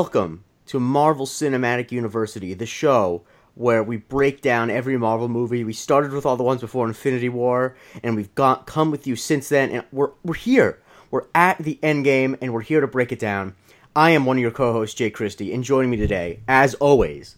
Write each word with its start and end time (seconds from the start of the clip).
Welcome 0.00 0.44
to 0.66 0.78
Marvel 0.78 1.26
Cinematic 1.26 1.90
University, 1.90 2.54
the 2.54 2.66
show 2.66 3.24
where 3.56 3.82
we 3.82 3.96
break 3.96 4.42
down 4.42 4.70
every 4.70 4.96
Marvel 4.96 5.28
movie. 5.28 5.64
We 5.64 5.72
started 5.72 6.12
with 6.12 6.24
all 6.24 6.36
the 6.36 6.44
ones 6.44 6.60
before 6.60 6.86
Infinity 6.86 7.28
War, 7.28 7.74
and 8.04 8.14
we've 8.14 8.32
got 8.36 8.64
come 8.64 8.92
with 8.92 9.08
you 9.08 9.16
since 9.16 9.48
then, 9.48 9.70
and 9.70 9.84
we're 9.90 10.12
we're 10.22 10.34
here. 10.34 10.80
We're 11.10 11.26
at 11.34 11.58
the 11.58 11.80
end 11.82 12.04
game, 12.04 12.36
and 12.40 12.54
we're 12.54 12.60
here 12.60 12.80
to 12.80 12.86
break 12.86 13.10
it 13.10 13.18
down. 13.18 13.56
I 13.96 14.10
am 14.10 14.24
one 14.24 14.36
of 14.36 14.40
your 14.40 14.52
co-hosts, 14.52 14.94
Jake 14.94 15.14
Christie, 15.14 15.52
and 15.52 15.64
joining 15.64 15.90
me 15.90 15.96
today, 15.96 16.42
as 16.46 16.74
always, 16.74 17.34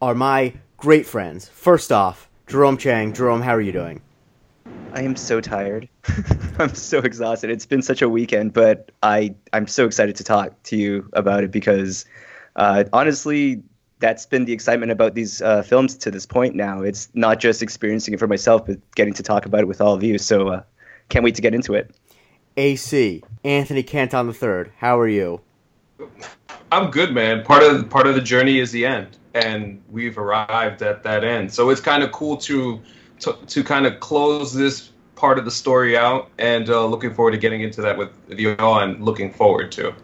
are 0.00 0.14
my 0.14 0.54
great 0.76 1.06
friends. 1.06 1.48
First 1.48 1.90
off, 1.90 2.28
Jerome 2.46 2.76
Chang. 2.76 3.12
Jerome, 3.12 3.42
how 3.42 3.56
are 3.56 3.60
you 3.60 3.72
doing? 3.72 4.00
I 4.92 5.02
am 5.02 5.16
so 5.16 5.40
tired. 5.40 5.88
I'm 6.58 6.74
so 6.74 6.98
exhausted. 6.98 7.50
It's 7.50 7.66
been 7.66 7.82
such 7.82 8.02
a 8.02 8.08
weekend, 8.08 8.52
but 8.52 8.90
I 9.02 9.34
I'm 9.52 9.66
so 9.66 9.86
excited 9.86 10.16
to 10.16 10.24
talk 10.24 10.62
to 10.64 10.76
you 10.76 11.08
about 11.12 11.44
it 11.44 11.50
because 11.50 12.04
uh, 12.56 12.84
honestly, 12.92 13.62
that's 14.00 14.26
been 14.26 14.46
the 14.46 14.52
excitement 14.52 14.90
about 14.90 15.14
these 15.14 15.40
uh, 15.42 15.62
films 15.62 15.96
to 15.98 16.10
this 16.10 16.26
point. 16.26 16.54
Now 16.54 16.82
it's 16.82 17.08
not 17.14 17.38
just 17.38 17.62
experiencing 17.62 18.14
it 18.14 18.20
for 18.20 18.26
myself, 18.26 18.66
but 18.66 18.78
getting 18.94 19.14
to 19.14 19.22
talk 19.22 19.46
about 19.46 19.60
it 19.60 19.68
with 19.68 19.80
all 19.80 19.94
of 19.94 20.02
you. 20.02 20.18
So 20.18 20.48
uh, 20.48 20.62
can't 21.08 21.24
wait 21.24 21.34
to 21.36 21.42
get 21.42 21.54
into 21.54 21.74
it. 21.74 21.94
AC 22.56 23.22
Anthony 23.44 23.82
Canton 23.82 24.28
III. 24.28 24.72
How 24.78 24.98
are 24.98 25.08
you? 25.08 25.40
I'm 26.72 26.90
good, 26.90 27.12
man. 27.12 27.44
Part 27.44 27.62
of 27.62 27.88
part 27.90 28.06
of 28.06 28.14
the 28.14 28.20
journey 28.20 28.58
is 28.58 28.72
the 28.72 28.86
end, 28.86 29.18
and 29.34 29.82
we've 29.90 30.18
arrived 30.18 30.82
at 30.82 31.02
that 31.04 31.24
end. 31.24 31.52
So 31.52 31.70
it's 31.70 31.80
kind 31.80 32.02
of 32.02 32.12
cool 32.12 32.36
to 32.38 32.80
to, 33.20 33.36
to 33.46 33.64
kind 33.64 33.86
of 33.86 34.00
close 34.00 34.52
this 34.52 34.90
part 35.14 35.38
of 35.38 35.44
the 35.44 35.50
story 35.50 35.96
out, 35.96 36.30
and 36.38 36.68
uh, 36.70 36.86
looking 36.86 37.12
forward 37.12 37.32
to 37.32 37.38
getting 37.38 37.60
into 37.60 37.82
that 37.82 37.96
with 37.98 38.10
you 38.28 38.56
all, 38.58 38.80
and 38.80 39.02
looking 39.04 39.32
forward 39.32 39.70
to. 39.72 39.94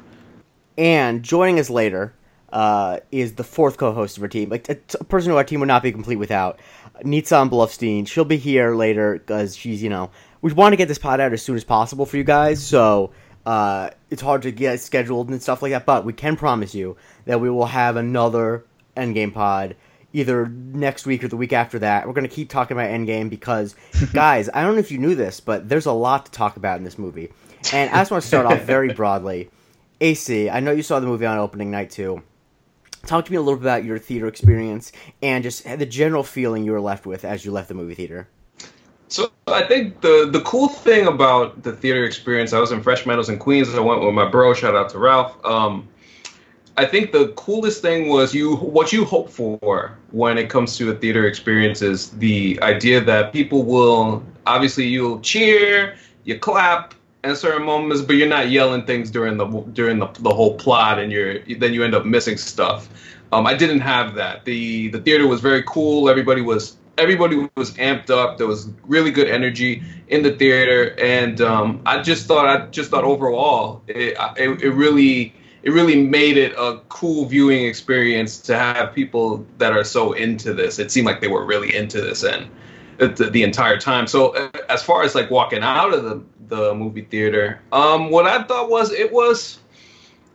And 0.76 1.22
joining 1.22 1.58
us 1.58 1.70
later 1.70 2.14
uh, 2.52 3.00
is 3.10 3.34
the 3.34 3.44
fourth 3.44 3.78
co-host 3.78 4.18
of 4.18 4.22
our 4.22 4.28
team, 4.28 4.50
like 4.50 4.68
a, 4.68 4.76
a 5.00 5.04
person 5.04 5.30
who 5.30 5.36
our 5.36 5.44
team 5.44 5.60
would 5.60 5.66
not 5.66 5.82
be 5.82 5.90
complete 5.92 6.16
without. 6.16 6.60
Nitzan 7.02 7.50
Bluffstein. 7.50 8.06
She'll 8.06 8.24
be 8.24 8.36
here 8.36 8.74
later 8.74 9.14
because 9.14 9.56
she's, 9.56 9.82
you 9.82 9.90
know, 9.90 10.10
we 10.42 10.52
want 10.52 10.72
to 10.72 10.76
get 10.76 10.88
this 10.88 10.98
pod 10.98 11.20
out 11.20 11.32
as 11.32 11.42
soon 11.42 11.56
as 11.56 11.64
possible 11.64 12.06
for 12.06 12.16
you 12.16 12.24
guys. 12.24 12.64
So 12.64 13.12
uh, 13.44 13.90
it's 14.10 14.22
hard 14.22 14.42
to 14.42 14.50
get 14.50 14.80
scheduled 14.80 15.28
and 15.28 15.42
stuff 15.42 15.62
like 15.62 15.72
that. 15.72 15.86
But 15.86 16.04
we 16.04 16.12
can 16.12 16.36
promise 16.36 16.74
you 16.74 16.96
that 17.24 17.40
we 17.40 17.50
will 17.50 17.66
have 17.66 17.96
another 17.96 18.64
Endgame 18.96 19.32
pod 19.32 19.76
either 20.16 20.46
next 20.46 21.04
week 21.04 21.22
or 21.22 21.28
the 21.28 21.36
week 21.36 21.52
after 21.52 21.78
that. 21.78 22.06
We're 22.06 22.14
going 22.14 22.28
to 22.28 22.34
keep 22.34 22.48
talking 22.48 22.74
about 22.74 22.88
Endgame 22.88 23.28
because, 23.28 23.76
guys, 24.14 24.48
I 24.52 24.62
don't 24.62 24.74
know 24.74 24.80
if 24.80 24.90
you 24.90 24.96
knew 24.96 25.14
this, 25.14 25.40
but 25.40 25.68
there's 25.68 25.84
a 25.84 25.92
lot 25.92 26.26
to 26.26 26.32
talk 26.32 26.56
about 26.56 26.78
in 26.78 26.84
this 26.84 26.96
movie. 26.96 27.32
And 27.72 27.90
I 27.90 27.98
just 27.98 28.10
want 28.10 28.22
to 28.22 28.28
start 28.28 28.46
off 28.46 28.62
very 28.62 28.94
broadly. 28.94 29.50
AC, 30.00 30.48
I 30.48 30.60
know 30.60 30.72
you 30.72 30.82
saw 30.82 31.00
the 31.00 31.06
movie 31.06 31.26
on 31.26 31.38
opening 31.38 31.70
night 31.70 31.90
too. 31.90 32.22
Talk 33.04 33.26
to 33.26 33.30
me 33.30 33.36
a 33.36 33.40
little 33.40 33.58
bit 33.58 33.64
about 33.64 33.84
your 33.84 33.98
theater 33.98 34.26
experience 34.26 34.90
and 35.22 35.44
just 35.44 35.64
the 35.64 35.86
general 35.86 36.22
feeling 36.22 36.64
you 36.64 36.72
were 36.72 36.80
left 36.80 37.06
with 37.06 37.24
as 37.24 37.44
you 37.44 37.52
left 37.52 37.68
the 37.68 37.74
movie 37.74 37.94
theater. 37.94 38.28
So 39.08 39.30
I 39.46 39.62
think 39.62 40.00
the 40.00 40.28
the 40.30 40.40
cool 40.40 40.68
thing 40.68 41.06
about 41.06 41.62
the 41.62 41.72
theater 41.72 42.04
experience, 42.04 42.52
I 42.52 42.58
was 42.58 42.72
in 42.72 42.82
Fresh 42.82 43.06
Meadows 43.06 43.28
in 43.28 43.38
Queens. 43.38 43.72
I 43.74 43.80
went 43.80 44.02
with 44.02 44.12
my 44.12 44.28
bro. 44.28 44.52
Shout 44.52 44.74
out 44.74 44.90
to 44.90 44.98
Ralph. 44.98 45.36
Um, 45.44 45.88
I 46.78 46.84
think 46.84 47.12
the 47.12 47.28
coolest 47.28 47.80
thing 47.80 48.08
was 48.08 48.34
you 48.34 48.56
what 48.56 48.92
you 48.92 49.04
hope 49.04 49.30
for 49.30 49.96
when 50.10 50.36
it 50.36 50.50
comes 50.50 50.76
to 50.76 50.90
a 50.90 50.94
theater 50.94 51.26
experience 51.26 51.80
is 51.80 52.10
the 52.10 52.58
idea 52.62 53.00
that 53.00 53.32
people 53.32 53.62
will 53.64 54.22
obviously 54.46 54.86
you'll 54.86 55.20
cheer, 55.20 55.96
you 56.24 56.38
clap 56.38 56.94
at 57.24 57.38
certain 57.38 57.64
moments, 57.64 58.02
but 58.02 58.16
you're 58.16 58.28
not 58.28 58.50
yelling 58.50 58.84
things 58.84 59.10
during 59.10 59.38
the 59.38 59.46
during 59.72 59.98
the, 59.98 60.06
the 60.20 60.34
whole 60.34 60.54
plot, 60.56 60.98
and 60.98 61.10
you're 61.10 61.40
then 61.58 61.72
you 61.72 61.82
end 61.82 61.94
up 61.94 62.04
missing 62.04 62.36
stuff. 62.36 62.88
Um, 63.32 63.46
I 63.46 63.54
didn't 63.54 63.80
have 63.80 64.14
that. 64.14 64.44
the 64.44 64.88
The 64.88 65.00
theater 65.00 65.26
was 65.26 65.40
very 65.40 65.62
cool. 65.62 66.10
Everybody 66.10 66.42
was 66.42 66.76
everybody 66.98 67.48
was 67.56 67.72
amped 67.72 68.10
up. 68.10 68.38
There 68.38 68.46
was 68.46 68.68
really 68.84 69.10
good 69.10 69.28
energy 69.28 69.82
in 70.08 70.22
the 70.22 70.32
theater, 70.32 70.94
and 71.00 71.40
um, 71.40 71.80
I 71.86 72.02
just 72.02 72.26
thought 72.26 72.46
I 72.46 72.66
just 72.66 72.90
thought 72.90 73.04
overall 73.04 73.82
it, 73.86 74.16
it, 74.36 74.62
it 74.62 74.70
really 74.70 75.34
it 75.66 75.72
really 75.72 76.00
made 76.00 76.36
it 76.36 76.52
a 76.56 76.80
cool 76.88 77.24
viewing 77.24 77.64
experience 77.64 78.38
to 78.38 78.56
have 78.56 78.94
people 78.94 79.44
that 79.58 79.72
are 79.72 79.82
so 79.82 80.12
into 80.12 80.54
this. 80.54 80.78
It 80.78 80.92
seemed 80.92 81.08
like 81.08 81.20
they 81.20 81.26
were 81.26 81.44
really 81.44 81.74
into 81.74 82.00
this 82.00 82.22
and 82.22 82.48
the, 82.98 83.08
the 83.08 83.42
entire 83.42 83.76
time. 83.76 84.06
So 84.06 84.28
uh, 84.28 84.48
as 84.68 84.84
far 84.84 85.02
as 85.02 85.16
like 85.16 85.28
walking 85.28 85.64
out 85.64 85.92
of 85.92 86.04
the 86.04 86.22
the 86.46 86.72
movie 86.72 87.02
theater, 87.02 87.60
um, 87.72 88.10
what 88.10 88.26
I 88.26 88.44
thought 88.44 88.70
was 88.70 88.92
it 88.92 89.12
was 89.12 89.58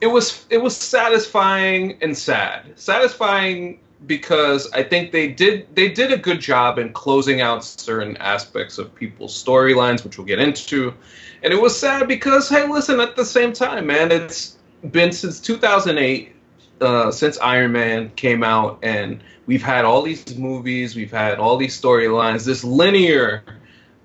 it 0.02 0.08
was 0.08 0.46
it 0.50 0.58
was 0.58 0.76
satisfying 0.76 1.98
and 2.02 2.16
sad. 2.16 2.78
Satisfying 2.78 3.80
because 4.08 4.70
I 4.74 4.84
think 4.84 5.14
they 5.14 5.30
did 5.30 5.74
they 5.78 5.88
did 5.88 6.12
a 6.12 6.18
good 6.18 6.42
job 6.42 6.78
in 6.78 6.92
closing 6.92 7.40
out 7.40 7.64
certain 7.64 8.18
aspects 8.18 8.78
of 8.78 8.94
people's 8.94 9.42
storylines, 9.42 10.04
which 10.04 10.18
we'll 10.18 10.28
get 10.28 10.40
into. 10.40 10.94
And 11.42 11.54
it 11.54 11.62
was 11.62 11.80
sad 11.80 12.10
because 12.10 12.50
hey, 12.50 12.68
listen, 12.68 13.00
at 13.00 13.16
the 13.16 13.24
same 13.24 13.54
time, 13.54 13.88
man, 13.88 14.12
it's 14.12 14.58
been 14.90 15.12
since 15.12 15.40
2008, 15.40 16.36
uh, 16.82 17.12
since 17.12 17.38
Iron 17.40 17.72
Man 17.72 18.10
came 18.16 18.44
out, 18.44 18.80
and 18.82 19.22
we've 19.46 19.62
had 19.62 19.86
all 19.86 20.02
these 20.02 20.38
movies, 20.38 20.96
we've 20.96 21.12
had 21.12 21.38
all 21.38 21.58
these 21.58 21.80
storylines, 21.80 22.46
this 22.46 22.64
linear 22.64 23.44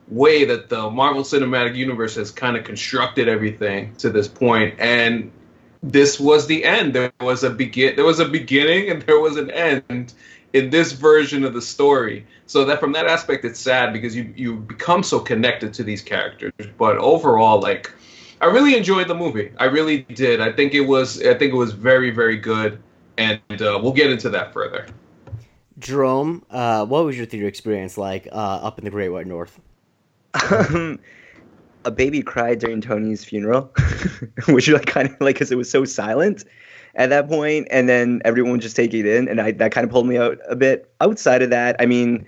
way 0.08 0.44
that 0.44 0.68
the 0.68 0.90
Marvel 0.90 1.22
Cinematic 1.22 1.74
Universe 1.74 2.14
has 2.14 2.30
kind 2.30 2.56
of 2.56 2.64
constructed 2.64 3.28
everything 3.28 3.94
to 3.96 4.10
this 4.10 4.28
point, 4.28 4.74
and 4.78 5.30
this 5.82 6.20
was 6.20 6.46
the 6.46 6.64
end. 6.64 6.94
There 6.94 7.12
was 7.20 7.44
a 7.44 7.50
begin, 7.50 7.96
there 7.96 8.04
was 8.04 8.20
a 8.20 8.28
beginning, 8.28 8.90
and 8.90 9.02
there 9.02 9.20
was 9.20 9.36
an 9.36 9.50
end 9.50 10.12
in 10.52 10.70
this 10.70 10.92
version 10.92 11.44
of 11.44 11.54
the 11.54 11.62
story. 11.62 12.26
So 12.46 12.64
that 12.64 12.80
from 12.80 12.92
that 12.92 13.06
aspect, 13.06 13.44
it's 13.44 13.60
sad 13.60 13.92
because 13.92 14.14
you 14.14 14.32
you 14.36 14.56
become 14.56 15.02
so 15.02 15.20
connected 15.20 15.74
to 15.74 15.82
these 15.82 16.02
characters. 16.02 16.52
But 16.78 16.98
overall, 16.98 17.60
like 17.60 17.90
I 18.40 18.46
really 18.46 18.76
enjoyed 18.76 19.08
the 19.08 19.14
movie. 19.14 19.52
I 19.58 19.64
really 19.64 20.02
did. 20.02 20.40
I 20.40 20.52
think 20.52 20.74
it 20.74 20.82
was. 20.82 21.20
I 21.22 21.34
think 21.34 21.52
it 21.52 21.56
was 21.56 21.72
very, 21.72 22.10
very 22.10 22.36
good, 22.36 22.82
and 23.16 23.40
uh, 23.50 23.78
we'll 23.82 23.92
get 23.92 24.10
into 24.10 24.28
that 24.30 24.52
further. 24.52 24.86
Jerome, 25.78 26.44
uh, 26.50 26.84
what 26.86 27.04
was 27.04 27.16
your 27.16 27.26
theater 27.26 27.46
experience 27.46 27.98
like 27.98 28.28
uh, 28.32 28.60
up 28.62 28.78
in 28.78 28.84
the 28.84 28.90
Great 28.90 29.10
White 29.10 29.26
North? 29.26 29.58
Um, 30.50 30.98
a 31.84 31.90
baby 31.90 32.22
cried 32.22 32.58
during 32.58 32.80
Tony's 32.80 33.24
funeral, 33.24 33.72
which 34.48 34.68
like 34.68 34.86
kind 34.86 35.08
of 35.08 35.20
like 35.20 35.36
because 35.36 35.50
it 35.50 35.56
was 35.56 35.70
so 35.70 35.84
silent 35.84 36.44
at 36.94 37.10
that 37.10 37.28
point, 37.28 37.68
and 37.70 37.88
then 37.88 38.20
everyone 38.24 38.60
just 38.60 38.76
take 38.76 38.92
it 38.92 39.06
in, 39.06 39.28
and 39.28 39.40
I 39.40 39.52
that 39.52 39.72
kind 39.72 39.84
of 39.84 39.90
pulled 39.90 40.06
me 40.06 40.18
out 40.18 40.38
a 40.48 40.56
bit. 40.56 40.92
Outside 41.00 41.42
of 41.42 41.50
that, 41.50 41.76
I 41.78 41.86
mean, 41.86 42.26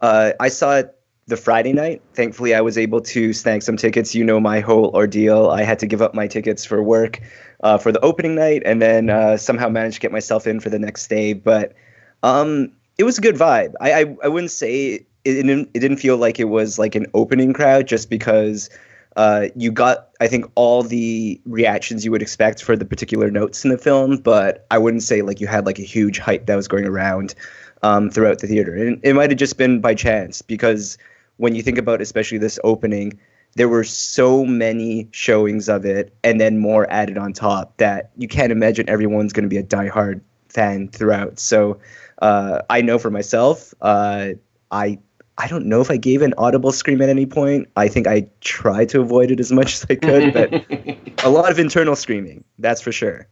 uh, 0.00 0.32
I 0.40 0.48
saw 0.48 0.76
it 0.76 0.96
the 1.30 1.36
Friday 1.36 1.72
night. 1.72 2.02
Thankfully, 2.12 2.54
I 2.54 2.60
was 2.60 2.76
able 2.76 3.00
to 3.00 3.32
snag 3.32 3.62
some 3.62 3.76
tickets. 3.76 4.14
You 4.14 4.24
know 4.24 4.38
my 4.38 4.60
whole 4.60 4.90
ordeal. 4.94 5.48
I 5.48 5.62
had 5.62 5.78
to 5.78 5.86
give 5.86 6.02
up 6.02 6.12
my 6.12 6.26
tickets 6.26 6.64
for 6.64 6.82
work 6.82 7.20
uh, 7.62 7.78
for 7.78 7.92
the 7.92 8.00
opening 8.00 8.34
night, 8.34 8.62
and 8.66 8.82
then 8.82 9.08
uh, 9.08 9.38
somehow 9.38 9.68
managed 9.70 9.94
to 9.94 10.00
get 10.00 10.12
myself 10.12 10.46
in 10.46 10.60
for 10.60 10.68
the 10.68 10.78
next 10.78 11.08
day. 11.08 11.32
But 11.32 11.74
um, 12.22 12.72
it 12.98 13.04
was 13.04 13.16
a 13.16 13.22
good 13.22 13.36
vibe. 13.36 13.72
I 13.80 13.92
I, 13.92 14.16
I 14.24 14.28
wouldn't 14.28 14.50
say 14.50 14.86
it, 14.86 15.06
it, 15.24 15.34
didn't, 15.34 15.70
it 15.72 15.80
didn't 15.80 15.98
feel 15.98 16.18
like 16.18 16.38
it 16.38 16.48
was 16.50 16.78
like 16.78 16.94
an 16.94 17.06
opening 17.14 17.54
crowd, 17.54 17.86
just 17.86 18.10
because. 18.10 18.68
Uh, 19.16 19.48
you 19.56 19.72
got, 19.72 20.08
I 20.20 20.28
think, 20.28 20.46
all 20.54 20.84
the 20.84 21.40
reactions 21.44 22.04
you 22.04 22.12
would 22.12 22.22
expect 22.22 22.62
for 22.62 22.76
the 22.76 22.84
particular 22.84 23.28
notes 23.28 23.64
in 23.64 23.70
the 23.72 23.76
film, 23.76 24.18
but 24.18 24.64
I 24.70 24.78
wouldn't 24.78 25.02
say 25.02 25.22
like 25.22 25.40
you 25.40 25.48
had 25.48 25.66
like 25.66 25.80
a 25.80 25.82
huge 25.82 26.20
hype 26.20 26.46
that 26.46 26.54
was 26.54 26.68
going 26.68 26.86
around 26.86 27.34
um, 27.82 28.08
throughout 28.08 28.38
the 28.38 28.46
theater. 28.46 28.72
And 28.74 29.00
it 29.02 29.14
might 29.14 29.30
have 29.30 29.38
just 29.38 29.56
been 29.58 29.80
by 29.80 29.94
chance 29.94 30.42
because 30.42 30.98
when 31.40 31.54
you 31.54 31.62
think 31.62 31.78
about 31.78 32.02
especially 32.02 32.36
this 32.36 32.58
opening, 32.64 33.18
there 33.54 33.68
were 33.68 33.82
so 33.82 34.44
many 34.44 35.08
showings 35.10 35.70
of 35.70 35.86
it 35.86 36.14
and 36.22 36.38
then 36.38 36.58
more 36.58 36.88
added 36.90 37.16
on 37.16 37.32
top 37.32 37.78
that 37.78 38.10
you 38.16 38.28
can't 38.28 38.52
imagine 38.52 38.88
everyone's 38.90 39.32
going 39.32 39.44
to 39.44 39.48
be 39.48 39.56
a 39.56 39.62
diehard 39.62 40.20
fan 40.50 40.88
throughout. 40.88 41.38
So 41.38 41.80
uh, 42.20 42.60
I 42.68 42.82
know 42.82 42.98
for 42.98 43.10
myself, 43.10 43.72
uh, 43.80 44.32
I 44.70 44.98
I 45.38 45.46
don't 45.46 45.64
know 45.64 45.80
if 45.80 45.90
I 45.90 45.96
gave 45.96 46.20
an 46.20 46.34
audible 46.36 46.72
scream 46.72 47.00
at 47.00 47.08
any 47.08 47.24
point. 47.24 47.70
I 47.74 47.88
think 47.88 48.06
I 48.06 48.28
tried 48.42 48.90
to 48.90 49.00
avoid 49.00 49.30
it 49.30 49.40
as 49.40 49.50
much 49.50 49.72
as 49.72 49.86
I 49.88 49.94
could, 49.94 50.34
but 50.34 51.24
a 51.24 51.30
lot 51.30 51.50
of 51.50 51.58
internal 51.58 51.96
screaming, 51.96 52.44
that's 52.58 52.82
for 52.82 52.92
sure. 52.92 53.26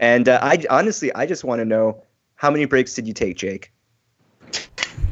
And 0.00 0.30
uh, 0.30 0.38
I 0.40 0.64
honestly, 0.70 1.14
I 1.14 1.26
just 1.26 1.44
want 1.44 1.58
to 1.58 1.66
know 1.66 2.02
how 2.36 2.50
many 2.50 2.64
breaks 2.64 2.94
did 2.94 3.06
you 3.06 3.12
take, 3.12 3.36
Jake? 3.36 3.70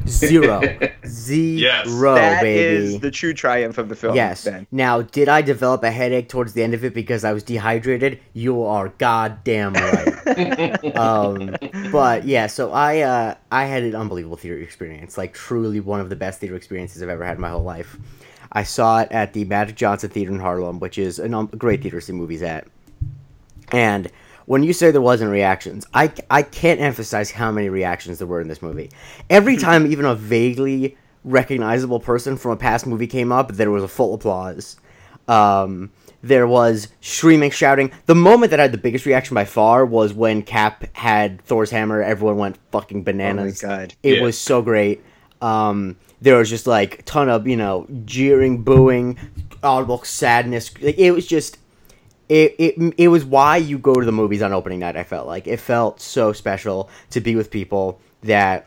Zero. 0.06 0.60
Zero, 1.06 1.58
yes. 1.58 1.86
That 1.86 2.42
baby. 2.42 2.60
is 2.60 3.00
the 3.00 3.10
true 3.10 3.34
triumph 3.34 3.78
of 3.78 3.88
the 3.88 3.96
film. 3.96 4.14
Yes. 4.14 4.44
Ben. 4.44 4.66
Now, 4.70 5.02
did 5.02 5.28
I 5.28 5.42
develop 5.42 5.82
a 5.82 5.90
headache 5.90 6.28
towards 6.28 6.52
the 6.52 6.62
end 6.62 6.74
of 6.74 6.84
it 6.84 6.94
because 6.94 7.24
I 7.24 7.32
was 7.32 7.42
dehydrated? 7.42 8.20
You 8.32 8.62
are 8.62 8.90
goddamn 8.98 9.74
right. 9.74 10.96
um, 10.96 11.56
but 11.90 12.24
yeah, 12.24 12.46
so 12.46 12.72
I 12.72 13.00
uh, 13.00 13.34
I 13.50 13.64
had 13.64 13.82
an 13.82 13.94
unbelievable 13.94 14.36
theater 14.36 14.58
experience, 14.58 15.18
like 15.18 15.34
truly 15.34 15.80
one 15.80 16.00
of 16.00 16.08
the 16.08 16.16
best 16.16 16.40
theater 16.40 16.56
experiences 16.56 17.02
I've 17.02 17.08
ever 17.08 17.24
had 17.24 17.36
in 17.36 17.40
my 17.40 17.50
whole 17.50 17.62
life. 17.62 17.96
I 18.52 18.62
saw 18.62 19.00
it 19.00 19.08
at 19.10 19.32
the 19.32 19.44
Magic 19.44 19.76
Johnson 19.76 20.10
Theater 20.10 20.32
in 20.32 20.40
Harlem, 20.40 20.78
which 20.80 20.98
is 20.98 21.18
an, 21.18 21.34
um, 21.34 21.50
a 21.52 21.56
great 21.56 21.82
theater 21.82 22.00
to 22.00 22.06
see 22.06 22.12
movies 22.12 22.42
at. 22.42 22.66
And 23.72 24.10
when 24.46 24.62
you 24.62 24.72
say 24.72 24.90
there 24.90 25.00
wasn't 25.00 25.30
reactions, 25.30 25.86
I, 25.92 26.12
I 26.30 26.42
can't 26.42 26.80
emphasize 26.80 27.30
how 27.30 27.50
many 27.52 27.68
reactions 27.68 28.18
there 28.18 28.26
were 28.26 28.40
in 28.40 28.48
this 28.48 28.62
movie. 28.62 28.90
Every 29.28 29.56
time 29.56 29.86
even 29.86 30.04
a 30.04 30.14
vaguely 30.14 30.96
recognizable 31.24 32.00
person 32.00 32.36
from 32.36 32.52
a 32.52 32.56
past 32.56 32.86
movie 32.86 33.06
came 33.06 33.32
up, 33.32 33.52
there 33.52 33.70
was 33.70 33.82
a 33.82 33.88
full 33.88 34.14
applause. 34.14 34.76
Um, 35.28 35.90
there 36.22 36.46
was 36.46 36.88
screaming, 37.00 37.50
shouting. 37.50 37.92
The 38.06 38.14
moment 38.14 38.50
that 38.50 38.58
I 38.60 38.62
had 38.62 38.72
the 38.72 38.78
biggest 38.78 39.06
reaction 39.06 39.34
by 39.34 39.44
far 39.44 39.84
was 39.84 40.12
when 40.14 40.42
Cap 40.42 40.84
had 40.96 41.40
Thor's 41.42 41.70
hammer. 41.70 42.02
Everyone 42.02 42.36
went 42.38 42.56
fucking 42.72 43.02
bananas. 43.04 43.62
Oh 43.62 43.68
my 43.68 43.76
God. 43.76 43.94
It 44.02 44.16
Yeah. 44.16 44.22
was 44.22 44.38
so 44.38 44.62
great. 44.62 45.02
Um, 45.42 45.96
there 46.22 46.36
was 46.36 46.48
just 46.48 46.66
like 46.66 47.04
ton 47.04 47.28
of 47.28 47.46
you 47.46 47.56
know 47.56 47.86
jeering, 48.06 48.62
booing, 48.62 49.18
audible 49.62 50.02
sadness. 50.04 50.72
Like, 50.80 50.98
it 50.98 51.10
was 51.12 51.26
just 51.26 51.58
it, 52.28 52.54
it 52.58 52.94
it 52.98 53.08
was 53.08 53.24
why 53.24 53.56
you 53.56 53.78
go 53.78 53.94
to 53.94 54.04
the 54.04 54.12
movies 54.12 54.42
on 54.42 54.52
opening 54.52 54.80
night. 54.80 54.96
I 54.96 55.04
felt 55.04 55.26
like 55.26 55.46
it 55.46 55.58
felt 55.60 56.00
so 56.00 56.32
special 56.32 56.90
to 57.10 57.20
be 57.20 57.36
with 57.36 57.50
people 57.50 58.00
that 58.22 58.66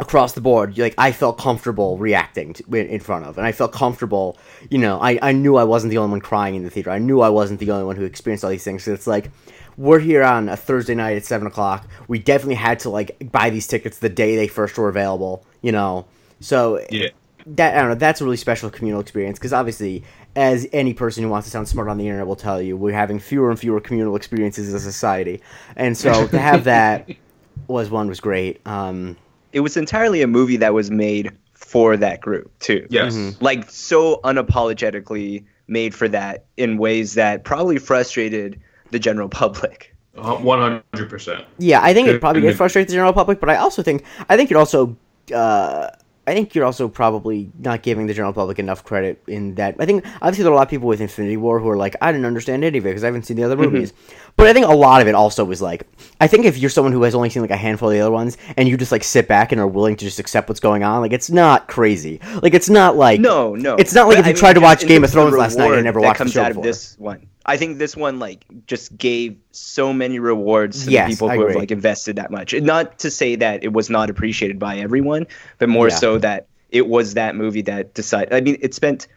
across 0.00 0.32
the 0.34 0.40
board 0.40 0.78
like 0.78 0.94
i 0.96 1.10
felt 1.10 1.38
comfortable 1.38 1.98
reacting 1.98 2.52
to, 2.52 2.62
in 2.76 2.86
in 2.86 3.00
front 3.00 3.24
of 3.24 3.36
and 3.36 3.44
i 3.44 3.50
felt 3.50 3.72
comfortable 3.72 4.38
you 4.70 4.78
know 4.78 4.96
I, 5.00 5.18
I 5.20 5.32
knew 5.32 5.56
i 5.56 5.64
wasn't 5.64 5.90
the 5.90 5.98
only 5.98 6.12
one 6.12 6.20
crying 6.20 6.54
in 6.54 6.62
the 6.62 6.70
theater 6.70 6.90
i 6.90 6.98
knew 6.98 7.20
i 7.20 7.28
wasn't 7.28 7.58
the 7.58 7.72
only 7.72 7.84
one 7.84 7.96
who 7.96 8.04
experienced 8.04 8.44
all 8.44 8.50
these 8.50 8.62
things 8.62 8.84
so 8.84 8.92
it's 8.92 9.08
like 9.08 9.32
we're 9.76 9.98
here 9.98 10.22
on 10.22 10.48
a 10.48 10.56
thursday 10.56 10.94
night 10.94 11.16
at 11.16 11.24
7 11.24 11.48
o'clock 11.48 11.88
we 12.06 12.20
definitely 12.20 12.54
had 12.54 12.78
to 12.80 12.90
like 12.90 13.32
buy 13.32 13.50
these 13.50 13.66
tickets 13.66 13.98
the 13.98 14.08
day 14.08 14.36
they 14.36 14.46
first 14.46 14.78
were 14.78 14.88
available 14.88 15.44
you 15.62 15.72
know 15.72 16.06
so 16.38 16.80
Yeah. 16.90 17.08
that 17.44 17.76
I 17.76 17.80
don't 17.80 17.88
know. 17.88 17.94
That's 17.96 18.20
a 18.20 18.24
really 18.24 18.36
special 18.36 18.70
communal 18.70 19.00
experience 19.00 19.38
because 19.38 19.52
obviously, 19.52 20.04
as 20.36 20.66
any 20.72 20.94
person 20.94 21.22
who 21.24 21.28
wants 21.30 21.46
to 21.46 21.50
sound 21.50 21.68
smart 21.68 21.88
on 21.88 21.98
the 21.98 22.06
internet 22.06 22.26
will 22.26 22.36
tell 22.36 22.60
you, 22.62 22.76
we're 22.76 22.92
having 22.92 23.18
fewer 23.18 23.50
and 23.50 23.58
fewer 23.58 23.80
communal 23.80 24.14
experiences 24.16 24.72
as 24.72 24.74
a 24.74 24.80
society, 24.92 25.40
and 25.76 25.96
so 25.96 26.26
to 26.28 26.38
have 26.38 26.64
that 26.64 27.08
was 27.66 27.90
one 27.90 28.08
was 28.08 28.20
great. 28.20 28.60
Um, 28.66 29.16
It 29.52 29.60
was 29.60 29.76
entirely 29.76 30.22
a 30.22 30.26
movie 30.26 30.56
that 30.58 30.74
was 30.74 30.90
made 30.90 31.32
for 31.54 31.96
that 31.96 32.20
group 32.20 32.50
too. 32.60 32.86
Yes. 32.90 33.14
Mhm. 33.14 33.40
Like 33.42 33.68
so 33.70 34.20
unapologetically 34.24 35.44
made 35.66 35.94
for 35.94 36.08
that 36.08 36.44
in 36.56 36.78
ways 36.78 37.14
that 37.14 37.44
probably 37.44 37.78
frustrated 37.78 38.60
the 38.90 38.98
general 38.98 39.28
public. 39.28 39.94
Uh, 40.16 40.34
One 40.36 40.58
hundred 40.92 41.08
percent. 41.10 41.44
yeah, 41.58 41.80
I 41.82 41.92
think 41.94 42.08
it 42.08 42.20
probably 42.20 42.40
good. 42.42 42.48
gets 42.48 42.56
frustrate 42.58 42.88
the 42.88 42.94
general 42.94 43.12
public, 43.12 43.38
but 43.40 43.48
I 43.50 43.56
also 43.56 43.82
think 43.82 44.04
I 44.28 44.36
think 44.36 44.50
you're 44.50 44.58
also. 44.58 44.96
Uh, 45.34 45.88
I 46.28 46.34
think 46.34 46.54
you're 46.54 46.66
also 46.66 46.88
probably 46.88 47.50
not 47.58 47.82
giving 47.82 48.06
the 48.06 48.12
general 48.12 48.34
public 48.34 48.58
enough 48.58 48.84
credit 48.84 49.22
in 49.26 49.54
that. 49.54 49.76
I 49.78 49.86
think 49.86 50.04
obviously 50.20 50.44
there 50.44 50.52
are 50.52 50.54
a 50.54 50.58
lot 50.58 50.66
of 50.66 50.68
people 50.68 50.86
with 50.86 51.00
Infinity 51.00 51.38
War 51.38 51.58
who 51.58 51.68
are 51.70 51.76
like, 51.76 51.96
I 52.02 52.12
didn't 52.12 52.26
understand 52.26 52.64
any 52.64 52.76
of 52.76 52.84
it 52.84 52.90
because 52.90 53.02
I 53.02 53.06
haven't 53.06 53.22
seen 53.22 53.38
the 53.38 53.44
other 53.44 53.56
mm-hmm. 53.56 53.72
movies. 53.72 53.94
But 54.36 54.46
I 54.46 54.52
think 54.52 54.66
a 54.66 54.74
lot 54.74 55.00
of 55.00 55.08
it 55.08 55.14
also 55.14 55.42
was 55.44 55.62
like, 55.62 55.88
I 56.20 56.26
think 56.26 56.44
if 56.44 56.58
you're 56.58 56.70
someone 56.70 56.92
who 56.92 57.02
has 57.02 57.14
only 57.14 57.30
seen 57.30 57.40
like 57.40 57.50
a 57.50 57.56
handful 57.56 57.88
of 57.88 57.94
the 57.94 58.00
other 58.00 58.10
ones 58.10 58.36
and 58.58 58.68
you 58.68 58.76
just 58.76 58.92
like 58.92 59.02
sit 59.02 59.26
back 59.26 59.52
and 59.52 59.60
are 59.60 59.66
willing 59.66 59.96
to 59.96 60.04
just 60.04 60.18
accept 60.18 60.50
what's 60.50 60.60
going 60.60 60.82
on, 60.82 61.00
like 61.00 61.12
it's 61.12 61.30
not 61.30 61.66
crazy. 61.66 62.20
Like 62.42 62.52
it's 62.52 62.68
not 62.68 62.96
like 62.96 63.20
No, 63.20 63.54
no. 63.54 63.76
It's 63.76 63.94
not 63.94 64.06
like 64.06 64.18
But 64.18 64.20
if 64.20 64.26
you 64.26 64.30
I 64.30 64.34
mean, 64.34 64.38
tried 64.38 64.52
to 64.54 64.60
watch 64.60 64.86
Game 64.86 65.04
of 65.04 65.10
Thrones 65.10 65.34
last 65.34 65.56
night 65.56 65.72
and 65.72 65.84
never 65.84 66.00
watched 66.00 66.20
the 66.20 66.28
show 66.28 66.48
before. 66.48 66.62
this 66.62 66.98
one. 66.98 67.26
I 67.48 67.56
think 67.56 67.78
this 67.78 67.96
one 67.96 68.18
like 68.18 68.44
just 68.66 68.96
gave 68.98 69.38
so 69.52 69.92
many 69.92 70.18
rewards 70.18 70.84
to 70.84 70.90
Yes, 70.90 71.08
the 71.08 71.14
people 71.14 71.30
I 71.30 71.36
who 71.36 71.46
have 71.46 71.56
like 71.56 71.70
invested 71.70 72.16
that 72.16 72.30
much. 72.30 72.52
And 72.52 72.66
not 72.66 72.98
to 73.00 73.10
say 73.10 73.36
that 73.36 73.64
it 73.64 73.72
was 73.72 73.88
not 73.88 74.10
appreciated 74.10 74.58
by 74.58 74.76
everyone, 74.76 75.26
but 75.58 75.70
more 75.70 75.88
Yeah. 75.88 75.94
so 75.94 76.18
that 76.18 76.46
it 76.70 76.86
was 76.86 77.14
that 77.14 77.34
movie 77.34 77.62
that 77.62 77.94
decided. 77.94 78.34
I 78.34 78.42
mean, 78.42 78.58
it 78.60 78.74
spent 78.74 79.08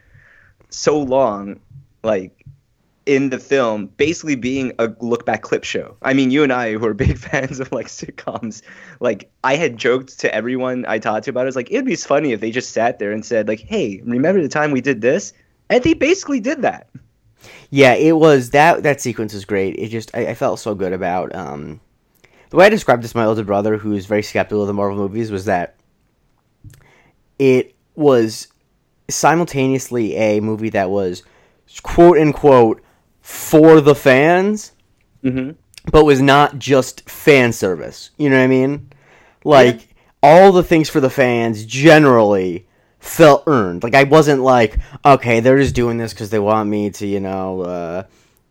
so 0.70 0.98
long, 0.98 1.60
like 2.04 2.46
in 3.06 3.32
the 3.32 3.38
film, 3.40 3.88
basically 3.98 4.36
being 4.36 4.72
a 4.80 4.90
look 5.02 5.26
back 5.26 5.42
clip 5.42 5.66
show. 5.66 5.98
I 6.02 6.14
mean, 6.14 6.32
you 6.32 6.44
and 6.44 6.54
I, 6.54 6.72
who 6.74 6.86
are 6.86 6.94
big 6.94 7.18
fans 7.28 7.60
of 7.60 7.70
like 7.74 7.88
sitcoms, 7.88 8.62
like 9.02 9.30
I 9.44 9.58
had 9.58 9.76
joked 9.76 10.20
to 10.20 10.34
everyone 10.34 10.86
I 10.88 11.00
talked 11.00 11.26
to 11.26 11.32
about 11.32 11.42
it. 11.42 11.44
I 11.44 11.46
was 11.48 11.56
like, 11.58 11.70
it'd 11.70 11.84
be 11.86 11.98
funny 11.98 12.32
if 12.32 12.40
they 12.40 12.52
just 12.52 12.72
sat 12.72 12.98
there 12.98 13.12
and 13.12 13.26
said, 13.26 13.50
like, 13.50 13.60
"Hey, 13.60 14.02
remember 14.06 14.42
the 14.42 14.48
time 14.48 14.72
we 14.72 14.80
did 14.80 15.02
this?" 15.02 15.34
And 15.70 15.84
they 15.84 15.94
basically 15.94 16.40
did 16.40 16.62
that. 16.62 16.88
Yeah, 17.74 17.94
it 17.94 18.12
was 18.12 18.50
that 18.52 18.84
that 18.84 19.00
sequence 19.02 19.34
was 19.34 19.46
great. 19.46 19.78
It 19.78 19.88
just 19.88 20.14
I, 20.14 20.28
I 20.28 20.34
felt 20.36 20.60
so 20.60 20.76
good 20.76 20.94
about 20.94 21.34
um 21.34 21.80
the 22.50 22.58
way 22.58 22.66
I 22.66 22.70
described 22.70 23.02
this 23.02 23.12
to 23.14 23.18
my 23.18 23.26
older 23.26 23.46
brother, 23.46 23.78
who's 23.78 24.06
very 24.06 24.22
skeptical 24.24 24.62
of 24.62 24.68
the 24.68 24.74
Marvel 24.74 24.98
movies, 24.98 25.32
was 25.32 25.46
that 25.46 25.78
it 27.40 27.74
was 27.96 28.48
simultaneously 29.10 30.16
a 30.16 30.40
movie 30.40 30.70
that 30.70 30.90
was 30.90 31.24
quote 31.84 32.18
unquote 32.18 32.82
for 33.22 33.82
the 33.82 33.96
fans, 33.96 34.74
Mm-hmm. 35.24 35.52
but 35.92 36.04
was 36.04 36.20
not 36.22 36.58
just 36.58 37.08
fan 37.10 37.54
service. 37.54 38.10
You 38.18 38.30
know 38.32 38.38
what 38.38 38.44
I 38.44 38.48
mean? 38.48 38.92
Like 39.44 39.88
all 40.24 40.52
the 40.52 40.64
things 40.64 40.90
for 40.90 41.00
the 41.00 41.10
fans 41.12 41.64
generally 41.66 42.68
felt 43.02 43.44
earned. 43.48 43.84
Like 43.84 43.96
I 43.96 44.04
wasn't 44.06 44.44
like, 44.44 44.80
okay, 45.06 45.42
they're 45.42 45.60
just 45.60 45.76
doing 45.76 45.98
this 45.98 46.14
because 46.14 46.32
they 46.32 46.40
want 46.40 46.70
me 46.70 46.92
to, 46.92 47.08
you 47.08 47.20
know, 47.22 47.62
uh, 47.64 48.04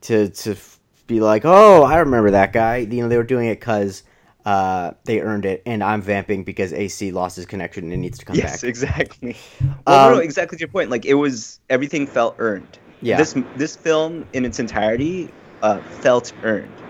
to 0.03 0.31
to 0.31 0.53
f- 0.53 0.81
be 1.09 1.21
like, 1.21 1.45
oh, 1.47 1.85
I 1.85 1.99
remember 1.99 2.33
that 2.33 2.53
guy. 2.53 2.79
You 2.79 3.03
know, 3.03 3.09
they 3.09 3.19
were 3.19 3.25
doing 3.25 3.49
it 3.49 3.61
because 3.61 4.05
uh, 4.47 4.93
they 5.05 5.21
earned 5.21 5.47
it, 5.47 5.63
and 5.67 5.85
I'm 5.85 6.03
vamping 6.03 6.45
because 6.45 6.73
AC 6.75 7.13
lost 7.13 7.37
his 7.37 7.47
connection 7.47 7.93
and 7.93 8.03
needs 8.03 8.19
to 8.21 8.27
come 8.27 8.41
Yes, 8.41 8.63
back. 8.63 8.63
exactly. 8.63 9.37
Well, 9.87 9.99
no, 9.99 10.19
Um, 10.19 10.19
exactly 10.19 10.57
to 10.59 10.61
your 10.63 10.69
point. 10.71 10.91
Like 10.91 11.05
it 11.05 11.15
was 11.15 11.61
everything 11.69 12.07
felt 12.07 12.37
earned. 12.39 12.79
Yeah. 13.01 13.17
This 13.17 13.35
this 13.55 13.77
film 13.77 14.25
in 14.33 14.45
its 14.45 14.59
entirety 14.61 15.35
uh, 15.63 15.81
felt 15.91 16.33
earned, 16.43 16.83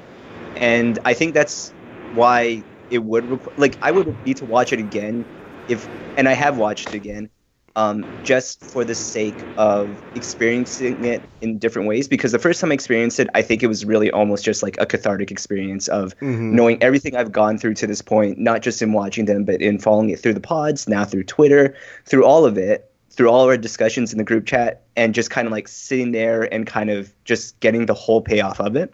and 0.57 0.99
I 1.05 1.15
think 1.15 1.35
that's 1.35 1.75
why 2.11 2.65
it 2.91 2.99
would 3.01 3.25
requ- 3.27 3.53
like 3.57 3.79
I 3.83 3.93
would 3.93 4.19
need 4.25 4.39
to 4.39 4.47
watch 4.47 4.73
it 4.73 4.81
again 4.81 5.27
if 5.69 5.89
and 6.17 6.29
I 6.29 6.35
have 6.35 6.59
watched 6.59 6.89
it 6.91 6.97
again. 6.97 7.31
Um, 7.77 8.09
just 8.25 8.65
for 8.65 8.85
the 8.85 8.97
sake 8.97 9.45
of 9.57 10.03
experiencing 10.17 11.05
it 11.05 11.31
in 11.41 11.59
different 11.59 11.87
ways, 11.87 12.09
because 12.09 12.33
the 12.33 12.39
first 12.41 12.61
time 12.61 12.73
I 12.73 12.75
experienced 12.75 13.21
it, 13.21 13.29
I 13.35 13.43
think 13.43 13.63
it 13.63 13.69
was 13.69 13.85
really 13.85 14.11
almost 14.11 14.45
just 14.45 14.61
like 14.63 14.77
a 14.81 14.87
cathartic 14.87 15.31
experience 15.31 15.87
of 15.87 16.19
Mhm. 16.19 16.51
knowing 16.51 16.83
everything 16.83 17.15
I've 17.15 17.31
gone 17.31 17.59
through 17.59 17.75
to 17.75 17.87
this 17.87 18.03
point, 18.03 18.39
not 18.39 18.63
just 18.63 18.83
in 18.83 18.93
watching 18.93 19.27
them, 19.27 19.45
but 19.45 19.63
in 19.63 19.79
following 19.79 20.11
it 20.11 20.19
through 20.19 20.35
the 20.35 20.41
pods, 20.41 20.89
now 20.89 21.05
through 21.05 21.23
Twitter, 21.25 21.75
through 22.07 22.25
all 22.25 22.45
of 22.45 22.59
it, 22.59 22.91
through 23.11 23.31
all 23.31 23.47
our 23.47 23.57
discussions 23.57 24.11
in 24.11 24.19
the 24.19 24.25
group 24.25 24.47
chat, 24.47 24.83
and 24.97 25.15
just 25.15 25.31
kind 25.31 25.47
of 25.47 25.53
like 25.53 25.69
sitting 25.69 26.11
there 26.11 26.53
and 26.53 26.67
kind 26.67 26.91
of 26.91 27.13
just 27.25 27.59
getting 27.61 27.87
the 27.87 27.95
whole 27.95 28.21
payoff 28.21 28.59
of 28.61 28.75
it. 28.75 28.93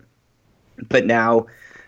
But 0.90 1.06
now, 1.06 1.46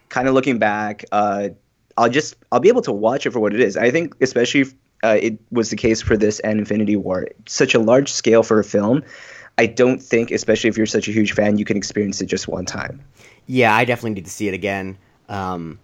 kind 0.08 0.26
of 0.26 0.32
looking 0.32 0.58
back, 0.58 1.04
uh, 1.12 1.50
I'll 1.98 2.08
just 2.08 2.34
I'll 2.50 2.60
be 2.60 2.68
able 2.68 2.82
to 2.82 2.92
watch 2.92 3.26
it 3.26 3.30
for 3.30 3.40
what 3.40 3.52
it 3.52 3.60
is. 3.60 3.76
I 3.76 3.90
think 3.90 4.14
especially 4.22 4.64
uh, 5.04 5.18
it 5.20 5.38
was 5.50 5.70
the 5.70 5.76
case 5.76 6.00
for 6.02 6.16
this 6.16 6.40
and 6.40 6.58
Infinity 6.58 6.96
War, 6.96 7.28
such 7.46 7.74
a 7.74 7.78
large 7.78 8.10
scale 8.10 8.42
for 8.42 8.58
a 8.58 8.64
film. 8.64 9.02
I 9.58 9.66
don't 9.66 10.00
think, 10.00 10.30
especially 10.30 10.68
if 10.68 10.76
you're 10.76 10.86
such 10.86 11.08
a 11.08 11.12
huge 11.12 11.32
fan, 11.32 11.58
you 11.58 11.64
can 11.64 11.76
experience 11.76 12.20
it 12.20 12.26
just 12.26 12.46
one 12.48 12.64
time. 12.64 13.02
Yeah, 13.46 13.74
I 13.74 13.84
definitely 13.84 14.14
need 14.14 14.24
to 14.26 14.30
see 14.30 14.46
it 14.48 14.54
again. 14.54 14.98
Um, 15.28 15.80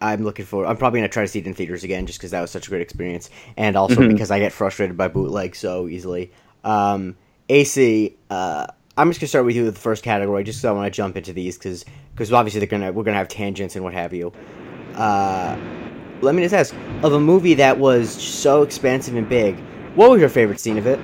I'm 0.00 0.24
looking 0.24 0.44
for. 0.44 0.66
I'm 0.66 0.76
probably 0.76 0.98
gonna 0.98 1.08
try 1.08 1.22
to 1.22 1.28
see 1.28 1.38
it 1.38 1.46
in 1.46 1.54
theaters 1.54 1.84
again, 1.84 2.06
just 2.06 2.18
because 2.18 2.32
that 2.32 2.40
was 2.40 2.50
such 2.50 2.66
a 2.66 2.70
great 2.70 2.82
experience, 2.82 3.30
and 3.56 3.76
also 3.76 3.96
Mhm. 4.00 4.08
because 4.12 4.32
I 4.32 4.40
get 4.40 4.52
frustrated 4.52 4.96
by 4.96 5.06
bootleg 5.06 5.54
so 5.54 5.86
easily. 5.86 6.32
Um, 6.64 7.14
AC, 7.48 8.16
uh, 8.30 8.66
I'm 8.96 9.10
just 9.10 9.20
gonna 9.20 9.28
start 9.28 9.44
with 9.44 9.54
you 9.54 9.64
with 9.64 9.74
the 9.74 9.80
first 9.80 10.02
category, 10.02 10.42
just 10.42 10.58
because 10.58 10.64
I 10.64 10.72
want 10.72 10.92
to 10.92 10.96
jump 10.96 11.16
into 11.16 11.32
these, 11.32 11.56
because 11.56 11.84
obviously 12.32 12.58
they're 12.58 12.66
gonna 12.66 12.90
we're 12.92 13.04
gonna 13.04 13.16
have 13.16 13.28
tangents 13.28 13.76
and 13.76 13.84
what 13.84 13.94
have 13.94 14.12
you. 14.12 14.32
Uh, 14.96 15.56
let 16.22 16.34
me 16.34 16.42
just 16.42 16.54
ask, 16.54 16.74
of 17.02 17.12
a 17.12 17.20
movie 17.20 17.54
that 17.54 17.78
was 17.78 18.10
so 18.10 18.62
expansive 18.62 19.16
and 19.16 19.28
big, 19.28 19.58
what 19.94 20.10
was 20.10 20.20
your 20.20 20.30
favorite 20.30 20.60
scene 20.60 20.78
of 20.78 20.86
it? 20.86 20.98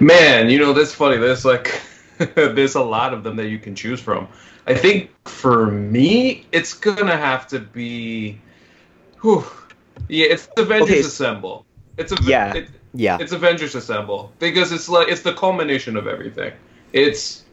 Man, 0.00 0.48
you 0.48 0.58
know 0.58 0.72
that's 0.72 0.94
funny. 0.94 1.16
There's 1.16 1.44
like 1.44 1.80
there's 2.34 2.76
a 2.76 2.82
lot 2.82 3.12
of 3.12 3.24
them 3.24 3.36
that 3.36 3.48
you 3.48 3.58
can 3.58 3.74
choose 3.74 4.00
from. 4.00 4.28
I 4.66 4.74
think 4.74 5.10
for 5.26 5.66
me, 5.70 6.46
it's 6.52 6.74
gonna 6.74 7.16
have 7.16 7.48
to 7.48 7.58
be, 7.58 8.38
whew, 9.22 9.44
yeah, 10.08 10.26
it's 10.26 10.48
Avengers 10.56 10.90
Okay. 10.90 11.00
Assemble. 11.00 11.66
It's 11.96 12.12
a 12.12 12.16
Yeah. 12.22 12.54
It, 12.54 12.68
Yeah, 12.94 13.18
it's 13.20 13.32
Avengers 13.32 13.74
Assemble 13.74 14.32
because 14.38 14.72
it's 14.72 14.88
like 14.88 15.08
it's 15.08 15.22
the 15.22 15.34
culmination 15.34 15.96
of 15.96 16.06
everything. 16.06 16.52
It's 16.92 17.44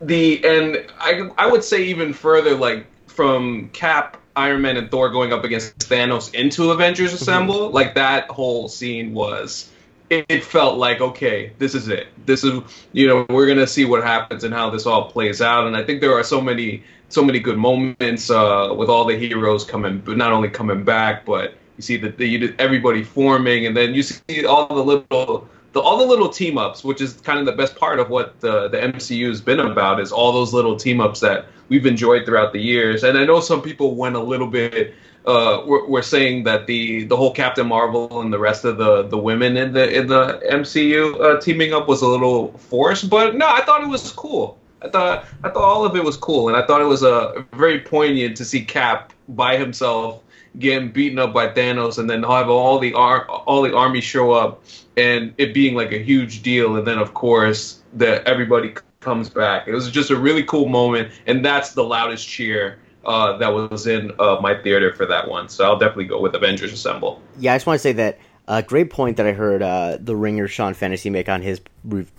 the 0.00 0.44
and 0.44 0.86
I 0.98 1.30
I 1.38 1.46
would 1.46 1.64
say 1.64 1.84
even 1.84 2.12
further 2.12 2.56
like 2.56 2.86
from 3.08 3.68
Cap, 3.72 4.16
Iron 4.36 4.62
Man, 4.62 4.76
and 4.76 4.90
Thor 4.90 5.10
going 5.10 5.32
up 5.32 5.44
against 5.44 5.78
Thanos 5.78 6.34
into 6.34 6.70
Avengers 6.70 7.12
Assemble, 7.12 7.70
like 7.70 7.94
that 7.94 8.28
whole 8.28 8.68
scene 8.68 9.14
was. 9.14 9.70
It, 10.10 10.44
felt 10.44 10.78
like 10.78 11.00
okay, 11.00 11.52
this 11.58 11.74
is 11.74 11.88
it. 11.88 12.06
This 12.24 12.44
is 12.44 12.60
you 12.92 13.08
know 13.08 13.26
we're 13.28 13.48
gonna 13.48 13.66
see 13.66 13.84
what 13.84 14.04
happens 14.04 14.44
and 14.44 14.54
how 14.54 14.70
this 14.70 14.86
all 14.86 15.10
plays 15.10 15.40
out. 15.40 15.66
And 15.66 15.76
I 15.76 15.82
think 15.82 16.00
there 16.00 16.12
are 16.12 16.22
so 16.22 16.40
many 16.40 16.84
so 17.08 17.24
many 17.24 17.40
good 17.40 17.58
moments 17.58 18.30
uh, 18.30 18.74
with 18.76 18.88
all 18.88 19.04
the 19.04 19.16
heroes 19.16 19.64
coming, 19.64 19.98
but 19.98 20.16
not 20.16 20.32
only 20.32 20.50
coming 20.50 20.84
back, 20.84 21.24
but 21.24 21.54
you 21.76 21.82
see 21.82 21.96
that 21.98 22.18
the, 22.18 22.26
you 22.26 22.38
did 22.38 22.60
everybody 22.60 23.02
forming, 23.02 23.66
and 23.66 23.76
then 23.76 23.94
you 23.94 24.02
see 24.02 24.44
all 24.44 24.68
the 24.68 24.84
little 24.84 25.48
the 25.74 25.80
all 25.80 25.98
the 25.98 26.06
little 26.06 26.28
team 26.28 26.56
ups, 26.56 26.82
which 26.82 27.00
is 27.00 27.14
kind 27.14 27.38
of 27.38 27.46
the 27.46 27.52
best 27.52 27.76
part 27.76 27.98
of 27.98 28.08
what 28.08 28.40
the 28.40 28.68
the 28.68 28.78
MCU 28.78 29.28
has 29.28 29.40
been 29.40 29.60
about, 29.60 30.00
is 30.00 30.12
all 30.12 30.32
those 30.32 30.54
little 30.54 30.76
team 30.76 31.00
ups 31.00 31.20
that 31.20 31.46
we've 31.68 31.84
enjoyed 31.84 32.24
throughout 32.24 32.52
the 32.52 32.60
years. 32.60 33.04
And 33.04 33.18
I 33.18 33.24
know 33.24 33.40
some 33.40 33.60
people 33.60 33.94
went 33.94 34.16
a 34.16 34.22
little 34.22 34.46
bit. 34.46 34.94
Uh, 35.26 35.62
we're, 35.64 36.02
saying 36.02 36.44
that 36.44 36.66
the 36.66 37.04
the 37.04 37.16
whole 37.16 37.32
Captain 37.32 37.66
Marvel 37.66 38.20
and 38.20 38.30
the 38.30 38.38
rest 38.38 38.64
of 38.66 38.76
the 38.76 39.04
the 39.04 39.16
women 39.16 39.56
in 39.56 39.72
the 39.72 39.90
in 39.90 40.06
the 40.06 40.40
MCU 40.50 41.18
uh, 41.18 41.40
teaming 41.40 41.72
up 41.72 41.88
was 41.88 42.02
a 42.02 42.06
little 42.06 42.52
forced, 42.58 43.08
but 43.08 43.34
no, 43.34 43.48
I 43.48 43.62
thought 43.62 43.82
it 43.82 43.88
was 43.88 44.12
cool. 44.12 44.58
I 44.82 44.90
thought 44.90 45.24
I 45.42 45.48
thought 45.48 45.64
all 45.64 45.84
of 45.86 45.96
it 45.96 46.04
was 46.04 46.18
cool, 46.18 46.48
and 46.48 46.56
I 46.56 46.66
thought 46.66 46.82
it 46.82 46.86
was 46.86 47.02
a 47.02 47.14
uh, 47.14 47.42
very 47.54 47.80
poignant 47.80 48.36
to 48.36 48.44
see 48.44 48.62
Cap 48.62 49.14
by 49.28 49.56
himself 49.56 50.22
getting 50.58 50.90
beaten 50.90 51.18
up 51.18 51.32
by 51.32 51.48
Thanos, 51.48 51.98
and 51.98 52.08
then 52.08 52.22
have 52.22 52.48
all 52.48 52.78
the 52.78 52.92
ar- 52.92 53.26
all 53.26 53.62
the 53.62 53.74
army 53.74 54.02
show 54.02 54.32
up, 54.32 54.62
and 54.96 55.34
it 55.38 55.54
being 55.54 55.74
like 55.74 55.92
a 55.92 55.98
huge 55.98 56.42
deal, 56.42 56.76
and 56.76 56.86
then 56.86 56.98
of 56.98 57.14
course 57.14 57.80
that 57.94 58.26
everybody 58.26 58.74
comes 59.00 59.28
back. 59.28 59.68
It 59.68 59.72
was 59.72 59.90
just 59.90 60.10
a 60.10 60.16
really 60.16 60.42
cool 60.44 60.68
moment, 60.68 61.12
and 61.26 61.44
that's 61.44 61.72
the 61.72 61.84
loudest 61.84 62.26
cheer 62.26 62.78
uh, 63.04 63.36
that 63.36 63.48
was 63.48 63.86
in 63.86 64.12
uh, 64.18 64.38
my 64.40 64.54
theater 64.54 64.92
for 64.94 65.06
that 65.06 65.28
one. 65.28 65.48
So 65.48 65.64
I'll 65.64 65.78
definitely 65.78 66.06
go 66.06 66.20
with 66.20 66.34
Avengers 66.34 66.72
Assemble. 66.72 67.20
Yeah, 67.38 67.52
I 67.52 67.56
just 67.56 67.66
want 67.66 67.78
to 67.78 67.82
say 67.82 67.92
that 67.92 68.18
a 68.46 68.62
great 68.62 68.90
point 68.90 69.16
that 69.16 69.26
I 69.26 69.32
heard 69.32 69.62
uh, 69.62 69.96
the 69.98 70.14
ringer 70.14 70.48
Sean 70.48 70.74
Fennessy 70.74 71.08
make 71.08 71.28
on 71.28 71.40
his 71.40 71.60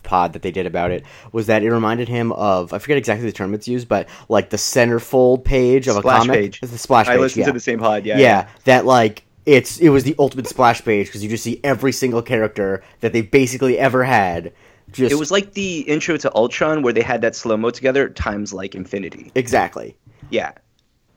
pod 0.03 0.33
that 0.33 0.41
they 0.41 0.51
did 0.51 0.65
about 0.65 0.91
it 0.91 1.03
was 1.31 1.47
that 1.47 1.63
it 1.63 1.71
reminded 1.71 2.07
him 2.07 2.31
of 2.31 2.73
I 2.73 2.79
forget 2.79 2.97
exactly 2.97 3.27
the 3.27 3.31
term 3.31 3.53
it's 3.53 3.67
used, 3.67 3.87
but 3.87 4.07
like 4.29 4.49
the 4.49 4.57
centerfold 4.57 5.43
page 5.43 5.87
of 5.87 5.97
splash 5.97 6.23
a 6.23 6.27
comic. 6.27 6.41
Page. 6.41 6.59
It's 6.63 6.71
the 6.71 6.77
splash 6.77 7.07
page. 7.07 7.15
I 7.15 7.19
listened 7.19 7.41
yeah. 7.41 7.47
to 7.47 7.53
the 7.53 7.59
same 7.59 7.79
pod. 7.79 8.05
Yeah, 8.05 8.17
yeah, 8.17 8.21
yeah. 8.21 8.47
that 8.63 8.85
like 8.85 9.24
it's 9.45 9.79
it 9.79 9.89
was 9.89 10.03
the 10.03 10.15
ultimate 10.19 10.47
splash 10.47 10.83
page 10.83 11.07
because 11.07 11.23
you 11.23 11.29
just 11.29 11.43
see 11.43 11.59
every 11.63 11.91
single 11.91 12.21
character 12.21 12.83
that 13.01 13.13
they 13.13 13.21
basically 13.21 13.77
ever 13.77 14.03
had. 14.03 14.53
Just 14.91 15.11
it 15.11 15.15
was 15.15 15.31
like 15.31 15.53
the 15.53 15.81
intro 15.81 16.17
to 16.17 16.33
Ultron 16.35 16.81
where 16.81 16.93
they 16.93 17.01
had 17.01 17.21
that 17.21 17.35
slow 17.35 17.57
mo 17.57 17.69
together 17.69 18.09
times 18.09 18.53
like 18.53 18.75
infinity. 18.75 19.31
Exactly. 19.35 19.97
Yeah. 20.29 20.51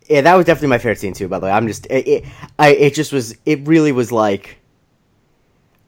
Yeah, 0.09 0.23
that 0.23 0.35
was 0.35 0.47
definitely 0.47 0.69
my 0.69 0.79
favorite 0.79 0.99
scene 0.99 1.13
too. 1.13 1.29
By 1.29 1.39
the 1.39 1.47
way, 1.47 1.53
I'm 1.53 1.67
just 1.67 1.87
it, 1.87 2.09
it 2.09 2.25
I 2.59 2.71
it 2.71 2.95
just 2.95 3.13
was 3.13 3.37
it 3.45 3.67
really 3.67 3.93
was 3.93 4.11
like 4.11 4.59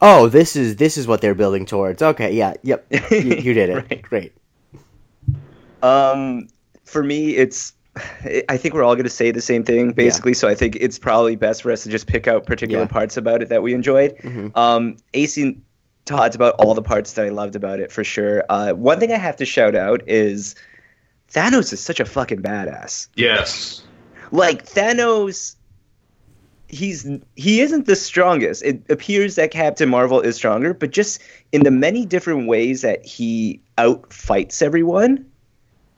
oh, 0.01 0.27
this 0.27 0.55
is 0.55 0.75
this 0.75 0.97
is 0.97 1.07
what 1.07 1.21
they're 1.21 1.35
building 1.35 1.65
towards. 1.65 2.01
Okay, 2.01 2.33
yeah, 2.33 2.53
yep, 2.63 2.85
you, 3.11 3.19
you 3.19 3.53
did 3.53 3.69
it. 3.69 3.75
right. 3.89 4.01
Great. 4.01 4.33
Um, 5.81 6.47
for 6.83 7.03
me, 7.03 7.35
it's. 7.35 7.73
I 7.95 8.57
think 8.57 8.73
we're 8.73 8.83
all 8.83 8.95
going 8.95 9.03
to 9.03 9.09
say 9.09 9.31
the 9.31 9.41
same 9.41 9.63
thing, 9.63 9.91
basically. 9.91 10.31
Yeah. 10.31 10.37
So 10.37 10.47
I 10.47 10.55
think 10.55 10.77
it's 10.77 10.97
probably 10.97 11.35
best 11.35 11.61
for 11.61 11.71
us 11.71 11.83
to 11.83 11.89
just 11.89 12.07
pick 12.07 12.27
out 12.27 12.45
particular 12.45 12.83
yeah. 12.83 12.87
parts 12.87 13.17
about 13.17 13.41
it 13.41 13.49
that 13.49 13.63
we 13.63 13.73
enjoyed. 13.73 14.15
Mm-hmm. 14.17 14.57
Um, 14.57 14.97
AC 15.13 15.57
talked 16.05 16.35
about 16.35 16.55
all 16.55 16.73
the 16.73 16.81
parts 16.81 17.13
that 17.13 17.25
I 17.25 17.29
loved 17.29 17.55
about 17.55 17.79
it 17.79 17.91
for 17.91 18.03
sure. 18.03 18.43
Uh, 18.49 18.71
one 18.71 18.99
thing 18.99 19.11
I 19.11 19.17
have 19.17 19.35
to 19.37 19.45
shout 19.45 19.75
out 19.75 20.07
is 20.07 20.55
Thanos 21.33 21.73
is 21.73 21.81
such 21.81 21.99
a 21.99 22.05
fucking 22.05 22.41
badass. 22.41 23.07
Yes. 23.15 23.83
Like 24.31 24.65
Thanos 24.65 25.55
he's 26.71 27.05
he 27.35 27.61
isn't 27.61 27.85
the 27.85 27.95
strongest. 27.95 28.63
It 28.63 28.81
appears 28.89 29.35
that 29.35 29.51
Captain 29.51 29.89
Marvel 29.89 30.21
is 30.21 30.35
stronger, 30.35 30.73
but 30.73 30.91
just 30.91 31.21
in 31.51 31.63
the 31.63 31.71
many 31.71 32.05
different 32.05 32.47
ways 32.47 32.81
that 32.81 33.05
he 33.05 33.61
outfights 33.77 34.61
everyone 34.61 35.25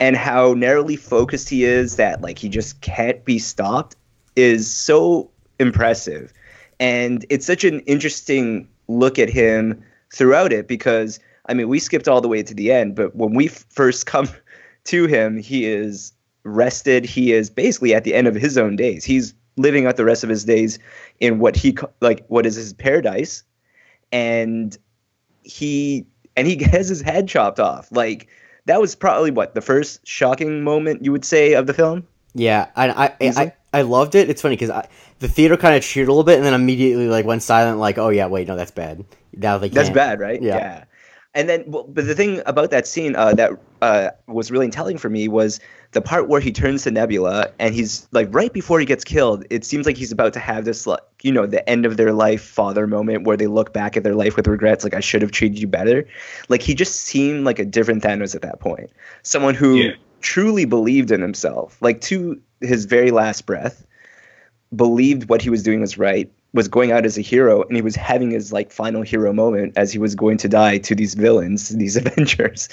and 0.03 0.17
how 0.17 0.53
narrowly 0.53 0.98
focused 0.98 1.48
he 1.48 1.63
is 1.63 1.95
that 1.95 2.22
like 2.22 2.38
he 2.38 2.50
just 2.50 2.81
can't 2.81 3.24
be 3.24 3.39
stopped 3.39 3.95
is 4.36 4.69
so 4.69 5.31
impressive. 5.60 6.33
And 6.77 7.25
it's 7.29 7.45
such 7.45 7.63
an 7.63 7.79
interesting 7.81 8.67
look 8.89 9.17
at 9.17 9.29
him 9.29 9.81
throughout 10.13 10.51
it 10.51 10.67
because 10.67 11.22
I 11.45 11.53
mean, 11.53 11.69
we 11.69 11.79
skipped 11.79 12.10
all 12.10 12.19
the 12.19 12.27
way 12.27 12.43
to 12.43 12.53
the 12.53 12.69
end, 12.69 12.95
but 12.95 13.15
when 13.15 13.33
we 13.33 13.48
first 13.48 14.05
come 14.13 14.27
to 14.83 15.07
him, 15.07 15.38
he 15.38 15.63
is 15.63 16.12
rested. 16.43 17.05
He 17.05 17.31
is 17.31 17.50
basically 17.50 17.93
at 17.93 18.03
the 18.03 18.13
end 18.13 18.27
of 18.27 18.36
his 18.36 18.57
own 18.57 18.75
days. 18.75 19.05
He's 19.05 19.33
living 19.55 19.86
out 19.86 19.95
the 19.95 20.03
rest 20.03 20.25
of 20.25 20.29
his 20.29 20.43
days 20.43 20.79
in 21.22 21.39
what 21.39 21.55
he 21.55 21.77
like 22.01 22.25
what 22.27 22.45
is 22.45 22.55
his 22.55 22.74
paradise 22.74 23.41
and 24.12 24.77
he 25.43 26.05
and 26.36 26.45
he 26.45 26.62
has 26.72 26.89
his 26.89 27.00
head 27.00 27.25
chopped 27.29 27.62
off 27.62 27.89
like 27.89 28.27
that 28.65 28.79
was 28.79 28.96
probably 28.96 29.32
what 29.32 29.55
the 29.55 29.62
first 29.62 30.05
shocking 30.08 30.63
moment 30.63 31.03
you 31.03 31.12
would 31.12 31.25
say 31.25 31.53
of 31.53 31.67
the 31.67 31.74
film? 31.74 32.08
Yeah 32.36 32.70
i 32.75 32.89
i 32.89 33.15
I, 33.22 33.53
I, 33.74 33.82
loved 33.84 34.15
it. 34.15 34.29
It's 34.29 34.41
funny 34.41 34.55
because 34.55 34.72
I 34.72 34.88
the 35.20 35.27
theater 35.27 35.55
kind 35.55 35.75
of 35.75 35.84
cheered 35.84 36.08
a 36.08 36.12
little 36.12 36.24
bit 36.24 36.38
and 36.38 36.46
then 36.46 36.53
immediately 36.53 37.08
like 37.08 37.25
went 37.25 37.43
silent 37.43 37.79
like 37.79 37.98
oh 37.98 38.10
yeah 38.10 38.27
wait 38.27 38.48
no 38.48 38.55
that's 38.55 38.72
bad. 38.72 39.05
Now 39.36 39.58
they 39.58 39.70
that's 39.70 39.89
bad 39.89 40.20
right? 40.20 40.41
Yeah. 40.41 40.58
yeah. 40.58 40.84
And 41.36 41.50
then, 41.50 41.63
but 41.68 41.96
the 41.96 42.13
thing 42.13 42.42
about 42.46 42.70
that 42.72 42.86
scene 42.86 43.16
uh, 43.16 43.34
that 43.34 43.52
uh, 43.82 44.10
was 44.28 44.52
really 44.52 44.70
telling 44.70 44.98
for 45.00 45.10
me 45.10 45.28
was 45.28 45.60
the 45.92 46.02
part 46.02 46.28
where 46.28 46.42
he 46.42 46.52
turns 46.52 46.84
to 46.84 46.92
Nebula 46.92 47.52
and 47.60 47.74
he's 47.74 48.08
like 48.12 48.28
right 48.32 48.54
before 48.54 48.80
he 48.80 48.86
gets 48.86 49.04
killed, 49.04 49.46
it 49.50 49.66
seems 49.66 49.86
like 49.86 49.98
he's 49.98 50.12
about 50.12 50.34
to 50.34 50.40
have 50.40 50.66
this 50.66 50.86
like 50.86 51.02
you 51.22 51.32
know 51.32 51.46
the 51.46 51.68
end 51.68 51.86
of 51.86 51.98
their 51.98 52.13
life 52.13 52.44
father 52.44 52.86
moment 52.86 53.25
where 53.25 53.38
they 53.38 53.48
look 53.48 53.74
back 53.74 53.98
at 53.98 54.04
their 54.04 54.16
life 54.16 54.36
with 54.36 54.48
regrets 54.48 54.84
like 54.84 54.94
I 54.94 55.00
should 55.00 55.22
have 55.24 55.32
treated 55.32 55.58
you 55.60 55.68
better. 55.68 56.06
Like 56.50 56.62
he 56.62 56.75
just 56.75 57.02
seemed 57.02 57.46
like 57.46 57.58
a 57.58 57.66
different 57.66 58.04
Thanos 58.04 58.36
at 58.36 58.42
that 58.44 58.60
point. 58.60 58.92
Someone 59.24 59.56
who 59.56 59.78
yeah. 59.78 59.92
truly 60.22 60.66
believed 60.66 61.12
in 61.12 61.22
himself, 61.22 61.82
like 61.82 62.02
to 62.02 62.40
his 62.62 62.86
very 62.86 63.10
last 63.10 63.46
breath, 63.48 63.86
believed 64.75 65.30
what 65.30 65.42
he 65.42 65.50
was 65.50 65.63
doing 65.63 65.82
was 65.82 65.98
right, 65.98 66.32
was 66.53 66.67
going 66.67 66.91
out 66.91 67.05
as 67.05 67.17
a 67.17 67.22
hero 67.22 67.63
and 67.63 67.75
he 67.75 67.81
was 67.81 67.95
having 67.95 68.31
his 68.31 68.53
like 68.53 68.72
final 68.72 69.01
hero 69.01 69.33
moment 69.33 69.74
as 69.75 69.91
he 69.91 69.98
was 69.98 70.13
going 70.15 70.38
to 70.38 70.48
die 70.48 70.77
to 70.77 70.95
these 70.95 71.15
villains, 71.15 71.69
these 71.77 71.98
Avengers. 71.98 72.69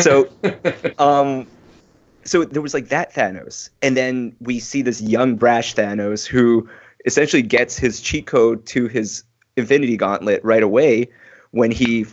so 0.00 0.28
um 0.98 1.46
so 2.24 2.44
there 2.44 2.62
was 2.62 2.74
like 2.74 2.88
that 2.88 3.12
Thanos, 3.12 3.70
and 3.80 3.96
then 3.96 4.34
we 4.40 4.60
see 4.60 4.82
this 4.82 5.00
young 5.00 5.34
brash 5.36 5.74
Thanos 5.74 6.24
who 6.24 6.68
essentially 7.04 7.42
gets 7.42 7.76
his 7.76 8.00
cheat 8.00 8.26
code 8.26 8.64
to 8.66 8.86
his 8.86 9.24
Infinity 9.56 9.96
Gauntlet 9.96 10.42
right 10.44 10.62
away 10.62 11.08
when 11.50 11.70
he 11.70 12.06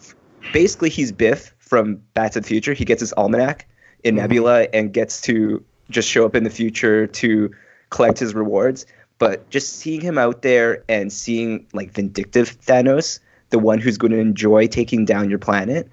basically 0.51 0.89
he's 0.89 1.11
Biff 1.11 1.53
from 1.59 1.97
Back 2.13 2.31
to 2.31 2.41
the 2.41 2.47
Future. 2.47 2.73
He 2.73 2.85
gets 2.85 3.01
his 3.01 3.13
almanac 3.13 3.67
in 4.03 4.15
mm-hmm. 4.15 4.21
Nebula 4.21 4.67
and 4.73 4.91
gets 4.91 5.21
to 5.21 5.63
just 5.89 6.09
show 6.09 6.25
up 6.25 6.35
in 6.35 6.43
the 6.43 6.49
future 6.49 7.07
to 7.07 7.51
collect 7.89 8.19
his 8.19 8.33
rewards. 8.33 8.85
But 9.19 9.49
just 9.49 9.77
seeing 9.77 10.01
him 10.01 10.17
out 10.17 10.41
there 10.41 10.83
and 10.89 11.11
seeing 11.13 11.67
like 11.73 11.91
vindictive 11.91 12.59
Thanos, 12.61 13.19
the 13.49 13.59
one 13.59 13.79
who's 13.79 13.97
going 13.97 14.11
to 14.11 14.19
enjoy 14.19 14.67
taking 14.67 15.05
down 15.05 15.29
your 15.29 15.39
planet, 15.39 15.89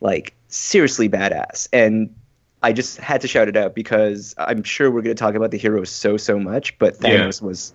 like 0.00 0.34
seriously 0.48 1.08
badass. 1.08 1.68
And 1.72 2.14
I 2.62 2.72
just 2.72 2.98
had 2.98 3.20
to 3.20 3.28
shout 3.28 3.48
it 3.48 3.56
out 3.56 3.74
because 3.74 4.34
I'm 4.38 4.62
sure 4.62 4.90
we're 4.90 5.02
going 5.02 5.14
to 5.14 5.20
talk 5.20 5.34
about 5.34 5.50
the 5.50 5.58
heroes 5.58 5.90
so 5.90 6.16
so 6.16 6.38
much, 6.38 6.76
but 6.78 6.98
Thanos 6.98 7.40
yeah. 7.40 7.46
was 7.46 7.74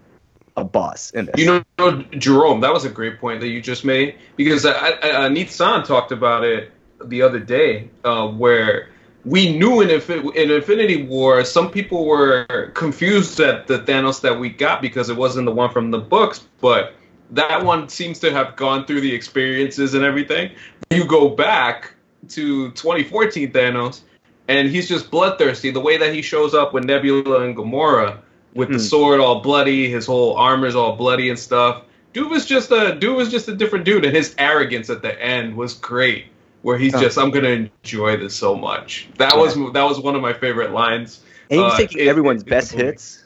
a 0.58 0.64
boss 0.64 1.12
in 1.12 1.26
this. 1.26 1.36
You 1.38 1.64
know, 1.78 2.04
Jerome, 2.18 2.62
that 2.62 2.74
was 2.74 2.86
a 2.86 2.90
great 2.90 3.20
point 3.20 3.40
that 3.42 3.48
you 3.48 3.62
just 3.62 3.86
made 3.86 4.16
because 4.36 4.66
uh, 4.66 4.72
uh, 4.72 5.30
Nitzan 5.30 5.86
talked 5.86 6.12
about 6.12 6.44
it 6.44 6.72
the 7.04 7.22
other 7.22 7.40
day, 7.40 7.90
uh, 8.04 8.28
where 8.28 8.90
we 9.26 9.58
knew 9.58 9.82
in, 9.82 9.90
in 9.90 10.52
Infinity 10.52 11.04
War, 11.04 11.44
some 11.44 11.70
people 11.70 12.06
were 12.06 12.72
confused 12.74 13.40
at 13.40 13.68
the 13.68 13.80
Thanos 13.80 14.22
that 14.22 14.40
we 14.40 14.50
got 14.50 14.82
because 14.82 15.10
it 15.10 15.18
wasn't 15.18 15.46
the 15.46 15.52
one 15.52 15.72
from 15.72 15.92
the 15.92 15.98
books, 15.98 16.48
but 16.62 16.94
that 17.32 17.64
one 17.64 17.90
seems 17.90 18.20
to 18.20 18.32
have 18.32 18.56
gone 18.56 18.86
through 18.86 19.02
the 19.02 19.14
experiences 19.14 19.94
and 19.94 20.04
everything. 20.04 20.52
You 20.90 21.06
go 21.06 21.30
back 21.30 21.94
to 22.30 22.72
2014 22.72 23.52
Thanos 23.52 24.02
and 24.48 24.68
he's 24.70 24.90
just 24.90 25.12
bloodthirsty. 25.12 25.72
The 25.72 25.80
way 25.80 25.98
that 25.98 26.14
he 26.14 26.22
shows 26.22 26.54
up 26.54 26.74
with 26.74 26.86
Nebula 26.86 27.42
and 27.44 27.56
Gamora, 27.56 28.20
with 28.56 28.70
mm. 28.70 28.74
the 28.74 28.78
hmm. 28.80 28.84
sword 28.84 29.20
all 29.20 29.42
bloody, 29.42 29.90
his 29.90 30.06
whole 30.06 30.36
armor's 30.36 30.76
all 30.76 30.96
bloody 30.96 31.30
and 31.30 31.38
stuff. 31.38 31.84
Dude 32.14 32.32
was 32.32 32.46
just 32.46 32.72
a 32.72 32.96
dude 32.96 33.16
was 33.16 33.30
just 33.30 33.48
a 33.48 33.56
different 33.56 33.86
dude, 33.86 34.04
and 34.04 34.16
his 34.16 34.34
arrogance 34.40 34.90
at 34.90 35.04
the 35.04 35.22
end 35.22 35.56
was 35.56 35.76
great. 35.76 36.26
Where 36.62 36.78
he's 36.78 36.94
oh. 36.94 37.02
just, 37.02 37.18
I'm 37.18 37.32
gonna 37.32 37.70
enjoy 37.84 38.18
this 38.18 38.36
so 38.36 38.56
much. 38.56 39.10
That 39.18 39.34
yeah. 39.36 39.40
was 39.40 39.56
that 39.74 39.84
was 39.84 40.00
one 40.00 40.16
of 40.16 40.22
my 40.22 40.34
favorite 40.34 40.72
lines. 40.72 41.22
And 41.50 41.60
he 41.60 41.64
was 41.64 41.74
uh, 41.74 41.78
taking 41.78 42.00
it, 42.00 42.08
everyone's 42.08 42.44
it, 42.44 42.50
best 42.50 42.72
hits. 42.74 43.26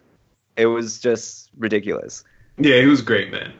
It 0.55 0.67
was 0.67 0.99
just 0.99 1.49
ridiculous. 1.57 2.23
Yeah, 2.57 2.79
he 2.79 2.85
was 2.85 3.01
great, 3.01 3.31
man. 3.31 3.51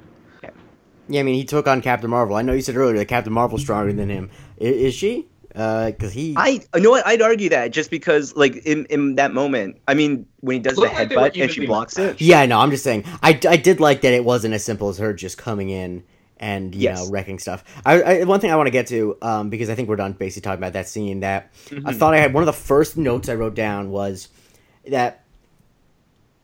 Yeah, 1.09 1.19
I 1.19 1.23
mean, 1.23 1.35
he 1.35 1.43
took 1.43 1.67
on 1.67 1.81
Captain 1.81 2.09
Marvel. 2.09 2.35
I 2.35 2.43
know 2.43 2.53
you 2.53 2.61
said 2.61 2.77
earlier 2.77 2.97
that 2.97 3.07
Captain 3.07 3.33
Marvel's 3.33 3.61
stronger 3.61 3.91
than 3.91 4.09
him. 4.09 4.29
Is, 4.57 4.75
is 4.75 4.93
she? 4.93 5.27
because 5.53 5.95
uh, 6.03 6.09
he. 6.09 6.33
I 6.35 6.61
you 6.75 6.81
know 6.81 6.89
what 6.89 7.05
I'd 7.05 7.21
argue 7.21 7.49
that 7.49 7.71
just 7.71 7.91
because 7.91 8.35
like 8.35 8.55
in 8.65 8.85
in 8.85 9.15
that 9.15 9.33
moment, 9.33 9.79
I 9.87 9.93
mean 9.93 10.25
when 10.39 10.55
he 10.55 10.59
does 10.59 10.75
the 10.75 10.87
headbutt 10.87 11.39
and 11.39 11.51
she 11.51 11.65
blocks 11.65 11.97
it. 11.97 12.19
Yeah, 12.19 12.45
no, 12.47 12.59
I'm 12.59 12.71
just 12.71 12.83
saying 12.83 13.05
I, 13.21 13.39
I 13.47 13.57
did 13.57 13.79
like 13.79 14.01
that 14.01 14.13
it 14.13 14.25
wasn't 14.25 14.55
as 14.55 14.63
simple 14.63 14.89
as 14.89 14.97
her 14.97 15.13
just 15.13 15.37
coming 15.37 15.69
in 15.69 16.03
and 16.43 16.75
you 16.75 16.81
yes. 16.81 16.99
know 16.99 17.09
wrecking 17.09 17.39
stuff. 17.39 17.63
I, 17.85 18.01
I, 18.01 18.23
one 18.25 18.41
thing 18.41 18.51
I 18.51 18.57
want 18.57 18.67
to 18.67 18.71
get 18.71 18.87
to 18.87 19.17
um, 19.21 19.49
because 19.49 19.69
I 19.69 19.75
think 19.75 19.87
we're 19.87 19.95
done 19.95 20.11
basically 20.11 20.41
talking 20.41 20.59
about 20.59 20.73
that 20.73 20.89
scene. 20.89 21.21
That 21.21 21.53
mm-hmm. 21.67 21.87
I 21.87 21.93
thought 21.93 22.13
I 22.13 22.17
had 22.17 22.33
one 22.33 22.43
of 22.43 22.47
the 22.47 22.53
first 22.53 22.97
notes 22.97 23.29
I 23.29 23.35
wrote 23.35 23.55
down 23.55 23.91
was 23.91 24.27
that 24.85 25.23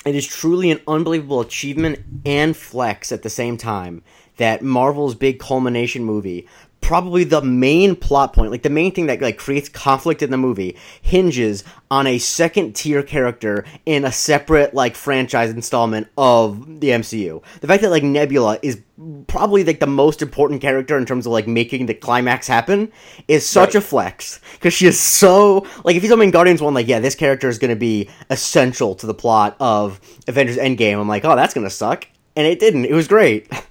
it 0.05 0.15
is 0.15 0.25
truly 0.25 0.71
an 0.71 0.79
unbelievable 0.87 1.41
achievement 1.41 1.99
and 2.25 2.55
flex 2.55 3.11
at 3.11 3.23
the 3.23 3.29
same 3.29 3.57
time 3.57 4.01
that 4.37 4.61
Marvel's 4.63 5.15
big 5.15 5.37
culmination 5.37 6.05
movie, 6.05 6.47
probably 6.81 7.23
the 7.23 7.41
main 7.41 7.95
plot 7.95 8.33
point, 8.33 8.51
like 8.51 8.63
the 8.63 8.69
main 8.69 8.91
thing 8.91 9.07
that 9.07 9.21
like 9.21 9.37
creates 9.37 9.69
conflict 9.69 10.21
in 10.21 10.31
the 10.31 10.37
movie, 10.37 10.75
hinges 11.01 11.63
on 11.91 12.07
a 12.07 12.17
second 12.17 12.75
tier 12.75 13.03
character 13.03 13.65
in 13.85 14.05
a 14.05 14.11
separate 14.11 14.73
like 14.73 14.95
franchise 14.95 15.49
installment 15.51 16.07
of 16.17 16.79
the 16.79 16.89
MCU. 16.89 17.43
The 17.61 17.67
fact 17.67 17.81
that 17.83 17.91
like 17.91 18.03
Nebula 18.03 18.59
is 18.61 18.81
probably 19.27 19.63
like 19.63 19.79
the 19.79 19.87
most 19.87 20.21
important 20.21 20.61
character 20.61 20.97
in 20.97 21.05
terms 21.05 21.25
of 21.25 21.31
like 21.31 21.47
making 21.47 21.85
the 21.85 21.93
climax 21.93 22.47
happen 22.47 22.91
is 23.27 23.45
such 23.45 23.69
Right. 23.69 23.75
a 23.75 23.81
flex 23.81 24.41
because 24.53 24.73
she 24.73 24.87
is 24.87 24.99
so 24.99 25.65
like 25.85 25.95
if 25.95 26.03
me 26.03 26.25
in 26.25 26.31
Guardians 26.31 26.61
one 26.61 26.73
like 26.73 26.87
yeah 26.87 26.99
this 26.99 27.15
character 27.15 27.47
is 27.47 27.59
going 27.59 27.69
to 27.69 27.77
be 27.79 28.09
essential 28.29 28.95
to 28.95 29.05
the 29.05 29.13
plot 29.13 29.55
of 29.59 30.01
Avengers 30.27 30.57
Endgame 30.57 30.99
I'm 30.99 31.07
like 31.07 31.23
oh 31.23 31.35
that's 31.35 31.53
going 31.53 31.65
to 31.65 31.69
suck 31.71 32.07
and 32.35 32.45
it 32.45 32.59
didn't 32.59 32.85
it 32.85 32.93
was 32.93 33.07
great 33.07 33.49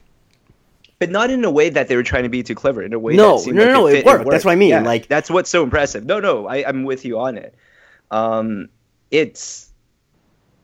but 0.98 1.10
not 1.10 1.30
in 1.30 1.44
a 1.44 1.50
way 1.50 1.68
that 1.70 1.88
they 1.88 1.96
were 1.96 2.02
trying 2.02 2.24
to 2.24 2.28
be 2.28 2.42
too 2.42 2.54
clever. 2.54 2.82
In 2.82 2.92
a 2.92 2.98
way, 2.98 3.14
No, 3.14 3.36
no, 3.36 3.36
like 3.36 3.54
no, 3.54 3.64
no, 3.72 3.86
it 3.86 3.92
fit 3.92 4.06
and 4.06 4.18
worked. 4.18 4.30
That's 4.30 4.44
what 4.44 4.52
I 4.52 4.56
mean, 4.56 4.70
Yeah, 4.70 4.80
like- 4.82 5.08
that's 5.08 5.30
what's 5.30 5.50
so 5.50 5.62
impressive. 5.62 6.04
No, 6.04 6.20
no, 6.20 6.46
I, 6.46 6.66
I'm 6.68 6.84
with 6.84 7.04
you 7.04 7.18
on 7.18 7.36
it. 7.38 7.54
Um, 8.10 8.68
it's 9.10 9.70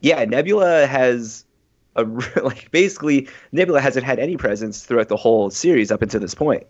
yeah, 0.00 0.24
Nebula 0.24 0.86
has 0.86 1.44
a 1.96 2.04
like 2.42 2.70
basically 2.70 3.28
Nebula 3.52 3.80
hasn't 3.80 4.04
had 4.04 4.18
any 4.18 4.36
presence 4.36 4.82
throughout 4.84 5.08
the 5.08 5.16
whole 5.16 5.50
series 5.50 5.90
up 5.90 6.02
until 6.02 6.20
this 6.20 6.34
point. 6.34 6.64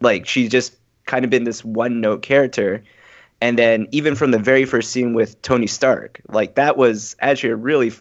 Like 0.00 0.26
she's 0.26 0.48
just 0.50 0.76
kind 1.06 1.24
of 1.24 1.30
been 1.30 1.44
this 1.44 1.64
one 1.64 2.00
note 2.00 2.22
character. 2.22 2.82
And 3.42 3.58
then 3.58 3.88
even 3.90 4.14
from 4.16 4.32
the 4.32 4.38
very 4.38 4.64
first 4.66 4.90
scene 4.90 5.14
with 5.14 5.40
Tony 5.42 5.66
Stark, 5.66 6.20
like 6.28 6.56
that 6.56 6.76
was 6.76 7.16
actually 7.20 7.50
a 7.50 7.56
really 7.56 7.92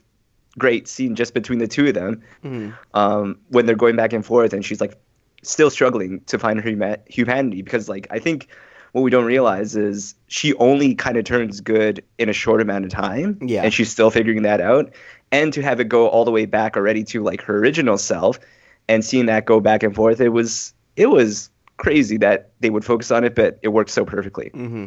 great 0.57 0.87
scene 0.87 1.15
just 1.15 1.33
between 1.33 1.59
the 1.59 1.67
two 1.67 1.87
of 1.87 1.93
them 1.93 2.21
Mhm. 2.43 2.73
um, 2.93 3.37
when 3.49 3.65
they're 3.65 3.75
going 3.75 3.95
back 3.95 4.11
and 4.13 4.25
forth, 4.25 4.51
and 4.51 4.65
she's 4.65 4.81
like 4.81 4.97
still 5.43 5.69
struggling 5.69 6.21
to 6.27 6.37
find 6.39 6.59
her 6.59 6.69
huma- 6.69 6.99
humanity 7.07 7.61
because 7.61 7.87
like 7.89 8.07
I 8.11 8.19
think 8.19 8.47
what 8.91 9.01
we 9.01 9.11
don't 9.11 9.25
realize 9.25 9.75
is 9.75 10.15
she 10.27 10.53
only 10.55 10.95
kind 10.95 11.15
of 11.17 11.23
turns 11.23 11.61
good 11.61 12.03
in 12.17 12.27
a 12.27 12.33
short 12.33 12.59
amount 12.61 12.85
of 12.85 12.91
time, 12.91 13.37
Yeah. 13.41 13.63
and 13.63 13.73
she's 13.73 13.91
still 13.91 14.09
figuring 14.09 14.41
that 14.41 14.59
out, 14.61 14.91
and 15.31 15.53
to 15.53 15.61
have 15.61 15.79
it 15.79 15.89
go 15.89 16.07
all 16.07 16.25
the 16.25 16.31
way 16.31 16.45
back 16.45 16.75
already 16.75 17.03
to 17.05 17.21
like 17.23 17.41
her 17.43 17.57
original 17.59 17.97
self, 17.99 18.39
and 18.87 19.05
seeing 19.05 19.27
that 19.27 19.45
go 19.45 19.59
back 19.59 19.83
and 19.83 19.93
forth, 19.95 20.19
it 20.19 20.29
was 20.29 20.73
it 20.95 21.07
was 21.07 21.49
crazy 21.77 22.17
that 22.17 22.49
they 22.61 22.69
would 22.71 22.83
focus 22.83 23.11
on 23.11 23.23
it, 23.23 23.35
but 23.35 23.59
it 23.61 23.69
worked 23.69 23.91
so 23.91 24.03
perfectly. 24.03 24.49
Mm-hmm. 24.53 24.85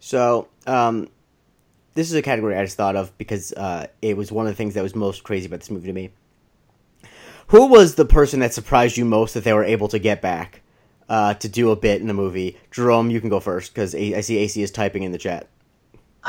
So, 0.00 0.48
um, 0.66 1.08
this 1.94 2.08
is 2.08 2.14
a 2.14 2.22
category 2.22 2.56
I 2.56 2.64
just 2.64 2.76
thought 2.76 2.94
of 2.96 3.16
because 3.18 3.52
uh, 3.54 3.88
it 4.00 4.16
was 4.16 4.30
one 4.30 4.46
of 4.46 4.52
the 4.52 4.56
things 4.56 4.74
that 4.74 4.82
was 4.82 4.94
most 4.94 5.24
crazy 5.24 5.46
about 5.46 5.60
this 5.60 5.70
movie 5.70 5.88
to 5.88 5.92
me. 5.92 6.10
Who 7.48 7.66
was 7.66 7.94
the 7.94 8.04
person 8.04 8.40
that 8.40 8.54
surprised 8.54 8.96
you 8.96 9.04
most 9.04 9.34
that 9.34 9.44
they 9.44 9.52
were 9.52 9.64
able 9.64 9.88
to 9.88 9.98
get 9.98 10.20
back 10.22 10.62
uh, 11.08 11.34
to 11.34 11.48
do 11.48 11.70
a 11.70 11.76
bit 11.76 12.00
in 12.00 12.06
the 12.06 12.14
movie? 12.14 12.56
Jerome, 12.70 13.10
you 13.10 13.20
can 13.20 13.30
go 13.30 13.40
first 13.40 13.72
because 13.74 13.94
I 13.94 14.20
see 14.20 14.38
AC 14.38 14.62
is 14.62 14.70
typing 14.70 15.02
in 15.02 15.12
the 15.12 15.18
chat. 15.18 15.48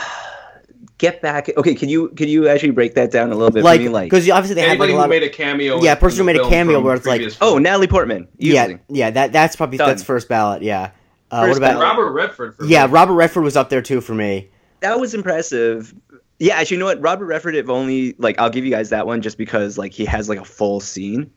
Get 0.98 1.22
back, 1.22 1.50
okay? 1.56 1.76
Can 1.76 1.88
you 1.88 2.10
can 2.10 2.28
you 2.28 2.50
actually 2.50 2.72
break 2.72 2.94
that 2.96 3.10
down 3.10 3.32
a 3.32 3.36
little 3.36 3.52
bit 3.52 3.64
Like, 3.64 3.80
for 3.80 3.84
me? 3.86 3.90
Like, 3.90 4.10
because 4.10 4.30
obviously 4.30 4.56
they 4.56 4.62
had 4.62 4.72
like 4.72 4.90
Anybody 4.90 4.92
a 4.92 4.96
who 4.96 5.00
lot 5.02 5.10
made 5.10 5.24
a 5.24 5.30
cameo. 5.30 5.82
Yeah, 5.82 5.94
in- 5.94 5.98
person 5.98 6.20
who 6.20 6.24
made 6.26 6.36
a 6.36 6.50
cameo 6.50 6.82
where 6.82 6.94
it's 6.94 7.06
like- 7.06 7.20
previous 7.20 7.38
oh. 7.40 7.58
Natalie 7.58 7.88
Portman, 7.88 8.28
yeah, 8.38 8.64
easily. 8.64 8.80
yeah. 8.90 9.10
That 9.10 9.32
that's 9.32 9.56
probably 9.56 9.78
Done. 9.78 9.88
that's 9.88 10.04
first 10.04 10.28
ballot. 10.28 10.62
Yeah. 10.62 10.92
Uh, 11.32 11.48
what 11.48 11.58
about 11.58 11.74
ballot. 11.76 11.84
Robert 11.84 12.12
Redford. 12.12 12.56
For 12.58 12.66
yeah? 12.66 12.86
me. 12.86 12.92
Robert 12.92 13.14
Redford 13.14 13.44
was 13.44 13.56
up 13.56 13.70
there 13.70 13.82
too 13.82 14.02
for 14.02 14.14
me. 14.14 14.50
that 14.82 15.00
was 15.00 15.14
impressive. 15.14 15.94
Yeah, 16.40 16.56
actually, 16.56 16.76
you 16.76 16.80
know 16.80 16.86
what? 16.86 17.02
Robert 17.02 17.26
Redford, 17.26 17.56
if 17.56 17.70
only 17.70 18.16
like 18.18 18.40
I'll 18.40 18.50
give 18.50 18.64
you 18.64 18.72
guys 18.72 18.90
that 18.90 19.06
one 19.06 19.22
just 19.22 19.38
because 19.38 19.78
like 19.78 19.92
he 19.92 20.06
has 20.06 20.30
like 20.30 20.40
a 20.40 20.46
full 20.46 20.80
scene 20.80 21.32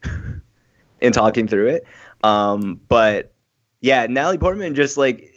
in 1.01 1.11
talking 1.11 1.47
through 1.47 1.67
it. 1.67 1.85
Um, 2.23 2.79
but 2.87 3.33
yeah, 3.81 4.07
Natalie 4.07 4.37
Portman 4.37 4.75
just 4.75 4.97
like 4.97 5.33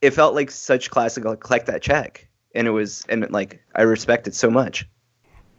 it 0.00 0.12
felt 0.12 0.34
like 0.34 0.50
such 0.50 0.90
classic 0.90 1.24
like 1.24 1.40
collect 1.40 1.66
that 1.66 1.82
check, 1.82 2.28
and 2.54 2.68
it 2.68 2.70
was 2.70 3.04
and 3.08 3.28
like 3.30 3.60
I 3.74 3.82
respect 3.82 4.28
it 4.28 4.34
so 4.34 4.48
much. 4.48 4.88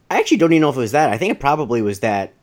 I 0.10 0.20
actually 0.20 0.38
don't 0.38 0.54
even 0.54 0.62
know 0.62 0.70
if 0.70 0.78
it 0.78 0.80
was 0.80 0.94
that. 0.94 1.10
I 1.10 1.18
think 1.18 1.34
it 1.34 1.40
probably 1.40 1.82
was 1.82 2.00
that. 2.02 2.34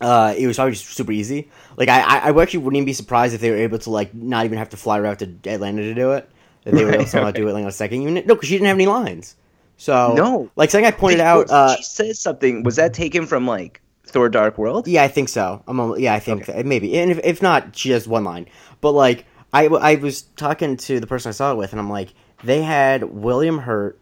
Uh, 0.00 0.34
it 0.36 0.46
was 0.46 0.56
probably 0.56 0.72
just 0.72 0.86
super 0.86 1.12
easy. 1.12 1.50
Like 1.76 1.88
I, 1.88 2.00
I, 2.00 2.30
I 2.30 2.42
actually 2.42 2.60
wouldn't 2.60 2.78
even 2.78 2.86
be 2.86 2.92
surprised 2.94 3.34
if 3.34 3.40
they 3.40 3.50
were 3.50 3.56
able 3.58 3.78
to 3.78 3.90
like 3.90 4.12
not 4.14 4.44
even 4.44 4.58
have 4.58 4.70
to 4.70 4.76
fly 4.76 4.98
her 4.98 5.06
out 5.06 5.18
to 5.20 5.36
Atlanta 5.46 5.82
to 5.82 5.94
do 5.94 6.12
it. 6.12 6.28
That 6.64 6.74
they 6.74 6.84
were 6.84 6.92
able 6.92 7.04
to 7.04 7.04
Right, 7.04 7.08
somehow 7.08 7.26
right. 7.26 7.34
do 7.34 7.46
it 7.48 7.52
like 7.52 7.62
on 7.62 7.68
a 7.68 7.72
second 7.72 8.02
unit. 8.02 8.26
No, 8.26 8.34
because 8.34 8.48
she 8.48 8.54
didn't 8.54 8.68
have 8.68 8.76
any 8.76 8.86
lines. 8.86 9.36
So 9.84 10.14
No. 10.14 10.50
like 10.56 10.70
something 10.70 10.86
I 10.86 10.90
pointed 10.92 11.18
Did- 11.18 11.24
out. 11.26 11.50
Uh, 11.50 11.76
she 11.76 11.82
says 11.82 12.18
something. 12.18 12.62
Was 12.62 12.76
that 12.76 12.94
taken 12.94 13.26
from 13.26 13.46
like 13.46 13.82
Thor: 14.06 14.30
Dark 14.30 14.56
World? 14.56 14.88
yeah, 14.88 15.02
I 15.02 15.08
think 15.08 15.28
so. 15.28 15.62
I'm 15.68 15.98
yeah, 15.98 16.14
I 16.14 16.20
think 16.20 16.46
that, 16.46 16.64
maybe. 16.64 16.98
And 16.98 17.10
if, 17.10 17.20
if 17.22 17.42
not, 17.42 17.76
she 17.76 17.90
has 17.90 18.08
one 18.08 18.24
line. 18.24 18.46
But 18.80 18.92
like 18.92 19.26
I 19.52 19.66
I 19.66 19.96
was 19.96 20.22
talking 20.36 20.78
to 20.78 21.00
the 21.00 21.06
person 21.06 21.28
I 21.28 21.32
saw 21.32 21.52
it 21.52 21.56
with, 21.56 21.72
and 21.72 21.80
I'm 21.80 21.90
like, 21.90 22.14
they 22.42 22.62
had 22.62 23.04
William 23.04 23.58
Hurt, 23.58 23.98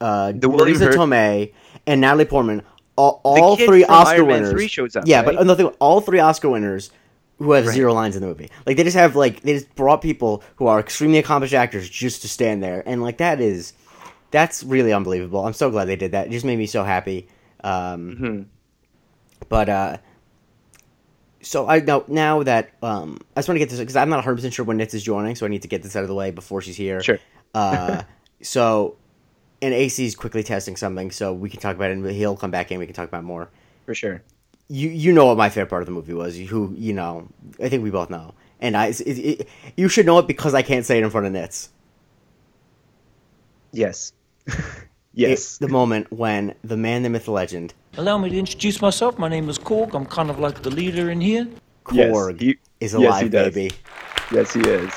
uh, 0.00 0.30
The 0.32 0.48
William 0.48 0.78
Hurt- 0.78 0.94
Tomei, 0.94 1.52
and 1.88 2.00
Natalie 2.00 2.24
Portman. 2.24 2.62
All, 2.96 3.20
all 3.24 3.56
three 3.56 3.84
Oscar 3.84 4.24
winners. 4.24 4.52
3 4.52 4.68
shows 4.68 4.94
up, 4.94 5.02
yeah, 5.04 5.16
right? 5.16 5.24
but 5.26 5.40
another 5.40 5.64
thing, 5.64 5.72
all 5.80 6.00
three 6.00 6.20
Oscar 6.20 6.48
winners 6.50 6.92
who 7.38 7.50
have 7.50 7.66
Right. 7.66 7.74
zero 7.74 7.92
lines 7.92 8.14
in 8.14 8.22
the 8.22 8.28
movie. 8.28 8.48
Like 8.66 8.76
they 8.76 8.84
just 8.84 8.96
have 8.96 9.16
like 9.16 9.40
they 9.40 9.54
just 9.54 9.74
brought 9.74 10.00
people 10.00 10.44
who 10.56 10.68
are 10.68 10.78
extremely 10.78 11.18
accomplished 11.18 11.54
actors 11.54 11.88
just 11.90 12.22
to 12.22 12.28
stand 12.28 12.62
there, 12.62 12.84
and 12.86 13.02
like 13.02 13.18
that 13.18 13.40
is 13.40 13.72
that's 14.34 14.64
really 14.64 14.92
unbelievable. 14.92 15.46
I'm 15.46 15.52
so 15.52 15.70
glad 15.70 15.84
they 15.84 15.94
did 15.94 16.10
that. 16.10 16.26
It 16.26 16.30
just 16.30 16.44
made 16.44 16.58
me 16.58 16.66
so 16.66 16.82
happy. 16.82 17.28
Um, 17.62 18.16
Mhm. 18.20 18.44
but 19.48 19.68
uh, 19.68 19.96
so 21.40 21.68
I 21.68 21.78
know 21.78 22.04
now 22.08 22.42
that 22.42 22.70
um, 22.82 23.20
I 23.36 23.40
just 23.40 23.48
want 23.48 23.56
to 23.56 23.60
get 23.60 23.70
this 23.70 23.78
because 23.78 23.94
I'm 23.96 24.08
not 24.08 24.16
100 24.16 24.34
percent 24.34 24.52
sure 24.54 24.64
when 24.64 24.76
Nitz 24.78 24.92
is 24.92 25.04
joining, 25.04 25.36
so 25.36 25.46
I 25.46 25.48
need 25.50 25.62
to 25.62 25.68
get 25.68 25.82
this 25.84 25.94
out 25.94 26.02
of 26.02 26.08
the 26.08 26.14
way 26.14 26.32
before 26.32 26.60
she's 26.62 26.76
here. 26.76 27.00
Sure. 27.00 27.20
Uh, 27.54 28.02
so, 28.42 28.96
and 29.62 29.72
AC 29.72 30.04
is 30.04 30.16
quickly 30.16 30.42
testing 30.42 30.74
something, 30.76 31.12
so 31.12 31.32
we 31.32 31.48
can 31.48 31.60
talk 31.60 31.76
about 31.76 31.90
it, 31.90 31.96
and 31.98 32.10
he'll 32.10 32.36
come 32.36 32.50
back 32.50 32.72
in. 32.72 32.80
We 32.80 32.86
can 32.86 32.94
talk 32.94 33.08
about 33.08 33.22
more. 33.22 33.48
For 33.86 33.94
sure. 33.94 34.20
You 34.68 34.88
you 34.88 35.12
know 35.12 35.26
what 35.26 35.36
my 35.36 35.48
favorite 35.48 35.70
part 35.70 35.82
of 35.82 35.86
the 35.86 35.92
movie 35.92 36.14
was? 36.14 36.36
Who 36.36 36.74
you 36.76 36.92
know? 36.92 37.28
I 37.62 37.68
think 37.68 37.82
we 37.84 37.90
both 37.90 38.10
know, 38.10 38.34
and 38.60 38.76
I 38.76 38.86
it, 38.88 39.00
it, 39.06 39.48
you 39.76 39.88
should 39.88 40.06
know 40.06 40.18
it 40.18 40.26
because 40.26 40.54
I 40.54 40.62
can't 40.62 40.84
say 40.84 40.98
it 40.98 41.04
in 41.04 41.10
front 41.10 41.26
of 41.26 41.32
Nitz. 41.34 41.68
Yes. 43.72 44.12
yes. 45.12 45.58
The 45.58 45.68
moment 45.68 46.12
when 46.12 46.54
the 46.64 46.76
man, 46.76 47.02
the 47.02 47.10
myth, 47.10 47.26
the 47.26 47.32
legend, 47.32 47.74
Allow 47.96 48.18
me 48.18 48.28
to 48.30 48.36
introduce 48.38 48.82
myself. 48.82 49.18
My 49.18 49.28
name 49.28 49.48
is 49.48 49.56
Korg. 49.58 49.94
I'm 49.94 50.04
kind 50.06 50.28
of 50.28 50.40
like 50.40 50.62
the 50.62 50.70
leader 50.70 51.10
in 51.10 51.20
here. 51.20 51.46
Korg 51.84 51.94
Yes, 51.96 52.12
Korg, 52.14 52.40
he- 52.40 52.58
is 52.80 52.92
yes, 52.92 52.92
he 52.92 52.96
alive, 53.06 53.30
does. 53.30 53.54
baby. 53.54 53.74
Yes, 54.32 54.52
he 54.52 54.60
is. 54.62 54.92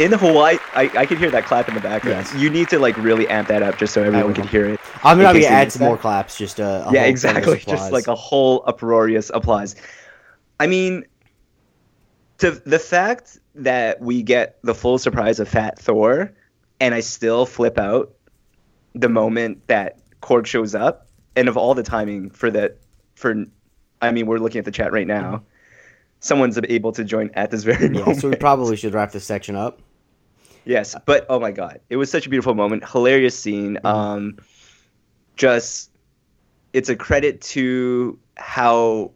In 0.00 0.12
Hawaii, 0.12 0.58
I, 0.74 0.90
I 0.94 1.06
can 1.06 1.16
hear 1.16 1.30
that 1.30 1.44
clap 1.46 1.68
in 1.68 1.74
the 1.74 1.80
background. 1.80 2.26
Yes. 2.30 2.34
You 2.34 2.50
need 2.50 2.68
to 2.70 2.78
like 2.78 2.96
really 2.98 3.26
amp 3.28 3.48
that 3.48 3.62
up 3.62 3.78
just 3.78 3.94
so 3.94 4.02
everyone 4.02 4.26
will. 4.28 4.34
can 4.34 4.48
hear 4.48 4.66
it. 4.66 4.80
I'm 5.04 5.18
gonna 5.18 5.38
case 5.38 5.46
add 5.46 5.64
missed 5.68 5.78
some 5.78 5.86
more 5.86 5.96
claps. 5.96 6.36
Just 6.36 6.60
uh, 6.60 6.64
a, 6.64 6.90
a 6.90 6.92
Yeah, 6.92 7.00
whole 7.02 7.08
exactly. 7.10 7.54
Just 7.58 7.64
applause. 7.66 7.92
like 7.92 8.06
a 8.08 8.14
whole 8.14 8.62
uproarious 8.66 9.30
applause. 9.32 9.74
I 10.60 10.66
mean, 10.66 11.04
to 12.38 12.50
the 12.50 12.78
fact 12.78 13.38
that 13.54 14.00
we 14.00 14.22
get 14.22 14.58
the 14.62 14.74
full 14.74 14.98
surprise 14.98 15.40
of 15.40 15.48
Fat 15.48 15.78
Thor, 15.78 16.30
and 16.80 16.94
I 16.94 17.00
still 17.00 17.46
flip 17.46 17.78
out 17.78 18.12
the 19.00 19.08
moment 19.08 19.66
that 19.68 19.98
Korg 20.20 20.46
shows 20.46 20.74
up, 20.74 21.06
and 21.36 21.48
of 21.48 21.56
all 21.56 21.74
the 21.74 21.82
timing 21.82 22.30
for 22.30 22.50
that, 22.50 22.78
for, 23.14 23.44
I 24.02 24.10
mean, 24.10 24.26
we're 24.26 24.38
looking 24.38 24.58
at 24.58 24.64
the 24.64 24.70
chat 24.70 24.92
right 24.92 25.06
now. 25.06 25.42
Someone's 26.20 26.58
able 26.68 26.92
to 26.92 27.04
join 27.04 27.30
at 27.34 27.50
this 27.50 27.62
very 27.62 27.84
Yeah, 27.84 28.00
moment. 28.00 28.20
so 28.20 28.30
we 28.30 28.36
probably 28.36 28.76
should 28.76 28.94
wrap 28.94 29.12
this 29.12 29.24
section 29.24 29.54
up. 29.54 29.80
Yes, 30.64 30.96
but 31.04 31.26
oh 31.28 31.38
my 31.38 31.52
god, 31.52 31.80
it 31.90 31.96
was 31.96 32.10
such 32.10 32.26
a 32.26 32.30
beautiful 32.30 32.54
moment, 32.54 32.88
hilarious 32.88 33.38
scene. 33.38 33.78
Um, 33.84 34.38
just 35.36 35.90
it's 36.72 36.88
a 36.88 36.96
credit 36.96 37.40
to 37.42 38.18
how 38.36 39.12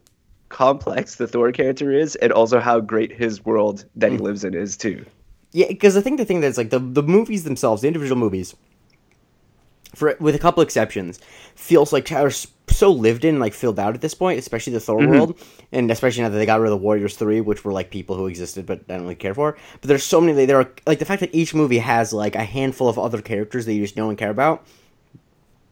complex 0.47 1.15
the 1.15 1.27
Thor 1.27 1.51
character 1.51 1.91
is, 1.91 2.15
and 2.15 2.31
also 2.31 2.59
how 2.59 2.79
great 2.79 3.11
his 3.11 3.43
world 3.43 3.83
that 3.95 4.11
he 4.11 4.17
lives 4.17 4.45
in 4.45 4.53
is 4.53 4.77
too. 4.77 5.05
Yeah, 5.51 5.67
because 5.67 5.97
I 5.97 6.01
think 6.01 6.19
the 6.19 6.25
thing 6.25 6.39
that's 6.39 6.57
like 6.57 6.69
the 6.69 6.79
the 6.79 7.03
movies 7.03 7.43
themselves, 7.43 7.81
the 7.81 7.87
individual 7.87 8.17
movies, 8.17 8.55
for 9.93 10.15
with 10.19 10.35
a 10.35 10.39
couple 10.39 10.63
exceptions, 10.63 11.19
feels 11.55 11.91
like 11.93 12.11
are 12.11 12.31
so 12.31 12.91
lived 12.91 13.25
in, 13.25 13.39
like 13.39 13.53
filled 13.53 13.79
out 13.79 13.93
at 13.95 14.01
this 14.01 14.13
point, 14.13 14.39
especially 14.39 14.73
the 14.73 14.79
Thor 14.79 15.05
world, 15.05 15.37
and 15.71 15.91
especially 15.91 16.23
now 16.23 16.29
that 16.29 16.37
they 16.37 16.45
got 16.45 16.59
rid 16.61 16.71
of 16.71 16.79
the 16.79 16.83
Warriors 16.83 17.15
three, 17.15 17.41
which 17.41 17.65
were 17.65 17.73
like 17.73 17.89
people 17.91 18.15
who 18.15 18.27
existed 18.27 18.65
but 18.65 18.79
I 18.89 18.93
don't 18.93 19.01
really 19.03 19.15
care 19.15 19.33
for. 19.33 19.57
But 19.81 19.87
there's 19.87 20.03
so 20.03 20.21
many. 20.21 20.45
There 20.45 20.59
are 20.59 20.71
like 20.87 20.99
the 20.99 21.05
fact 21.05 21.19
that 21.19 21.35
each 21.35 21.53
movie 21.53 21.79
has 21.79 22.13
like 22.13 22.35
a 22.35 22.43
handful 22.43 22.87
of 22.87 22.97
other 22.97 23.21
characters 23.21 23.65
that 23.65 23.73
you 23.73 23.81
just 23.81 23.97
know 23.97 24.09
and 24.09 24.17
care 24.17 24.29
about. 24.29 24.65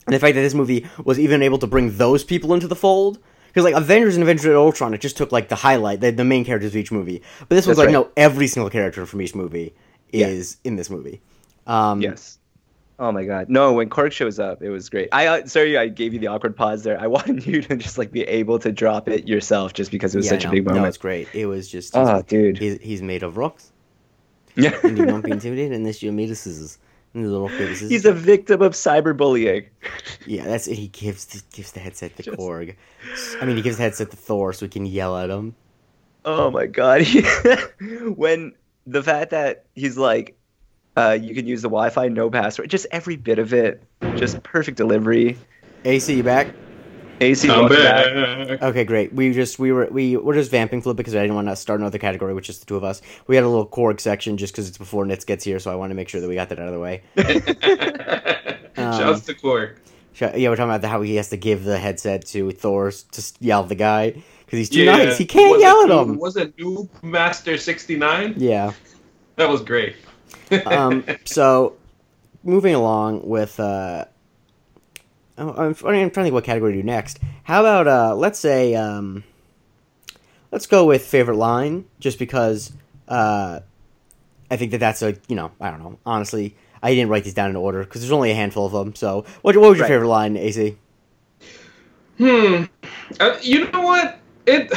And 0.07 0.15
the 0.15 0.19
fact 0.19 0.33
that 0.35 0.41
this 0.41 0.55
movie 0.55 0.87
was 1.05 1.19
even 1.19 1.43
able 1.43 1.59
to 1.59 1.67
bring 1.67 1.95
those 1.97 2.23
people 2.23 2.53
into 2.53 2.67
the 2.67 2.75
fold. 2.75 3.19
Because 3.47 3.63
like 3.63 3.75
Avengers 3.75 4.15
and 4.15 4.23
Avengers 4.23 4.55
Ultron, 4.55 4.93
it 4.93 5.01
just 5.01 5.17
took 5.17 5.31
like 5.31 5.49
the 5.49 5.55
highlight, 5.55 6.01
the, 6.01 6.11
the 6.11 6.23
main 6.25 6.45
characters 6.45 6.71
of 6.71 6.77
each 6.77 6.91
movie. 6.91 7.21
But 7.41 7.49
this 7.55 7.65
was 7.67 7.77
That's 7.77 7.87
like 7.87 7.95
right. 7.95 8.05
no, 8.07 8.11
every 8.17 8.47
single 8.47 8.69
character 8.69 9.05
from 9.05 9.21
each 9.21 9.33
movie 9.35 9.73
Yeah. 10.11 10.27
is 10.27 10.57
in 10.63 10.75
this 10.77 10.89
movie. 10.89 11.21
Um, 11.67 12.01
Yes, 12.01 12.38
Oh 13.01 13.13
my 13.13 13.23
god. 13.23 13.49
No, 13.49 13.71
when 13.73 13.89
Korg 13.89 14.11
shows 14.11 14.39
up, 14.39 14.61
it 14.61 14.69
was 14.69 14.89
great. 14.89 15.07
I 15.13 15.27
uh, 15.27 15.45
sorry 15.47 15.77
I 15.77 15.87
gave 15.87 16.13
you 16.13 16.19
the 16.19 16.27
awkward 16.27 16.55
pause 16.55 16.83
there. 16.83 16.99
I 16.99 17.07
wanted 17.17 17.45
you 17.47 17.61
to 17.61 17.77
just 17.77 17.97
like 17.97 18.11
be 18.11 18.23
able 18.23 18.59
to 18.59 18.71
drop 18.73 19.07
it 19.07 19.27
yourself 19.27 19.73
just 19.73 19.89
because 19.89 20.13
it 20.13 20.17
was 20.17 20.25
Yeah, 20.25 20.31
such 20.31 20.43
no, 20.43 20.49
a 20.49 20.53
big 20.53 20.65
moment. 20.65 20.83
No, 20.83 20.87
it's 20.89 20.97
great. 20.97 21.27
It 21.33 21.45
was 21.45 21.69
just. 21.69 21.95
oh, 21.95 22.21
dude. 22.23 22.57
He's, 22.57 22.77
he's 22.81 23.01
made 23.01 23.23
of 23.23 23.37
rocks, 23.37 23.71
Yeah. 24.55 24.77
and 24.83 24.97
you 24.97 25.05
won't 25.05 25.23
be 25.23 25.31
intimidated 25.31 25.71
unless 25.71 26.03
you're 26.03 26.11
made 26.13 26.29
of 26.29 26.37
scissors. 26.37 26.77
And 27.13 27.25
the 27.25 27.29
little 27.29 27.47
paper 27.49 27.73
scissors. 27.73 27.89
He's 27.89 28.05
a 28.05 28.13
victim 28.13 28.61
of 28.61 28.73
cyberbullying. 28.73 29.67
Yeah, 30.27 30.43
that's 30.43 30.67
it. 30.67 30.75
He 30.75 30.89
gives 30.89 31.25
the, 31.25 31.41
gives 31.53 31.71
the 31.71 31.79
headset 31.79 32.15
to 32.17 32.23
Just- 32.23 32.37
Korg. 32.37 32.75
I 33.41 33.45
mean, 33.45 33.55
he 33.55 33.61
gives 33.63 33.77
the 33.77 33.83
headset 33.83 34.11
to 34.11 34.17
Thor 34.17 34.51
so 34.53 34.65
he 34.65 34.69
can 34.69 34.85
yell 34.85 35.17
at 35.17 35.29
him. 35.29 35.55
Oh 36.25 36.51
my 36.51 36.65
god. 36.67 37.07
when 38.15 38.53
the 38.85 39.01
fact 39.01 39.31
that 39.31 39.65
he's 39.75 39.97
like 39.97 40.37
uh, 40.99 41.13
you 41.13 41.33
can 41.33 41.45
use 41.47 41.61
the 41.61 41.69
Wi-Fi, 41.69 42.07
no 42.09 42.29
password, 42.29 42.69
just 42.69 42.85
every 42.91 43.15
bit 43.15 43.39
of 43.39 43.53
it, 43.53 43.81
just 44.15 44.41
perfect 44.43 44.77
delivery. 44.77 45.37
AC, 45.85 46.15
you 46.17 46.23
back? 46.23 46.47
AC, 47.21 47.49
I'm 47.49 47.67
back. 47.67 48.47
back. 48.47 48.61
Okay, 48.63 48.83
great. 48.85 49.13
We 49.13 49.33
just 49.33 49.59
we 49.59 49.71
were 49.73 49.87
we 49.91 50.15
were 50.15 50.33
just 50.33 50.51
vamping 50.51 50.81
flip 50.81 50.95
because 50.97 51.15
I 51.15 51.21
didn't 51.21 51.35
want 51.35 51.47
to 51.49 51.55
start 51.55 51.79
another 51.81 51.97
category 51.97 52.33
with 52.33 52.45
just 52.45 52.61
the 52.61 52.65
two 52.65 52.77
of 52.77 52.83
us. 52.85 53.01
We 53.27 53.35
had 53.35 53.43
a 53.43 53.49
little 53.49 53.67
Korg 53.67 53.99
section 53.99 54.37
just 54.37 54.53
because 54.53 54.69
it's 54.69 54.77
before 54.77 55.05
Nitz 55.05 55.25
gets 55.25 55.43
here, 55.43 55.59
so 55.59 55.69
I 55.71 55.75
want 55.75 55.91
to 55.91 55.95
make 55.95 56.07
sure 56.07 56.21
that 56.21 56.27
we 56.29 56.35
got 56.35 56.47
that 56.49 56.59
out 56.59 56.67
of 56.67 56.73
the 56.73 56.79
way. 56.79 57.01
Shouts 58.75 59.21
to 59.25 59.33
Korg. 59.33 59.75
Sh- 60.13 60.21
Yeah, 60.35 60.49
we're 60.49 60.55
talking 60.55 60.69
about 60.71 60.81
the, 60.81 60.87
how 60.87 61.01
he 61.01 61.15
has 61.15 61.29
to 61.29 61.37
give 61.37 61.63
the 61.65 61.77
headset 61.77 62.25
to 62.27 62.51
Thor 62.51 62.91
to 62.91 63.33
yell 63.39 63.63
at 63.63 63.69
the 63.69 63.75
guy 63.75 64.11
because 64.45 64.57
he's 64.59 64.69
too 64.69 64.83
Yeah. 64.83 64.95
nice. 64.97 65.17
He 65.17 65.25
can't 65.25 65.51
Was 65.51 65.59
it 65.59 65.63
yell 65.65 65.81
at 65.81 65.89
Noob- 65.89 66.09
him. 66.09 66.19
Was 66.19 66.37
it 66.37 66.57
Noob 66.57 66.89
Master 67.03 67.57
69? 67.57 68.35
Yeah. 68.37 68.71
That 69.35 69.49
was 69.49 69.61
great. 69.61 69.95
Um, 70.65 71.05
so 71.25 71.75
moving 72.43 72.75
along 72.75 73.27
with 73.27 73.59
uh, 73.59 74.05
I'm, 75.37 75.49
I'm 75.49 75.75
trying 75.75 76.09
to 76.09 76.13
think 76.23 76.33
what 76.33 76.43
category 76.43 76.73
to 76.73 76.81
do 76.81 76.83
next. 76.85 77.19
How 77.43 77.61
about 77.61 77.87
uh, 77.87 78.15
let's 78.15 78.39
say 78.39 78.75
um, 78.75 79.23
let's 80.51 80.67
go 80.67 80.85
with 80.85 81.05
favorite 81.05 81.37
line, 81.37 81.85
just 81.99 82.19
because 82.19 82.71
uh, 83.07 83.59
I 84.51 84.57
think 84.57 84.71
that 84.71 84.79
that's 84.79 85.01
a 85.01 85.15
you 85.27 85.35
know 85.35 85.51
I 85.59 85.71
don't 85.71 85.79
know 85.79 85.99
honestly 86.05 86.55
I 86.81 86.93
didn't 86.93 87.09
write 87.09 87.23
these 87.23 87.33
down 87.33 87.49
in 87.49 87.55
order 87.55 87.83
because 87.83 88.01
there's 88.01 88.11
only 88.11 88.31
a 88.31 88.35
handful 88.35 88.65
of 88.65 88.71
them. 88.71 88.95
So 88.95 89.25
what, 89.41 89.55
what 89.57 89.69
was 89.69 89.77
your 89.77 89.83
Right. 89.83 89.87
favorite 89.87 90.07
line, 90.07 90.37
AC? 90.37 90.77
Hmm. 92.17 92.63
Uh, 93.19 93.37
you 93.41 93.69
know 93.71 93.81
what? 93.81 94.19
It 94.45 94.71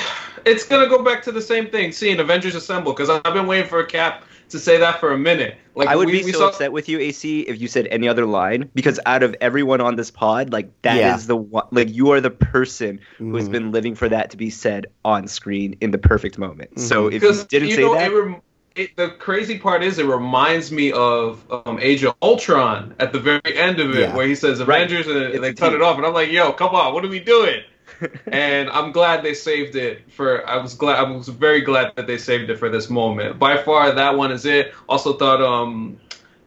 it's 0.44 0.64
gonna 0.64 0.88
go 0.88 1.02
back 1.02 1.22
to 1.24 1.32
the 1.32 1.42
same 1.42 1.68
thing. 1.68 1.92
Seeing 1.92 2.20
Avengers 2.20 2.54
Assemble 2.54 2.92
because 2.92 3.10
I've 3.10 3.34
been 3.34 3.46
waiting 3.46 3.68
for 3.68 3.80
a 3.80 3.86
cap 3.86 4.24
to 4.52 4.58
say 4.58 4.78
that 4.78 5.00
for 5.00 5.12
a 5.12 5.18
minute. 5.18 5.56
Like 5.74 5.88
I 5.88 5.96
would 5.96 6.06
we, 6.06 6.18
be 6.20 6.24
we 6.24 6.32
so 6.32 6.40
saw, 6.40 6.48
upset 6.48 6.72
with 6.72 6.88
you, 6.88 6.98
AC, 7.00 7.40
if 7.40 7.60
you 7.60 7.66
said 7.68 7.86
any 7.90 8.06
other 8.08 8.26
line 8.26 8.70
because 8.74 9.00
out 9.06 9.22
of 9.22 9.34
everyone 9.40 9.80
on 9.80 9.96
this 9.96 10.10
pod, 10.10 10.52
like 10.52 10.70
that 10.82 10.96
is 10.96 11.00
Yeah. 11.00 11.16
the 11.26 11.36
one. 11.36 11.66
Like 11.70 11.90
you 11.90 12.12
are 12.12 12.20
the 12.20 12.30
person 12.30 13.00
who 13.18 13.34
has 13.36 13.48
been 13.48 13.72
living 13.72 13.94
for 13.94 14.08
that 14.08 14.30
to 14.30 14.36
be 14.36 14.50
said 14.50 14.86
on 15.04 15.26
screen 15.28 15.76
in 15.80 15.90
the 15.90 15.98
perfect 15.98 16.38
moment. 16.38 16.78
So 16.80 17.10
Mhm. 17.10 17.12
if 17.14 17.22
you 17.22 17.44
didn't 17.48 17.68
you 17.70 17.74
say 17.76 17.82
know 17.82 17.94
that, 17.94 18.10
it, 18.10 18.14
rem- 18.14 18.42
it, 18.76 18.96
the 18.96 19.08
crazy 19.10 19.58
part 19.58 19.82
is 19.82 19.98
it 19.98 20.06
reminds 20.06 20.72
me 20.72 20.92
of 20.92 21.44
um, 21.66 21.78
Age 21.80 22.04
of 22.04 22.14
Ultron 22.22 22.94
at 22.98 23.12
the 23.12 23.18
very 23.20 23.40
end 23.56 23.80
of 23.80 23.90
it 23.94 24.00
Yeah. 24.00 24.16
where 24.16 24.26
he 24.26 24.34
says 24.34 24.62
Right. 24.62 24.82
Avengers 24.82 25.06
and 25.06 25.16
It's 25.34 25.40
they 25.40 25.52
cut 25.54 25.70
team. 25.70 25.76
it 25.80 25.82
off 25.82 25.96
and 25.98 26.06
I'm 26.06 26.14
like 26.14 26.30
yo 26.30 26.52
come 26.52 26.74
on 26.74 26.94
what 26.94 27.04
are 27.04 27.08
we 27.08 27.18
doing 27.20 27.60
and 28.32 28.68
I'm 28.70 28.92
glad 28.92 29.22
they 29.22 29.34
saved 29.34 29.76
it 29.76 30.10
for. 30.12 30.46
I 30.48 30.56
was 30.56 30.74
glad. 30.74 30.98
I 30.98 31.02
was 31.10 31.28
very 31.28 31.60
glad 31.60 31.92
that 31.96 32.06
they 32.06 32.18
saved 32.18 32.50
it 32.50 32.58
for 32.58 32.68
this 32.68 32.88
moment. 32.90 33.38
By 33.38 33.56
far, 33.62 33.92
that 33.92 34.16
one 34.16 34.32
is 34.32 34.44
it. 34.46 34.72
Also 34.88 35.14
thought 35.14 35.40
um, 35.42 35.98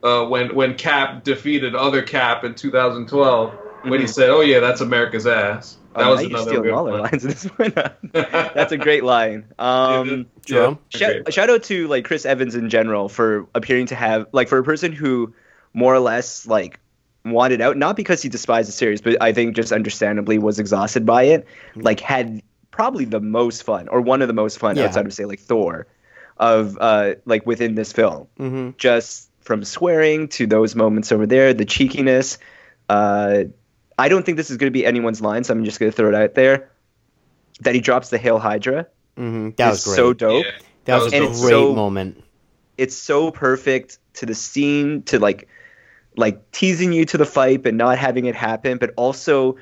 uh, 0.04 0.26
when 0.26 0.54
when 0.56 0.76
Cap 0.76 1.24
defeated 1.24 1.76
other 1.76 2.02
Cap 2.02 2.44
in 2.44 2.56
2012, 2.56 3.54
when 3.84 4.00
he 4.00 4.06
Mhm. 4.06 4.10
said, 4.10 4.30
"Oh 4.30 4.42
yeah, 4.42 4.60
that's 4.60 4.82
America's 4.82 5.28
ass." 5.28 5.78
That 5.96 6.08
Oh, 6.08 6.12
was 6.12 6.24
another 6.26 6.62
good 6.62 6.72
all 6.74 6.84
one. 6.86 7.00
lines 7.00 7.24
in 7.24 7.30
this 7.32 7.44
one. 7.56 7.72
That's 8.12 8.74
a 8.74 8.78
great 8.78 9.06
line. 9.06 9.46
Um, 9.58 10.26
Jerome? 10.46 10.78
shout, 10.90 11.32
shout 11.34 11.50
out 11.50 11.64
to 11.64 11.88
like 11.88 12.04
Chris 12.04 12.26
Evans 12.26 12.54
in 12.56 12.70
general 12.70 13.08
for 13.08 13.48
appearing 13.56 13.86
to 13.88 13.96
have 13.96 14.28
like 14.34 14.50
for 14.50 14.58
a 14.58 14.64
person 14.64 14.92
who 14.92 15.34
more 15.74 15.96
or 15.96 16.00
less 16.00 16.46
like 16.46 16.82
wanted 17.26 17.60
out 17.62 17.76
not 17.78 17.96
because 17.96 18.22
he 18.22 18.30
despised 18.30 18.68
the 18.68 18.72
series 18.72 19.02
but 19.02 19.20
i 19.22 19.34
think 19.34 19.56
just 19.56 19.72
understandably 19.72 20.38
was 20.38 20.60
exhausted 20.60 21.06
by 21.06 21.24
it 21.24 21.46
like 21.76 22.00
had 22.00 22.42
probably 22.72 23.06
the 23.06 23.20
most 23.20 23.64
fun 23.64 23.88
or 23.88 24.00
one 24.02 24.22
of 24.22 24.28
the 24.28 24.34
most 24.34 24.60
fun 24.60 24.76
Yeah. 24.76 24.86
outside 24.86 25.06
of 25.06 25.14
say 25.14 25.26
like 25.26 25.40
thor 25.40 25.88
of 26.38 26.78
uh 26.80 27.16
like 27.26 27.46
within 27.46 27.76
this 27.76 27.92
film 27.94 28.28
Mm-hmm. 28.40 28.72
just 28.78 29.30
from 29.42 29.64
swearing 29.64 30.28
to 30.30 30.46
those 30.48 30.76
moments 30.76 31.12
over 31.12 31.26
there 31.26 31.54
the 31.54 31.66
cheekiness 31.66 32.38
uh 32.90 33.44
i 33.98 34.10
don't 34.10 34.26
think 34.26 34.38
this 34.38 34.52
is 34.52 34.58
going 34.58 34.68
to 34.72 34.78
be 34.78 34.86
anyone's 34.86 35.22
line 35.22 35.44
so 35.44 35.54
i'm 35.54 35.64
just 35.66 35.80
going 35.80 35.92
to 35.92 35.96
throw 35.96 36.10
it 36.10 36.16
out 36.16 36.36
there 36.36 36.70
that 37.62 37.74
he 37.74 37.82
drops 37.82 38.10
the 38.10 38.18
hail 38.18 38.40
hydra 38.40 38.88
Mm-hmm. 39.18 39.52
That 39.56 39.70
was 39.70 39.84
great. 39.86 39.96
so 39.96 40.12
dope 40.14 40.44
Yeah. 40.46 40.52
that 40.86 41.02
was 41.02 41.14
a 41.14 41.20
great 41.20 41.30
it's 41.30 41.40
so- 41.42 41.74
moment. 41.74 42.22
it's 42.78 42.96
so 42.98 43.32
perfect 43.32 43.98
to 44.16 44.26
the 44.26 44.36
scene 44.36 45.04
to 45.04 45.20
like 45.20 45.48
like 46.17 46.51
teasing 46.51 46.91
you 46.93 47.06
to 47.06 47.17
the 47.17 47.25
fight 47.25 47.63
but 47.63 47.73
not 47.73 47.97
having 47.97 48.25
it 48.25 48.36
happen 48.36 48.78
but 48.78 48.91
also 48.97 49.56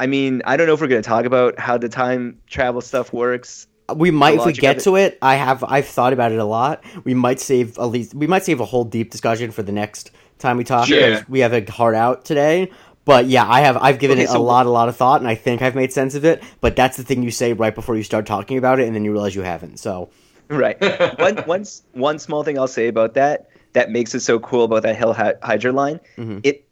i 0.00 0.06
mean 0.06 0.42
i 0.44 0.56
don't 0.56 0.66
know 0.66 0.74
if 0.74 0.80
we're 0.80 0.86
going 0.88 1.02
to 1.02 1.08
talk 1.08 1.24
about 1.24 1.58
how 1.58 1.78
the 1.78 1.88
time 1.88 2.38
travel 2.46 2.80
stuff 2.80 3.12
works 3.12 3.66
We 3.94 4.10
might, 4.10 4.34
if 4.38 4.44
we 4.46 4.52
get 4.52 4.78
it. 4.78 4.82
to 4.82 4.96
it. 4.96 5.16
I 5.22 5.36
have, 5.36 5.62
I've 5.62 5.86
thought 5.86 6.12
about 6.12 6.32
it 6.32 6.40
a 6.40 6.44
lot. 6.44 6.82
We 7.04 7.14
might 7.14 7.38
save 7.38 7.78
at 7.78 7.84
least, 7.84 8.14
we 8.14 8.26
might 8.26 8.44
save 8.44 8.58
a 8.58 8.64
whole 8.64 8.82
deep 8.82 9.12
discussion 9.12 9.52
for 9.52 9.62
the 9.62 9.70
next 9.70 10.10
time 10.38 10.56
we 10.56 10.64
talk. 10.64 10.88
Yeah. 10.88 11.10
because 11.10 11.28
We 11.28 11.38
have 11.38 11.52
a 11.52 11.64
hard 11.70 11.94
out 11.94 12.24
today. 12.24 12.72
But 13.04 13.26
yeah, 13.26 13.46
I 13.48 13.60
have, 13.60 13.76
I've 13.76 14.00
given 14.00 14.18
Okay, 14.18 14.24
it 14.28 14.34
a 14.34 14.40
lot, 14.40 14.66
a 14.66 14.70
lot 14.70 14.88
of 14.88 14.96
thought, 14.96 15.20
and 15.20 15.28
I 15.30 15.36
think 15.36 15.62
I've 15.62 15.76
made 15.76 15.92
sense 15.92 16.16
of 16.16 16.24
it. 16.24 16.42
But 16.60 16.74
that's 16.74 16.96
the 16.96 17.04
thing 17.04 17.22
you 17.22 17.30
say 17.30 17.52
right 17.52 17.72
before 17.72 17.96
you 17.96 18.02
start 18.02 18.26
talking 18.26 18.58
about 18.58 18.80
it, 18.80 18.86
and 18.88 18.94
then 18.96 19.04
you 19.04 19.12
realize 19.12 19.36
you 19.36 19.42
haven't. 19.42 19.78
So 19.78 20.10
right 20.48 20.76
one, 21.20 21.36
one, 21.46 21.60
s- 21.60 21.82
one 21.92 22.18
small 22.18 22.42
thing 22.42 22.56
i'll 22.58 22.66
say 22.68 22.88
about 22.88 23.14
that 23.14 23.48
that 23.76 23.90
makes 23.90 24.14
it 24.14 24.20
so 24.20 24.38
cool 24.40 24.64
about 24.64 24.82
that 24.82 24.96
hail 24.96 25.12
hydra 25.12 25.70
line 25.70 26.00
Mhm. 26.18 26.40
it 26.44 26.64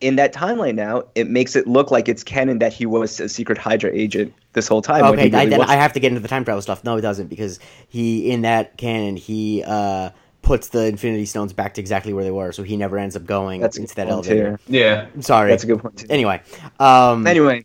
in 0.00 0.16
that 0.16 0.32
timeline 0.32 0.74
now 0.74 1.02
it 1.14 1.28
makes 1.28 1.54
it 1.56 1.66
look 1.66 1.90
like 1.90 2.08
it's 2.08 2.22
canon 2.24 2.58
that 2.60 2.72
he 2.72 2.86
was 2.86 3.20
a 3.20 3.28
secret 3.28 3.58
hydra 3.58 3.90
agent 3.92 4.32
this 4.54 4.66
whole 4.66 4.80
time 4.80 5.02
when 5.02 5.14
okay, 5.14 5.28
he 5.28 5.36
I, 5.36 5.46
then. 5.46 5.60
I 5.60 5.74
have 5.76 5.92
to 5.92 6.00
get 6.00 6.08
into 6.08 6.20
the 6.20 6.28
time 6.28 6.44
travel 6.44 6.62
stuff. 6.62 6.82
No, 6.84 6.96
it 6.96 7.02
doesn't 7.02 7.26
because 7.28 7.60
he 7.88 8.30
in 8.30 8.42
that 8.42 8.76
canon 8.78 9.16
he 9.16 9.62
uh, 9.66 10.10
puts 10.42 10.68
the 10.68 10.86
Infinity 10.86 11.26
Stones 11.26 11.52
back 11.52 11.74
to 11.74 11.80
exactly 11.82 12.12
where 12.14 12.24
they 12.24 12.30
were, 12.30 12.50
so 12.52 12.62
he 12.62 12.76
never 12.76 12.96
ends 12.96 13.14
up 13.16 13.26
going 13.26 13.60
that's 13.60 13.76
into 13.76 13.94
that 13.96 14.08
elevator. 14.08 14.56
too. 14.66 14.72
Yeah. 14.72 15.06
I'm 15.14 15.20
sorry. 15.22 15.50
that's 15.50 15.64
a 15.64 15.66
good 15.66 15.80
point 15.82 15.98
too. 15.98 16.06
Anyway, 16.08 16.40
um, 16.80 17.26
anyway 17.26 17.64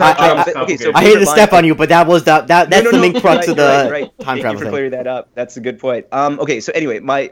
I- 0.00 0.12
I- 0.12 0.52
I- 0.56 0.62
okay, 0.62 0.76
so- 0.78 0.92
I 0.94 1.02
hate 1.02 1.18
to 1.18 1.26
step 1.26 1.52
on 1.52 1.64
you, 1.64 1.74
but 1.74 1.88
that 1.90 2.06
was 2.06 2.22
the 2.24 2.40
that 2.46 2.70
that's 2.70 2.70
No, 2.70 2.80
no, 2.82 2.90
the 2.92 2.96
no, 2.96 3.02
main 3.02 3.20
crux 3.20 3.38
right, 3.40 3.48
of 3.48 3.56
the 3.56 3.62
right, 3.62 3.90
right. 3.90 4.18
time 4.20 4.26
Thank 4.36 4.40
travel 4.40 4.52
you 4.52 4.58
for 4.58 4.64
thing. 4.64 4.72
clearing 4.72 4.90
that 4.92 5.06
up. 5.06 5.28
That's 5.34 5.56
a 5.56 5.60
good 5.60 5.78
point. 5.78 6.06
Um, 6.12 6.38
okay, 6.40 6.60
so 6.60 6.72
anyway, 6.74 7.00
my 7.00 7.30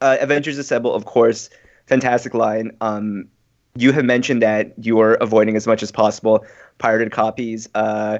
uh, 0.00 0.16
Avengers 0.20 0.58
Assemble, 0.58 0.94
of 0.94 1.04
course, 1.04 1.50
fantastic 1.86 2.34
line. 2.34 2.76
Um, 2.80 3.28
you 3.76 3.92
have 3.92 4.04
mentioned 4.04 4.42
that 4.42 4.72
you 4.78 5.00
are 5.00 5.14
avoiding 5.14 5.56
as 5.56 5.66
much 5.66 5.82
as 5.82 5.92
possible 5.92 6.44
pirated 6.78 7.12
copies. 7.12 7.68
Uh, 7.74 8.18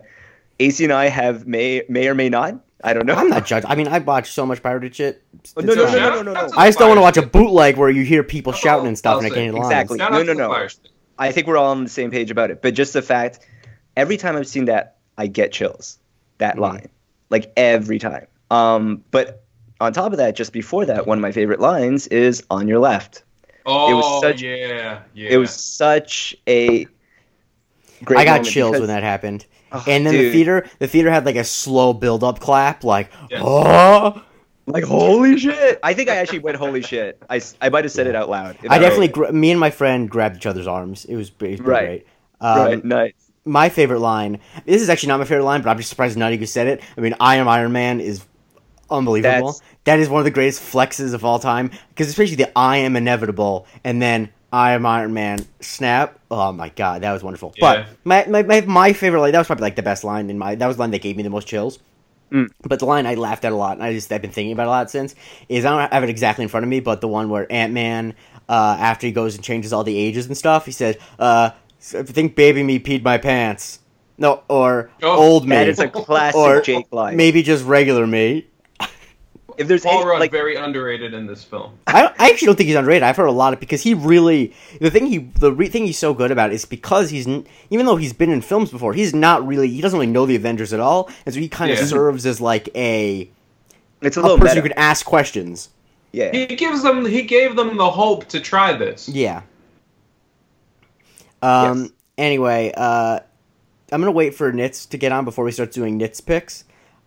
AC 0.59 0.85
and 0.85 0.93
I 0.93 1.09
have 1.09 1.47
may 1.47 1.83
may 1.89 2.09
or 2.09 2.15
may 2.15 2.29
not. 2.29 2.55
I 2.83 2.93
don't 2.95 3.05
know. 3.05 3.15
I'm 3.15 3.29
not 3.29 3.45
judging. 3.45 3.69
I 3.71 3.75
mean, 3.75 3.89
I 3.89 3.99
watch 3.99 4.31
so 4.31 4.47
much 4.47 4.63
pirated 4.63 4.95
shit. 4.95 5.23
Oh, 5.57 5.61
no, 5.61 5.75
no, 5.75 5.87
fine. 5.87 5.97
no, 5.97 6.09
no, 6.09 6.23
no, 6.23 6.33
no, 6.33 6.47
no. 6.47 6.51
I 6.57 6.69
just 6.69 6.79
don't 6.79 6.89
want 6.89 6.97
to 6.99 7.03
watch 7.03 7.17
a 7.19 7.27
bootleg 7.27 7.77
where 7.77 7.91
you 7.91 8.05
hear 8.05 8.23
people 8.23 8.53
shouting 8.53 8.87
and 8.87 8.97
stuff 8.97 9.13
I'll 9.15 9.19
and 9.19 9.27
I 9.27 9.31
can't 9.31 9.41
hear 9.55 9.63
lines. 9.63 9.67
exactly. 9.91 9.99
No, 9.99 10.23
no, 10.23 10.33
no. 10.33 10.69
I 11.19 11.33
think 11.33 11.47
we're 11.47 11.59
all 11.59 11.73
on 11.73 11.85
the 11.85 11.91
same 11.91 12.11
page 12.11 12.31
about 12.31 12.51
it. 12.51 12.63
But 12.63 12.73
just 12.75 12.95
the 12.95 13.03
fact, 13.03 13.41
every 13.97 14.17
time 14.17 14.37
I've 14.37 14.47
seen 14.49 14.65
that, 14.67 14.97
I 15.19 15.27
get 15.27 15.53
chills. 15.53 15.99
That 16.39 16.57
Mhm. 16.57 16.61
line, 16.61 16.89
like 17.29 17.53
every 17.59 17.99
time. 17.99 18.27
Um, 18.51 19.05
but 19.11 19.40
on 19.81 19.93
top 19.93 20.13
of 20.13 20.19
that, 20.19 20.37
just 20.37 20.53
before 20.53 20.85
that, 20.87 21.07
one 21.07 21.19
of 21.19 21.23
my 21.23 21.33
favorite 21.33 21.61
lines 21.61 22.07
is 22.09 22.43
"On 22.51 22.69
your 22.69 22.79
left." 22.79 23.25
Oh, 23.67 23.91
it 23.91 23.95
was 23.95 24.21
such- 24.23 24.43
yeah, 24.43 25.01
yeah. 25.15 25.29
It 25.31 25.37
was 25.37 25.51
such 25.51 26.35
a 26.47 26.87
great. 28.05 28.19
I 28.21 28.25
got 28.25 28.45
chills 28.45 28.71
because- 28.73 28.81
when 28.81 28.89
that 28.89 29.03
happened. 29.03 29.47
Oh, 29.73 29.85
And 29.87 30.05
then 30.05 30.15
the 30.15 30.33
theater, 30.33 30.67
the 30.81 30.89
theater 30.89 31.11
had 31.13 31.25
like 31.25 31.37
a 31.37 31.45
slow 31.45 31.93
build 31.93 32.25
up 32.25 32.41
clap, 32.41 32.83
like 32.83 33.11
Yeah. 33.31 33.41
oh. 33.45 34.21
like 34.67 34.83
holy 34.83 35.39
shit. 35.39 35.79
I 35.83 35.95
think 35.95 36.09
I 36.09 36.17
actually 36.17 36.41
went 36.41 36.57
holy 36.57 36.83
shit. 36.83 37.23
I, 37.31 37.41
I 37.63 37.69
might 37.69 37.85
have 37.85 37.93
said 37.93 38.09
it 38.09 38.17
out 38.17 38.29
loud. 38.29 38.57
I 38.69 38.79
definitely, 38.81 39.09
gra- 39.09 39.33
me 39.33 39.51
and 39.53 39.61
my 39.61 39.71
friend 39.71 40.11
grabbed 40.11 40.37
each 40.39 40.47
other's 40.47 40.67
arms. 40.67 41.05
It 41.05 41.15
was, 41.15 41.29
it 41.29 41.31
was 41.31 41.31
pretty 41.31 41.63
Right. 41.63 41.87
great. 41.87 42.07
Um, 42.41 42.59
right 42.59 42.85
nice. 42.85 43.13
My 43.45 43.69
favorite 43.69 44.01
line. 44.01 44.41
This 44.67 44.83
is 44.83 44.89
actually 44.89 45.09
not 45.11 45.19
my 45.21 45.25
favorite 45.25 45.45
line, 45.45 45.63
but 45.63 45.71
I'm 45.71 45.77
just 45.77 45.89
surprised 45.91 46.19
none 46.19 46.33
of 46.33 46.41
you 46.41 46.47
said 46.47 46.67
it. 46.67 46.81
I 46.97 47.01
mean, 47.01 47.15
I 47.21 47.37
am 47.37 47.47
Iron 47.47 47.71
Man 47.73 48.01
is 48.01 48.25
unbelievable. 48.91 49.53
That's- 49.53 49.63
That 49.85 49.99
is 50.01 50.09
one 50.09 50.21
of 50.21 50.25
the 50.25 50.31
greatest 50.31 50.61
flexes 50.63 51.15
of 51.15 51.25
all 51.25 51.39
time. 51.39 51.71
Because 51.91 52.09
especially 52.09 52.37
the 52.37 52.51
I 52.59 52.79
am 52.79 52.97
inevitable, 52.97 53.67
and 53.85 54.01
then 54.03 54.29
I 54.53 54.73
am 54.73 54.85
Iron 54.87 55.15
Man 55.15 55.47
snap. 55.61 56.19
Oh 56.31 56.53
my 56.53 56.69
god, 56.71 57.03
that 57.03 57.13
was 57.13 57.23
wonderful. 57.23 57.55
Yeah. 57.57 57.87
But 58.05 58.29
my, 58.29 58.43
my 58.43 58.61
my 58.63 58.93
favorite 58.93 59.21
line 59.21 59.33
that 59.33 59.39
was 59.39 59.47
probably 59.47 59.63
like 59.63 59.77
the 59.77 59.83
best 59.83 60.05
line 60.05 60.29
in 60.31 60.39
my 60.39 60.55
that 60.57 60.67
was 60.67 60.77
the 60.77 60.81
line 60.83 60.91
that 60.91 61.03
gave 61.03 61.17
me 61.17 61.23
the 61.23 61.31
most 61.31 61.47
chills. 61.49 61.79
Mm. 62.33 62.49
But 62.63 62.79
the 62.79 62.85
line 62.87 63.07
I 63.07 63.15
laughed 63.15 63.45
at 63.45 63.53
a 63.53 63.57
lot, 63.57 63.73
and 63.77 63.83
I 63.83 63.93
just 63.93 64.13
I've 64.13 64.23
been 64.23 64.31
thinking 64.31 64.53
about 64.53 64.67
a 64.67 64.71
lot 64.71 64.91
since 64.91 65.15
is 65.49 65.65
I 65.65 65.71
don't 65.81 65.93
have 65.93 66.03
it 66.05 66.11
exactly 66.11 66.43
in 66.45 66.49
front 66.49 66.63
of 66.65 66.71
me, 66.71 66.81
but 66.81 67.01
the 67.01 67.09
one 67.09 67.29
where 67.31 67.51
Ant 67.51 67.73
Man 67.73 68.15
uh, 68.49 68.77
after 68.79 69.07
he 69.07 69.13
goes 69.13 69.35
and 69.35 69.43
changes 69.45 69.73
all 69.73 69.83
the 69.85 69.97
ages 69.97 70.27
and 70.27 70.37
stuff. 70.37 70.67
He 70.67 70.73
said, 70.73 70.99
uh, 71.19 71.51
"I 71.97 72.03
think 72.03 72.35
baby 72.37 72.63
me 72.63 72.79
peed 72.81 73.03
my 73.03 73.19
pants." 73.19 73.79
No, 74.19 74.43
or 74.49 74.91
Oh, 75.03 75.17
old 75.17 75.45
me, 75.49 75.57
That 75.57 75.69
is 75.69 75.79
a 75.79 75.89
classic 75.89 76.37
or 76.37 76.61
Jake 76.61 76.87
line. 76.93 77.17
maybe 77.17 77.43
just 77.43 77.65
regular 77.65 78.07
me. 78.07 78.47
If 79.61 79.69
there's 79.69 79.83
Paul 79.85 80.01
any, 80.01 80.07
Rudd 80.11 80.21
like 80.21 80.31
very 80.33 80.57
underrated 80.57 81.15
in 81.15 81.27
this 81.27 81.45
film. 81.45 81.79
I, 81.87 82.07
I 82.19 82.31
actually 82.31 82.47
don't 82.47 82.57
think 82.57 82.67
he's 82.67 82.77
underrated. 82.77 83.03
I've 83.05 83.17
heard 83.17 83.27
a 83.29 83.33
lot 83.33 83.53
of 83.53 83.61
because 83.61 83.83
he 83.83 83.95
really 83.95 84.53
the 84.81 84.91
thing 84.91 85.07
he 85.07 85.19
the 85.19 85.53
re, 85.53 85.69
thing 85.69 85.85
he's 85.87 85.99
so 85.99 86.13
good 86.15 86.31
about 86.33 86.53
is 86.53 86.65
because 86.65 87.11
he's 87.11 87.27
n- 87.29 87.47
even 87.71 87.87
though 87.87 87.97
he's 87.97 88.13
been 88.13 88.31
in 88.31 88.41
films 88.41 88.71
before, 88.71 88.95
he's 88.95 89.15
not 89.15 89.47
really 89.47 89.69
he 89.69 89.81
doesn't 89.81 89.99
really 89.99 90.11
know 90.11 90.27
the 90.27 90.35
Avengers 90.37 90.73
at 90.73 90.81
all, 90.81 91.09
and 91.27 91.35
so 91.35 91.41
he 91.41 91.49
kind 91.49 91.71
of 91.71 91.79
Yeah. 91.79 91.85
serves 91.85 92.27
as 92.27 92.41
like 92.41 92.69
a 92.75 93.31
it's 94.01 94.17
a 94.17 94.21
a 94.21 94.23
little 94.23 94.39
person 94.39 94.57
meta. 94.57 94.63
who 94.63 94.69
can 94.71 94.79
ask 94.79 95.05
questions. 95.07 95.69
yeah. 96.13 96.33
He 96.33 96.47
gives 96.47 96.83
them. 96.83 97.05
He 97.05 97.23
gave 97.23 97.55
them 97.55 97.77
the 97.77 97.91
hope 97.91 98.25
to 98.29 98.41
try 98.41 98.73
this. 98.73 99.09
Yeah. 99.09 99.43
Um. 101.43 101.83
Yes. 101.83 101.91
Anyway, 102.19 102.73
uh, 102.77 103.21
I'm 103.93 104.01
gonna 104.01 104.11
wait 104.13 104.35
for 104.35 104.53
Nits 104.53 104.87
to 104.87 104.99
get 104.99 105.11
on 105.13 105.25
before 105.25 105.45
we 105.45 105.53
start 105.53 105.73
doing 105.73 105.97
Nits 105.97 106.21
picks. 106.21 106.65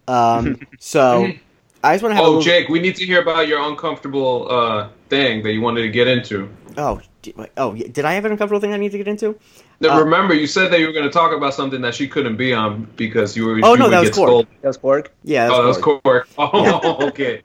Um. 0.08 0.60
so 0.80 1.32
I 1.84 1.94
just 1.96 2.04
want 2.04 2.12
to 2.14 2.16
have 2.16 2.24
a 2.24 2.28
Oh, 2.28 2.30
little. 2.32 2.42
Jake, 2.44 2.70
we 2.70 2.80
need 2.80 2.96
to 2.96 3.06
hear 3.06 3.22
about 3.22 3.48
your 3.48 3.60
uncomfortable 3.62 4.48
uh, 4.50 4.88
thing 5.10 5.44
that 5.44 5.52
you 5.52 5.62
wanted 5.62 5.82
to 5.82 5.90
get 5.90 6.08
into. 6.08 6.50
Oh. 6.78 7.02
di- 7.22 7.34
Oh, 7.58 7.74
did 7.76 8.06
I 8.06 8.14
have 8.14 8.26
an 8.26 8.32
uncomfortable 8.32 8.60
thing 8.62 8.74
I 8.74 8.78
need 8.78 8.92
to 8.94 8.98
get 8.98 9.08
into? 9.08 9.38
Now, 9.82 9.98
Uh, 9.98 10.04
remember, 10.04 10.34
you 10.34 10.48
said 10.48 10.72
that 10.72 10.80
you 10.80 10.88
were 10.88 10.94
going 10.94 11.06
to 11.06 11.12
talk 11.12 11.32
about 11.36 11.54
something 11.54 11.82
that 11.82 11.94
she 11.96 12.08
couldn't 12.08 12.38
be 12.38 12.54
on 12.54 12.88
because 12.96 13.36
you 13.36 13.46
were. 13.46 13.60
Oh, 13.64 13.74
you 13.74 13.78
no, 13.80 13.86
would 13.86 13.94
that 13.94 14.00
was 14.02 14.10
get 14.10 14.16
Korg. 14.18 14.28
scolded. 14.28 14.48
That 14.62 14.68
was 14.70 14.78
Korg. 14.78 15.08
Yeah. 15.24 15.48
That's 15.48 15.58
Oh, 15.58 15.62
that 15.62 15.68
was 15.68 15.78
Korg. 15.78 16.02
Korg. 16.04 16.24
Oh, 16.38 17.08
okay. 17.08 17.42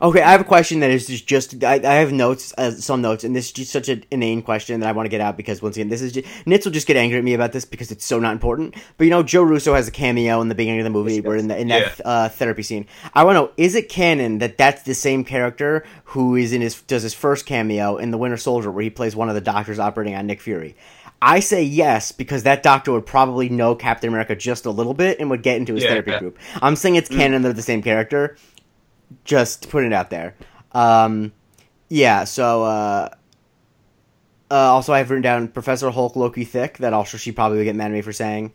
Okay, 0.00 0.22
I 0.22 0.30
have 0.30 0.40
a 0.40 0.44
question 0.44 0.80
that 0.80 0.90
is 0.90 1.06
just, 1.06 1.26
just 1.26 1.64
I, 1.64 1.74
I 1.74 1.94
have 1.94 2.12
notes, 2.12 2.54
uh, 2.56 2.70
some 2.70 3.02
notes, 3.02 3.24
and 3.24 3.34
this 3.34 3.46
is 3.46 3.52
just 3.52 3.72
such 3.72 3.88
an 3.88 4.04
inane 4.10 4.42
question 4.42 4.80
that 4.80 4.88
I 4.88 4.92
want 4.92 5.06
to 5.06 5.10
get 5.10 5.20
out 5.20 5.36
because 5.36 5.60
once 5.60 5.76
again, 5.76 5.88
this 5.88 6.02
is 6.02 6.12
just, 6.12 6.26
Nitz 6.46 6.64
will 6.64 6.72
just 6.72 6.86
get 6.86 6.96
angry 6.96 7.18
at 7.18 7.24
me 7.24 7.34
about 7.34 7.52
this 7.52 7.64
because 7.64 7.90
it's 7.90 8.04
so 8.04 8.18
not 8.18 8.32
important. 8.32 8.74
But 8.96 9.04
you 9.04 9.10
know, 9.10 9.22
Joe 9.22 9.42
Russo 9.42 9.74
has 9.74 9.88
a 9.88 9.90
cameo 9.90 10.40
in 10.40 10.48
the 10.48 10.54
beginning 10.54 10.80
of 10.80 10.84
the 10.84 10.90
movie 10.90 11.20
where 11.20 11.36
in, 11.36 11.48
the, 11.48 11.58
in 11.58 11.68
that 11.68 12.00
uh, 12.04 12.28
therapy 12.28 12.62
scene. 12.62 12.86
I 13.14 13.24
want 13.24 13.36
to 13.36 13.40
know: 13.40 13.50
is 13.56 13.74
it 13.74 13.88
canon 13.88 14.38
that 14.38 14.58
that's 14.58 14.82
the 14.82 14.94
same 14.94 15.24
character 15.24 15.84
who 16.04 16.36
is 16.36 16.52
in 16.52 16.60
his 16.60 16.80
does 16.82 17.02
his 17.02 17.14
first 17.14 17.46
cameo 17.46 17.96
in 17.96 18.10
the 18.10 18.18
Winter 18.18 18.36
Soldier 18.36 18.70
where 18.70 18.82
he 18.82 18.90
plays 18.90 19.16
one 19.16 19.28
of 19.28 19.34
the 19.34 19.40
doctors 19.40 19.78
operating 19.78 20.14
on 20.14 20.26
Nick 20.26 20.40
Fury? 20.40 20.76
I 21.20 21.40
say 21.40 21.64
yes 21.64 22.12
because 22.12 22.44
that 22.44 22.62
doctor 22.62 22.92
would 22.92 23.04
probably 23.04 23.48
know 23.48 23.74
Captain 23.74 24.08
America 24.08 24.36
just 24.36 24.66
a 24.66 24.70
little 24.70 24.94
bit 24.94 25.18
and 25.18 25.28
would 25.30 25.42
get 25.42 25.56
into 25.56 25.74
his 25.74 25.82
Yeah. 25.82 25.90
therapy 25.90 26.16
group. 26.18 26.38
I'm 26.62 26.76
saying 26.76 26.94
it's 26.94 27.08
canon 27.08 27.42
they're 27.42 27.52
the 27.52 27.60
same 27.62 27.82
character 27.82 28.36
just 29.24 29.70
putting 29.70 29.92
it 29.92 29.94
out 29.94 30.10
there. 30.10 30.34
Um, 30.72 31.32
yeah, 31.88 32.24
so 32.24 32.64
uh, 32.64 33.08
uh, 34.50 34.54
also 34.54 34.92
I've 34.92 35.10
written 35.10 35.22
down 35.22 35.48
Professor 35.48 35.90
Hulk 35.90 36.16
Loki 36.16 36.44
thick. 36.44 36.78
That 36.78 36.92
also 36.92 37.16
she 37.18 37.32
probably 37.32 37.58
would 37.58 37.64
get 37.64 37.76
mad 37.76 37.86
at 37.86 37.92
me 37.92 38.02
for 38.02 38.12
saying. 38.12 38.52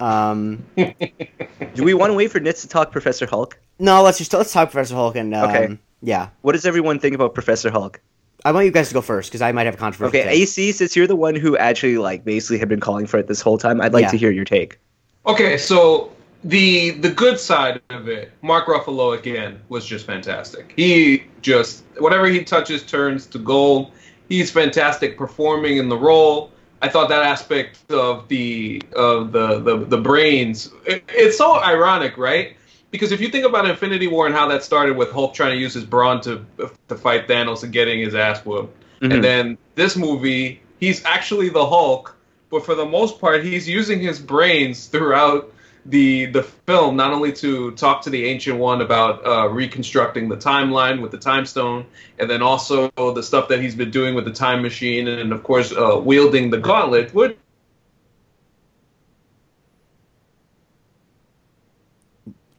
Um, 0.00 0.64
Do 0.76 1.84
we 1.84 1.94
want 1.94 2.10
to 2.10 2.14
wait 2.14 2.30
for 2.32 2.40
Nitz 2.40 2.62
to 2.62 2.68
talk 2.68 2.90
Professor 2.92 3.26
Hulk? 3.26 3.58
no, 3.78 4.02
let's 4.02 4.18
just 4.18 4.32
let's 4.32 4.52
talk 4.52 4.70
Professor 4.70 4.94
Hulk 4.94 5.16
and 5.16 5.34
um, 5.34 5.48
Okay. 5.50 5.78
yeah. 6.02 6.28
What 6.42 6.52
does 6.52 6.66
everyone 6.66 6.98
think 6.98 7.14
about 7.14 7.34
Professor 7.34 7.70
Hulk? 7.70 8.00
I 8.44 8.50
want 8.50 8.66
you 8.66 8.72
guys 8.72 8.88
to 8.88 8.94
go 8.94 9.00
first 9.00 9.30
because 9.30 9.42
I 9.42 9.52
might 9.52 9.66
have 9.66 9.74
a 9.74 9.78
controversy. 9.78 10.18
Okay, 10.20 10.28
AC, 10.30 10.72
since 10.72 10.96
you're 10.96 11.06
the 11.06 11.14
one 11.16 11.36
who 11.36 11.56
actually 11.56 11.98
like 11.98 12.24
basically 12.24 12.58
had 12.58 12.68
been 12.68 12.80
calling 12.80 13.06
for 13.06 13.18
it 13.18 13.28
this 13.28 13.40
whole 13.40 13.58
time, 13.58 13.80
I'd 13.80 13.92
like 13.92 14.02
Yeah. 14.02 14.10
to 14.10 14.16
hear 14.16 14.30
your 14.32 14.44
take. 14.44 14.78
Okay, 15.26 15.56
so 15.56 16.12
the 16.44 16.90
the 16.90 17.10
good 17.10 17.38
side 17.38 17.80
of 17.90 18.08
it, 18.08 18.32
Mark 18.42 18.66
Ruffalo 18.66 19.16
again 19.18 19.60
was 19.68 19.86
just 19.86 20.06
fantastic. 20.06 20.72
He 20.76 21.24
just 21.40 21.84
whatever 21.98 22.26
he 22.26 22.42
touches 22.44 22.82
turns 22.82 23.26
to 23.26 23.38
gold. 23.38 23.92
He's 24.28 24.50
fantastic 24.50 25.16
performing 25.16 25.76
in 25.76 25.88
the 25.88 25.96
role. 25.96 26.50
I 26.80 26.88
thought 26.88 27.08
that 27.10 27.22
aspect 27.22 27.78
of 27.90 28.26
the 28.28 28.82
of 28.96 29.32
the 29.32 29.60
the, 29.60 29.78
the 29.78 29.98
brains. 29.98 30.70
It, 30.84 31.04
it's 31.08 31.38
so 31.38 31.60
ironic, 31.62 32.18
right? 32.18 32.56
Because 32.90 33.12
if 33.12 33.20
you 33.20 33.28
think 33.28 33.46
about 33.46 33.68
Infinity 33.68 34.06
War 34.08 34.26
and 34.26 34.34
how 34.34 34.48
that 34.48 34.62
started 34.62 34.96
with 34.96 35.10
Hulk 35.12 35.32
trying 35.34 35.52
to 35.52 35.60
use 35.60 35.74
his 35.74 35.84
brawn 35.84 36.20
to 36.22 36.44
to 36.88 36.96
fight 36.96 37.28
Thanos 37.28 37.62
and 37.62 37.72
getting 37.72 38.00
his 38.00 38.14
ass 38.14 38.44
whooped, 38.44 38.76
Mhm. 39.00 39.14
and 39.14 39.24
then 39.24 39.58
this 39.76 39.96
movie, 39.96 40.60
he's 40.80 41.04
actually 41.04 41.48
the 41.50 41.64
Hulk, 41.64 42.14
but 42.50 42.64
for 42.66 42.74
the 42.74 42.84
most 42.84 43.20
part, 43.20 43.44
he's 43.44 43.68
using 43.68 44.00
his 44.00 44.18
brains 44.18 44.86
throughout 44.86 45.52
the 45.86 46.26
the 46.26 46.42
film, 46.42 46.96
not 46.96 47.12
only 47.12 47.32
to 47.32 47.72
talk 47.72 48.02
to 48.02 48.10
the 48.10 48.24
Ancient 48.24 48.58
One 48.58 48.80
about 48.80 49.26
uh, 49.26 49.48
reconstructing 49.48 50.28
the 50.28 50.36
timeline 50.36 51.02
with 51.02 51.10
the 51.10 51.18
Time 51.18 51.44
Stone, 51.44 51.86
and 52.18 52.30
then 52.30 52.42
also 52.42 52.90
the 52.96 53.22
stuff 53.22 53.48
that 53.48 53.60
he's 53.60 53.74
been 53.74 53.90
doing 53.90 54.14
with 54.14 54.24
the 54.24 54.32
Time 54.32 54.62
Machine, 54.62 55.08
and 55.08 55.32
of 55.32 55.42
course 55.42 55.72
uh, 55.72 56.00
wielding 56.02 56.50
the 56.50 56.58
Gauntlet. 56.58 57.12
Which 57.12 57.36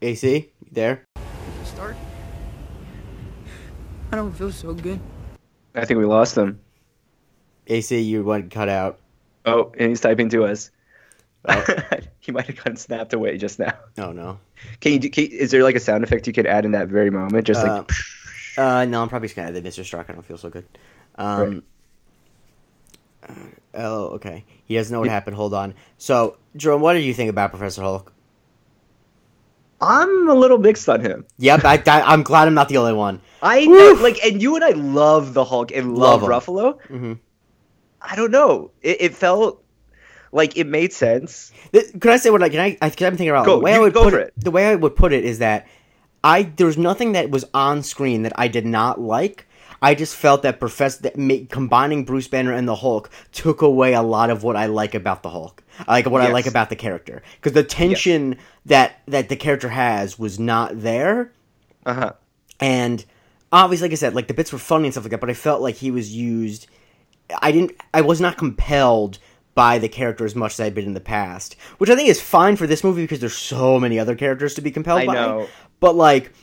AC, 0.02 0.52
you 0.60 0.70
there? 0.74 1.06
Start. 1.64 1.96
I 4.12 4.18
don't 4.18 4.34
feel 4.34 4.52
so 4.52 4.74
good. 4.74 5.00
I 5.74 5.86
think 5.86 5.98
we 5.98 6.06
lost 6.06 6.38
him. 6.38 6.60
AC, 7.68 8.02
you 8.02 8.24
went 8.24 8.52
cut 8.52 8.68
out. 8.68 9.00
Oh, 9.46 9.72
and 9.78 9.90
he's 9.90 10.02
typing 10.02 10.28
to 10.30 10.44
us. 10.44 10.72
Oh. 11.48 11.66
he 12.20 12.32
might 12.32 12.48
have 12.48 12.56
gotten 12.56 12.78
snapped 12.78 13.14
away 13.14 13.38
just 13.38 13.60
now. 13.60 13.74
Oh 13.98 14.12
no. 14.12 14.40
Can 14.80 14.94
you? 14.94 15.00
do- 15.00 15.10
Can, 15.10 15.26
is 15.26 15.52
there 15.52 15.64
like 15.64 15.76
a 15.76 15.80
sound 15.80 16.04
effect 16.04 16.26
you 16.28 16.34
could 16.34 16.48
add 16.48 16.66
in 16.66 16.72
that 16.72 16.88
very 16.88 17.10
moment? 17.10 17.46
Just 17.46 17.66
Uh, 17.66 17.80
like. 17.88 17.92
Uh, 18.58 18.86
no, 18.86 19.02
I'm 19.02 19.10
probably 19.10 19.28
just 19.28 19.36
gonna 19.36 19.50
edit 19.50 19.64
Mr. 19.64 19.84
Stark. 19.84 20.10
I 20.10 20.14
don't 20.14 20.26
feel 20.26 20.38
so 20.38 20.50
good. 20.50 20.66
Um, 21.16 21.64
uh, 23.28 23.34
oh, 23.74 24.04
okay. 24.16 24.46
He 24.66 24.76
doesn't 24.76 24.94
know 24.94 25.00
what 25.00 25.10
happened. 25.10 25.36
Hold 25.36 25.54
on. 25.54 25.74
So, 25.98 26.38
Jerome, 26.56 26.82
what 26.82 26.94
do 26.94 27.00
you 27.00 27.14
think 27.14 27.30
about 27.30 27.50
Professor 27.50 27.82
Hulk? 27.82 28.14
I'm 29.82 30.30
a 30.30 30.34
little 30.34 30.58
mixed 30.60 30.88
on 30.88 31.02
him. 31.02 31.26
Yep, 31.40 31.66
I, 31.66 31.84
I, 31.88 32.14
am 32.14 32.24
glad 32.24 32.48
I'm 32.48 32.54
not 32.54 32.70
the 32.70 32.78
only 32.78 32.94
one. 32.94 33.22
I 33.42 33.66
like, 34.02 34.24
and 34.24 34.42
you 34.42 34.56
and 34.56 34.64
I 34.64 34.70
love 34.70 35.34
the 35.34 35.44
Hulk 35.44 35.72
and 35.72 35.98
Love 35.98 36.22
love. 36.24 36.46
Ruffalo. 36.46 36.82
hmm 36.84 37.14
I 38.02 38.16
don't 38.16 38.32
know. 38.32 38.72
It, 38.82 38.98
it 39.02 39.16
felt 39.16 39.63
like 40.34 40.58
it 40.58 40.68
made 40.68 40.92
sense. 40.92 41.52
Could 41.72 42.08
I 42.08 42.18
say 42.18 42.30
what 42.30 42.44
I 42.44 42.50
can? 42.50 42.60
I, 42.60 42.78
I 42.82 42.86
I'm 42.88 42.92
thinking 42.92 43.30
about 43.30 43.46
Go, 43.46 43.58
the 43.58 43.64
way 43.64 43.74
I 43.74 43.80
would 43.80 43.94
put 43.94 44.14
it, 44.14 44.20
it. 44.20 44.34
The 44.38 44.52
way 44.52 44.68
I 44.68 44.76
would 44.76 44.96
put 44.96 45.14
it 45.14 45.24
is 45.24 45.40
that 45.40 45.68
I 46.24 46.44
there 46.44 46.68
was 46.68 46.78
nothing 46.78 47.14
that 47.14 47.30
was 47.30 47.46
on 47.54 47.84
screen 47.84 48.24
that 48.24 48.34
I 48.36 48.48
did 48.48 48.66
not 48.66 49.00
like. 49.00 49.48
I 49.82 49.96
just 49.96 50.16
felt 50.16 50.44
that 50.44 50.60
Professor 50.60 51.02
that 51.04 51.18
ma- 51.18 51.46
combining 51.50 52.06
Bruce 52.06 52.28
Banner 52.30 52.54
and 52.54 52.68
the 52.68 52.76
Hulk 52.76 53.10
took 53.34 53.62
away 53.62 53.94
a 53.94 54.02
lot 54.02 54.30
of 54.30 54.42
what 54.42 54.56
I 54.56 54.68
like 54.68 54.96
about 54.96 55.24
the 55.24 55.30
Hulk, 55.30 55.62
like 55.88 56.10
what 56.10 56.22
I 56.22 56.32
like 56.32 56.46
about 56.48 56.70
the 56.70 56.78
character, 56.78 57.22
because 57.36 57.52
the 57.54 57.64
tension 57.66 58.38
that 58.66 59.02
that 59.08 59.30
the 59.30 59.36
character 59.36 59.70
has 59.70 60.18
was 60.18 60.40
not 60.40 60.82
there. 60.82 61.32
Uh 61.86 61.94
huh. 61.94 62.14
and 62.62 63.04
obviously 63.52 63.88
like 63.88 63.92
i 63.92 63.96
said 63.96 64.16
like 64.16 64.28
the 64.28 64.34
bits 64.34 64.54
were 64.54 64.58
funny 64.58 64.86
and 64.86 64.94
stuff 64.94 65.04
like 65.04 65.12
that 65.12 65.20
but 65.20 65.30
i 65.30 65.34
felt 65.34 65.62
like 65.62 65.76
he 65.76 65.92
was 65.92 66.16
used 66.16 66.66
i 67.42 67.52
didn't 67.52 67.72
i 67.94 68.00
was 68.00 68.22
not 68.22 68.38
compelled 68.38 69.20
by 69.56 69.78
the 69.78 69.90
character 69.90 70.26
as 70.26 70.36
much 70.36 70.54
as 70.54 70.60
I've 70.60 70.76
been 70.76 70.86
in 70.86 70.94
the 70.94 71.00
past 71.00 71.56
which 71.78 71.90
i 71.90 71.96
think 71.96 72.10
is 72.10 72.22
fine 72.22 72.56
for 72.56 72.68
this 72.68 72.84
movie 72.84 73.04
because 73.04 73.20
there's 73.20 73.38
so 73.38 73.80
many 73.80 74.00
other 74.00 74.16
characters 74.16 74.56
to 74.56 74.62
be 74.62 74.72
compelled 74.72 75.02
I 75.02 75.06
by 75.06 75.14
know. 75.14 75.48
but 75.80 75.96
like 75.96 76.34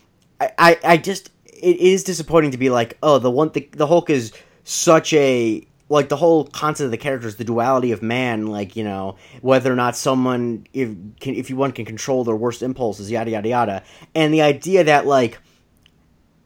I, 0.40 0.52
I 0.58 0.78
i 0.84 0.96
just 0.96 1.30
it 1.44 1.76
is 1.76 2.04
disappointing 2.04 2.52
to 2.52 2.58
be 2.58 2.70
like 2.70 2.98
oh 3.02 3.18
the 3.18 3.30
one 3.30 3.50
thing 3.50 3.68
the 3.72 3.86
hulk 3.86 4.10
is 4.10 4.32
such 4.64 5.12
a 5.12 5.66
like 5.88 6.08
the 6.08 6.16
whole 6.16 6.44
concept 6.44 6.84
of 6.84 6.90
the 6.92 6.96
characters 6.96 7.36
the 7.36 7.44
duality 7.44 7.90
of 7.90 8.00
man 8.02 8.46
like 8.46 8.76
you 8.76 8.84
know 8.84 9.16
whether 9.40 9.72
or 9.72 9.76
not 9.76 9.96
someone 9.96 10.66
if 10.72 10.90
can 11.18 11.34
if 11.34 11.50
you 11.50 11.56
one 11.56 11.72
can 11.72 11.84
control 11.84 12.22
their 12.22 12.36
worst 12.36 12.62
impulses 12.62 13.10
yada 13.10 13.30
yada 13.30 13.48
yada 13.48 13.82
and 14.14 14.32
the 14.32 14.42
idea 14.42 14.84
that 14.84 15.06
like 15.06 15.38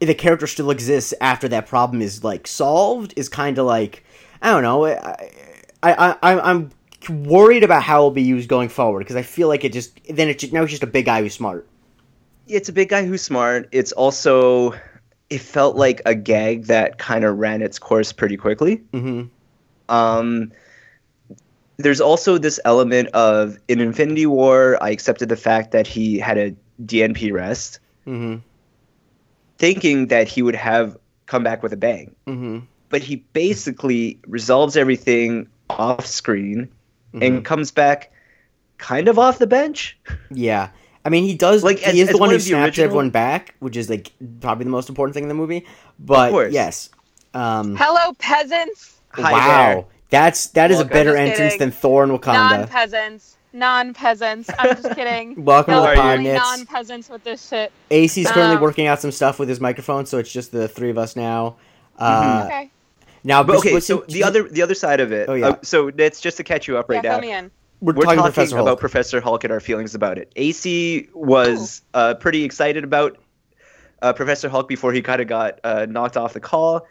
the 0.01 0.15
character 0.15 0.47
still 0.47 0.71
exists 0.71 1.15
after 1.21 1.49
that 1.49 1.67
problem 1.67 2.01
is 2.01 2.25
like 2.25 2.47
solved 2.47 3.13
is 3.17 3.29
kind 3.29 3.59
of 3.59 3.67
like 3.67 4.03
I 4.45 4.51
don't 4.51 4.63
know. 4.63 4.85
I, 4.85 5.31
I, 5.93 6.17
I 6.23 6.51
I'm 6.51 6.71
worried 7.09 7.63
about 7.65 7.83
how 7.83 7.99
it'll 7.99 8.11
be 8.11 8.23
used 8.23 8.49
going 8.49 8.69
forward 8.69 9.01
because 9.01 9.17
I 9.17 9.23
feel 9.23 9.49
like 9.49 9.65
it 9.65 9.73
just 9.73 10.01
then 10.09 10.29
it's 10.29 10.41
just, 10.41 10.53
now 10.53 10.63
it's 10.63 10.71
just 10.71 10.83
a 10.83 10.87
big 10.89 11.05
guy 11.05 11.21
who's 11.23 11.35
smart. 11.35 11.67
It's 12.47 12.69
a 12.69 12.73
big 12.73 12.89
guy 12.89 13.05
who's 13.05 13.23
smart. 13.23 13.69
It's 13.73 13.93
also. 13.93 14.75
It 15.31 15.41
felt 15.41 15.77
like 15.77 16.03
a 16.05 16.15
gag 16.15 16.65
that 16.67 16.99
kind 16.99 17.25
of 17.25 17.39
ran 17.39 17.63
its 17.63 17.79
course 17.79 18.13
pretty 18.13 18.37
quickly. 18.37 18.77
hmm 18.93 19.23
Um, 19.89 20.53
there's 21.79 22.01
also 22.01 22.39
this 22.39 22.61
element 22.65 23.09
of 23.15 23.59
in 23.67 23.81
Infinity 23.81 24.27
War, 24.27 24.79
I 24.83 24.91
accepted 24.91 25.31
the 25.31 25.37
fact 25.37 25.73
that 25.73 25.87
he 25.87 26.19
had 26.19 26.39
a 26.39 26.55
DNP 26.85 27.33
rest, 27.33 27.81
hmm 28.05 28.37
thinking 29.59 30.09
that 30.09 30.29
he 30.29 30.43
would 30.43 30.55
have 30.55 30.97
come 31.27 31.43
back 31.43 31.63
with 31.63 31.73
a 31.73 31.77
bang. 31.77 32.15
hmm 32.27 32.59
But 32.91 33.03
he 33.03 33.17
basically 33.33 34.19
resolves 34.27 34.77
everything 34.77 35.49
off 35.71 36.07
screen 36.07 36.69
Mm-hmm. 37.13 37.23
and 37.23 37.45
comes 37.45 37.71
back 37.71 38.11
kind 38.79 39.07
of 39.07 39.19
off 39.21 39.39
the 39.39 39.47
bench. 39.47 39.97
Yeah. 40.31 40.71
I 41.05 41.11
mean, 41.11 41.23
he 41.25 41.35
does. 41.37 41.63
Like, 41.63 41.79
he 41.79 42.01
as- 42.03 42.09
is 42.09 42.09
the 42.09 42.15
one 42.15 42.29
one 42.29 42.31
who 42.31 42.39
snaps 42.41 42.65
original- 42.71 42.85
everyone 42.87 43.11
back, 43.11 43.55
which 43.61 43.77
is 43.77 43.89
like 43.89 44.11
probably 44.41 44.65
the 44.65 44.71
most 44.71 44.89
important 44.89 45.15
thing 45.15 45.23
in 45.25 45.29
the 45.29 45.35
movie. 45.35 45.65
But 45.99 46.31
course. 46.31 46.53
yes, 46.53 46.91
Um, 47.35 47.77
Hello, 47.77 48.15
peasants. 48.19 48.97
Hi 49.11 49.31
wow, 49.33 49.75
there. 49.75 49.85
that's 50.11 50.49
that 50.49 50.71
is 50.73 50.81
a 50.81 50.85
better 50.85 51.15
entrance 51.17 51.53
kidding. 51.53 51.59
than 51.61 51.71
Thor 51.71 52.03
and 52.03 52.11
Wakanda. 52.19 52.59
Non-peasants. 52.59 53.37
Non-peasants. 53.53 54.51
I'm 54.59 54.75
just 54.83 54.95
kidding. 54.97 55.45
Welcome 55.45 55.75
no, 55.75 55.85
to 55.87 55.95
the 55.95 56.03
How 56.03 56.17
pod, 56.17 56.21
non-peasants 56.25 57.09
with 57.11 57.23
this 57.23 57.49
shit. 57.49 57.71
AC's 57.93 58.29
currently 58.33 58.57
Um, 58.57 58.63
working 58.63 58.87
out 58.89 59.01
some 59.01 59.13
stuff 59.13 59.39
with 59.39 59.49
his 59.49 59.61
microphone, 59.61 60.07
so 60.07 60.19
it's 60.19 60.33
just 60.33 60.51
the 60.51 60.67
three 60.67 60.91
of 60.91 60.99
us 60.99 61.15
now. 61.15 61.57
Uh, 61.99 62.43
okay. 62.47 62.71
Now, 63.25 63.43
But 63.43 63.57
okay, 63.57 63.81
so 63.81 64.05
the 64.09 64.23
other 64.23 64.49
the 64.49 64.63
other 64.63 64.75
side 64.75 65.01
of 65.01 65.11
it. 65.11 65.29
Oh, 65.29 65.35
yeah. 65.35 65.49
uh, 65.49 65.57
so 65.63 65.91
that's 65.91 66.21
just 66.21 66.37
to 66.37 66.45
catch 66.45 66.69
you 66.69 66.77
up 66.77 66.89
right 66.91 67.03
yeah, 67.03 67.11
now. 67.11 67.21
fill 67.21 67.29
me 67.29 67.33
in. 67.33 67.51
we're, 67.81 67.95
We're 67.95 68.03
talking, 68.05 68.19
talking, 68.19 68.33
Professor 68.33 68.59
about 68.59 68.79
Professor 68.79 69.21
Hulk 69.21 69.45
and 69.45 69.53
our 69.53 69.61
feelings 69.61 69.95
about 69.95 70.19
it. 70.19 70.31
AC 70.37 71.09
was 71.15 71.83
uh, 71.95 72.15
pretty 72.15 72.45
excited 72.45 72.85
about 72.85 73.19
uh, 74.03 74.13
Professor 74.13 74.49
Hulk 74.51 74.69
before 74.69 74.93
he 74.93 75.01
kind 75.01 75.23
of 75.23 75.27
got 75.27 75.59
uh, 75.65 75.87
knocked 75.89 76.17
off 76.17 76.35
the 76.35 76.41
call. 76.41 76.87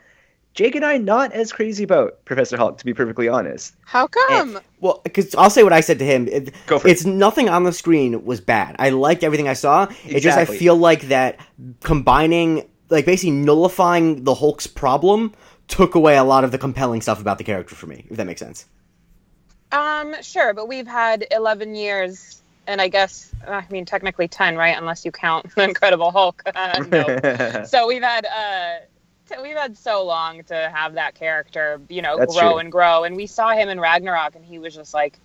Jake 0.54 0.76
and 0.76 0.86
I 0.86 0.98
not 0.98 1.32
as 1.34 1.52
crazy 1.52 1.84
about 1.84 2.24
Professor 2.26 2.58
Hulk, 2.58 2.78
to 2.78 2.86
be 2.86 2.94
perfectly 2.94 3.28
honest. 3.28 3.76
How 3.86 4.06
come? 4.06 4.60
Well, 4.82 5.02
because 5.04 5.34
I'll 5.34 5.50
say 5.50 5.64
what 5.64 5.74
I 5.74 5.82
said 5.82 5.98
to 6.00 6.06
him. 6.06 6.28
It, 6.28 6.54
Go 6.68 6.78
for 6.78 6.88
it. 6.88 6.92
it's 6.92 7.06
nothing 7.06 7.50
on 7.50 7.64
the 7.64 7.74
screen 7.74 8.24
was 8.24 8.40
bad. 8.40 8.76
I 8.78 8.90
liked 8.90 9.24
everything 9.24 9.48
I 9.48 9.54
saw. 9.54 9.88
It 10.06 10.20
just 10.20 10.38
I 10.38 10.46
feel 10.46 10.76
like 10.76 11.04
that 11.04 11.40
combining, 11.82 12.70
like 12.90 13.06
basically 13.06 13.32
nullifying 13.32 14.26
the 14.26 14.36
Hulk's 14.36 14.68
problem, 14.68 15.34
took 15.68 15.96
away 15.96 16.18
a 16.18 16.24
lot 16.24 16.44
of 16.44 16.52
the 16.52 16.58
compelling 16.58 17.02
stuff 17.02 17.20
about 17.22 17.38
the 17.38 17.44
character 17.44 17.76
for 17.76 17.88
me. 17.88 18.06
If 18.10 18.18
that 18.18 18.26
makes 18.28 18.40
sense. 18.40 18.66
Um, 19.72 20.16
sure, 20.22 20.54
but 20.54 20.68
we've 20.68 20.86
had 20.88 21.26
11 21.32 21.74
years, 21.76 22.42
and 22.68 22.80
I 22.80 22.90
guess 22.90 23.34
I 23.48 23.66
mean 23.72 23.86
technically 23.86 24.28
10, 24.28 24.56
right? 24.56 24.78
Unless 24.78 25.04
you 25.04 25.12
count 25.12 25.54
the 25.56 25.64
Incredible 25.70 26.12
Hulk. 26.12 26.44
no. 26.92 27.64
so 27.68 27.88
we've 27.88 28.04
had 28.04 28.26
uh 28.26 28.86
t- 29.28 29.42
we've 29.42 29.56
had 29.58 29.76
so 29.78 30.06
long 30.06 30.44
to 30.44 30.72
have 30.74 30.94
that 30.94 31.16
character 31.16 31.82
you 31.90 32.02
know 32.02 32.18
That's 32.18 32.36
grow 32.38 32.52
true. 32.52 32.58
and 32.60 32.72
grow 32.72 33.04
and 33.04 33.16
we 33.16 33.26
saw 33.26 33.52
him 33.52 33.70
in 33.70 33.80
ragnarok 33.80 34.36
and 34.36 34.46
he 34.46 34.60
was 34.60 34.76
just 34.76 34.94
like 34.94 35.18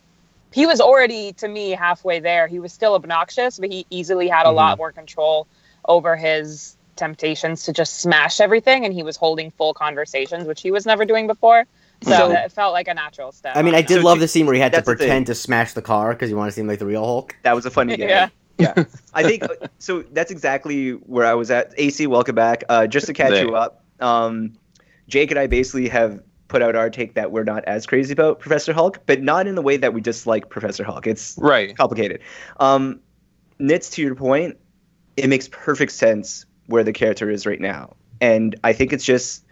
he 0.53 0.67
was 0.67 0.81
already 0.81 1.33
to 1.35 1.49
me 1.49 1.71
halfway 1.71 2.21
there 2.21 2.47
he 2.47 2.59
was 2.59 2.73
still 2.73 2.95
obnoxious 2.95 3.59
but 3.59 3.71
he 3.71 3.85
easily 3.91 4.29
had 4.29 4.47
a 4.47 4.51
lot 4.51 4.79
more 4.79 4.93
control 4.93 5.47
over 5.85 6.17
his 6.17 6.77
temptations 6.99 7.63
to 7.65 7.73
just 7.73 8.01
smash 8.01 8.41
everything 8.41 8.85
and 8.85 8.93
he 8.93 9.03
was 9.03 9.17
holding 9.17 9.51
full 9.53 9.73
conversations 9.73 10.47
which 10.47 10.61
he 10.61 10.71
was 10.71 10.85
never 10.85 11.05
doing 11.07 11.27
before 11.27 11.65
so 12.03 12.11
So- 12.11 12.31
it 12.33 12.53
felt 12.53 12.73
like 12.75 12.89
a 12.89 12.95
natural 12.95 13.33
step 13.33 13.57
I 13.57 13.63
mean, 13.63 13.75
I 13.75 13.83
did 13.83 14.01
So 14.01 14.07
love 14.07 14.17
do- 14.19 14.21
the 14.21 14.29
scene 14.29 14.45
where 14.47 14.55
he 14.55 14.61
had 14.61 14.73
to 14.73 14.77
that's 14.79 14.87
the 14.87 14.93
thing. 14.97 15.07
pretend 15.07 15.27
to 15.29 15.35
smash 15.35 15.73
the 15.73 15.83
car 15.83 16.13
because 16.13 16.29
he 16.29 16.35
wanted 16.35 16.51
to 16.51 16.57
seem 16.57 16.67
like 16.67 16.79
the 16.81 16.87
real 16.87 17.05
Hulk. 17.05 17.35
that 17.45 17.55
was 17.55 17.65
a 17.67 17.71
funny 17.71 17.97
game. 18.01 18.09
Yeah. 18.09 18.29
yeah. 18.59 18.85
I 19.15 19.23
think 19.23 19.45
uh, 19.45 19.49
so. 19.79 20.03
That's 20.13 20.31
exactly 20.33 20.91
where 20.93 21.25
I 21.27 21.35
was 21.35 21.49
at. 21.51 21.73
AC, 21.77 22.07
welcome 22.09 22.35
back. 22.35 22.65
Uh, 22.69 22.87
just 22.89 23.07
to 23.07 23.13
catch 23.15 23.31
There. 23.31 23.47
you 23.47 23.55
up, 23.57 23.85
um, 24.01 24.53
Jake 25.09 25.31
and 25.31 25.39
I 25.39 25.47
basically 25.47 25.89
have 25.89 26.21
put 26.49 26.61
out 26.63 26.75
our 26.75 26.91
take 26.91 27.15
that 27.15 27.31
we're 27.31 27.45
not 27.45 27.65
as 27.67 27.87
crazy 27.87 28.13
about 28.13 28.41
Professor 28.41 28.73
Hulk, 28.73 29.01
but 29.07 29.23
not 29.23 29.47
in 29.47 29.55
the 29.55 29.63
way 29.63 29.77
that 29.77 29.93
we 29.95 30.01
dislike 30.01 30.49
Professor 30.49 30.83
Hulk. 30.85 31.07
It's 31.07 31.37
Right. 31.39 31.77
complicated. 31.77 32.21
Um, 32.59 33.01
Nits, 33.61 33.91
to 33.91 34.03
your 34.03 34.15
point, 34.15 34.57
it 35.17 35.29
makes 35.29 35.49
perfect 35.49 35.93
sense 35.93 36.47
where 36.69 36.85
the 36.85 36.93
character 36.93 37.29
is 37.29 37.45
right 37.47 37.61
now, 37.61 37.97
and 38.21 38.55
I 38.65 38.73
think 38.73 38.93
it's 38.93 39.05
just, 39.05 39.45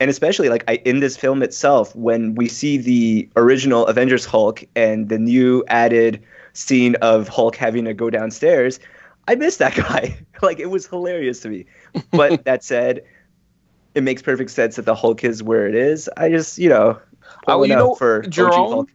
and 0.00 0.10
especially 0.10 0.48
like 0.48 0.64
I, 0.68 0.74
in 0.84 1.00
this 1.00 1.16
film 1.16 1.42
itself, 1.42 1.94
when 1.94 2.34
we 2.34 2.48
see 2.48 2.76
the 2.78 3.28
original 3.36 3.86
Avengers 3.86 4.24
Hulk 4.24 4.64
and 4.74 5.08
the 5.08 5.18
new 5.18 5.64
added 5.68 6.22
scene 6.52 6.96
of 6.96 7.28
Hulk 7.28 7.56
having 7.56 7.84
to 7.84 7.94
go 7.94 8.10
downstairs, 8.10 8.80
I 9.28 9.36
miss 9.36 9.58
that 9.58 9.74
guy. 9.76 10.18
like 10.42 10.58
it 10.58 10.66
was 10.70 10.86
hilarious 10.86 11.40
to 11.40 11.48
me. 11.48 11.66
But 12.10 12.44
that 12.44 12.64
said, 12.64 13.04
it 13.94 14.02
makes 14.02 14.22
perfect 14.22 14.50
sense 14.50 14.76
that 14.76 14.84
the 14.84 14.94
Hulk 14.94 15.22
is 15.24 15.42
where 15.42 15.68
it 15.68 15.74
is. 15.76 16.10
I 16.16 16.28
just, 16.30 16.58
you 16.58 16.68
know, 16.68 16.98
Oh, 17.46 17.52
pulling 17.54 17.70
you 17.70 17.76
out 17.76 17.78
know, 17.78 17.94
for 17.94 18.22
Jerome, 18.22 18.70
Hulk. 18.70 18.90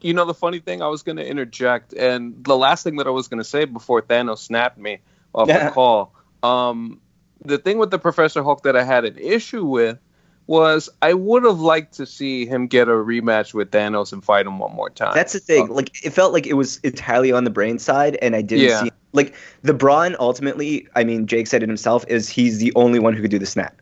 you 0.00 0.12
know 0.14 0.24
the 0.24 0.34
funny 0.34 0.60
thing 0.60 0.82
i 0.82 0.86
was 0.88 1.02
going 1.02 1.16
to 1.16 1.26
interject 1.26 1.92
and 1.94 2.44
the 2.44 2.56
last 2.56 2.84
thing 2.84 2.96
that 2.96 3.06
i 3.06 3.10
was 3.10 3.26
going 3.28 3.38
to 3.38 3.44
say 3.44 3.64
before 3.64 4.00
thanos 4.02 4.38
snapped 4.38 4.78
me 4.78 4.98
off 5.34 5.48
Yeah. 5.48 5.68
the 5.68 5.70
call 5.74 6.12
um, 6.42 7.00
the 7.44 7.58
thing 7.58 7.78
with 7.78 7.90
the 7.90 7.98
professor 7.98 8.42
hulk 8.42 8.62
that 8.62 8.76
i 8.76 8.82
had 8.82 9.04
an 9.04 9.16
issue 9.18 9.64
with 9.64 9.98
was 10.46 10.88
i 11.02 11.12
would 11.12 11.42
have 11.44 11.58
liked 11.60 11.94
to 11.94 12.06
see 12.06 12.46
him 12.46 12.66
get 12.66 12.88
a 12.88 12.92
rematch 12.92 13.52
with 13.52 13.70
thanos 13.70 14.12
and 14.12 14.24
fight 14.24 14.46
him 14.46 14.58
one 14.58 14.72
more 14.74 14.88
time 14.90 15.12
That's 15.14 15.32
the 15.32 15.40
thing. 15.40 15.64
Um, 15.64 15.70
Like 15.70 16.04
it 16.04 16.10
felt 16.10 16.32
like 16.32 16.46
it 16.46 16.54
was 16.54 16.78
entirely 16.78 17.32
on 17.32 17.44
the 17.44 17.50
brain 17.50 17.78
side, 17.80 18.16
and 18.22 18.36
I 18.36 18.42
didn't 18.42 18.68
Yeah. 18.68 18.82
see 18.84 18.90
like 19.12 19.34
the 19.62 19.74
brawn. 19.74 20.14
Ultimately, 20.20 20.86
I 20.94 21.02
mean, 21.04 21.26
Jake 21.26 21.46
said 21.48 21.62
it 21.64 21.68
himself. 21.68 22.04
Is 22.06 22.28
he's 22.28 22.58
the 22.58 22.72
only 22.76 22.98
one 23.00 23.12
who 23.14 23.22
could 23.22 23.30
do 23.30 23.38
the 23.38 23.46
snap? 23.46 23.80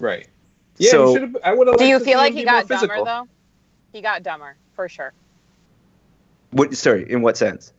right 0.00 0.26
yeah 0.78 0.90
So- 0.90 1.08
you 1.12 1.18
should've- 1.20 1.36
i 1.44 1.54
would 1.54 1.68
have 1.68 1.76
do 1.78 1.84
you 1.86 2.00
feel 2.00 2.18
like 2.18 2.32
he 2.32 2.40
be 2.40 2.44
more 2.46 2.54
got 2.62 2.68
dumber 2.68 2.80
physical. 2.88 3.04
though 3.04 3.28
he 3.92 4.00
got 4.00 4.24
dumber 4.24 4.56
for 4.74 4.88
sure 4.88 5.12
What? 6.50 6.74
Sorry, 6.74 7.08
in 7.10 7.22
what 7.22 7.36
sense? 7.36 7.72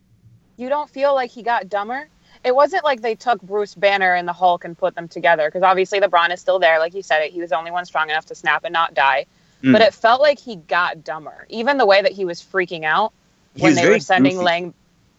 you 0.58 0.70
don't 0.70 0.89
feel 0.89 1.13
like 1.13 1.30
he 1.32 1.44
got 1.44 1.68
dumber? 1.68 2.08
It 2.45 2.55
wasn't 2.55 2.84
like 2.84 3.01
they 3.01 3.15
took 3.15 3.41
Bruce 3.41 3.73
Banner 3.75 4.13
and 4.13 4.27
the 4.27 4.34
Hulk 4.34 4.63
and 4.65 4.77
put 4.77 4.93
them 4.95 5.08
together 5.08 5.47
because 5.47 5.63
obviously 5.63 5.99
the 5.99 6.08
Brawn 6.08 6.31
is 6.31 6.39
still 6.39 6.60
there, 6.60 6.77
like 6.79 6.93
you 6.93 7.01
said 7.01 7.21
it. 7.23 7.31
He 7.31 7.41
was 7.41 7.49
the 7.49 7.58
only 7.58 7.71
one 7.71 7.86
strong 7.86 8.10
enough 8.10 8.27
to 8.27 8.36
snap 8.36 8.63
and 8.63 8.71
not 8.73 8.93
die. 8.93 9.25
Mm. 9.63 9.73
But 9.73 9.81
it 9.81 9.93
felt 9.93 10.21
like 10.21 10.38
he 10.39 10.55
got 10.58 11.03
dumber. 11.03 11.47
Even 11.49 11.77
the 11.77 11.86
way 11.86 12.01
that 12.01 12.12
he 12.12 12.23
was 12.23 12.41
freaking 12.41 12.84
out 12.84 13.13
He 13.55 13.63
when 13.63 13.73
they 13.75 13.89
were 13.89 13.99
sending 13.99 14.34
goofy. 14.34 14.45
Lang. 14.45 14.73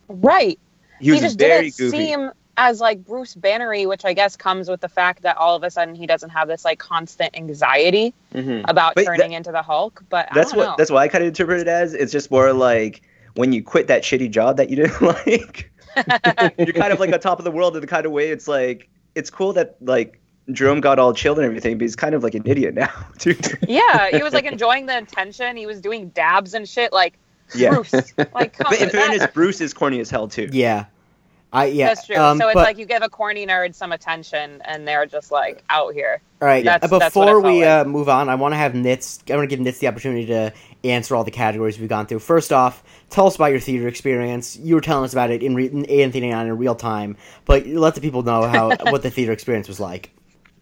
Right. 0.08 0.58
He 1.00 1.10
was 1.10 1.20
just 1.20 1.38
very 1.38 1.70
didn't 1.70 1.78
goofy. 1.90 1.96
seem 2.06 2.30
as 2.56 2.80
like 2.80 3.04
Bruce 3.04 3.34
Bannery, 3.34 3.86
which 3.88 4.04
I 4.04 4.12
guess 4.14 4.36
comes 4.36 4.68
with 4.70 4.80
the 4.80 4.88
fact 4.88 5.22
that 5.22 5.36
all 5.36 5.56
of 5.56 5.62
a 5.62 5.70
sudden 5.70 5.94
he 5.94 6.06
doesn't 6.06 6.30
have 6.30 6.48
this 6.48 6.64
like 6.64 6.78
constant 6.78 7.36
anxiety 7.36 8.14
Mhm. 8.34 8.64
about 8.68 8.94
But 8.94 9.04
turning 9.04 9.32
into 9.32 9.52
the 9.52 9.62
Hulk. 9.62 10.02
But 10.08 10.28
that's 10.32 10.52
I 10.52 10.56
don't 10.56 10.58
what. 10.58 10.70
know. 10.70 10.74
That's 10.78 10.90
what 10.90 11.00
I 11.00 11.08
kind 11.08 11.22
of 11.24 11.28
interpret 11.28 11.60
it 11.60 11.68
as. 11.68 11.92
It's 11.92 12.12
just 12.12 12.30
more 12.30 12.52
like 12.52 13.02
when 13.34 13.52
you 13.52 13.62
quit 13.62 13.88
that 13.88 14.02
shitty 14.04 14.30
job 14.30 14.56
that 14.58 14.70
you 14.70 14.76
didn't 14.76 15.02
like. 15.26 15.70
you're 16.58 16.72
kind 16.72 16.92
of 16.92 17.00
like 17.00 17.12
on 17.12 17.20
top 17.20 17.38
of 17.38 17.44
the 17.44 17.50
world 17.50 17.74
in 17.76 17.80
the 17.80 17.86
kind 17.86 18.06
of 18.06 18.12
way. 18.12 18.28
It's 18.30 18.46
like 18.48 18.88
it's 19.14 19.30
cool 19.30 19.52
that 19.54 19.76
like 19.80 20.20
Jerome 20.52 20.80
got 20.80 20.98
all 20.98 21.12
chilled 21.14 21.38
and 21.38 21.46
everything, 21.46 21.78
but 21.78 21.82
he's 21.82 21.96
kind 21.96 22.14
of 22.14 22.22
like 22.22 22.34
an 22.34 22.42
idiot 22.46 22.74
now, 22.74 22.92
dude. 23.18 23.58
yeah, 23.68 24.10
he 24.10 24.22
was 24.22 24.32
like 24.32 24.44
enjoying 24.44 24.86
the 24.86 24.98
attention. 24.98 25.56
He 25.56 25.66
was 25.66 25.80
doing 25.80 26.08
dabs 26.10 26.54
and 26.54 26.68
shit. 26.68 26.92
Like 26.92 27.14
Yeah. 27.54 27.70
Bruce, 27.74 27.92
like 27.92 28.52
come 28.58 28.66
But 28.70 28.78
in 28.80 28.86
on, 28.86 28.88
that- 28.88 28.92
fairness, 28.92 29.26
Bruce 29.32 29.60
is 29.60 29.74
corny 29.74 29.98
as 30.00 30.10
hell 30.10 30.28
too. 30.28 30.48
Yeah, 30.52 30.84
I 31.52 31.66
yeah. 31.66 31.88
That's 31.88 32.06
true. 32.06 32.16
Um, 32.16 32.38
so 32.38 32.48
it's 32.48 32.54
but- 32.54 32.64
like 32.64 32.78
you 32.78 32.86
give 32.86 33.02
a 33.02 33.08
corny 33.08 33.46
nerd 33.46 33.74
some 33.74 33.92
attention, 33.92 34.62
and 34.64 34.86
they're 34.86 35.06
just 35.06 35.30
like 35.32 35.64
out 35.70 35.94
here. 35.94 36.20
All 36.42 36.48
right. 36.48 36.64
That's- 36.64 36.90
uh, 36.92 36.98
that's 36.98 37.14
before 37.14 37.40
we 37.40 37.60
like. 37.64 37.86
uh, 37.86 37.88
move 37.88 38.08
on, 38.08 38.28
I 38.28 38.34
want 38.34 38.52
to 38.52 38.56
have 38.58 38.74
Nits. 38.74 39.20
I 39.30 39.36
want 39.36 39.48
to 39.48 39.56
give 39.56 39.64
Nitz 39.64 39.78
the 39.78 39.88
opportunity 39.88 40.26
to 40.26 40.52
answer 40.84 41.16
all 41.16 41.24
the 41.24 41.30
categories 41.30 41.78
we've 41.78 41.88
gone 41.88 42.06
through. 42.06 42.18
First 42.18 42.52
off, 42.52 42.82
tell 43.10 43.26
us 43.26 43.36
about 43.36 43.46
your 43.46 43.60
theater 43.60 43.88
experience. 43.88 44.56
You 44.56 44.74
were 44.74 44.80
telling 44.82 45.04
us 45.04 45.12
about 45.12 45.30
it 45.30 45.42
in, 45.42 45.54
re- 45.54 45.66
in 45.68 45.84
Anthony 45.86 46.32
on 46.32 46.46
in 46.46 46.58
real 46.58 46.74
time, 46.74 47.16
but 47.46 47.66
let 47.66 47.94
the 47.94 48.00
people 48.02 48.22
know 48.22 48.42
how 48.46 48.68
what 48.90 49.02
the 49.02 49.10
theater 49.10 49.32
experience 49.32 49.66
was 49.66 49.80
like. 49.80 50.10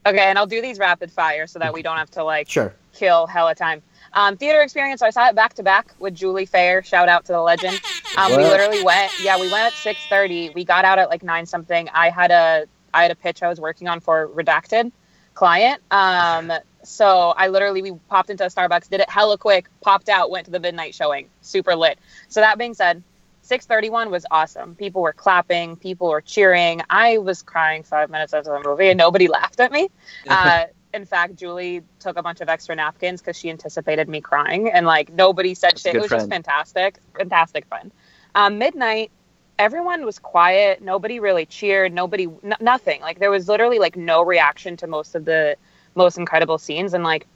Okay, 0.07 0.19
and 0.21 0.39
I'll 0.39 0.47
do 0.47 0.61
these 0.63 0.79
rapid 0.79 1.11
fire 1.11 1.47
so 1.47 1.59
that 1.59 1.73
we 1.73 1.83
don't 1.83 1.97
have 1.97 2.11
to 2.11 2.23
like 2.23 2.49
Sure. 2.49 2.75
kill 2.93 3.27
hella 3.27 3.55
time. 3.55 3.83
Um, 4.13 4.37
theater 4.37 4.61
experience. 4.61 5.01
So 5.01 5.07
I 5.07 5.11
saw 5.11 5.27
it 5.29 5.35
back 5.35 5.55
to 5.55 5.63
back 5.65 5.93
with 5.99 6.15
Julie 6.15 6.47
Fair. 6.47 6.83
Shout 6.85 7.09
out 7.09 7.25
to 7.27 7.33
the 7.33 7.41
legend. 7.41 7.81
Um, 8.17 8.31
we 8.31 8.37
literally 8.45 8.81
went. 8.85 9.11
Yeah, 9.21 9.35
we 9.41 9.51
went 9.51 9.65
at 9.67 9.73
six 9.73 9.99
thirty. 10.09 10.51
We 10.51 10.65
got 10.65 10.85
out 10.85 11.01
at 11.01 11.09
like 11.11 11.25
nine 11.25 11.45
something. 11.47 11.89
I 11.93 12.11
had 12.11 12.31
a 12.31 12.65
I 12.95 13.03
had 13.03 13.11
a 13.11 13.17
pitch 13.17 13.43
I 13.43 13.49
was 13.49 13.59
working 13.61 13.89
on 13.89 13.99
for 13.99 14.29
Redacted 14.29 14.93
client. 15.35 15.83
Um, 15.91 16.53
so 16.83 17.35
I 17.37 17.49
literally 17.49 17.83
we 17.83 17.93
popped 18.09 18.31
into 18.31 18.45
a 18.45 18.49
Starbucks, 18.49 18.89
did 18.89 19.01
it 19.01 19.11
hella 19.11 19.39
quick, 19.39 19.69
popped 19.81 20.09
out, 20.09 20.31
went 20.31 20.47
to 20.47 20.51
the 20.51 20.61
midnight 20.61 20.95
showing, 20.95 21.29
super 21.41 21.75
lit. 21.75 21.99
So 22.29 22.41
that 22.41 22.59
being 22.59 22.75
said, 22.75 23.03
631 23.43 24.11
was 24.11 24.25
awesome. 24.31 24.75
People 24.75 25.03
were 25.03 25.13
clapping, 25.13 25.77
people 25.77 26.09
were 26.09 26.23
cheering. 26.23 26.81
I 26.89 27.19
was 27.19 27.43
crying 27.43 27.83
five 27.83 28.11
minutes 28.11 28.33
into 28.33 28.51
the 28.51 28.63
movie 28.65 28.89
and 28.89 28.99
nobody 28.99 29.29
laughed 29.29 29.61
at 29.61 29.71
me. 29.71 29.91
Uh, 30.29 30.65
in 30.95 31.05
fact, 31.05 31.37
Julie 31.37 31.83
took 31.99 32.17
a 32.17 32.23
bunch 32.23 32.41
of 32.41 32.49
extra 32.49 32.75
napkins 32.75 33.21
because 33.21 33.37
she 33.37 33.51
anticipated 33.51 34.09
me 34.09 34.21
crying 34.21 34.71
and 34.71 34.87
like 34.87 35.13
nobody 35.13 35.55
said 35.55 35.73
That's 35.73 35.83
shit. 35.83 35.97
It 35.97 36.01
was 36.01 36.11
just 36.11 36.31
fantastic. 36.31 36.99
Fantastic 37.17 37.67
fun. 37.67 37.93
Um, 38.35 38.59
midnight, 38.59 39.11
everyone 39.59 40.05
was 40.05 40.19
quiet. 40.19 40.83
Nobody 40.83 41.21
really 41.21 41.47
cheered. 41.47 41.93
Nobody, 41.93 42.25
n- 42.25 42.55
nothing. 42.61 43.01
Like 43.01 43.19
there 43.19 43.31
was 43.31 43.49
literally 43.49 43.79
like 43.79 43.97
no 43.97 44.23
reaction 44.23 44.77
to 44.79 44.87
most 44.87 45.15
of 45.15 45.25
the 45.25 45.57
most 45.95 46.19
incredible 46.19 46.59
scenes. 46.59 46.95
And 46.95 47.05
like 47.05 47.27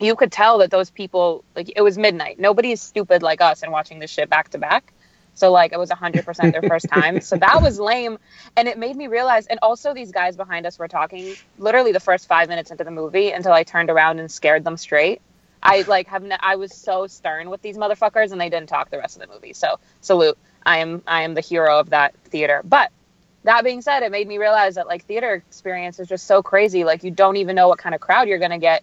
you 0.00 0.14
could 0.16 0.32
tell 0.32 0.58
that 0.58 0.70
those 0.70 0.90
people, 0.90 1.44
like 1.54 1.72
it 1.74 1.82
was 1.82 1.98
midnight. 1.98 2.38
Nobody 2.38 2.72
is 2.72 2.80
stupid 2.80 3.22
like 3.22 3.40
us 3.40 3.62
and 3.62 3.72
watching 3.72 3.98
this 3.98 4.10
shit 4.10 4.30
back 4.30 4.50
to 4.50 4.58
back. 4.58 4.92
So 5.34 5.52
like 5.52 5.72
it 5.72 5.78
was 5.78 5.90
100% 5.90 6.52
their 6.52 6.62
first 6.62 6.88
time. 6.88 7.20
So 7.20 7.36
that 7.36 7.62
was 7.62 7.78
lame 7.78 8.18
and 8.56 8.66
it 8.66 8.78
made 8.78 8.96
me 8.96 9.06
realize 9.06 9.46
and 9.46 9.58
also 9.62 9.94
these 9.94 10.10
guys 10.10 10.36
behind 10.36 10.66
us 10.66 10.78
were 10.78 10.88
talking 10.88 11.36
literally 11.58 11.92
the 11.92 12.00
first 12.00 12.26
5 12.26 12.48
minutes 12.48 12.70
into 12.70 12.84
the 12.84 12.90
movie 12.90 13.30
until 13.30 13.52
I 13.52 13.62
turned 13.62 13.90
around 13.90 14.18
and 14.18 14.30
scared 14.30 14.64
them 14.64 14.76
straight. 14.76 15.20
I 15.62 15.84
like 15.86 16.08
have 16.08 16.24
I 16.40 16.56
was 16.56 16.72
so 16.72 17.06
stern 17.06 17.50
with 17.50 17.62
these 17.62 17.76
motherfuckers 17.76 18.32
and 18.32 18.40
they 18.40 18.48
didn't 18.48 18.68
talk 18.68 18.90
the 18.90 18.98
rest 18.98 19.16
of 19.16 19.22
the 19.26 19.32
movie. 19.32 19.52
So 19.52 19.78
salute. 20.00 20.38
I 20.68 20.78
am 20.78 21.02
I 21.08 21.22
am 21.24 21.34
the 21.34 21.42
hero 21.42 21.80
of 21.80 21.90
that 21.90 22.14
theater. 22.26 22.62
But 22.64 22.92
that 23.44 23.64
being 23.64 23.82
said, 23.82 24.04
it 24.04 24.12
made 24.12 24.28
me 24.28 24.38
realize 24.38 24.76
that 24.76 24.88
like 24.88 25.06
theater 25.06 25.34
experience 25.34 26.00
is 26.00 26.08
just 26.08 26.26
so 26.26 26.42
crazy. 26.44 26.84
Like 26.84 27.04
you 27.04 27.12
don't 27.12 27.36
even 27.38 27.56
know 27.56 27.68
what 27.68 27.80
kind 27.80 27.94
of 27.96 28.02
crowd 28.02 28.28
you're 28.28 28.40
gonna 28.40 28.60
get 28.60 28.82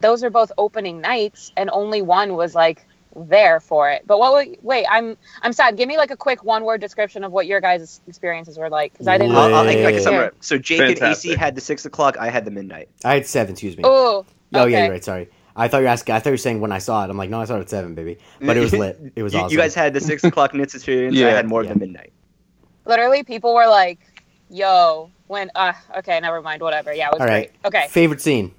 those 0.00 0.24
are 0.24 0.30
both 0.30 0.52
opening 0.58 1.02
nights, 1.02 1.52
and 1.56 1.70
only 1.72 2.02
one 2.02 2.34
was 2.34 2.54
like 2.54 2.86
there 3.16 3.60
for 3.60 3.90
it. 3.90 4.04
But 4.06 4.18
what? 4.20 4.32
wa- 4.32 4.54
Wait, 4.62 4.86
I'm 4.90 5.16
I'm 5.42 5.54
sad. 5.54 5.76
Give 5.76 5.88
me 5.88 5.98
like 5.98 6.12
a 6.12 6.18
quick 6.18 6.44
one 6.44 6.64
word 6.64 6.80
description 6.80 7.24
of 7.24 7.32
what 7.32 7.46
your 7.46 7.60
guys' 7.60 8.00
experiences 8.06 8.58
were 8.58 8.70
like 8.70 8.92
because 8.92 9.08
I 9.08 9.18
didn't. 9.18 9.36
I'll, 9.36 9.54
I'll, 9.54 9.68
I, 9.68 9.70
I 9.86 9.92
can 9.92 10.02
Yeah. 10.12 10.22
it. 10.24 10.34
So 10.40 10.58
Jake 10.58 10.80
and 10.80 10.98
AC 10.98 11.34
had 11.34 11.54
the 11.54 11.62
six 11.62 11.86
o'clock. 11.86 12.18
I 12.18 12.30
had 12.30 12.46
the 12.46 12.50
midnight. 12.50 12.90
I 13.04 13.14
had 13.14 13.26
seven. 13.26 13.54
Excuse 13.54 13.76
me. 13.76 13.84
Oh, 13.84 14.26
Oh 14.54 14.66
yeah, 14.66 14.78
you're 14.84 14.92
right. 14.92 15.04
Sorry. 15.04 15.28
I 15.56 15.68
thought 15.68 15.78
you 15.78 15.84
were 15.84 15.88
asking. 15.88 16.14
I 16.14 16.18
thought 16.20 16.30
you 16.30 16.34
were 16.34 16.36
saying 16.38 16.60
when 16.60 16.70
I 16.72 16.78
saw 16.78 17.02
it. 17.04 17.10
I'm 17.10 17.16
like, 17.16 17.30
no, 17.30 17.40
I 17.40 17.44
saw 17.46 17.56
it 17.56 17.60
at 17.60 17.70
seven, 17.70 17.94
baby. 17.94 18.18
But 18.40 18.56
it 18.56 18.60
was 18.60 18.72
lit. 18.84 19.00
It 19.16 19.22
was 19.22 19.32
you, 19.32 19.40
awesome. 19.40 19.52
you 19.52 19.56
guys 19.58 19.74
had 19.74 19.94
the 19.94 20.00
six 20.00 20.22
o'clock 20.30 20.52
Nits 20.54 20.74
experience. 20.74 21.16
Yeah. 21.16 21.28
I 21.28 21.30
had 21.30 21.46
more 21.48 21.64
Yeah. 21.64 21.70
of 21.70 21.78
the 21.78 21.86
midnight. 21.86 22.12
Literally, 22.84 23.22
people 23.24 23.54
were 23.54 23.66
like, 23.66 23.98
"Yo, 24.50 25.10
when?" 25.28 25.50
Uh, 25.54 25.72
okay, 25.98 26.20
never 26.20 26.40
mind. 26.42 26.62
Whatever. 26.62 26.92
Yeah, 26.92 27.06
it 27.08 27.12
was 27.14 27.20
All 27.20 27.26
right. 27.26 27.50
great. 27.62 27.66
Okay. 27.74 27.88
Favorite 27.88 28.20
scene. 28.20 28.52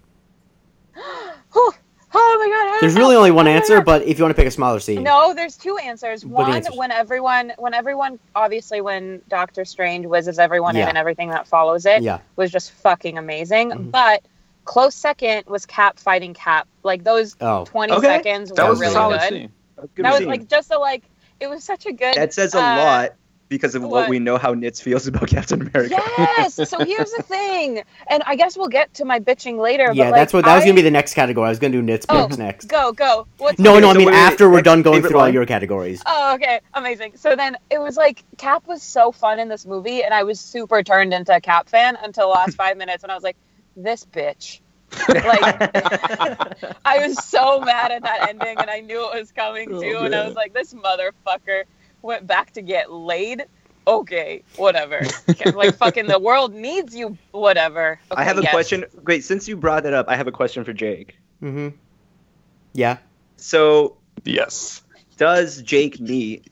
Oh 2.14 2.38
my 2.39 2.48
god. 2.72 2.82
There's 2.82 2.93
don't 2.95 3.04
really 3.04 3.16
only 3.18 3.32
one 3.32 3.48
Oh 3.48 3.52
my 3.52 3.56
answer, 3.58 3.82
but 3.82 4.02
if 4.04 4.18
you 4.18 4.24
want 4.24 4.32
to 4.32 4.36
pick 4.41 4.48
a 4.48 4.52
smaller 4.52 4.80
scene, 4.80 5.04
No, 5.04 5.34
there's 5.34 5.58
two 5.58 5.78
answers. 5.78 6.26
What 6.26 6.43
are 6.43 6.45
the 6.45 6.50
One, 6.50 6.56
answers? 6.58 6.76
when 6.78 6.91
everyone, 6.91 7.54
when 7.58 7.74
everyone, 7.74 8.18
obviously, 8.34 8.80
when 8.82 9.22
Doctor 9.28 9.66
Strange 9.66 10.06
whizzes 10.06 10.39
everyone 10.39 10.76
Yeah. 10.76 10.84
in 10.84 10.89
and 10.89 10.98
everything 10.98 11.30
that 11.30 11.48
follows 11.48 11.86
it 11.86 12.02
yeah, 12.02 12.20
was 12.38 12.50
just 12.50 12.72
fucking 12.72 13.18
amazing. 13.18 13.72
Mhm. 13.72 13.91
But 13.91 14.24
close 14.68 14.93
second 14.93 15.45
was 15.47 15.65
Cap 15.65 15.97
fighting 15.97 16.36
Cap. 16.36 16.68
Like 16.84 17.03
those 17.03 17.36
oh, 17.41 17.65
20 17.65 17.93
Okay. 17.93 18.07
seconds 18.07 18.51
That 18.51 18.65
were 18.65 18.70
was 18.70 18.80
really 18.82 18.93
solid 18.93 19.20
good. 19.22 19.30
scene. 19.30 19.51
Good 19.95 20.05
That 20.05 20.13
was 20.13 20.28
like 20.28 20.47
just 20.47 20.72
a 20.72 20.78
like. 20.78 21.03
It 21.39 21.47
was 21.47 21.63
such 21.63 21.86
a 21.86 21.93
good. 21.93 22.15
that 22.15 22.34
says 22.34 22.55
a 22.55 22.59
uh, 22.59 22.61
lot 22.61 23.13
because 23.47 23.76
of 23.76 23.84
what? 23.84 23.91
what? 23.91 24.09
we 24.09 24.18
know 24.20 24.38
how 24.38 24.53
Nits 24.53 24.82
feels 24.82 25.07
about 25.07 25.30
Captain 25.30 25.61
America. 25.61 25.95
Yes. 26.18 26.55
so 26.55 26.84
here's 26.84 27.11
the 27.11 27.24
thing, 27.24 27.84
and 28.09 28.24
I 28.26 28.36
guess 28.36 28.57
we'll 28.57 28.68
get 28.68 28.93
to 28.95 29.05
my 29.05 29.20
bitching 29.20 29.59
later. 29.59 29.91
yeah. 29.93 30.09
but, 30.09 30.15
that's 30.18 30.34
like, 30.34 30.39
what 30.39 30.49
that 30.49 30.55
was 30.55 30.63
gonna 30.63 30.74
be 30.76 30.82
the 30.82 30.91
next 30.91 31.13
category. 31.13 31.45
I 31.45 31.49
was 31.49 31.59
gonna 31.59 31.74
do 31.74 31.82
nits 31.82 32.05
Oh, 32.09 32.26
picks 32.26 32.38
next. 32.38 32.65
Go 32.65 32.91
go. 32.91 33.28
What's 33.38 33.59
No, 33.59 33.74
Okay, 33.74 33.82
no. 33.82 33.89
I 33.91 33.93
mean 33.93 34.07
wait, 34.07 34.13
wait, 34.13 34.20
after 34.20 34.49
we're 34.49 34.61
done 34.61 34.82
going 34.82 34.97
favorite 34.97 35.11
through 35.11 35.20
all 35.20 35.30
your 35.30 35.45
categories. 35.45 36.01
Oh, 36.05 36.34
okay, 36.36 36.59
amazing. 36.74 37.13
So 37.15 37.36
then 37.36 37.55
it 37.70 37.80
was 37.80 37.95
like 37.95 38.24
Cap 38.38 38.68
was 38.68 38.82
so 38.82 39.11
fun 39.11 39.39
in 39.39 39.47
this 39.47 39.65
movie, 39.65 40.03
and 40.03 40.13
I 40.13 40.24
was 40.24 40.39
super 40.39 40.84
turned 40.84 41.13
into 41.13 41.36
a 41.36 41.39
Cap 41.39 41.70
fan 41.70 41.97
until 42.03 42.28
the 42.28 42.34
last 42.34 42.55
five 42.63 42.78
minutes, 42.78 43.03
and 43.03 43.11
I 43.11 43.15
was 43.15 43.24
like, 43.24 43.38
"This 43.78 44.05
bitch." 44.05 44.59
like 45.07 45.71
I 46.86 47.05
was 47.07 47.23
so 47.25 47.59
mad 47.61 47.91
at 47.91 48.03
that 48.03 48.30
ending, 48.30 48.57
and 48.57 48.69
I 48.69 48.80
knew 48.82 49.09
it 49.11 49.19
was 49.19 49.32
coming 49.32 49.73
Oh, 49.73 49.82
too, 49.82 49.97
and 49.99 50.13
I 50.15 50.25
was 50.25 50.36
like, 50.36 50.53
"This 50.53 50.73
motherfucker 50.73 51.63
went 52.01 52.28
back 52.28 52.51
to 52.53 52.61
get 52.61 52.91
laid." 52.91 53.45
Okay, 53.88 54.43
whatever. 54.57 55.01
like 55.53 55.75
fucking, 55.78 56.07
the 56.07 56.19
world 56.19 56.53
needs 56.53 56.93
you. 56.93 57.17
Whatever. 57.32 57.99
Okay, 58.11 58.21
I 58.21 58.25
have 58.25 58.38
a 58.38 58.41
yes. 58.41 58.51
question. 58.51 58.84
Great, 59.03 59.23
since 59.23 59.47
you 59.47 59.55
brought 59.55 59.84
that 59.84 59.93
up, 59.93 60.07
I 60.09 60.17
have 60.17 60.28
a 60.28 60.32
question 60.32 60.65
for 60.65 60.73
Jake. 60.73 61.15
Mm-hmm. 61.41 61.69
Yeah. 62.73 62.97
So, 63.38 63.95
Yes. 64.25 64.82
does 65.17 65.61
Jake 65.61 65.99
meet 66.01 66.47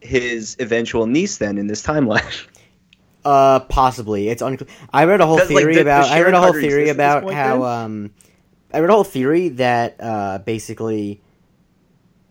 his 0.00 0.56
eventual 0.58 1.06
niece 1.06 1.38
then 1.38 1.58
in 1.58 1.68
this 1.68 1.82
timeline? 1.86 2.46
Uh, 3.24 3.60
possibly. 3.60 4.28
It's 4.28 4.42
unclear. 4.42 4.68
I 4.92 5.04
read 5.04 5.20
a 5.20 5.26
whole 5.26 5.36
Does, 5.38 5.48
like, 5.50 5.58
theory 5.58 5.74
the- 5.74 5.84
the 5.84 5.90
about. 5.90 6.10
I 6.10 6.22
read 6.22 6.34
a 6.34 6.40
whole 6.40 6.52
theory 6.52 6.64
exist 6.64 6.78
at 6.78 6.84
this 6.86 6.94
about 6.94 7.22
point, 7.22 7.34
how. 7.36 7.62
then? 7.62 7.84
Um, 7.84 8.10
I 8.74 8.80
read 8.80 8.90
a 8.90 8.92
whole 8.92 9.04
theory 9.04 9.48
that 9.50 9.96
uh, 10.00 10.38
basically, 10.38 11.20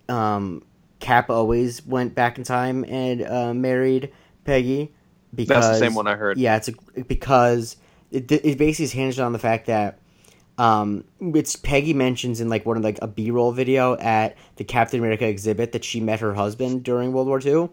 um, 0.10 0.64
Cap 1.00 1.30
always 1.30 1.86
went 1.86 2.14
back 2.16 2.38
in 2.38 2.44
time 2.44 2.84
and 2.86 3.22
uh, 3.24 3.54
married 3.54 4.12
Peggy 4.44 4.94
because 5.34 5.48
That's 5.66 5.80
the 5.80 5.86
same 5.86 5.96
one 5.96 6.08
I 6.08 6.16
heard. 6.16 6.38
Yeah, 6.38 6.58
it's 6.58 6.68
a, 6.70 6.74
because 7.08 7.78
it, 8.12 8.32
it 8.32 8.58
basically 8.58 8.86
is 8.86 8.92
hinged 8.92 9.20
on 9.20 9.34
the 9.34 9.39
fact 9.39 9.68
that 9.68 10.00
um, 10.58 11.06
it's 11.20 11.56
Peggy 11.56 11.94
mentions 11.94 12.42
in 12.42 12.50
like 12.50 12.66
one 12.66 12.78
of 12.78 12.84
like 12.84 13.00
a 13.02 13.08
B 13.08 13.32
roll 13.32 13.52
video 13.52 13.96
at 13.98 14.36
the 14.58 14.64
Captain 14.64 15.00
America 15.00 15.26
exhibit 15.26 15.72
that 15.72 15.84
she 15.84 16.00
met 16.02 16.20
her 16.20 16.34
husband 16.34 16.84
during 16.84 17.14
World 17.14 17.28
War 17.28 17.39
II. 17.39 17.70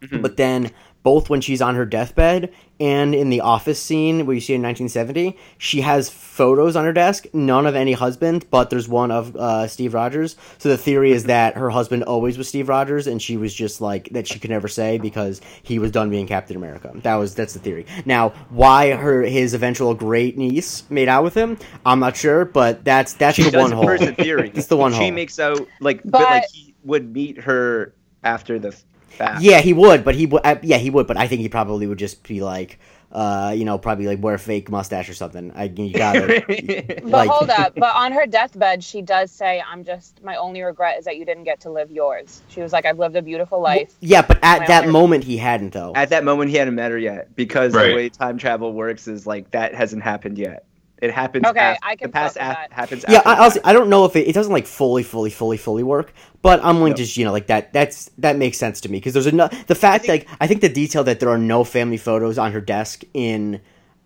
Mhm. 0.00 0.22
But 0.22 0.36
then 0.36 0.70
both 1.02 1.30
when 1.30 1.40
she's 1.40 1.62
on 1.62 1.74
her 1.74 1.86
deathbed 1.86 2.52
and 2.80 3.14
in 3.14 3.28
the 3.30 3.40
office 3.40 3.80
scene 3.82 4.24
where 4.26 4.34
you 4.34 4.40
see 4.40 4.52
her 4.52 4.56
in 4.56 4.62
1970, 4.62 5.36
she 5.58 5.80
has 5.80 6.08
photos 6.08 6.76
on 6.76 6.84
her 6.84 6.92
desk, 6.92 7.26
none 7.32 7.66
of 7.66 7.74
any 7.74 7.92
husband, 7.92 8.46
but 8.50 8.70
there's 8.70 8.88
one 8.88 9.10
of 9.10 9.34
uh, 9.34 9.66
Steve 9.66 9.94
Rogers. 9.94 10.36
So 10.58 10.68
the 10.68 10.76
theory 10.78 11.10
is 11.10 11.24
that 11.24 11.56
her 11.56 11.70
husband 11.70 12.04
always 12.04 12.38
was 12.38 12.48
Steve 12.48 12.68
Rogers, 12.68 13.06
and 13.08 13.20
she 13.20 13.36
was 13.36 13.52
just 13.52 13.80
like 13.80 14.08
that 14.10 14.28
she 14.28 14.38
could 14.38 14.50
never 14.50 14.68
say 14.68 14.98
because 14.98 15.40
he 15.62 15.78
was 15.80 15.90
done 15.90 16.08
being 16.10 16.26
Captain 16.28 16.56
America. 16.56 16.92
That 17.02 17.16
was 17.16 17.34
that's 17.34 17.52
the 17.54 17.58
theory. 17.58 17.86
Now, 18.04 18.28
why 18.50 18.92
her 18.92 19.22
his 19.22 19.54
eventual 19.54 19.94
great 19.94 20.38
niece 20.38 20.84
made 20.90 21.08
out 21.08 21.24
with 21.24 21.34
him, 21.34 21.58
I'm 21.84 21.98
not 21.98 22.16
sure, 22.16 22.44
but 22.44 22.84
that's 22.84 23.14
that's 23.14 23.36
she 23.36 23.50
the 23.50 23.58
one 23.58 23.72
hole. 23.72 23.84
first 23.84 24.04
theory. 24.14 24.52
It's 24.54 24.66
the 24.68 24.76
one 24.76 24.92
she 24.92 24.98
hole. 24.98 25.10
makes 25.12 25.38
out 25.40 25.66
like, 25.80 26.02
but, 26.04 26.12
But- 26.12 26.22
like 26.30 26.44
he 26.52 26.74
would 26.84 27.12
meet 27.12 27.38
her 27.38 27.92
after 28.22 28.58
the 28.60 28.76
fact. 29.08 29.42
Yeah, 29.42 29.60
he 29.60 29.72
would, 29.72 30.04
but 30.04 30.14
he 30.14 30.26
would. 30.26 30.42
Uh, 30.44 30.56
yeah, 30.62 30.76
he 30.78 30.90
would, 30.90 31.06
but 31.06 31.16
I 31.16 31.26
think 31.28 31.40
he 31.42 31.48
probably 31.48 31.86
would 31.86 31.98
just 31.98 32.22
be 32.22 32.40
like, 32.42 32.78
uh, 33.10 33.54
you 33.56 33.64
know, 33.64 33.78
probably 33.78 34.06
like 34.06 34.22
wear 34.22 34.34
a 34.34 34.38
fake 34.38 34.70
mustache 34.70 35.08
or 35.08 35.14
something. 35.14 35.50
I 35.54 35.64
you 35.64 35.92
got 35.92 36.16
it. 36.16 37.00
But 37.04 37.10
like- 37.10 37.30
hold 37.30 37.50
up. 37.50 37.74
But 37.78 37.94
on 37.96 38.12
her 38.12 38.26
deathbed, 38.26 38.84
she 38.84 39.00
does 39.02 39.30
say, 39.30 39.62
"I'm 39.66 39.82
just. 39.84 40.22
My 40.22 40.36
only 40.36 40.62
regret 40.62 40.98
is 40.98 41.04
that 41.06 41.16
you 41.16 41.24
didn't 41.24 41.44
get 41.44 41.60
to 41.60 41.70
live 41.70 41.90
yours." 41.90 42.42
She 42.48 42.60
was 42.60 42.72
like, 42.72 42.84
"I've 42.84 42.98
lived 42.98 43.16
a 43.16 43.22
beautiful 43.22 43.60
life." 43.60 43.94
Yeah, 44.00 44.22
but 44.22 44.38
at 44.42 44.66
that 44.66 44.82
only- 44.82 44.92
moment 44.92 45.24
he 45.24 45.36
hadn't 45.38 45.72
though. 45.72 45.92
At 45.94 46.10
that 46.10 46.22
moment, 46.24 46.50
he 46.50 46.56
hadn't 46.56 46.74
met 46.74 46.90
her 46.90 46.98
yet 46.98 47.34
because 47.34 47.72
Right. 47.74 47.88
the 47.88 47.94
way 47.96 48.08
time 48.10 48.36
travel 48.38 48.72
works 48.72 49.08
is 49.08 49.26
like 49.26 49.50
that 49.52 49.74
hasn't 49.74 50.02
happened 50.02 50.36
yet. 50.38 50.64
It 51.00 51.12
happens. 51.12 51.46
Okay, 51.46 51.72
af- 51.72 51.78
I 51.82 51.94
can 51.96 52.08
the 52.08 52.12
past 52.12 52.36
fuck 52.36 52.42
af- 52.50 52.56
that. 52.56 52.72
happens. 52.72 53.04
yeah, 53.08 53.18
after 53.18 53.28
I, 53.28 53.34
the 53.34 53.40
honestly, 53.42 53.60
fact. 53.60 53.66
I 53.68 53.72
don't 53.72 53.88
know 53.88 54.04
if 54.04 54.16
it, 54.16 54.26
it 54.28 54.32
doesn't 54.32 54.52
like 54.52 54.66
fully, 54.66 55.02
fully, 55.04 55.30
fully, 55.30 55.56
fully 55.56 55.82
work, 55.84 56.12
but 56.42 56.58
I'm 56.64 56.76
willing 56.78 56.90
No. 56.92 56.96
to, 56.96 57.02
just, 57.04 57.16
you 57.16 57.24
know, 57.24 57.32
like 57.32 57.46
that. 57.46 57.72
That's 57.72 58.10
that 58.18 58.36
makes 58.36 58.58
sense 58.58 58.80
to 58.82 58.88
me 58.90 58.98
because 58.98 59.12
there's 59.14 59.26
enough. 59.28 59.66
The 59.68 59.74
fact, 59.76 60.06
think- 60.06 60.26
like, 60.26 60.36
I 60.40 60.46
think 60.48 60.60
the 60.60 60.68
detail 60.68 61.04
that 61.04 61.20
there 61.20 61.28
are 61.28 61.38
no 61.38 61.62
family 61.64 61.98
photos 61.98 62.36
on 62.38 62.50
her 62.52 62.60
desk 62.60 63.04
in, 63.14 63.60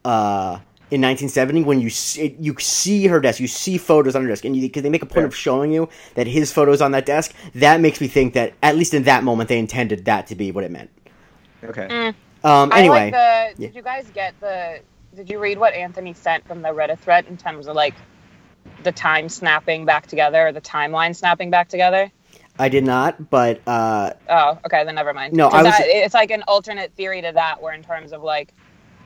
uh, 0.04 0.58
in 0.90 1.00
1970 1.00 1.62
when 1.62 1.80
you 1.80 1.88
see, 1.88 2.36
you 2.38 2.54
see 2.58 3.06
her 3.06 3.18
desk, 3.20 3.40
you 3.40 3.46
see 3.46 3.78
photos 3.78 4.14
on 4.14 4.20
her 4.22 4.28
desk, 4.28 4.44
and 4.44 4.54
because 4.60 4.82
they 4.82 4.90
make 4.90 5.02
a 5.02 5.06
point 5.06 5.22
Yeah. 5.22 5.28
of 5.28 5.34
showing 5.34 5.72
you 5.72 5.88
that 6.16 6.26
his 6.26 6.52
photos 6.52 6.82
on 6.82 6.90
that 6.92 7.06
desk, 7.06 7.32
that 7.54 7.80
makes 7.80 7.98
me 8.02 8.08
think 8.08 8.34
that 8.34 8.52
at 8.62 8.76
least 8.76 8.92
in 8.92 9.04
that 9.04 9.24
moment 9.24 9.48
they 9.48 9.58
intended 9.58 10.04
that 10.04 10.26
to 10.26 10.34
be 10.34 10.52
what 10.52 10.64
it 10.64 10.70
meant. 10.70 10.90
Okay. 11.64 11.86
Mm. 11.90 12.14
Um, 12.44 12.70
I 12.72 12.80
anyway, 12.80 13.10
like 13.10 13.12
the. 13.12 13.62
yeah. 13.62 13.68
Did 13.68 13.76
you 13.76 13.82
guys 13.82 14.10
get 14.12 14.38
the? 14.40 14.80
Did 15.14 15.28
you 15.28 15.38
read 15.38 15.58
what 15.58 15.74
Anthony 15.74 16.14
sent 16.14 16.46
from 16.46 16.62
the 16.62 16.68
Reddit 16.70 16.98
thread 16.98 17.26
in 17.26 17.36
terms 17.36 17.66
of 17.66 17.76
like 17.76 17.94
the 18.82 18.92
time 18.92 19.28
snapping 19.28 19.84
back 19.84 20.06
together, 20.06 20.48
or 20.48 20.52
the 20.52 20.60
timeline 20.60 21.14
snapping 21.14 21.50
back 21.50 21.68
together? 21.68 22.10
I 22.58 22.68
did 22.68 22.84
not, 22.84 23.30
but 23.30 23.60
uh, 23.66 24.12
Oh, 24.28 24.58
okay, 24.66 24.84
then 24.84 24.94
never 24.94 25.12
mind. 25.12 25.34
No, 25.34 25.48
I 25.48 25.62
was- 25.62 25.72
that- 25.72 25.86
it's 25.86 26.14
like 26.14 26.30
an 26.30 26.42
alternate 26.48 26.92
theory 26.94 27.20
to 27.22 27.32
that, 27.32 27.60
where 27.60 27.74
in 27.74 27.82
terms 27.82 28.12
of 28.12 28.22
like, 28.22 28.52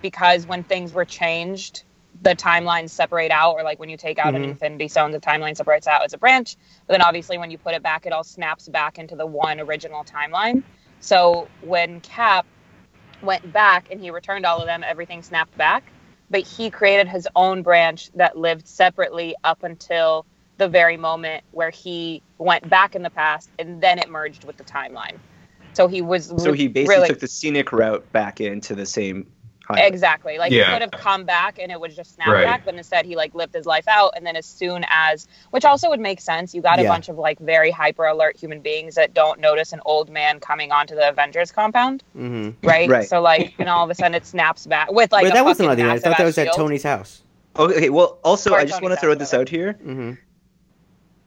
because 0.03 0.47
when 0.47 0.63
things 0.63 0.93
were 0.93 1.05
changed, 1.05 1.83
the 2.23 2.35
timelines 2.35 2.91
separate 2.91 3.31
out, 3.31 3.53
or 3.55 3.63
like 3.63 3.79
when 3.79 3.89
you 3.89 3.97
take 3.97 4.19
out 4.19 4.35
an 4.35 4.43
Mhm. 4.43 4.51
Infinity 4.51 4.89
Stone, 4.89 5.11
the 5.11 5.21
timeline 5.21 5.57
separates 5.57 5.87
out 5.87 6.05
as 6.05 6.13
a 6.13 6.19
branch. 6.19 6.57
But 6.87 6.95
then 6.95 7.03
obviously, 7.03 7.37
when 7.37 7.51
you 7.51 7.59
put 7.59 7.75
it 7.75 7.83
back, 7.83 8.07
it 8.07 8.13
all 8.13 8.25
snaps 8.25 8.69
back 8.69 8.99
into 8.99 9.17
the 9.17 9.27
one 9.27 9.61
original 9.61 10.05
timeline. 10.05 10.63
So 11.01 11.49
when 11.63 12.01
Cap 12.01 12.47
went 13.23 13.53
back 13.53 13.89
and 13.91 14.01
he 14.01 14.11
returned 14.11 14.47
all 14.47 14.61
of 14.61 14.67
them, 14.67 14.83
everything 14.87 15.23
snapped 15.23 15.57
back. 15.59 15.83
But 16.31 16.43
he 16.43 16.71
created 16.71 17.09
his 17.09 17.29
own 17.37 17.63
branch 17.63 18.11
that 18.15 18.37
lived 18.37 18.67
separately 18.69 19.35
up 19.45 19.63
until 19.63 20.27
the 20.59 20.69
very 20.69 20.97
moment 20.97 21.45
where 21.53 21.71
he 21.71 22.23
went 22.39 22.69
back 22.69 22.95
in 22.95 23.03
the 23.03 23.11
past 23.11 23.51
and 23.59 23.83
then 23.83 23.99
it 23.99 24.09
merged 24.09 24.45
with 24.45 24.57
the 24.57 24.65
timeline. 24.65 25.21
So 25.75 25.89
he 25.89 26.03
was 26.03 26.33
So 26.39 26.53
he 26.53 26.69
basically 26.69 26.89
really 26.97 27.09
took 27.09 27.21
the 27.21 27.29
scenic 27.29 27.73
route 27.73 28.11
back 28.13 28.41
into 28.41 28.75
the 28.75 28.87
same. 28.87 29.33
Highway. 29.67 29.87
exactly 29.89 30.39
like 30.39 30.53
Yeah. 30.53 30.67
he 30.67 30.73
could 30.73 30.83
have 30.83 30.91
come 30.93 31.25
back 31.25 31.59
and 31.59 31.71
it 31.73 31.81
would 31.81 31.95
just 31.95 32.15
snap 32.15 32.29
Right. 32.29 32.45
back, 32.45 32.63
but 32.65 32.75
instead 32.75 33.05
he 33.05 33.17
like 33.17 33.35
lived 33.35 33.53
his 33.55 33.67
life 33.67 33.87
out 33.89 34.13
and 34.17 34.25
then 34.27 34.37
as 34.37 34.47
soon 34.47 34.85
as 34.89 35.27
which 35.51 35.65
also 35.65 35.89
would 35.91 36.01
make 36.01 36.21
sense, 36.21 36.55
you 36.55 36.63
got 36.63 36.79
a 36.79 36.83
Yeah. 36.83 36.89
bunch 36.89 37.09
of 37.09 37.19
like 37.19 37.39
very 37.39 37.71
hyper 37.71 38.05
alert 38.05 38.37
human 38.37 38.61
beings 38.61 38.95
that 38.95 39.15
don't 39.15 39.41
notice 39.41 39.73
an 39.73 39.81
old 39.85 40.09
man 40.11 40.41
coming 40.41 40.73
onto 40.73 40.95
the 40.95 41.09
Avengers 41.09 41.51
compound, 41.53 42.03
mhm. 42.17 42.55
right? 42.63 42.89
Right. 42.89 43.09
So 43.09 43.21
like 43.21 43.55
and 43.59 43.69
all 43.69 43.85
of 43.85 43.91
a 43.91 43.95
sudden 43.95 44.15
it 44.15 44.25
snaps 44.27 44.67
back 44.67 44.91
with 44.91 45.13
like 45.13 45.25
but 45.25 45.33
a 45.33 45.35
that 45.35 45.45
wasn't 45.45 45.69
fucking 45.71 45.83
on 45.85 45.89
the 45.89 45.95
I 45.95 45.99
thought 45.99 46.19
that 46.19 46.25
was 46.25 46.39
at 46.39 46.47
shield. 46.47 46.57
Tony's 46.57 46.83
house. 46.83 47.23
Okay. 47.59 47.89
Well, 47.91 48.19
also, 48.23 48.53
Or 48.53 48.59
I 48.59 48.65
just 48.67 48.83
want 48.83 48.93
to 48.95 49.01
throw 49.01 49.15
this 49.15 49.33
out 49.35 49.49
here. 49.49 49.73
hmm 49.83 50.13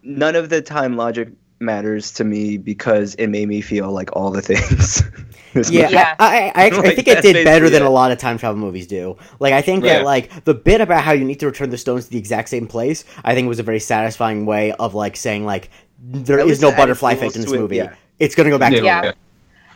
None 0.04 0.36
of 0.36 0.50
the 0.50 0.62
time 0.62 0.96
logic 0.96 1.30
matters 1.60 2.14
to 2.14 2.24
me 2.24 2.58
because 2.58 3.16
it 3.16 3.28
made 3.28 3.48
me 3.50 3.60
feel 3.62 3.92
like 3.92 4.16
all 4.16 4.32
the 4.32 4.42
things. 4.42 5.04
This 5.54 5.70
Yeah, 5.72 5.82
movie- 5.84 5.94
Yeah. 5.96 6.16
I, 6.20 6.26
I, 6.26 6.38
I, 6.56 6.66
actually, 6.68 6.90
I 6.90 6.96
think 6.96 7.08
it 7.08 7.22
did 7.22 7.44
better 7.44 7.70
than 7.70 7.82
it. 7.82 7.86
a 7.86 7.90
lot 7.90 8.12
of 8.12 8.18
time 8.18 8.38
travel 8.38 8.60
movies 8.60 8.88
do. 8.88 9.18
Like, 9.40 9.54
I 9.54 9.62
think 9.62 9.84
Yeah. 9.84 10.00
that 10.00 10.06
like 10.06 10.44
the 10.46 10.54
bit 10.54 10.82
about 10.82 11.04
how 11.04 11.12
you 11.12 11.26
need 11.26 11.40
to 11.40 11.46
return 11.48 11.70
the 11.70 11.78
stones 11.78 12.06
to 12.06 12.12
the 12.12 12.18
exact 12.20 12.50
same 12.50 12.68
place, 12.68 13.04
I 13.24 13.34
think 13.34 13.48
was 13.48 13.60
a 13.60 13.64
very 13.64 13.80
satisfying 13.80 14.46
way 14.46 14.72
of 14.74 14.94
like 14.94 15.16
saying 15.18 15.46
like 15.46 15.70
there 16.02 16.40
At 16.40 16.46
is 16.46 16.50
least 16.50 16.62
no 16.62 16.72
butterfly 16.72 17.14
effect 17.14 17.36
in 17.36 17.42
this 17.42 17.52
movie. 17.52 17.78
yeah. 17.78 17.96
It's 18.20 18.36
gonna 18.36 18.50
go 18.50 18.58
back 18.58 18.74
to 18.74 18.84
Yeah. 18.84 19.12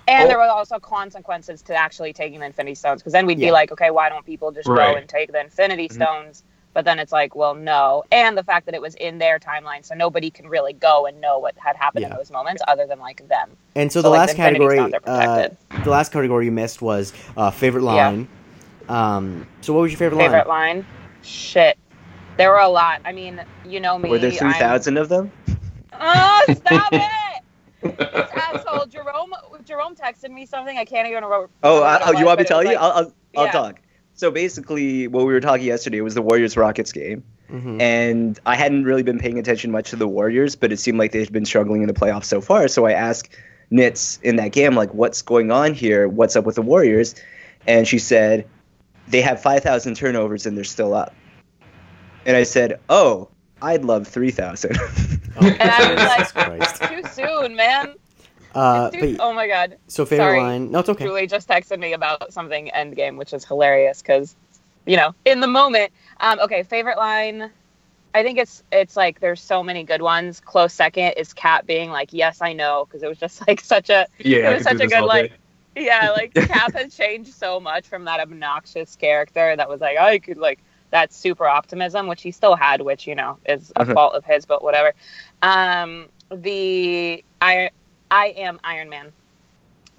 And 0.08 0.26
Oh. 0.26 0.28
there 0.28 0.38
were 0.38 0.44
also 0.44 0.80
consequences 0.80 1.62
to 1.64 1.74
actually 1.76 2.12
taking 2.12 2.42
the 2.42 2.46
Infinity 2.46 2.76
Stones, 2.76 3.02
because 3.02 3.14
then 3.14 3.26
we'd 3.26 3.40
be 3.40 3.52
like, 3.52 3.72
okay, 3.72 3.90
why 3.90 4.10
don't 4.10 4.26
people 4.26 4.52
just 4.52 4.68
Right. 4.68 4.92
go 4.92 4.98
and 5.00 5.08
take 5.08 5.32
the 5.32 5.40
Infinity 5.40 5.88
Mhm. 5.88 5.94
Stones 5.94 6.44
But 6.74 6.86
then 6.86 6.98
it's 6.98 7.12
like, 7.12 7.36
well, 7.36 7.54
no, 7.54 8.04
and 8.12 8.36
the 8.36 8.44
fact 8.44 8.66
that 8.66 8.74
it 8.74 8.82
was 8.82 8.96
in 8.96 9.20
their 9.20 9.38
timeline, 9.38 9.86
so 9.86 9.94
nobody 9.94 10.32
can 10.32 10.48
really 10.48 10.74
go 10.74 11.06
and 11.06 11.22
know 11.22 11.38
what 11.38 11.56
had 11.58 11.76
happened 11.76 12.06
in 12.06 12.12
those 12.12 12.32
moments 12.32 12.64
other 12.68 12.88
than 12.88 13.00
like 13.00 13.28
them. 13.28 13.56
And 13.76 13.92
so, 13.92 14.00
So, 14.00 14.04
the 14.04 14.10
like, 14.10 14.18
last 14.20 14.32
the 14.32 14.38
category, 14.38 14.94
uh, 15.06 15.50
the 15.84 15.90
last 15.90 16.12
category 16.12 16.46
you 16.46 16.52
missed 16.52 16.82
was 16.82 17.14
uh, 17.38 17.52
favorite 17.52 17.84
Yeah. 17.84 18.08
line. 18.10 18.28
Um, 18.90 19.48
so 19.62 19.74
what 19.74 19.82
was 19.82 19.92
your 19.92 20.00
favorite, 20.00 20.18
Favorite 20.18 20.48
line? 20.48 20.78
Favorite 20.78 20.84
line? 20.84 20.86
Shit, 21.22 21.78
there 22.38 22.50
were 22.52 22.58
a 22.58 22.68
lot. 22.68 23.02
I 23.06 23.12
mean, 23.12 23.40
you 23.68 23.80
know 23.80 23.98
me. 24.00 24.10
Were 24.10 24.18
there 24.18 24.32
three 24.32 24.54
thousand 24.54 24.98
of 24.98 25.10
them? 25.10 25.32
Oh, 25.94 26.46
stop 26.56 26.90
it! 26.92 27.42
This 28.14 28.30
asshole 28.36 28.88
Jerome. 28.88 29.34
Jerome 29.64 29.96
texted 29.96 30.32
me 30.32 30.46
something. 30.46 30.78
I 30.78 30.86
can't 30.86 31.08
even 31.08 31.24
remember. 31.24 31.50
Oh, 31.62 31.84
remember 31.84 32.04
I, 32.06 32.10
oh 32.10 32.20
you 32.20 32.26
want 32.26 32.40
me 32.40 32.46
to 32.46 32.48
tell 32.48 32.58
was 32.60 32.66
you? 32.68 32.74
like- 32.74 32.82
I'll, 32.82 32.92
I'll, 32.92 33.14
I'll 33.38 33.46
Yeah. 33.46 33.52
talk. 33.52 33.80
So 34.16 34.30
basically, 34.32 35.08
what 35.08 35.26
we 35.26 35.34
were 35.34 35.40
talking 35.42 35.66
yesterday 35.66 36.02
was 36.02 36.14
the 36.14 36.22
Warriors 36.22 36.56
Rockets 36.56 36.92
game, 36.92 37.24
Mhm. 37.52 37.82
and 37.82 38.40
I 38.46 38.56
hadn't 38.56 38.84
really 38.86 39.04
been 39.04 39.18
paying 39.20 39.40
attention 39.40 39.72
much 39.72 39.90
to 39.90 39.96
the 39.96 40.08
Warriors, 40.08 40.56
but 40.56 40.72
it 40.72 40.78
seemed 40.78 41.00
like 41.00 41.12
they'd 41.12 41.32
been 41.32 41.46
struggling 41.46 41.82
in 41.82 41.88
the 41.88 41.94
playoffs 41.94 42.26
so 42.26 42.40
far. 42.40 42.68
So 42.68 42.86
I 42.86 42.92
asked 42.94 43.30
Nitz 43.72 44.20
in 44.22 44.36
that 44.36 44.52
game, 44.52 44.76
like, 44.76 44.94
what's 44.94 45.22
going 45.24 45.52
on 45.52 45.74
here? 45.74 46.08
What's 46.08 46.36
up 46.36 46.46
with 46.46 46.56
the 46.56 46.62
Warriors? 46.62 47.16
And 47.68 47.88
she 47.88 47.98
said, 47.98 48.46
they 49.08 49.22
have 49.22 49.42
5,000 49.42 49.96
turnovers 49.96 50.46
and 50.46 50.56
they're 50.56 50.64
still 50.64 50.94
up. 50.94 51.14
And 52.26 52.38
I 52.38 52.44
said, 52.44 52.80
oh, 52.90 53.30
I'd 53.62 53.84
love 53.84 54.08
3,000. 54.08 54.78
And 55.36 55.58
I 55.60 55.94
was 56.20 56.36
like, 56.36 56.60
Christ. 56.60 56.84
too 56.84 57.02
soon, 57.12 57.56
man. 57.56 57.96
Uh, 58.56 58.90
Dude, 58.90 59.18
but, 59.18 59.24
oh 59.24 59.34
my 59.34 59.48
god. 59.48 59.78
so 59.88 60.06
favorite 60.06 60.26
sorry. 60.26 60.40
line? 60.40 60.72
No, 60.72 60.80
it's 60.80 60.90
okay. 60.90 61.06
Julie 61.06 61.28
just 61.28 61.48
texted 61.48 61.80
me 61.80 61.94
about 61.94 62.32
something 62.34 62.70
Endgame, 62.76 63.18
which 63.18 63.34
is 63.34 63.46
hilarious 63.46 64.02
because, 64.02 64.36
you 64.86 64.98
know, 64.98 65.14
in 65.26 65.40
the 65.40 65.48
moment. 65.48 65.92
Um, 66.20 66.40
okay, 66.40 66.64
favorite 66.64 66.98
line. 66.98 67.52
I 68.16 68.22
think 68.22 68.38
it's 68.38 68.64
it's 68.72 68.96
like 68.96 69.20
there's 69.20 69.42
so 69.42 69.64
many 69.64 69.84
good 69.84 70.02
ones. 70.02 70.40
Close 70.40 70.74
second 70.74 71.14
is 71.18 71.34
Cap 71.34 71.66
being 71.66 71.90
like, 71.90 72.14
"Yes, 72.14 72.42
I 72.42 72.54
know," 72.54 72.86
because 72.86 73.02
it 73.02 73.08
was 73.08 73.18
just 73.18 73.46
like 73.48 73.62
such 73.76 73.90
a 73.90 74.06
Yeah, 74.20 74.52
It 74.52 74.54
was 74.56 74.64
such 74.64 74.80
a 74.82 74.88
good, 74.88 75.02
all 75.02 75.08
like, 75.08 75.32
day. 75.76 75.84
yeah, 75.86 76.12
like 76.16 76.34
Cap 76.34 76.74
has 76.76 76.96
changed 76.96 77.34
so 77.34 77.60
much 77.60 77.88
from 77.88 78.06
that 78.06 78.20
obnoxious 78.20 78.96
character 78.96 79.56
that 79.56 79.68
was 79.68 79.82
like, 79.82 79.98
I 79.98 80.20
could 80.20 80.38
like 80.38 80.60
that 80.92 81.12
super 81.12 81.48
optimism, 81.48 82.06
which 82.06 82.22
he 82.22 82.30
still 82.32 82.56
had, 82.56 82.82
which 82.82 83.08
you 83.08 83.16
know 83.16 83.40
is 83.48 83.72
a 83.76 83.82
Uh-huh. 83.82 83.94
fault 83.96 84.14
of 84.14 84.24
his, 84.26 84.46
but 84.46 84.64
whatever. 84.64 84.94
Um, 85.42 86.10
the 86.30 87.24
I 87.42 87.72
I 88.14 88.28
am 88.38 88.60
Iron 88.64 88.90
Man. 88.90 89.12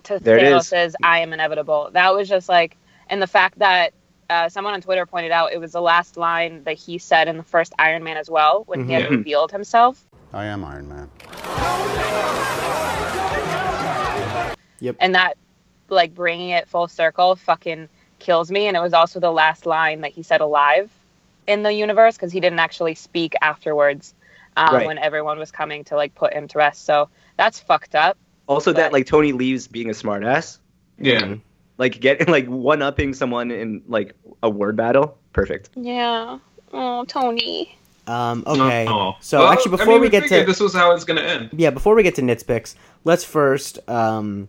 To 0.04 0.20
There 0.20 0.38
it 0.38 0.44
Thanos 0.44 0.60
is. 0.60 0.68
says 0.68 0.96
I 1.02 1.18
am 1.20 1.32
inevitable. 1.32 1.90
That 1.92 2.14
was 2.14 2.28
just 2.28 2.48
like, 2.48 2.76
and 3.10 3.20
the 3.20 3.26
fact 3.26 3.58
that. 3.58 3.92
Uh, 4.30 4.48
someone 4.48 4.72
on 4.72 4.80
Twitter 4.80 5.04
pointed 5.04 5.30
out 5.32 5.52
it 5.52 5.60
was 5.60 5.72
the 5.72 5.82
last 5.82 6.16
line 6.16 6.64
that 6.64 6.78
he 6.78 6.96
said 6.96 7.28
in 7.28 7.36
the 7.36 7.42
first 7.42 7.74
Iron 7.78 8.02
Man 8.02 8.16
as 8.16 8.30
well 8.30 8.62
when 8.66 8.86
he 8.88 8.94
had 8.94 9.02
Mhm. 9.04 9.10
revealed 9.18 9.52
himself. 9.52 10.02
I 10.32 10.46
am 10.46 10.64
Iron 10.64 10.88
Man. 10.88 11.10
Yep. 14.80 14.96
and 14.98 15.14
that 15.14 15.36
like 15.90 16.14
bringing 16.14 16.48
it 16.50 16.66
full 16.68 16.88
circle 16.88 17.36
fucking 17.36 17.90
kills 18.18 18.50
me 18.50 18.66
and 18.66 18.78
it 18.78 18.80
was 18.80 18.94
also 18.94 19.20
the 19.20 19.30
last 19.30 19.66
line 19.66 20.00
that 20.00 20.12
he 20.12 20.22
said 20.22 20.40
alive 20.40 20.90
in 21.46 21.62
the 21.62 21.72
universe 21.72 22.16
because 22.16 22.32
he 22.32 22.40
didn't 22.40 22.58
actually 22.60 22.94
speak 22.94 23.34
afterwards 23.42 24.14
um, 24.56 24.74
Right. 24.74 24.86
when 24.86 24.96
everyone 24.96 25.38
was 25.38 25.50
coming 25.50 25.84
to 25.84 25.96
like 25.96 26.14
put 26.14 26.32
him 26.32 26.48
to 26.48 26.58
rest 26.58 26.86
so 26.86 27.10
that's 27.36 27.60
fucked 27.60 27.94
up 27.94 28.16
also, 28.46 28.72
that, 28.74 28.92
like, 28.92 29.06
Tony 29.06 29.32
leaves 29.32 29.66
being 29.66 29.88
a 29.88 29.94
smartass. 29.94 30.58
Yeah. 30.98 31.22
Mhm. 31.22 31.40
Like, 31.78 31.98
getting, 32.00 32.26
like, 32.36 32.46
one 32.46 32.82
upping 32.82 33.14
someone 33.14 33.50
in, 33.50 33.82
like, 33.88 34.14
a 34.42 34.50
word 34.50 34.76
battle. 34.76 35.16
Perfect. 35.32 35.70
yeah 35.76 36.38
oh 36.72 37.04
tony 37.06 37.76
Um, 38.06 38.44
okay. 38.46 38.84
No. 38.84 39.16
So 39.20 39.38
Well, 39.38 39.48
actually, 39.52 39.72
I 39.72 39.76
before 39.78 39.92
mean, 39.94 40.00
we 40.02 40.08
get 40.10 40.28
to 40.28 40.44
this 40.44 40.60
was 40.60 40.74
how 40.74 40.92
it's 40.92 41.04
gonna 41.04 41.22
end. 41.22 41.50
yeah, 41.52 41.70
before 41.70 41.94
we 41.94 42.02
get 42.02 42.14
to 42.16 42.22
Nits 42.22 42.42
picks, 42.42 42.76
let's 43.04 43.24
first 43.24 43.78
um, 43.88 44.46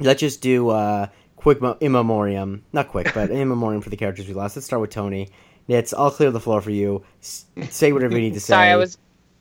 let's 0.00 0.20
just 0.20 0.42
do 0.42 0.68
uh, 0.68 1.06
quick 1.36 1.60
mo- 1.62 1.78
in 1.80 1.92
memoriam. 1.92 2.62
Not 2.72 2.88
quick, 2.88 3.10
but 3.14 3.30
in 3.30 3.48
memoriam 3.48 3.80
for 3.80 3.88
the 3.90 3.96
characters 3.96 4.28
we 4.28 4.34
lost. 4.34 4.54
Let's 4.56 4.66
start 4.66 4.82
with 4.82 4.90
Tony. 4.90 5.30
Nits, 5.66 5.94
I'll 5.94 6.10
clear 6.10 6.30
the 6.30 6.40
floor 6.40 6.60
for 6.60 6.70
you. 6.70 7.02
S- 7.22 7.46
say 7.70 7.92
whatever 7.92 8.14
you 8.14 8.20
need 8.20 8.34
to 8.34 8.40
say. 8.40 8.52
sorry 8.54 8.68
i 8.68 8.76
was 8.76 8.98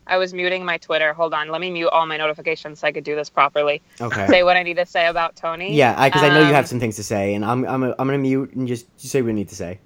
i 0.08 0.18
was 0.18 0.34
muting 0.34 0.66
my 0.66 0.78
twitter 0.78 1.14
hold 1.14 1.34
on 1.34 1.50
let 1.50 1.62
me 1.62 1.70
mute 1.72 1.88
all 1.90 2.06
my 2.06 2.18
notifications 2.18 2.80
so 2.80 2.88
i 2.88 2.92
could 2.92 3.04
do 3.04 3.16
this 3.16 3.30
properly 3.30 3.82
okay. 4.02 4.26
say 4.28 4.44
what 4.44 4.58
i 4.58 4.64
need 4.64 4.76
to 4.78 4.86
say 4.86 5.08
about 5.08 5.36
tony 5.36 5.76
Yeah, 5.76 6.06
because 6.06 6.24
I, 6.24 6.30
know 6.30 6.40
you 6.42 6.48
Um, 6.48 6.54
have 6.54 6.68
some 6.68 6.80
things 6.80 6.96
to 6.98 7.04
say, 7.04 7.34
and 7.36 7.44
I'm 7.46 7.66
I'm 7.66 7.84
I'm 7.84 7.94
gonna 7.98 8.18
mute 8.18 8.54
and 8.54 8.68
just, 8.68 8.86
just 8.98 9.12
say 9.12 9.22
what 9.22 9.28
you 9.30 9.34
need 9.34 9.50
to 9.50 9.56
say. 9.56 9.80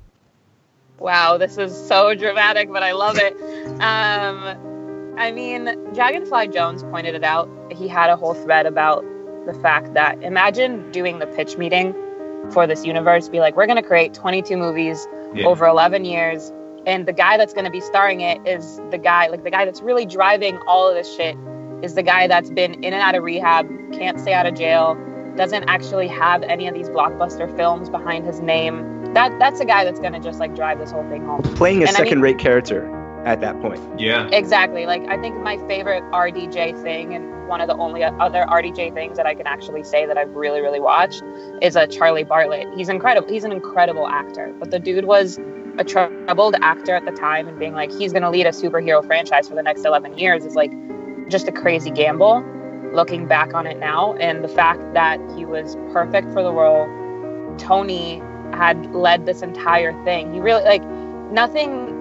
Wow, 1.00 1.38
this 1.38 1.58
is 1.58 1.76
so 1.88 2.14
dramatic, 2.14 2.72
but 2.72 2.84
I 2.84 2.92
love 2.92 3.18
it. 3.18 3.34
Um, 3.82 5.16
I 5.18 5.32
mean, 5.32 5.66
Dragonfly 5.94 6.50
Jones 6.50 6.84
pointed 6.84 7.16
it 7.16 7.24
out. 7.24 7.50
He 7.72 7.88
had 7.88 8.10
a 8.12 8.16
whole 8.16 8.36
thread 8.36 8.66
about 8.68 9.04
the 9.48 9.54
fact 9.62 9.94
that 9.96 10.22
imagine 10.22 10.92
doing 10.92 11.18
the 11.20 11.26
pitch 11.28 11.58
meeting 11.58 11.96
for 12.52 12.68
this 12.68 12.86
universe, 12.86 13.30
be 13.30 13.40
like, 13.40 13.56
we're 13.56 13.66
going 13.66 13.82
to 13.82 13.88
create 13.88 14.14
22 14.14 14.58
movies 14.58 15.08
Yeah. 15.34 15.46
over 15.48 15.66
11 15.66 16.06
years, 16.06 16.52
and 16.86 17.08
the 17.08 17.14
guy 17.14 17.38
that's 17.38 17.54
going 17.54 17.66
to 17.66 17.72
be 17.72 17.82
starring 17.82 18.22
it 18.22 18.46
is 18.48 18.78
the 18.90 18.98
guy, 18.98 19.28
like 19.28 19.44
the 19.44 19.52
guy 19.52 19.66
that's 19.66 19.82
really 19.82 20.06
driving 20.06 20.58
all 20.68 20.88
of 20.88 20.96
this 20.96 21.14
shit, 21.16 21.36
is 21.84 21.96
the 21.96 22.04
guy 22.04 22.28
that's 22.28 22.50
been 22.50 22.74
in 22.76 22.94
and 22.94 23.02
out 23.02 23.16
of 23.16 23.24
rehab, 23.24 23.68
can't 23.94 24.20
stay 24.20 24.34
out 24.34 24.46
of 24.46 24.56
jail, 24.56 24.96
doesn't 25.36 25.64
actually 25.70 26.08
have 26.08 26.44
any 26.44 26.68
of 26.68 26.74
these 26.74 26.90
blockbuster 26.90 27.54
films 27.56 27.90
behind 27.90 28.26
his 28.26 28.40
name. 28.42 29.14
That 29.14 29.38
that's 29.40 29.60
a 29.60 29.66
guy 29.66 29.84
that's 29.84 30.00
going 30.00 30.14
to 30.14 30.20
just 30.20 30.40
like 30.40 30.56
drive 30.56 30.80
this 30.80 30.92
whole 30.92 31.08
thing 31.10 31.26
home. 31.26 31.42
Playing 31.56 31.84
a 31.84 31.88
And 31.88 31.90
I 31.96 32.00
mean- 32.02 32.08
second 32.08 32.22
rate 32.22 32.38
character 32.40 32.90
at 33.26 33.40
that 33.42 33.60
point. 33.62 33.80
Yeah. 34.00 34.28
Exactly. 34.32 34.86
Like 34.86 35.04
I 35.08 35.18
think 35.18 35.38
my 35.42 35.58
favorite 35.68 36.04
RDJ 36.12 36.82
thing, 36.82 37.14
and 37.14 37.48
one 37.48 37.62
of 37.62 37.68
the 37.68 37.76
only 37.76 38.04
other 38.04 38.46
RDJ 38.50 38.94
things 38.94 39.18
that 39.18 39.26
I 39.26 39.36
can 39.36 39.46
actually 39.46 39.84
say 39.84 40.06
that 40.06 40.18
I've 40.18 40.34
really, 40.36 40.62
really 40.62 40.80
watched, 40.80 41.22
is 41.62 41.76
a 41.76 41.86
Charlie 41.88 42.24
Bartlett. 42.24 42.68
He's 42.76 42.90
incredible. 42.90 43.28
He's 43.28 43.44
an 43.44 43.52
incredible 43.52 44.08
actor. 44.08 44.54
But 44.58 44.72
the 44.72 44.80
dude 44.80 45.06
was 45.06 45.38
a 45.78 45.84
troubled 45.84 46.56
actor 46.62 46.96
at 46.96 47.06
the 47.06 47.12
time, 47.12 47.48
and 47.48 47.58
being 47.60 47.74
like 47.74 47.92
he's 47.92 48.12
going 48.12 48.24
to 48.24 48.30
lead 48.30 48.46
a 48.46 48.52
superhero 48.52 49.06
franchise 49.06 49.48
for 49.48 49.56
the 49.56 49.64
next 49.64 49.86
11 49.86 50.18
years 50.18 50.46
is 50.46 50.56
like 50.56 50.72
just 51.30 51.48
a 51.48 51.52
crazy 51.52 51.92
gamble. 51.92 52.44
Looking 52.94 53.26
back 53.26 53.54
on 53.54 53.68
it 53.68 53.80
now, 53.80 54.16
and 54.16 54.44
the 54.44 54.50
fact 54.50 54.82
that 54.94 55.18
he 55.38 55.46
was 55.46 55.78
perfect 55.94 56.30
for 56.34 56.44
the 56.44 56.52
role, 56.52 56.88
Tony 57.58 58.22
had 58.54 58.94
led 58.94 59.26
this 59.26 59.42
entire 59.42 59.94
thing. 60.04 60.34
He 60.34 60.42
really 60.42 60.64
like 60.64 60.84
nothing 61.32 61.98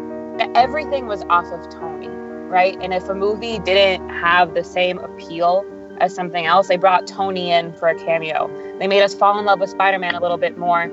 everything 0.55 1.07
was 1.07 1.23
off 1.31 1.47
of 1.47 1.69
Tony, 1.71 2.09
right? 2.09 2.77
And 2.81 2.93
if 2.93 3.09
a 3.09 3.15
movie 3.15 3.59
didn't 3.61 4.09
have 4.09 4.55
the 4.55 4.65
same 4.65 4.99
appeal 4.99 5.65
as 5.99 6.15
something 6.15 6.47
else, 6.47 6.69
they 6.69 6.77
brought 6.77 7.07
Tony 7.07 7.53
in 7.53 7.73
for 7.75 7.89
a 7.89 7.95
cameo. 8.05 8.51
They 8.79 8.87
made 8.87 9.03
us 9.03 9.15
fall 9.15 9.39
in 9.39 9.45
love 9.45 9.61
with 9.61 9.71
Spider-Man 9.71 10.15
a 10.15 10.21
little 10.21 10.39
bit 10.39 10.57
more 10.57 10.91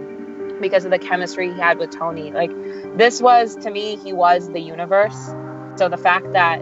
because 0.61 0.85
of 0.85 0.91
the 0.91 0.99
chemistry 0.99 1.53
he 1.53 1.59
had 1.59 1.77
with 1.77 1.91
Tony. 1.91 2.31
Like 2.31 2.51
this 2.97 3.21
was 3.21 3.55
to 3.57 3.71
me, 3.71 3.95
he 3.97 4.13
was 4.13 4.49
the 4.51 4.59
universe. 4.59 5.33
So 5.75 5.89
the 5.89 5.97
fact 5.97 6.31
that 6.33 6.61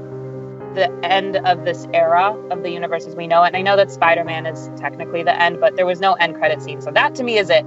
the 0.76 0.92
end 1.04 1.38
of 1.38 1.64
this 1.64 1.88
era 1.94 2.36
of 2.52 2.62
the 2.62 2.70
universe 2.70 3.08
as 3.08 3.16
we 3.16 3.28
know 3.28 3.44
it, 3.44 3.48
and 3.48 3.58
I 3.58 3.62
know 3.62 3.78
that 3.78 3.90
Spider-Man 3.92 4.46
is 4.46 4.70
technically 4.76 5.24
the 5.24 5.42
end, 5.42 5.60
but 5.62 5.76
there 5.78 5.86
was 5.86 6.00
no 6.00 6.14
end 6.14 6.36
credit 6.36 6.62
scene. 6.62 6.82
So 6.82 6.92
that 6.92 7.16
to 7.16 7.24
me 7.24 7.38
is 7.38 7.50
it. 7.50 7.66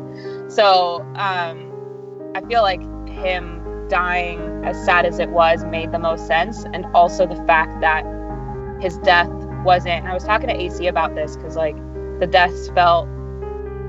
So 0.49 1.01
um, 1.17 1.73
I 2.35 2.43
feel 2.47 2.63
like 2.63 2.83
him 3.09 3.59
dying, 3.89 4.63
as 4.65 4.83
sad 4.85 5.07
as 5.07 5.19
it 5.19 5.31
was, 5.31 5.65
made 5.65 5.93
the 5.93 5.99
most 5.99 6.27
sense. 6.27 6.65
And 6.73 6.85
also 6.95 7.27
the 7.27 7.43
fact 7.47 7.81
that 7.81 8.05
his 8.81 8.99
death 8.99 9.31
wasn't. 9.65 10.07
I 10.07 10.15
was 10.15 10.25
talking 10.25 10.49
to 10.49 10.55
AC 10.55 10.87
about 10.87 11.15
this 11.15 11.37
because, 11.37 11.57
like, 11.57 11.77
the 12.21 12.27
deaths 12.27 12.69
felt 12.71 13.09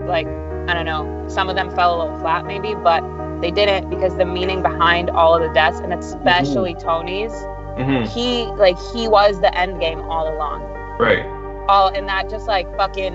like, 0.02 0.28
I 0.70 0.74
don't 0.74 0.86
know, 0.86 1.26
some 1.28 1.50
of 1.50 1.56
them 1.56 1.70
fell 1.76 1.96
a 1.96 1.98
little 2.04 2.20
flat 2.20 2.46
maybe, 2.46 2.76
but 2.76 3.02
they 3.42 3.52
didn't 3.52 3.90
because 3.90 4.16
the 4.18 4.26
meaning 4.26 4.62
behind 4.62 5.10
all 5.10 5.34
of 5.34 5.42
the 5.42 5.54
deaths, 5.54 5.80
and 5.80 5.94
especially 5.94 6.76
Tony's, 6.76 7.32
hmm 7.78 8.04
he, 8.04 8.46
like, 8.58 8.78
he 8.94 9.08
was 9.08 9.40
the 9.42 9.56
end 9.58 9.80
game 9.80 10.02
all 10.02 10.34
along. 10.34 10.62
Right. 11.00 11.26
all 11.70 11.88
and 11.90 12.08
that 12.10 12.30
just 12.30 12.48
like 12.48 12.68
fucking 12.76 13.14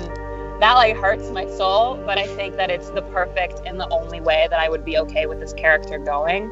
that 0.61 0.73
like 0.75 0.97
hurts 0.97 1.29
my 1.31 1.47
soul 1.49 1.97
but 2.07 2.17
i 2.17 2.27
think 2.37 2.57
that 2.57 2.71
it's 2.71 2.89
the 2.91 3.03
perfect 3.03 3.61
and 3.67 3.79
the 3.79 3.89
only 3.91 4.21
way 4.21 4.47
that 4.49 4.59
i 4.61 4.69
would 4.71 4.85
be 4.85 4.97
okay 4.97 5.27
with 5.27 5.39
this 5.41 5.53
character 5.53 5.99
going. 5.99 6.51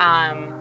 Um 0.00 0.54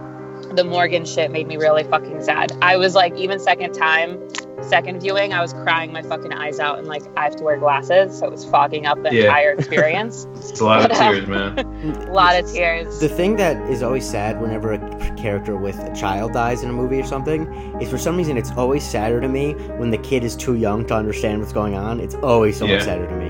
the 0.55 0.63
morgan 0.63 1.03
shit 1.03 1.30
made 1.32 1.47
me 1.47 1.57
really 1.57 1.84
fucking 1.84 2.21
sad. 2.23 2.53
I 2.61 2.78
was 2.78 2.95
like 2.95 3.13
even 3.17 3.39
second 3.39 3.73
time 3.73 4.30
second 4.62 4.99
viewing 5.01 5.34
i 5.34 5.41
was 5.41 5.53
crying 5.53 5.91
my 5.91 6.01
fucking 6.01 6.34
eyes 6.34 6.60
out 6.60 6.78
and 6.80 6.88
like 6.88 7.03
i 7.16 7.24
have 7.24 7.36
to 7.36 7.43
wear 7.43 7.58
glasses 7.58 8.18
so 8.18 8.26
it 8.26 8.32
was 8.32 8.43
fogging 8.45 8.86
up 8.86 9.01
the 9.03 9.14
Yeah. 9.14 9.26
entire 9.26 9.51
experience 9.58 10.28
It's 10.36 10.60
a 10.60 10.66
lot 10.66 10.82
of 10.84 10.89
But, 10.89 10.97
tears, 11.14 11.28
man. 11.28 11.60
a 12.08 12.12
lot 12.12 12.36
of 12.36 12.51
tears 12.51 12.99
The 12.99 13.10
thing 13.10 13.36
that 13.38 13.58
is 13.70 13.84
always 13.84 14.10
sad 14.10 14.41
whenever 14.41 14.74
a 14.74 15.16
character 15.16 15.55
with 15.58 15.78
a 15.80 15.93
child 15.95 16.34
dies 16.34 16.64
in 16.64 16.70
a 16.70 16.74
movie 16.74 16.99
or 16.99 17.05
something 17.05 17.47
is 17.82 17.89
for 17.89 17.97
some 17.97 18.18
reason 18.18 18.38
it's 18.38 18.51
always 18.51 18.84
sadder 18.88 19.22
to 19.22 19.28
me 19.30 19.53
when 19.78 19.91
the 19.91 19.97
kid 19.99 20.24
is 20.24 20.36
too 20.36 20.55
young 20.55 20.86
to 20.88 20.95
understand 20.95 21.39
what's 21.39 21.53
going 21.53 21.76
on. 21.76 21.99
It's 21.99 22.16
always 22.16 22.58
so 22.58 22.66
Yeah. 22.66 22.76
much 22.76 22.84
sadder 22.86 23.08
to 23.08 23.16
me. 23.16 23.30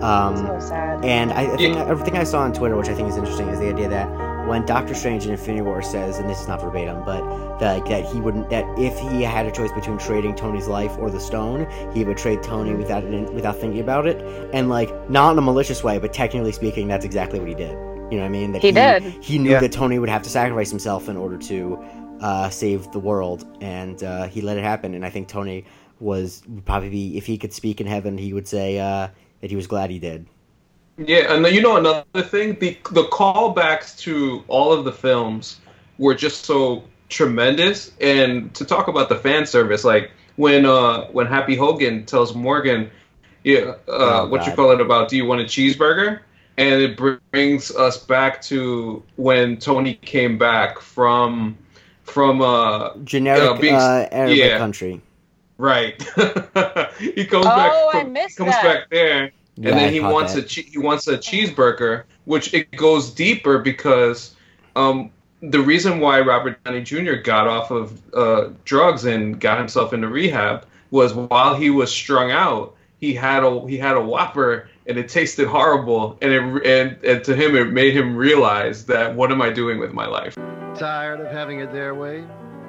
Um, 0.00 0.36
so 0.46 0.60
sad 0.60 1.04
and 1.04 1.32
I, 1.32 1.52
I 1.52 1.56
think 1.56 1.74
Yeah. 1.74 1.88
everything 1.88 2.16
I 2.16 2.22
saw 2.24 2.40
on 2.42 2.52
Twitter, 2.52 2.76
which 2.76 2.88
I 2.88 2.94
think 2.94 3.08
is 3.08 3.16
interesting, 3.16 3.48
is 3.48 3.58
the 3.58 3.68
idea 3.68 3.88
that 3.88 4.08
when 4.48 4.64
Doctor 4.66 4.94
Strange 4.94 5.24
in 5.26 5.30
Infinity 5.32 5.62
War 5.62 5.82
says, 5.82 6.18
and 6.18 6.28
this 6.28 6.40
is 6.40 6.48
not 6.48 6.60
verbatim, 6.60 7.04
but 7.04 7.58
that 7.58 7.84
that 7.86 8.04
he 8.12 8.20
wouldn't 8.20 8.50
that 8.50 8.64
if 8.78 8.98
he 8.98 9.22
had 9.22 9.46
a 9.46 9.52
choice 9.52 9.70
between 9.72 9.98
trading 9.98 10.34
Tony's 10.34 10.66
life 10.66 10.96
or 10.98 11.10
the 11.10 11.20
stone, 11.20 11.68
he 11.94 12.04
would 12.04 12.16
trade 12.16 12.42
Tony 12.42 12.74
without 12.74 13.04
without 13.32 13.56
thinking 13.56 13.80
about 13.80 14.06
it, 14.06 14.16
and 14.54 14.68
like 14.68 14.90
not 15.10 15.32
in 15.32 15.38
a 15.38 15.42
malicious 15.42 15.84
way, 15.84 15.98
but 15.98 16.12
technically 16.12 16.52
speaking, 16.52 16.88
that's 16.88 17.04
exactly 17.04 17.38
what 17.38 17.48
he 17.48 17.54
did. 17.54 17.72
You 18.10 18.16
know 18.16 18.22
what 18.22 18.24
I 18.24 18.28
mean? 18.30 18.52
That 18.52 18.62
He 18.62 18.72
did. 18.72 19.02
He 19.22 19.38
knew 19.38 19.50
Yeah. 19.50 19.60
that 19.60 19.70
Tony 19.72 19.98
would 19.98 20.08
have 20.08 20.22
to 20.22 20.30
sacrifice 20.30 20.70
himself 20.70 21.10
in 21.10 21.16
order 21.18 21.36
to 21.36 21.78
uh, 22.20 22.48
save 22.48 22.90
the 22.92 22.98
world, 22.98 23.44
and 23.60 24.02
uh, 24.02 24.28
he 24.28 24.40
let 24.40 24.56
it 24.56 24.64
happen. 24.64 24.94
And 24.94 25.04
I 25.04 25.10
think 25.10 25.28
Tony 25.28 25.66
was 26.00 26.42
would 26.48 26.64
probably 26.64 26.88
be 26.88 27.18
if 27.18 27.26
he 27.26 27.36
could 27.36 27.52
speak 27.52 27.80
in 27.82 27.86
heaven, 27.86 28.16
he 28.16 28.32
would 28.32 28.48
say 28.48 28.78
uh, 28.78 29.08
that 29.40 29.50
he 29.50 29.56
was 29.56 29.66
glad 29.66 29.90
he 29.90 29.98
did. 29.98 30.26
Yeah, 30.98 31.32
and 31.32 31.44
then, 31.44 31.54
you 31.54 31.62
know 31.62 31.76
another 31.76 32.22
thing, 32.22 32.58
the 32.58 32.76
the 32.90 33.04
callbacks 33.04 33.96
to 34.00 34.42
all 34.48 34.72
of 34.72 34.84
the 34.84 34.92
films 34.92 35.60
were 35.98 36.14
just 36.14 36.44
so 36.44 36.82
tremendous. 37.08 37.92
And 38.00 38.52
to 38.54 38.64
talk 38.64 38.88
about 38.88 39.08
the 39.08 39.14
fan 39.16 39.46
service, 39.46 39.84
like 39.84 40.10
when 40.36 40.66
uh 40.66 41.06
when 41.06 41.26
Happy 41.26 41.54
Hogan 41.54 42.04
tells 42.04 42.34
Morgan, 42.34 42.90
yeah, 43.44 43.74
uh, 43.88 44.22
Oh, 44.24 44.26
what 44.28 44.40
you 44.42 44.48
God. 44.48 44.56
call 44.56 44.70
it 44.72 44.80
about, 44.80 45.08
do 45.08 45.16
you 45.16 45.24
want 45.24 45.40
a 45.40 45.44
cheeseburger? 45.44 46.20
And 46.56 46.82
it 46.82 46.96
brings 46.96 47.70
us 47.76 47.96
back 48.04 48.42
to 48.42 49.00
when 49.14 49.56
Tony 49.58 49.94
came 49.94 50.36
back 50.36 50.80
from 50.80 51.56
from 52.02 52.42
uh 52.42 52.96
Generic 53.04 53.42
Uh, 53.50 53.54
being- 53.60 53.74
uh, 53.76 54.08
Arabic 54.10 54.36
yeah. 54.38 54.58
country. 54.58 55.00
right. 55.58 56.02
he 56.98 57.24
comes 57.24 57.46
Oh, 57.46 57.54
back. 57.54 57.72
I 57.94 58.00
from- 58.02 58.12
missed 58.12 58.36
comes 58.36 58.50
that. 58.50 58.64
back 58.64 58.90
there 58.90 59.30
Yeah, 59.60 59.70
and 59.70 59.78
I 59.78 59.84
then 59.84 59.92
he 59.92 60.00
wants 60.00 60.34
that. 60.34 60.44
a 60.44 60.46
che- 60.46 60.68
he 60.70 60.78
wants 60.78 61.08
a 61.08 61.18
cheeseburger, 61.18 62.04
which 62.24 62.54
it 62.54 62.70
goes 62.72 63.10
deeper 63.10 63.58
because 63.58 64.34
um, 64.76 65.10
the 65.42 65.60
reason 65.60 66.00
why 66.00 66.20
Robert 66.20 66.62
Downey 66.64 66.82
Jr. 66.82 67.14
got 67.14 67.46
off 67.48 67.70
of 67.70 68.00
uh, 68.14 68.50
drugs 68.64 69.04
and 69.04 69.40
got 69.40 69.58
himself 69.58 69.92
into 69.92 70.08
rehab 70.08 70.64
was 70.90 71.12
while 71.12 71.54
he 71.54 71.70
was 71.70 71.90
strung 71.90 72.30
out, 72.30 72.74
he 72.98 73.14
had 73.14 73.44
a 73.44 73.66
he 73.68 73.76
had 73.76 73.96
a 73.96 74.00
Whopper 74.00 74.68
and 74.86 74.96
it 74.96 75.08
tasted 75.08 75.46
horrible, 75.46 76.16
and 76.22 76.32
it 76.32 76.66
and, 76.66 77.04
and 77.04 77.24
to 77.24 77.34
him 77.34 77.56
it 77.56 77.72
made 77.72 77.94
him 77.94 78.16
realize 78.16 78.86
that 78.86 79.14
what 79.14 79.30
am 79.30 79.42
I 79.42 79.50
doing 79.50 79.78
with 79.78 79.92
my 79.92 80.06
life? 80.06 80.34
Tired 80.76 81.20
of 81.20 81.30
having 81.32 81.60
it 81.60 81.72
their 81.72 81.94
way? 81.94 82.24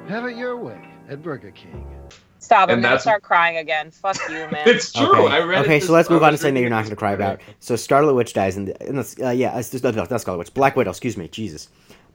Have 0.07 0.25
it 0.25 0.35
your 0.35 0.57
way 0.57 0.81
at 1.07 1.21
Burger 1.21 1.51
King. 1.51 1.99
Stop! 2.39 2.69
I'm 2.69 2.75
And 2.75 2.81
gonna 2.81 2.91
that's- 2.93 3.01
start 3.03 3.21
crying 3.21 3.57
again. 3.57 3.91
Fuck 3.91 4.17
you, 4.29 4.35
man. 4.51 4.63
It's 4.65 4.91
true. 4.91 5.07
Okay, 5.25 5.35
I 5.35 5.39
read. 5.43 5.65
okay 5.65 5.77
it 5.77 5.83
so 5.83 5.93
let's 5.93 6.09
move 6.09 6.23
on 6.23 6.29
to 6.29 6.31
was 6.33 6.41
something 6.41 6.55
that 6.55 6.61
you're 6.61 6.69
not 6.69 6.83
going 6.83 6.89
to 6.91 6.95
cry 6.95 7.15
Friday. 7.15 7.33
about. 7.35 7.55
So 7.59 7.75
Scarlet 7.75 8.13
Witch 8.13 8.33
dies 8.33 8.55
in 8.57 8.65
the, 8.65 8.87
in 8.87 8.95
the 8.95 9.15
uh, 9.27 9.31
yeah, 9.31 9.57
it's 9.57 9.69
just, 9.69 9.83
no, 9.83 9.91
no, 9.91 10.05
not 10.09 10.21
Scarlet 10.21 10.37
Witch, 10.39 10.53
Black 10.53 10.75
Widow. 10.75 10.89
Excuse 10.91 11.17
me, 11.17 11.27
Jesus. 11.27 11.67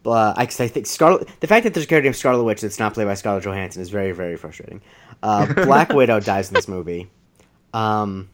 But 0.02 0.36
I, 0.38 0.44
'cause 0.46 0.60
I 0.60 0.68
think 0.68 0.86
Scarlet, 0.86 1.28
the 1.40 1.46
fact 1.46 1.64
that 1.64 1.72
there's 1.74 1.84
a 1.84 1.88
character 1.88 2.06
named 2.08 2.16
Scarlet 2.16 2.42
Witch 2.44 2.60
that's 2.60 2.78
not 2.78 2.92
played 2.94 3.06
by 3.06 3.14
Scarlett 3.14 3.44
Johansson 3.44 3.80
is 3.82 3.90
very, 3.90 4.12
very 4.12 4.36
frustrating. 4.36 4.80
Uh, 5.22 5.46
Black 5.64 5.90
Widow 5.92 6.20
dies 6.20 6.48
in 6.48 6.54
this 6.54 6.68
movie. 6.68 7.10
Um, 7.72 8.28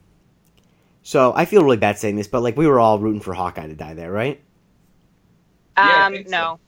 so 1.03 1.33
I 1.35 1.45
feel 1.45 1.63
really 1.63 1.77
bad 1.77 1.99
saying 1.99 2.17
this, 2.17 2.27
but 2.29 2.43
like 2.43 2.57
we 2.57 2.67
were 2.67 2.79
all 2.81 2.99
rooting 2.99 3.21
for 3.21 3.35
Hawkeye 3.35 3.67
to 3.69 3.75
die 3.75 3.95
there, 3.95 4.11
right? 4.13 4.41
Yeah, 5.77 5.85
I 5.87 6.07
um, 6.07 6.13
think 6.13 6.29
so. 6.29 6.31
no, 6.33 6.61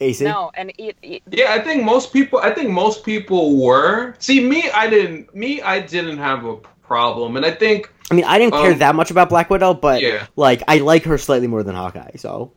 AC. 0.00 0.24
no, 0.24 0.50
and 0.54 0.72
it, 0.78 0.96
it, 1.02 1.22
Yeah, 1.30 1.52
I 1.52 1.60
think 1.60 1.84
most 1.84 2.12
people. 2.12 2.38
I 2.40 2.50
think 2.52 2.70
most 2.70 3.04
people 3.04 3.56
were. 3.62 4.14
See, 4.18 4.40
me, 4.44 4.70
I 4.70 4.88
didn't. 4.88 5.34
Me, 5.34 5.60
I 5.62 5.80
didn't 5.80 6.18
have 6.18 6.44
a 6.44 6.56
problem, 6.82 7.36
and 7.36 7.44
I 7.46 7.50
think 7.50 7.92
I 8.10 8.14
mean, 8.14 8.24
I 8.24 8.38
didn't 8.38 8.54
care 8.54 8.72
Um, 8.72 8.78
that 8.78 8.94
much 8.94 9.10
about 9.10 9.28
Black 9.28 9.50
Widow, 9.50 9.74
but 9.74 10.00
Yeah. 10.02 10.26
like 10.36 10.62
I 10.68 10.78
like 10.78 11.04
her 11.04 11.18
slightly 11.18 11.46
more 11.46 11.62
than 11.62 11.74
Hawkeye. 11.74 12.16
So 12.16 12.52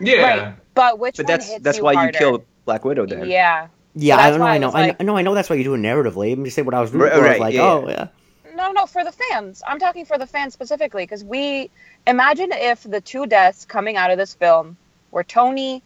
yeah. 0.00 0.22
right. 0.22 0.54
But 0.74 0.98
which 0.98 1.16
But 1.16 1.26
one 1.26 1.30
that's 1.32 1.48
hits 1.48 1.62
that's 1.62 1.78
you 1.78 1.84
why 1.84 1.94
harder? 1.94 2.12
you 2.12 2.18
kill 2.18 2.44
Black 2.64 2.84
Widow 2.84 3.06
then. 3.06 3.28
Yeah. 3.28 3.68
yeah, 3.94 4.16
I 4.16 4.30
don't 4.30 4.38
know. 4.40 4.46
I 4.46 4.54
I 4.54 4.58
know. 4.58 4.66
was 4.68 4.74
I 4.74 4.80
like- 4.88 5.00
know. 5.00 5.16
I 5.16 5.22
know 5.22 5.34
that's 5.34 5.50
why 5.50 5.56
you 5.56 5.64
do 5.64 5.74
it 5.74 5.78
narratively. 5.78 6.32
I'm 6.32 6.44
just 6.44 6.56
saying 6.56 6.66
what 6.66 6.74
I 6.74 6.80
was 6.80 6.90
rooting 6.92 7.08
Right, 7.10 7.16
for. 7.18 7.22
right, 7.24 7.40
like, 7.40 7.54
yeah, 7.54 7.62
oh 7.62 7.84
yeah. 7.88 8.08
yeah. 8.46 8.54
No, 8.56 8.70
no, 8.72 8.86
for 8.86 9.02
the 9.04 9.12
fans. 9.12 9.62
I'm 9.66 9.78
talking 9.80 10.04
for 10.04 10.16
the 10.16 10.26
fans 10.26 10.52
specifically 10.52 11.02
because 11.04 11.24
we 11.24 11.70
imagine 12.06 12.50
if 12.52 12.84
the 12.84 13.00
two 13.00 13.26
deaths 13.26 13.64
coming 13.64 13.96
out 13.96 14.10
of 14.12 14.18
this 14.18 14.32
film 14.34 14.76
were 15.10 15.24
Tony 15.24 15.82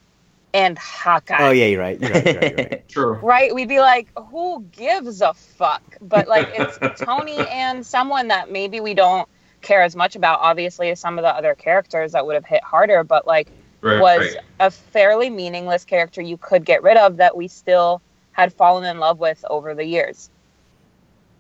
and 0.59 0.77
Hawkeye. 0.79 1.37
Oh 1.39 1.51
yeah, 1.51 1.67
you're 1.67 1.81
right. 1.81 2.01
You're 2.01 2.11
right. 2.11 2.25
You're 2.27 2.35
right. 2.41 2.51
You're 2.59 2.67
right. 2.67 2.89
True. 2.89 3.13
Right? 3.15 3.55
We'd 3.55 3.69
be 3.69 3.81
like, 3.81 4.09
who 4.19 4.65
gives 4.73 5.21
a 5.21 5.33
fuck? 5.35 5.83
But 6.01 6.27
like, 6.27 6.49
it's 6.55 7.01
Tony 7.01 7.39
and 7.39 7.87
someone 7.87 8.29
that 8.29 8.51
maybe 8.51 8.81
we 8.81 8.95
don't 8.95 9.29
care 9.63 9.83
as 9.83 9.95
much 9.95 10.17
about. 10.17 10.41
Obviously, 10.41 10.91
as 10.91 10.99
some 10.99 11.19
of 11.19 11.23
the 11.23 11.29
other 11.29 11.55
characters 11.55 12.13
that 12.13 12.27
would 12.27 12.35
have 12.35 12.45
hit 12.45 12.63
harder, 12.65 13.05
but 13.05 13.27
like, 13.27 13.49
Right. 13.81 14.01
was 14.01 14.35
right. 14.35 14.45
a 14.59 14.71
fairly 14.73 15.31
meaningless 15.31 15.85
character 15.85 16.21
you 16.21 16.37
could 16.37 16.65
get 16.65 16.83
rid 16.83 16.97
of 16.97 17.19
that 17.19 17.37
we 17.37 17.47
still 17.47 18.03
had 18.33 18.53
fallen 18.53 18.83
in 18.85 18.99
love 18.99 19.21
with 19.21 19.45
over 19.49 19.73
the 19.73 19.85
years. 19.85 20.31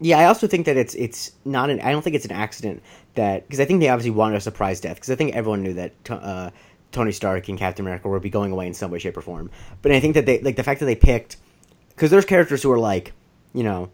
Yeah, 0.00 0.20
I 0.20 0.26
also 0.26 0.46
think 0.46 0.66
that 0.66 0.76
it's 0.76 0.94
it's 0.94 1.32
not 1.44 1.70
an. 1.70 1.80
I 1.80 1.90
don't 1.90 2.02
think 2.02 2.14
it's 2.14 2.24
an 2.24 2.30
accident 2.30 2.80
that 3.16 3.44
because 3.44 3.58
I 3.58 3.64
think 3.64 3.80
they 3.80 3.88
obviously 3.88 4.12
wanted 4.12 4.36
a 4.36 4.40
surprise 4.40 4.80
death 4.80 4.94
because 4.94 5.10
I 5.10 5.16
think 5.16 5.34
everyone 5.34 5.64
knew 5.64 5.74
that 5.74 5.92
uh, 6.08 6.50
Tony 6.92 7.12
Stark 7.12 7.48
and 7.48 7.58
Captain 7.58 7.84
America 7.84 8.08
would 8.08 8.22
be 8.22 8.30
going 8.30 8.52
away 8.52 8.66
in 8.66 8.74
some 8.74 8.90
way, 8.90 8.98
shape, 8.98 9.16
or 9.16 9.22
form. 9.22 9.50
But 9.82 9.92
I 9.92 10.00
think 10.00 10.14
that 10.14 10.26
they 10.26 10.40
like 10.40 10.56
the 10.56 10.62
fact 10.62 10.80
that 10.80 10.86
they 10.86 10.96
picked 10.96 11.36
because 11.90 12.10
there's 12.10 12.24
characters 12.24 12.62
who 12.62 12.72
are 12.72 12.78
like 12.78 13.12
you 13.52 13.62
know 13.62 13.90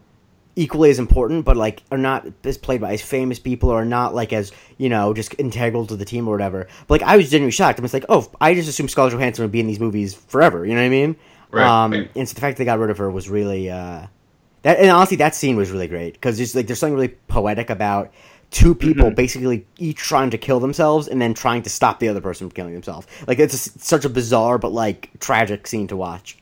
equally 0.56 0.90
as 0.90 0.98
important, 0.98 1.44
but 1.44 1.56
like 1.56 1.82
are 1.90 1.98
not 1.98 2.26
as 2.44 2.56
played 2.56 2.80
by 2.80 2.92
as 2.92 3.02
famous 3.02 3.38
people 3.38 3.70
or 3.70 3.82
are 3.82 3.84
not 3.84 4.14
like 4.14 4.32
as 4.32 4.52
you 4.78 4.88
know 4.88 5.12
just 5.12 5.34
integral 5.38 5.86
to 5.86 5.96
the 5.96 6.04
team 6.04 6.28
or 6.28 6.32
whatever. 6.32 6.68
But 6.86 7.00
like 7.00 7.08
I 7.10 7.16
was 7.16 7.30
genuinely 7.30 7.52
shocked. 7.52 7.78
I 7.78 7.82
was 7.82 7.94
like, 7.94 8.04
oh, 8.08 8.30
I 8.40 8.54
just 8.54 8.68
assumed 8.68 8.90
Scarlett 8.90 9.12
Johansson 9.14 9.42
would 9.44 9.52
be 9.52 9.60
in 9.60 9.66
these 9.66 9.80
movies 9.80 10.14
forever. 10.14 10.64
You 10.64 10.74
know 10.74 10.80
what 10.80 10.86
I 10.86 10.90
mean? 10.90 11.16
Right, 11.50 11.66
Um, 11.66 11.92
right. 11.92 12.10
And 12.14 12.28
so 12.28 12.34
the 12.34 12.40
fact 12.40 12.56
that 12.56 12.62
they 12.62 12.64
got 12.64 12.78
rid 12.78 12.90
of 12.90 12.98
her 12.98 13.10
was 13.10 13.28
really. 13.28 13.70
Uh, 13.70 14.06
that 14.62 14.78
and 14.78 14.90
honestly, 14.90 15.18
that 15.18 15.34
scene 15.34 15.56
was 15.56 15.70
really 15.70 15.88
great 15.88 16.14
because 16.14 16.36
there's 16.36 16.54
like 16.54 16.66
there's 16.66 16.78
something 16.78 16.94
really 16.94 17.14
poetic 17.28 17.68
about 17.68 18.12
two 18.54 18.72
people 18.72 19.06
mm-hmm. 19.06 19.16
basically 19.16 19.66
each 19.78 19.98
trying 19.98 20.30
to 20.30 20.38
kill 20.38 20.60
themselves 20.60 21.08
and 21.08 21.20
then 21.20 21.34
trying 21.34 21.60
to 21.60 21.68
stop 21.68 21.98
the 21.98 22.08
other 22.08 22.20
person 22.20 22.48
from 22.48 22.54
killing 22.54 22.72
themselves. 22.72 23.04
Like 23.26 23.40
it's 23.40 23.52
a, 23.52 23.78
such 23.80 24.04
a 24.04 24.08
bizarre 24.08 24.58
but 24.58 24.70
like 24.70 25.10
tragic 25.18 25.66
scene 25.66 25.88
to 25.88 25.96
watch. 25.96 26.38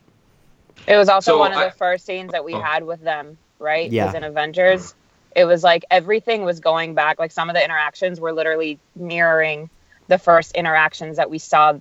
It 0.86 0.96
was 0.96 1.08
also 1.08 1.32
So 1.32 1.38
one 1.38 1.52
of 1.52 1.58
I- 1.58 1.64
the 1.66 1.70
first 1.70 2.04
scenes 2.04 2.32
that 2.32 2.44
we 2.44 2.52
Oh. 2.52 2.60
had 2.60 2.84
with 2.84 3.00
them, 3.00 3.38
right? 3.58 3.90
Yeah. 3.90 4.06
Was 4.06 4.14
in 4.14 4.24
Avengers. 4.24 4.94
It 5.34 5.46
was 5.46 5.64
like 5.64 5.86
everything 5.90 6.44
was 6.44 6.60
going 6.60 6.94
back. 6.94 7.18
Like 7.18 7.32
some 7.32 7.48
of 7.48 7.54
the 7.54 7.64
interactions 7.64 8.20
were 8.20 8.34
literally 8.34 8.78
mirroring 8.94 9.70
the 10.08 10.18
first 10.18 10.52
interactions 10.52 11.16
that 11.16 11.30
we 11.30 11.38
saw 11.38 11.78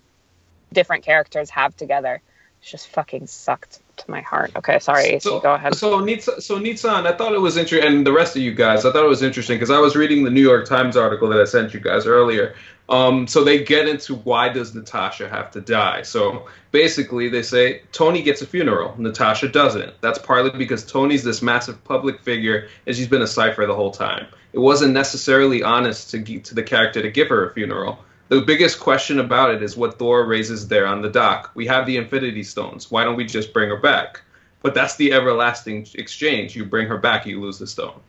different 0.71 1.03
characters 1.03 1.49
have 1.49 1.75
together. 1.75 2.21
It 2.61 2.65
just 2.65 2.87
fucking 2.87 3.27
sucked 3.27 3.80
to 4.05 4.11
my 4.11 4.21
heart. 4.21 4.51
Okay, 4.55 4.79
sorry, 4.79 5.05
AC, 5.05 5.29
So, 5.29 5.39
go 5.39 5.53
ahead. 5.53 5.75
So 5.75 6.05
so 6.05 6.59
Nitzan, 6.59 7.05
I 7.05 7.15
thought 7.15 7.33
it 7.33 7.41
was 7.41 7.57
interesting, 7.57 7.87
and 7.87 8.05
the 8.05 8.11
rest 8.11 8.35
of 8.35 8.41
you 8.41 8.53
guys, 8.53 8.85
I 8.85 8.91
thought 8.91 9.03
it 9.03 9.09
was 9.09 9.23
interesting 9.23 9.55
because 9.57 9.71
I 9.71 9.79
was 9.79 9.95
reading 9.95 10.23
the 10.23 10.31
New 10.31 10.41
York 10.41 10.67
Times 10.67 10.97
article 10.97 11.29
that 11.29 11.39
I 11.39 11.45
sent 11.45 11.73
you 11.73 11.79
guys 11.79 12.05
earlier. 12.05 12.55
Um, 12.89 13.25
so 13.25 13.43
they 13.45 13.63
get 13.63 13.87
into 13.87 14.15
why 14.15 14.49
does 14.49 14.75
Natasha 14.75 15.29
have 15.29 15.51
to 15.51 15.61
die? 15.61 16.01
So 16.01 16.47
basically, 16.71 17.29
they 17.29 17.41
say 17.41 17.83
Tony 17.93 18.21
gets 18.21 18.41
a 18.41 18.45
funeral, 18.45 18.95
Natasha 18.97 19.47
doesn't. 19.47 19.93
That's 20.01 20.19
partly 20.19 20.51
because 20.57 20.85
Tony's 20.85 21.23
this 21.23 21.41
massive 21.41 21.81
public 21.85 22.19
figure, 22.19 22.67
and 22.85 22.95
she's 22.95 23.07
been 23.07 23.21
a 23.21 23.27
cipher 23.27 23.65
the 23.65 23.75
whole 23.75 23.91
time. 23.91 24.27
It 24.51 24.59
wasn't 24.59 24.93
necessarily 24.93 25.63
honest 25.63 26.11
to 26.11 26.39
to 26.39 26.55
the 26.55 26.63
character 26.63 27.01
to 27.01 27.09
give 27.09 27.29
her 27.29 27.49
a 27.49 27.53
funeral. 27.53 27.99
The 28.31 28.39
biggest 28.39 28.79
question 28.79 29.19
about 29.19 29.53
it 29.53 29.61
is 29.61 29.75
what 29.75 29.99
Thor 29.99 30.23
raises 30.25 30.69
there 30.69 30.87
on 30.87 31.01
the 31.01 31.09
dock. 31.09 31.51
We 31.53 31.67
have 31.67 31.85
the 31.85 31.97
Infinity 31.97 32.43
Stones. 32.43 32.89
Why 32.89 33.03
don't 33.03 33.17
we 33.17 33.25
just 33.25 33.51
bring 33.51 33.67
her 33.67 33.75
back? 33.75 34.21
But 34.61 34.73
that's 34.73 34.95
the 34.95 35.11
everlasting 35.11 35.85
exchange. 35.95 36.55
You 36.55 36.63
bring 36.63 36.87
her 36.87 36.97
back, 36.97 37.25
you 37.25 37.41
lose 37.41 37.59
the 37.59 37.67
stone. 37.67 37.99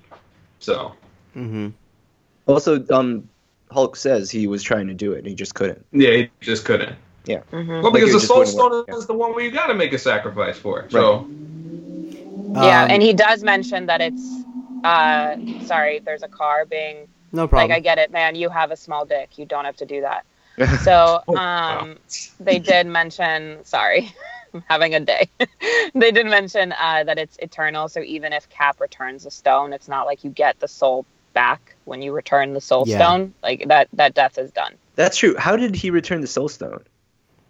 So 0.60 0.94
Mm-hmm. 1.36 1.70
Also, 2.46 2.84
um, 2.90 3.28
Hulk 3.72 3.96
says 3.96 4.30
he 4.30 4.46
was 4.46 4.62
trying 4.62 4.86
to 4.86 4.94
do 4.94 5.12
it 5.12 5.18
and 5.18 5.26
he 5.26 5.34
just 5.34 5.56
couldn't. 5.56 5.84
yeah, 5.90 6.10
he 6.12 6.30
just 6.40 6.64
couldn't. 6.64 6.96
Mhm. 7.26 7.82
Well, 7.82 7.90
because 7.90 8.10
it 8.10 8.12
the 8.12 8.20
Soul 8.20 8.46
Stone 8.46 8.70
work, 8.70 8.86
yeah. 8.88 8.94
is 8.96 9.06
the 9.06 9.14
one 9.14 9.34
where 9.34 9.42
you 9.44 9.50
got 9.50 9.68
to 9.68 9.74
make 9.74 9.92
a 9.92 9.98
sacrifice 9.98 10.56
for. 10.56 10.88
So 10.90 11.26
yeah, 12.52 12.84
Um, 12.84 12.90
and 12.90 13.02
he 13.02 13.12
does 13.12 13.42
mention 13.42 13.86
that 13.86 14.00
it's. 14.00 14.22
Uh, 14.84 15.36
sorry, 15.64 15.98
there's 16.00 16.22
a 16.22 16.28
car 16.28 16.64
being 16.64 17.08
no 17.32 17.48
problem. 17.48 17.70
like 17.70 17.76
I 17.76 17.80
get 17.80 17.98
it, 17.98 18.10
man. 18.10 18.34
You 18.34 18.48
have 18.50 18.70
a 18.70 18.76
small 18.76 19.04
dick. 19.04 19.38
You 19.38 19.46
don't 19.46 19.64
have 19.64 19.76
to 19.76 19.86
do 19.86 20.02
that. 20.02 20.24
So 20.80 21.22
Oh, 21.28 21.34
um, 21.36 21.98
they 22.40 22.58
did 22.58 22.86
mention. 22.86 23.64
Sorry, 23.64 24.12
I'm 24.54 24.62
having 24.68 24.94
a 24.94 25.00
day. 25.00 25.30
they 25.94 26.12
did 26.12 26.26
mention 26.26 26.72
uh, 26.72 27.04
that 27.04 27.18
it's 27.18 27.36
eternal. 27.38 27.88
So 27.88 28.00
even 28.00 28.32
if 28.32 28.48
Cap 28.48 28.80
returns 28.80 29.24
the 29.24 29.30
stone, 29.30 29.72
it's 29.72 29.88
not 29.88 30.06
like 30.06 30.24
you 30.24 30.30
get 30.30 30.60
the 30.60 30.68
soul 30.68 31.06
back 31.32 31.76
when 31.84 32.02
you 32.02 32.12
return 32.12 32.52
the 32.52 32.60
soul 32.60 32.84
Yeah. 32.84 32.98
stone. 32.98 33.34
Like 33.42 33.68
that, 33.68 33.88
that 33.94 34.14
death 34.14 34.38
is 34.38 34.52
done. 34.52 34.74
That's 34.94 35.16
true. 35.16 35.34
How 35.38 35.56
did 35.56 35.74
he 35.74 35.90
return 35.90 36.20
the 36.20 36.26
Soul 36.26 36.48
Stone? 36.48 36.84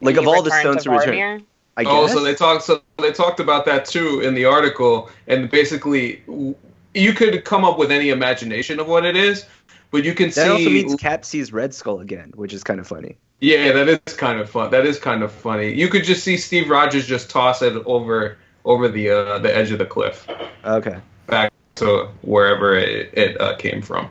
Like 0.00 0.14
He 0.14 0.20
of 0.20 0.28
all 0.28 0.42
the 0.42 0.50
stones 0.50 0.84
to 0.84 0.90
return, 0.90 1.14
Vormir. 1.14 1.44
I 1.76 1.84
guess. 1.84 1.92
oh, 1.92 2.06
so 2.06 2.20
they 2.22 2.34
talked. 2.34 2.62
So 2.62 2.82
they 2.98 3.12
talked 3.12 3.40
about 3.40 3.64
that 3.66 3.84
too 3.84 4.20
in 4.20 4.34
the 4.34 4.44
article, 4.44 5.10
and 5.26 5.50
basically, 5.50 6.22
w- 6.26 6.54
you 6.94 7.12
could 7.12 7.44
come 7.44 7.64
up 7.64 7.78
with 7.78 7.90
any 7.90 8.10
imagination 8.10 8.78
of 8.78 8.86
what 8.86 9.04
it 9.04 9.16
is, 9.16 9.46
but 9.92 10.04
you 10.04 10.14
can 10.14 10.32
see 10.32 10.40
that 10.40 10.50
also 10.50 10.64
see. 10.64 10.72
means 10.72 10.94
Cap 10.96 11.24
sees 11.24 11.52
Red 11.52 11.72
Skull 11.74 12.00
again, 12.00 12.32
which 12.34 12.52
is 12.52 12.64
kind 12.64 12.80
of 12.80 12.88
funny. 12.88 13.18
Yeah, 13.40 13.72
that 13.72 13.88
is 13.88 14.16
kind 14.16 14.40
of 14.40 14.48
fun. 14.48 14.70
That 14.70 14.86
is 14.86 14.98
kind 14.98 15.22
of 15.22 15.30
funny. 15.30 15.72
You 15.72 15.88
could 15.88 16.04
just 16.04 16.24
see 16.24 16.36
Steve 16.36 16.70
Rogers 16.70 17.06
just 17.06 17.30
toss 17.30 17.62
it 17.62 17.74
over 17.86 18.38
over 18.64 18.88
the 18.88 19.10
uh, 19.10 19.38
the 19.38 19.54
edge 19.54 19.70
of 19.70 19.78
the 19.78 19.86
cliff 19.86 20.26
Okay. 20.64 20.96
back 21.26 21.52
to 21.76 22.08
wherever 22.22 22.76
it, 22.76 23.10
it 23.12 23.40
uh, 23.40 23.56
came 23.56 23.82
from. 23.82 24.08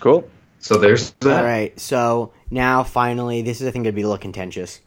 Cool. 0.00 0.28
So 0.60 0.78
there's 0.78 1.10
that. 1.20 1.38
All 1.38 1.44
right, 1.44 1.78
so 1.78 2.32
now 2.50 2.84
finally, 2.84 3.42
this 3.42 3.60
is 3.60 3.66
I 3.66 3.70
think 3.70 3.84
going 3.84 3.92
to 3.92 3.96
be 3.96 4.02
a 4.02 4.06
little 4.06 4.18
contentious. 4.18 4.80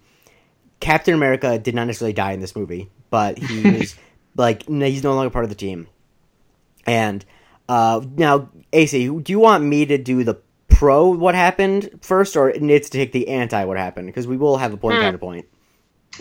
Captain 0.79 1.13
America 1.13 1.59
did 1.59 1.75
not 1.75 1.85
necessarily 1.88 2.13
die 2.13 2.31
in 2.31 2.39
this 2.39 2.55
movie, 2.55 2.89
but 3.09 3.38
he 3.38 3.61
was 3.77 3.95
like 4.35 4.67
no, 4.69 4.85
he's 4.85 5.03
no 5.03 5.13
longer 5.13 5.29
part 5.29 5.43
of 5.43 5.49
the 5.49 5.55
team. 5.55 5.88
And 6.85 7.25
uh, 7.70 8.01
now, 8.15 8.49
AC, 8.74 9.07
do 9.07 9.32
you 9.32 9.39
want 9.39 9.63
me 9.63 9.86
to 9.86 9.97
do 9.97 10.24
the 10.24 10.38
pro 10.68 11.09
what 11.09 11.36
happened 11.36 11.89
first, 12.01 12.36
or 12.38 12.51
Nitz 12.53 12.86
to 12.86 12.91
take 12.91 13.11
the 13.11 13.28
anti 13.28 13.63
what 13.65 13.78
happened? 13.78 14.07
Because 14.07 14.28
we 14.28 14.38
will 14.38 14.57
have 14.57 14.74
a 14.74 14.78
point 14.78 14.97
Hmm. 14.97 15.03
counterpoint. 15.03 15.45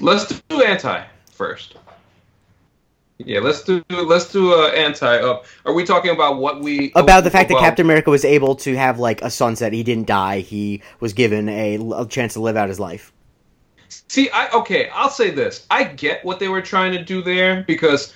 Let's 0.01 0.41
do 0.49 0.63
anti 0.63 1.05
first. 1.33 1.77
Yeah, 3.19 3.41
let's 3.41 3.63
do 3.63 3.83
let's 3.89 4.31
do 4.31 4.53
uh, 4.53 4.69
anti. 4.69 5.07
Uh, 5.19 5.43
are 5.65 5.73
we 5.73 5.85
talking 5.85 6.11
about 6.11 6.39
what 6.39 6.61
we 6.61 6.93
About 6.95 7.25
the 7.25 7.31
fact 7.31 7.49
that 7.49 7.59
Captain 7.59 7.87
America 7.87 8.11
was 8.11 8.27
able 8.27 8.55
to 8.57 8.77
have 8.77 8.99
like 8.99 9.23
a 9.23 9.31
sunset, 9.31 9.73
he 9.73 9.83
didn't 9.83 10.07
die. 10.07 10.41
He 10.41 10.83
was 11.01 11.15
given 11.15 11.49
a, 11.49 11.79
a 11.95 12.07
chance 12.07 12.35
to 12.35 12.41
live 12.41 12.57
out 12.57 12.69
his 12.69 12.79
life. 12.79 13.13
See, 13.89 14.29
I 14.31 14.51
okay. 14.51 14.91
I'll 14.93 15.09
say 15.09 15.31
this. 15.31 15.67
I 15.71 15.85
get 15.85 16.25
what 16.27 16.41
they 16.41 16.49
were 16.49 16.61
trying 16.61 16.93
to 16.93 17.03
do 17.03 17.23
there 17.23 17.65
because 17.67 18.13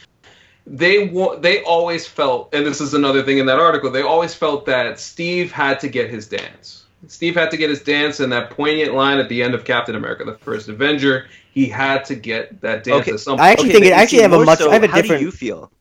they 0.73 1.09
wa- 1.09 1.35
they 1.37 1.62
always 1.64 2.07
felt, 2.07 2.55
and 2.55 2.64
this 2.64 2.81
is 2.81 2.95
another 2.95 3.23
thing 3.25 3.39
in 3.39 3.47
that 3.47 3.59
article. 3.59 3.91
They 3.91 4.03
always 4.03 4.35
felt 4.35 4.64
that 4.66 5.01
Steve 5.01 5.51
had 5.51 5.81
to 5.81 5.89
get 5.89 6.09
his 6.11 6.29
dance. 6.29 6.85
Steve 7.09 7.35
had 7.35 7.51
to 7.51 7.57
get 7.57 7.68
his 7.71 7.83
dance, 7.83 8.21
and 8.21 8.31
that 8.33 8.51
poignant 8.51 8.95
line 8.95 9.18
at 9.18 9.29
the 9.29 9.43
end 9.43 9.55
of 9.55 9.64
Captain 9.64 9.97
America: 9.97 10.25
The 10.25 10.39
First 10.39 10.68
Avenger. 10.68 11.27
He 11.53 11.66
had 11.66 12.05
to 12.05 12.14
get 12.14 12.61
that 12.61 12.85
dance 12.85 13.03
Okay, 13.03 13.12
at 13.12 13.18
some 13.21 13.41
I 13.41 13.51
actually 13.51 13.71
Okay, 13.71 13.73
think 13.73 13.85
but 13.87 13.89
it 13.89 13.97
actually 13.97 14.23
have 14.23 14.33
a 14.33 14.45
much- 14.45 14.61
so, 14.61 14.71
I 14.71 14.75
have 14.75 14.85
a 14.85 14.87
how 14.87 14.97
different- 15.01 15.18
do 15.21 15.25
you 15.25 15.33
feel? 15.33 15.73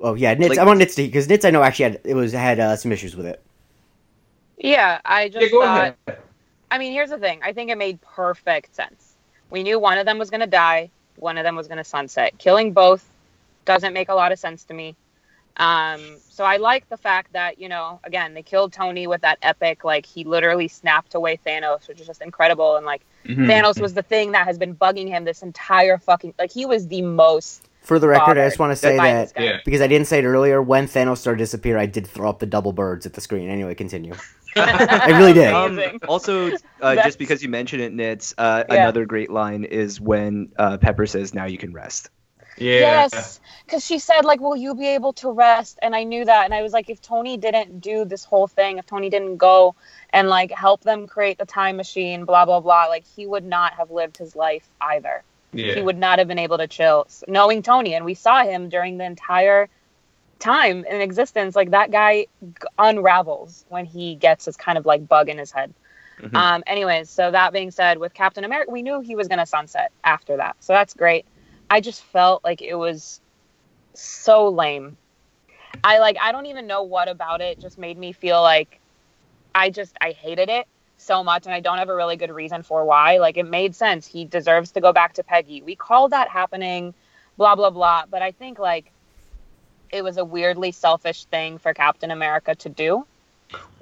Oh 0.00 0.12
yeah, 0.14 0.34
Nitz. 0.34 0.50
Like- 0.50 0.58
I 0.58 0.64
want 0.64 0.80
Nitz 0.82 0.94
to 0.96 1.02
because 1.02 1.26
Nitz 1.28 1.46
I 1.46 1.50
know 1.50 1.62
actually 1.62 1.84
had 1.84 2.00
it 2.04 2.14
was 2.14 2.32
had 2.32 2.60
uh, 2.60 2.76
some 2.76 2.92
issues 2.92 3.16
with 3.16 3.24
it. 3.24 3.40
Yeah, 4.58 5.00
I 5.04 5.28
just 5.30 5.44
Yeah, 5.46 5.50
go 5.50 5.62
thought. 5.62 5.94
ahead. 6.06 6.18
I 6.70 6.78
mean, 6.78 6.92
here's 6.92 7.10
the 7.10 7.18
thing. 7.18 7.40
I 7.42 7.52
think 7.52 7.70
it 7.70 7.78
made 7.78 8.00
perfect 8.02 8.74
sense. 8.74 9.14
We 9.50 9.62
knew 9.62 9.78
one 9.78 9.96
of 9.98 10.06
them 10.06 10.18
was 10.18 10.28
going 10.30 10.40
to 10.40 10.46
die, 10.46 10.90
one 11.16 11.38
of 11.38 11.44
them 11.44 11.56
was 11.56 11.68
going 11.68 11.78
to 11.78 11.84
sunset. 11.84 12.36
Killing 12.38 12.72
both 12.72 13.08
doesn't 13.64 13.92
make 13.92 14.08
a 14.08 14.14
lot 14.14 14.32
of 14.32 14.38
sense 14.38 14.64
to 14.64 14.74
me. 14.74 14.96
Um, 15.56 16.16
so 16.28 16.42
I 16.44 16.56
like 16.56 16.88
the 16.88 16.96
fact 16.96 17.32
that, 17.32 17.60
you 17.60 17.68
know, 17.68 18.00
again, 18.02 18.34
they 18.34 18.42
killed 18.42 18.72
Tony 18.72 19.06
with 19.06 19.20
that 19.20 19.38
epic, 19.42 19.84
like, 19.84 20.04
he 20.04 20.24
literally 20.24 20.66
snapped 20.66 21.14
away 21.14 21.38
Thanos, 21.46 21.86
which 21.86 22.00
is 22.00 22.06
just 22.08 22.22
incredible. 22.22 22.74
And, 22.76 22.84
like, 22.84 23.02
Mhm. 23.24 23.46
Thanos 23.46 23.80
was 23.80 23.94
the 23.94 24.02
thing 24.02 24.32
that 24.32 24.46
has 24.46 24.58
been 24.58 24.74
bugging 24.74 25.06
him 25.08 25.22
this 25.24 25.42
entire 25.42 25.98
fucking, 25.98 26.34
like, 26.40 26.50
he 26.50 26.66
was 26.66 26.88
the 26.88 27.02
most. 27.02 27.68
For 27.82 27.98
the 28.00 28.08
record, 28.08 28.36
I 28.38 28.46
just 28.48 28.58
want 28.58 28.72
to 28.72 28.76
say 28.76 28.96
that. 28.96 29.32
Yeah. 29.38 29.58
because 29.64 29.80
I 29.82 29.86
didn't 29.86 30.06
say 30.08 30.18
it 30.20 30.24
earlier. 30.24 30.60
When 30.62 30.88
Thanos 30.88 31.18
started 31.18 31.38
to 31.38 31.42
disappear, 31.44 31.76
I 31.78 31.86
did 31.86 32.06
throw 32.06 32.28
up 32.30 32.38
the 32.40 32.46
double 32.46 32.72
birds 32.72 33.04
at 33.06 33.12
the 33.12 33.20
screen. 33.20 33.48
Anyway, 33.50 33.74
continue. 33.74 34.14
I 34.56 35.10
really 35.18 35.34
did. 35.34 35.52
Um, 35.52 35.98
also, 36.08 36.52
uh, 36.80 36.94
just 36.96 37.18
because 37.18 37.42
you 37.42 37.48
mentioned 37.48 37.82
it, 37.82 37.92
Nitz, 37.94 38.34
uh, 38.38 38.64
Yeah. 38.68 38.74
another 38.82 39.04
great 39.04 39.30
line 39.30 39.64
is 39.64 40.00
when 40.00 40.50
uh, 40.58 40.78
Pepper 40.78 41.06
says, 41.06 41.34
"Now 41.34 41.44
you 41.44 41.58
can 41.58 41.72
rest." 41.72 42.08
Yeah. 42.56 42.80
Yes, 42.80 43.40
because 43.66 43.84
she 43.84 43.98
said 43.98 44.24
like, 44.24 44.40
"Will 44.40 44.56
you 44.56 44.74
be 44.74 44.88
able 44.88 45.12
to 45.14 45.30
rest?" 45.30 45.78
And 45.82 45.94
I 45.94 46.04
knew 46.04 46.24
that, 46.24 46.44
and 46.44 46.54
I 46.54 46.62
was 46.62 46.72
like, 46.72 46.88
if 46.90 47.00
Tony 47.02 47.36
didn't 47.36 47.80
do 47.80 48.04
this 48.04 48.24
whole 48.24 48.46
thing, 48.46 48.78
if 48.78 48.86
Tony 48.86 49.10
didn't 49.10 49.36
go 49.38 49.74
and 50.10 50.28
like 50.28 50.50
help 50.52 50.82
them 50.82 51.06
create 51.06 51.38
the 51.38 51.46
time 51.46 51.76
machine, 51.76 52.24
blah 52.24 52.44
blah 52.44 52.60
blah, 52.60 52.86
like 52.86 53.04
he 53.16 53.26
would 53.26 53.44
not 53.44 53.74
have 53.74 53.90
lived 53.90 54.16
his 54.16 54.36
life 54.36 54.68
either. 54.80 55.22
Yeah. 55.52 55.74
He 55.74 55.82
would 55.82 55.98
not 55.98 56.18
have 56.18 56.28
been 56.28 56.38
able 56.38 56.58
to 56.58 56.66
chill, 56.66 57.06
knowing 57.28 57.62
Tony, 57.62 57.94
and 57.94 58.04
we 58.04 58.14
saw 58.14 58.42
him 58.44 58.68
during 58.68 58.98
the 58.98 59.04
entire 59.04 59.68
time 60.38 60.84
in 60.84 61.00
existence. 61.00 61.56
Like 61.56 61.70
that 61.70 61.90
guy 61.90 62.26
g- 62.42 62.52
unravels 62.78 63.64
when 63.68 63.84
he 63.84 64.14
gets 64.14 64.44
this 64.44 64.56
kind 64.56 64.78
of 64.78 64.86
like 64.86 65.08
bug 65.08 65.28
in 65.28 65.38
his 65.38 65.52
head. 65.52 65.72
Mhm. 66.20 66.34
Um, 66.36 66.62
anyways, 66.66 67.10
so 67.10 67.30
that 67.30 67.52
being 67.52 67.70
said, 67.70 67.98
with 67.98 68.14
Captain 68.14 68.44
America, 68.44 68.70
we 68.70 68.82
knew 68.82 69.00
he 69.00 69.16
was 69.16 69.26
going 69.28 69.40
to 69.40 69.46
sunset 69.46 69.90
after 70.04 70.36
that. 70.36 70.56
So 70.60 70.72
that's 70.72 70.94
great. 70.94 71.26
I 71.74 71.80
just 71.80 72.04
felt 72.04 72.44
like 72.44 72.62
it 72.62 72.76
was 72.76 73.20
so 73.94 74.48
lame. 74.48 74.96
I 75.82 75.98
like, 75.98 76.16
I 76.22 76.30
don't 76.30 76.46
even 76.46 76.68
know 76.68 76.84
what 76.84 77.08
about 77.08 77.40
it 77.40 77.58
just 77.58 77.78
made 77.78 77.98
me 77.98 78.12
feel 78.12 78.40
like 78.40 78.78
I 79.56 79.70
just, 79.70 79.92
I 80.00 80.12
hated 80.12 80.48
it 80.48 80.68
so 80.98 81.24
much. 81.24 81.46
And 81.46 81.52
I 81.52 81.58
don't 81.58 81.78
have 81.78 81.88
a 81.88 81.94
really 81.96 82.14
good 82.14 82.30
reason 82.30 82.62
for 82.62 82.84
why. 82.84 83.18
Like, 83.18 83.36
it 83.38 83.42
made 83.42 83.74
sense. 83.74 84.06
He 84.06 84.24
deserves 84.24 84.70
to 84.70 84.80
go 84.80 84.92
back 84.92 85.14
to 85.14 85.24
Peggy. 85.24 85.62
We 85.62 85.74
called 85.74 86.12
that 86.12 86.28
happening, 86.28 86.94
blah, 87.36 87.56
blah, 87.56 87.70
blah. 87.70 88.04
But 88.08 88.22
I 88.22 88.30
think 88.30 88.60
like 88.60 88.92
it 89.90 90.04
was 90.04 90.16
a 90.16 90.24
weirdly 90.24 90.70
selfish 90.70 91.24
thing 91.24 91.58
for 91.58 91.74
Captain 91.74 92.12
America 92.12 92.54
to 92.54 92.68
do. 92.68 93.04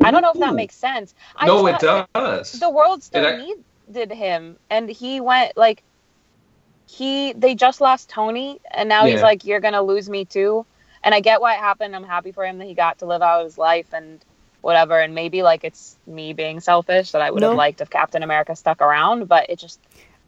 I 0.03 0.11
don't 0.11 0.22
know 0.22 0.32
if 0.32 0.38
that 0.38 0.55
makes 0.55 0.76
sense. 0.76 1.14
I 1.36 1.47
no, 1.47 1.66
it 1.66 1.78
does. 1.78 2.53
the 2.53 2.70
world 2.70 3.03
still 3.03 3.22
It 3.22 3.62
needed 3.86 4.12
him 4.12 4.57
and 4.70 4.88
he 4.88 5.20
went 5.20 5.59
like 5.59 5.82
he 6.93 7.32
they 7.32 7.55
just 7.55 7.80
lost 7.80 8.09
tony 8.09 8.61
and 8.70 8.88
now 8.88 9.07
he's 9.07 9.22
like 9.22 9.45
you're 9.45 9.61
gonna 9.61 9.82
lose 9.82 10.09
me 10.11 10.24
too 10.24 10.66
and 11.03 11.14
i 11.14 11.20
get 11.20 11.40
why 11.40 11.55
it 11.55 11.59
happened 11.59 11.95
i'm 11.97 12.05
happy 12.05 12.32
for 12.32 12.45
him 12.45 12.59
that 12.59 12.66
he 12.66 12.74
got 12.74 12.99
to 12.99 13.07
live 13.07 13.22
out 13.22 13.45
his 13.45 13.57
life 13.57 13.86
and 13.93 14.24
whatever 14.61 15.01
and 15.01 15.14
maybe 15.14 15.43
like 15.43 15.64
it's 15.64 15.97
me 16.07 16.32
being 16.32 16.61
selfish 16.61 17.12
that 17.12 17.22
i 17.22 17.30
would 17.30 17.40
No. 17.40 17.49
have 17.49 17.57
liked 17.57 17.80
if 17.80 17.88
captain 17.90 18.22
america 18.22 18.55
stuck 18.55 18.80
around 18.82 19.26
but 19.26 19.49
it 19.49 19.59
just 19.59 19.80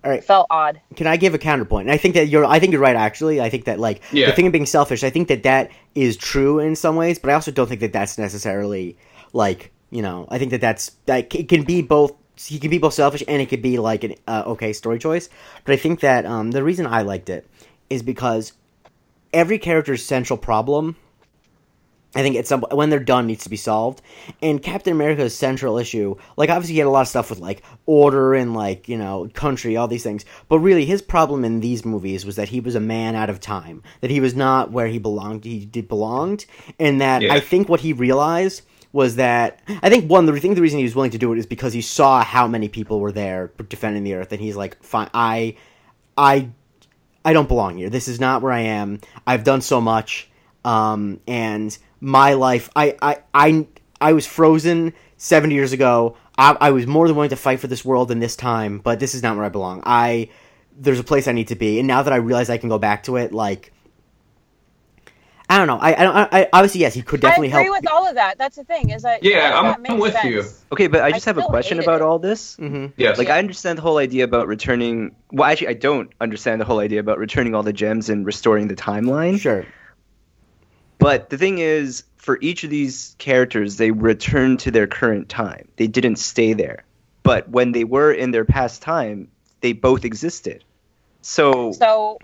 All 0.05 0.11
right. 0.11 0.25
felt 0.25 0.47
odd 0.51 0.81
Can 0.97 1.07
I 1.07 1.17
give 1.17 1.35
a 1.35 1.39
counterpoint? 1.39 1.87
And 1.89 1.93
I 1.95 1.97
think 1.99 2.15
that 2.15 2.29
you're. 2.29 2.45
I 2.45 2.59
think 2.61 2.73
you're 2.73 2.81
right. 2.89 2.95
Actually, 2.95 3.41
I 3.41 3.49
think 3.51 3.65
that 3.65 3.79
like 3.81 4.03
Yeah. 4.13 4.27
the 4.27 4.33
thing 4.37 4.47
of 4.47 4.53
being 4.53 4.67
selfish. 4.67 5.03
I 5.03 5.11
think 5.11 5.29
that 5.29 5.43
that 5.45 5.71
is 5.95 6.17
true 6.17 6.59
in 6.61 6.77
some 6.77 6.95
ways, 6.95 7.19
but 7.19 7.31
I 7.31 7.35
also 7.35 7.51
don't 7.51 7.67
think 7.69 7.81
that 7.81 7.93
that's 7.93 8.17
necessarily 8.19 8.97
like 9.33 9.73
you 9.91 10.03
know. 10.03 10.27
I 10.31 10.39
think 10.39 10.51
that 10.53 10.61
that's 10.61 10.93
that 11.07 11.35
it 11.35 11.49
can 11.49 11.65
be 11.65 11.81
both. 11.83 12.13
He 12.37 12.59
can 12.59 12.71
be 12.71 12.79
both 12.79 12.95
selfish 12.95 13.23
and 13.29 13.41
it 13.41 13.47
could 13.47 13.63
be 13.63 13.79
like 13.79 14.05
an 14.05 14.15
uh, 14.27 14.43
okay 14.47 14.73
story 14.73 14.99
choice. 14.99 15.29
But 15.65 15.73
I 15.73 15.77
think 15.77 16.01
that 16.01 16.27
um, 16.27 16.51
the 16.51 16.65
reason 16.65 16.87
I 16.87 17.03
liked 17.03 17.31
it 17.31 17.47
is 17.91 18.03
because 18.03 18.53
every 19.33 19.59
character's 19.59 20.05
central 20.05 20.39
problem. 20.39 20.97
I 22.17 22.23
think 22.23 22.37
it's 22.37 22.49
some, 22.49 22.65
when 22.71 22.91
they're 22.91 23.01
done 23.01 23.27
needs 23.27 23.43
to 23.43 23.51
be 23.51 23.57
solved. 23.57 24.01
And 24.41 24.63
Captain 24.63 24.93
America's 24.93 25.37
central 25.37 25.79
issue, 25.79 26.15
like 26.37 26.49
obviously 26.49 26.75
he 26.75 26.79
had 26.79 26.87
a 26.87 26.91
lot 26.91 27.01
of 27.01 27.09
stuff 27.09 27.29
with 27.29 27.41
like 27.41 27.65
order 27.87 28.35
and 28.35 28.55
like 28.55 28.89
you 28.89 28.97
know 28.97 29.29
country, 29.35 29.77
all 29.77 29.89
these 29.89 30.05
things. 30.05 30.25
But 30.49 30.61
really, 30.61 30.85
his 30.85 31.03
problem 31.03 31.45
in 31.45 31.59
these 31.59 31.85
movies 31.85 32.25
was 32.25 32.37
that 32.37 32.51
he 32.51 32.61
was 32.61 32.77
a 32.77 32.81
man 32.81 33.17
out 33.17 33.31
of 33.31 33.41
time. 33.41 33.83
That 34.01 34.13
he 34.13 34.21
was 34.21 34.37
not 34.37 34.71
where 34.71 34.87
he 34.87 35.01
belonged. 35.01 35.45
He 35.45 35.65
did 35.65 35.89
belonged, 35.89 36.47
and 36.79 37.01
that 37.01 37.23
Yeah. 37.23 37.35
I 37.35 37.41
think 37.41 37.69
what 37.69 37.81
he 37.81 37.93
realized 37.93 38.63
was 38.95 39.17
that 39.17 39.59
I 39.83 39.91
think 39.91 40.09
one 40.09 40.25
the 40.25 40.39
thing 40.39 40.55
the 40.55 40.63
reason 40.63 40.79
he 40.79 40.85
was 40.85 40.95
willing 40.95 41.11
to 41.11 41.19
do 41.19 41.33
it 41.33 41.39
is 41.39 41.47
because 41.47 41.73
he 41.73 41.83
saw 41.83 42.23
how 42.23 42.47
many 42.47 42.69
people 42.69 43.01
were 43.01 43.11
there 43.11 43.51
defending 43.69 44.05
the 44.05 44.15
earth, 44.15 44.31
and 44.31 44.41
he's 44.41 44.55
like, 44.55 44.81
fine, 44.85 45.11
I, 45.13 45.57
I 46.17 46.51
I 47.25 47.33
don't 47.33 47.49
belong 47.49 47.77
here. 47.77 47.91
This 47.91 48.07
is 48.07 48.21
not 48.21 48.41
where 48.41 48.53
I 48.53 48.61
am. 48.61 49.01
I've 49.27 49.43
done 49.43 49.63
so 49.63 49.81
much, 49.81 50.31
um, 50.65 51.21
and 51.27 51.77
my 52.01 52.35
life. 52.35 52.71
I, 52.77 52.97
I, 53.03 53.17
I, 53.35 53.67
I 54.01 54.13
was 54.13 54.29
frozen 54.29 54.95
seventy 55.17 55.57
years 55.57 55.73
ago. 55.73 56.17
I, 56.39 56.57
I 56.61 56.71
was 56.71 56.87
more 56.87 57.09
than 57.09 57.17
willing 57.17 57.31
to 57.31 57.37
fight 57.37 57.59
for 57.59 57.67
this 57.67 57.85
world 57.85 58.13
in 58.13 58.21
this 58.21 58.37
time, 58.37 58.79
but 58.79 59.01
this 59.01 59.17
is 59.17 59.25
not 59.25 59.35
where 59.35 59.45
I 59.45 59.49
belong. 59.49 59.83
I 59.85 60.31
there's 60.79 61.01
a 61.01 61.05
place 61.05 61.27
I 61.27 61.33
need 61.33 61.49
to 61.49 61.57
be, 61.57 61.81
and 61.81 61.89
now 61.89 62.05
that 62.05 62.13
I 62.13 62.17
realize 62.17 62.49
I 62.49 62.59
can 62.59 62.69
go 62.69 62.79
back 62.79 63.03
to 63.05 63.17
it, 63.17 63.33
like 63.33 63.73
I 65.55 65.59
don't 65.59 65.69
know. 65.69 65.79
I, 65.79 65.93
I, 66.01 66.03
don't- 66.03 66.17
I, 66.17 66.29
I 66.33 66.49
obviously 66.53 66.81
yes, 66.81 66.95
he 66.95 67.03
could 67.03 67.21
definitely 67.21 67.49
help. 67.49 67.61
i 67.61 67.63
agree 67.63 67.73
help. 67.75 67.83
with 67.85 67.93
all 67.93 68.09
of 68.09 68.17
that 68.17 68.39
that's 68.39 68.57
the 68.57 68.65
thing 68.65 68.91
is 68.91 69.03
that 69.03 69.23
Yeah, 69.23 69.53
all 69.55 69.67
I'm- 69.67 69.83
that 69.83 69.93
I'm 69.93 69.99
with 70.01 70.17
you. 70.25 70.43
Okay, 70.73 70.89
but 70.89 71.03
I 71.03 71.07
I 71.07 71.13
just 71.13 71.27
have 71.27 71.39
a 71.39 71.43
question 71.43 71.79
about 71.79 71.97
it. 71.97 72.03
all 72.03 72.19
this. 72.19 72.57
hmm 72.57 72.87
yes. 72.97 73.19
Like, 73.19 73.29
I 73.31 73.39
understand 73.39 73.79
the 73.79 73.83
whole 73.83 73.99
idea 73.99 74.25
about 74.25 74.49
returning. 74.49 75.15
Well, 75.31 75.49
actually, 75.49 75.69
I 75.69 75.75
don't 75.75 76.11
understand 76.21 76.61
the 76.61 76.65
whole 76.65 76.81
idea 76.81 76.99
about 76.99 77.19
returning 77.19 77.55
all 77.55 77.63
the 77.63 77.73
gems 77.73 78.09
and 78.09 78.27
restoring 78.27 78.67
the 78.69 78.75
timeline. 78.75 79.39
Sure. 79.39 79.65
But 80.99 81.31
the 81.31 81.39
thing 81.39 81.59
is, 81.59 82.03
for 82.17 82.39
each 82.41 82.65
of 82.65 82.71
these 82.71 83.15
characters, 83.19 83.77
they 83.77 83.91
return 83.93 84.57
to 84.59 84.71
their 84.73 84.87
current 84.89 85.29
time. 85.29 85.69
They 85.77 85.87
didn't 85.87 86.17
stay 86.17 86.53
there. 86.55 86.85
But 87.23 87.49
when 87.49 87.73
they 87.73 87.85
were 87.85 88.13
in 88.13 88.31
their 88.33 88.45
past 88.45 88.83
time, 88.83 89.29
they 89.61 89.73
both 89.73 90.05
existed. 90.05 90.65
So, 91.23 91.73
so 91.73 92.19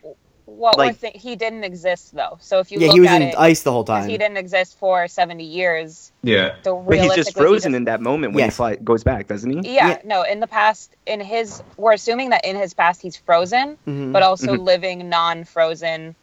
what 0.57 0.76
Like- 0.76 0.96
we're 1.03 1.11
thi- 1.11 1.18
he 1.18 1.36
didn't 1.36 1.64
exist 1.64 2.14
though 2.14 2.36
so 2.40 2.59
if 2.59 2.70
you 2.72 2.78
Yeah, 2.80 2.88
look 2.88 2.94
he 2.94 3.01
was 3.01 3.11
at 3.11 3.22
in 3.22 3.28
it 3.28 3.34
ice 3.38 3.62
the 3.62 3.72
whole 3.72 3.84
time. 3.84 4.09
he 4.09 4.18
didn't 4.18 4.36
exist 4.36 4.76
for 4.78 5.07
70 5.09 5.44
years 5.44 6.12
yeah. 6.22 6.55
so 6.64 6.76
but 6.76 6.94
he's 6.96 7.03
just 7.03 7.11
realistically, 7.11 7.42
he 7.42 7.46
frozen 7.48 7.74
in 7.74 7.84
that 7.84 8.01
moment 8.01 8.34
when 8.34 8.44
Yes. 8.44 8.55
he 8.55 8.57
fly, 8.57 8.76
goes 8.76 9.05
back, 9.05 9.26
doesn't 9.28 9.51
he? 9.64 9.74
Yeah, 9.76 9.88
Yeah. 9.88 9.98
no, 10.05 10.22
in 10.22 10.40
the 10.40 10.46
past, 10.46 10.94
in 11.07 11.20
his, 11.20 11.62
we're 11.76 11.92
assuming 11.92 12.30
that 12.30 12.44
in 12.44 12.57
his 12.57 12.74
past 12.74 13.01
he's 13.01 13.16
frozen, 13.16 13.78
Mhm. 13.86 14.12
but 14.12 14.22
also 14.22 14.55
Mhm. 14.57 14.64
living 14.66 15.09
non-frozen 15.09 16.14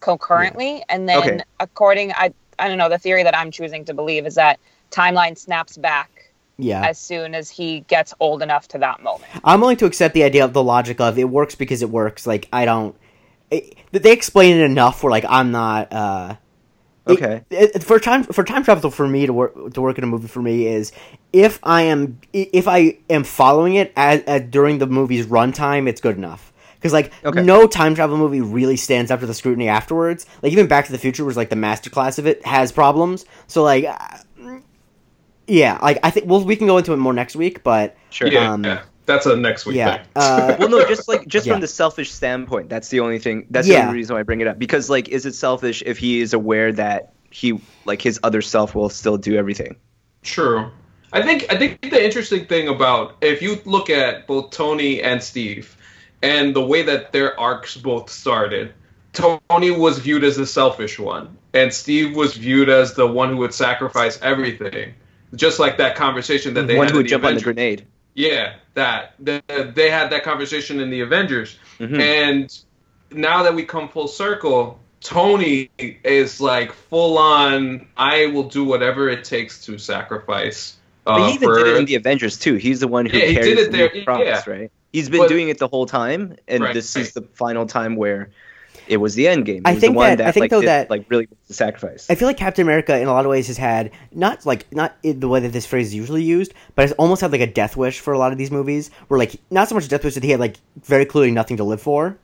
concurrently. 0.00 0.84
And 0.88 1.08
then, 1.08 1.18
Okay. 1.18 1.40
according, 1.60 2.12
I, 2.12 2.32
I 2.58 2.68
don't 2.68 2.78
know, 2.78 2.88
the 2.88 2.98
theory 2.98 3.22
that 3.22 3.36
I'm 3.36 3.50
choosing 3.50 3.84
to 3.86 3.94
believe 3.94 4.26
is 4.26 4.34
that 4.34 4.58
timeline 4.90 5.36
snaps 5.38 5.76
back 5.76 6.10
Yeah. 6.58 6.84
as 6.86 6.98
soon 6.98 7.34
as 7.34 7.50
he 7.50 7.80
gets 7.88 8.12
old 8.20 8.42
enough 8.42 8.68
to 8.68 8.78
that 8.78 9.02
moment. 9.02 9.30
I'm 9.44 9.60
willing 9.60 9.76
to 9.78 9.86
accept 9.86 10.14
the 10.14 10.22
idea 10.24 10.44
of 10.44 10.52
the 10.52 10.62
logic 10.62 11.00
of 11.00 11.18
it 11.18 11.28
works 11.30 11.54
because 11.54 11.82
it 11.82 11.90
works. 11.90 12.26
Like 12.26 12.48
I 12.52 12.64
don't. 12.64 12.94
It, 13.54 14.02
they 14.02 14.12
explain 14.12 14.56
it 14.56 14.64
enough 14.64 15.02
where 15.02 15.10
like 15.10 15.24
I'm 15.28 15.50
not. 15.50 15.92
uh 15.92 16.36
it- 17.06 17.12
Okay. 17.12 17.42
it- 17.50 17.82
for 17.84 17.98
time 18.00 18.22
for 18.24 18.44
time 18.44 18.64
travel 18.64 18.90
for 18.90 19.06
me 19.06 19.26
to 19.26 19.32
work 19.32 19.74
to 19.74 19.80
work 19.82 19.98
in 19.98 20.04
a 20.04 20.06
movie 20.06 20.28
for 20.28 20.40
me 20.40 20.66
is 20.66 20.90
if 21.32 21.58
I 21.62 21.82
am 21.82 22.18
if 22.32 22.66
I 22.66 22.98
am 23.10 23.24
following 23.24 23.74
it 23.74 23.92
as, 23.96 24.22
as 24.22 24.42
during 24.50 24.78
the 24.78 24.86
movie's 24.86 25.26
runtime, 25.26 25.86
it's 25.88 26.00
good 26.00 26.16
enough. 26.16 26.52
Because 26.76 26.92
like 26.92 27.12
Okay. 27.24 27.42
no 27.42 27.66
time 27.66 27.94
travel 27.94 28.16
movie 28.18 28.40
really 28.42 28.76
stands 28.76 29.10
up 29.10 29.20
to 29.20 29.26
the 29.26 29.34
scrutiny 29.34 29.68
afterwards. 29.68 30.26
Like 30.42 30.52
even 30.52 30.66
Back 30.66 30.86
to 30.86 30.92
the 30.92 30.98
Future 30.98 31.24
was 31.24 31.36
like 31.36 31.48
the 31.50 31.56
masterclass 31.56 32.18
of 32.18 32.26
it 32.26 32.44
has 32.46 32.72
problems. 32.72 33.24
So 33.46 33.62
like. 33.62 33.84
uh, 33.84 34.58
Yeah, 35.46 35.78
like 35.82 35.98
I 36.02 36.10
think 36.10 36.26
well 36.26 36.42
we 36.42 36.56
can 36.56 36.66
go 36.66 36.78
into 36.78 36.92
it 36.94 36.96
more 36.96 37.12
next 37.12 37.36
week, 37.36 37.62
but 37.62 37.96
Sure. 38.10 38.28
Yeah, 38.28 38.50
Um, 38.52 38.64
yeah. 38.64 38.82
That's 39.06 39.26
a 39.26 39.36
next 39.36 39.66
week 39.66 39.76
yeah, 39.76 39.98
thing. 39.98 40.06
uh, 40.16 40.56
well, 40.58 40.68
no, 40.68 40.86
just 40.86 41.08
like 41.08 41.26
just 41.26 41.46
Yeah. 41.46 41.54
from 41.54 41.60
the 41.60 41.68
selfish 41.68 42.10
standpoint, 42.10 42.68
that's 42.68 42.88
the 42.88 43.00
only 43.00 43.18
thing. 43.18 43.46
That's 43.50 43.66
the 43.68 43.76
only 43.82 43.94
reason 43.94 44.14
why 44.14 44.20
I 44.20 44.22
bring 44.22 44.40
it 44.40 44.46
up. 44.46 44.58
Because 44.58 44.88
like, 44.90 45.08
is 45.08 45.26
it 45.26 45.34
selfish 45.34 45.82
if 45.84 45.98
he 45.98 46.20
is 46.20 46.32
aware 46.32 46.72
that 46.72 47.12
he 47.30 47.60
like 47.84 48.00
his 48.02 48.20
other 48.22 48.42
self 48.42 48.74
will 48.74 48.88
still 48.88 49.16
do 49.18 49.36
everything? 49.36 49.76
True. 50.22 50.70
I 51.12 51.22
think 51.22 51.46
I 51.52 51.56
think 51.56 51.80
the 51.80 52.04
interesting 52.04 52.46
thing 52.46 52.68
about 52.68 53.16
if 53.20 53.40
you 53.42 53.60
look 53.64 53.88
at 53.90 54.26
both 54.26 54.50
Tony 54.50 55.02
and 55.02 55.22
Steve 55.22 55.76
and 56.22 56.56
the 56.56 56.64
way 56.64 56.82
that 56.82 57.12
their 57.12 57.38
arcs 57.38 57.76
both 57.76 58.10
started, 58.10 58.72
Tony 59.12 59.70
was 59.70 59.98
viewed 59.98 60.24
as 60.24 60.36
the 60.36 60.46
selfish 60.46 60.98
one, 60.98 61.36
and 61.52 61.72
Steve 61.72 62.16
was 62.16 62.34
viewed 62.34 62.68
as 62.68 62.94
the 62.94 63.06
one 63.06 63.28
who 63.30 63.36
would 63.38 63.54
sacrifice 63.54 64.18
everything. 64.22 64.94
Just 65.34 65.58
like 65.58 65.78
that 65.78 65.94
conversation 65.96 66.54
that 66.54 66.66
they 66.66 66.76
One 66.76 66.86
had 66.86 66.92
who 66.92 66.98
in 66.98 67.00
would 67.00 67.06
the 67.06 67.10
jump 67.10 67.24
on 67.24 67.34
the 67.34 67.40
grenade. 67.40 67.86
Yeah, 68.14 68.54
that 68.74 69.14
they, 69.18 69.42
they 69.48 69.90
had 69.90 70.10
that 70.10 70.22
conversation 70.22 70.80
in 70.80 70.90
the 70.90 71.00
Avengers, 71.00 71.58
Mhm. 71.80 72.00
and 72.00 72.58
now 73.10 73.42
that 73.42 73.54
we 73.54 73.64
come 73.64 73.88
full 73.88 74.06
circle, 74.08 74.78
Tony 75.00 75.68
is 75.78 76.40
like 76.40 76.72
full 76.72 77.18
on. 77.18 77.86
I 77.96 78.26
will 78.26 78.44
do 78.48 78.64
whatever 78.64 79.08
it 79.08 79.24
takes 79.24 79.64
to 79.66 79.78
sacrifice. 79.78 80.76
Uh, 81.06 81.18
But 81.18 81.28
he 81.28 81.34
even 81.34 81.48
for, 81.48 81.58
did 81.58 81.66
it 81.66 81.76
in 81.76 81.84
the 81.86 81.94
Avengers 81.96 82.38
too. 82.38 82.54
He's 82.54 82.80
the 82.80 82.88
one 82.88 83.04
who 83.06 83.18
Yeah, 83.18 83.26
he 83.26 83.34
carries 83.34 83.48
did 83.48 83.58
it 83.58 83.72
the 83.72 83.76
there, 83.78 83.90
new 83.92 84.04
promise, 84.04 84.26
yeah. 84.46 84.50
right? 84.52 84.70
He's 84.92 85.08
been 85.10 85.20
But- 85.20 85.28
doing 85.28 85.48
it 85.48 85.58
the 85.58 85.68
whole 85.68 85.86
time, 85.86 86.36
and 86.48 86.62
Right, 86.62 86.72
this 86.72 86.94
right. 86.96 87.02
is 87.04 87.12
the 87.12 87.22
final 87.34 87.66
time 87.66 87.96
where 87.96 88.30
it 88.88 88.98
was 88.98 89.14
the 89.14 89.28
end 89.28 89.44
game. 89.46 89.58
It 89.58 89.66
I 89.68 89.72
was 89.72 89.80
think 89.80 89.92
the 89.94 89.96
one 89.96 90.16
that- 90.18 90.26
I 90.26 90.32
think, 90.32 90.42
like, 90.44 90.50
though, 90.50 90.60
did, 90.60 90.68
that- 90.68 90.90
like 90.90 91.06
really 91.08 91.26
was 91.28 91.38
the 91.48 91.54
sacrifice. 91.54 92.08
I 92.10 92.14
feel 92.14 92.28
like 92.28 92.36
Captain 92.36 92.62
America 92.62 92.98
in 92.98 93.08
a 93.08 93.12
lot 93.12 93.24
of 93.24 93.30
ways 93.30 93.46
has 93.48 93.56
had 93.56 93.90
not 94.12 94.44
like 94.46 94.66
not 94.72 94.96
in 95.02 95.20
the 95.20 95.28
way 95.28 95.40
that 95.40 95.52
this 95.52 95.66
phrase 95.66 95.88
is 95.88 95.94
usually 95.94 96.22
used, 96.22 96.54
but 96.74 96.84
it's 96.84 96.92
almost 96.94 97.20
had 97.20 97.32
like 97.32 97.40
a 97.40 97.46
death 97.46 97.76
wish 97.76 98.00
for 98.00 98.12
a 98.12 98.18
lot 98.18 98.32
of 98.32 98.38
these 98.38 98.50
movies, 98.50 98.90
where 99.08 99.18
like 99.18 99.36
not 99.50 99.68
so 99.68 99.74
much 99.74 99.84
a 99.86 99.88
death 99.88 100.04
wish 100.04 100.14
that 100.14 100.24
he 100.24 100.30
had 100.30 100.40
like 100.40 100.56
very 100.82 101.04
clearly 101.04 101.30
nothing 101.32 101.56
to 101.58 101.64
live 101.64 101.80
for, 101.80 102.16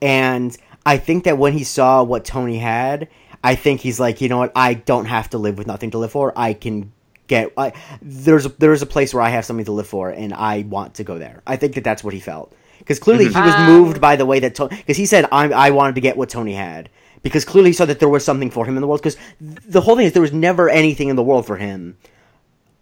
and 0.00 0.56
I 0.86 0.96
think 0.98 1.24
that 1.24 1.38
when 1.38 1.52
he 1.52 1.64
saw 1.64 2.02
what 2.02 2.24
Tony 2.24 2.58
had, 2.58 3.08
I 3.44 3.54
think 3.54 3.80
he's 3.80 4.00
like, 4.00 4.20
you 4.20 4.28
know 4.28 4.38
what, 4.38 4.52
I 4.56 4.74
don't 4.74 5.04
have 5.06 5.30
to 5.30 5.38
live 5.38 5.58
with 5.58 5.66
nothing 5.66 5.90
to 5.92 5.98
live 5.98 6.12
for. 6.12 6.32
I 6.36 6.54
can 6.54 6.92
get 7.26 7.52
I, 7.58 7.72
there's 8.00 8.46
a, 8.46 8.48
there's 8.50 8.80
a 8.80 8.86
place 8.86 9.12
where 9.12 9.22
I 9.22 9.28
have 9.28 9.44
something 9.44 9.66
to 9.66 9.72
live 9.72 9.86
for, 9.86 10.10
and 10.10 10.32
I 10.32 10.62
want 10.62 10.94
to 10.94 11.04
go 11.04 11.18
there. 11.18 11.42
I 11.46 11.56
think 11.56 11.74
that 11.74 11.84
that's 11.84 12.02
what 12.02 12.14
he 12.14 12.20
felt 12.20 12.54
because 12.88 12.98
clearly 12.98 13.24
he 13.28 13.40
was 13.40 13.54
Um, 13.54 13.66
moved 13.66 14.00
by 14.00 14.16
the 14.16 14.24
way 14.24 14.40
that 14.40 14.54
Tony. 14.54 14.74
because 14.76 14.96
he 14.96 15.04
said 15.06 15.26
I 15.30 15.50
I 15.50 15.70
wanted 15.70 15.94
to 15.96 16.00
get 16.00 16.16
what 16.16 16.30
Tony 16.30 16.54
had 16.54 16.88
because 17.22 17.44
clearly 17.44 17.70
he 17.70 17.74
saw 17.74 17.84
that 17.84 17.98
there 18.00 18.08
was 18.08 18.24
something 18.24 18.50
for 18.50 18.64
him 18.64 18.76
in 18.76 18.80
the 18.80 18.86
world 18.86 19.02
because 19.02 19.18
the 19.40 19.80
whole 19.82 19.96
thing 19.96 20.06
is 20.06 20.12
there 20.14 20.22
was 20.22 20.32
never 20.32 20.68
anything 20.70 21.08
in 21.08 21.16
the 21.16 21.22
world 21.22 21.46
for 21.46 21.56
him. 21.56 21.96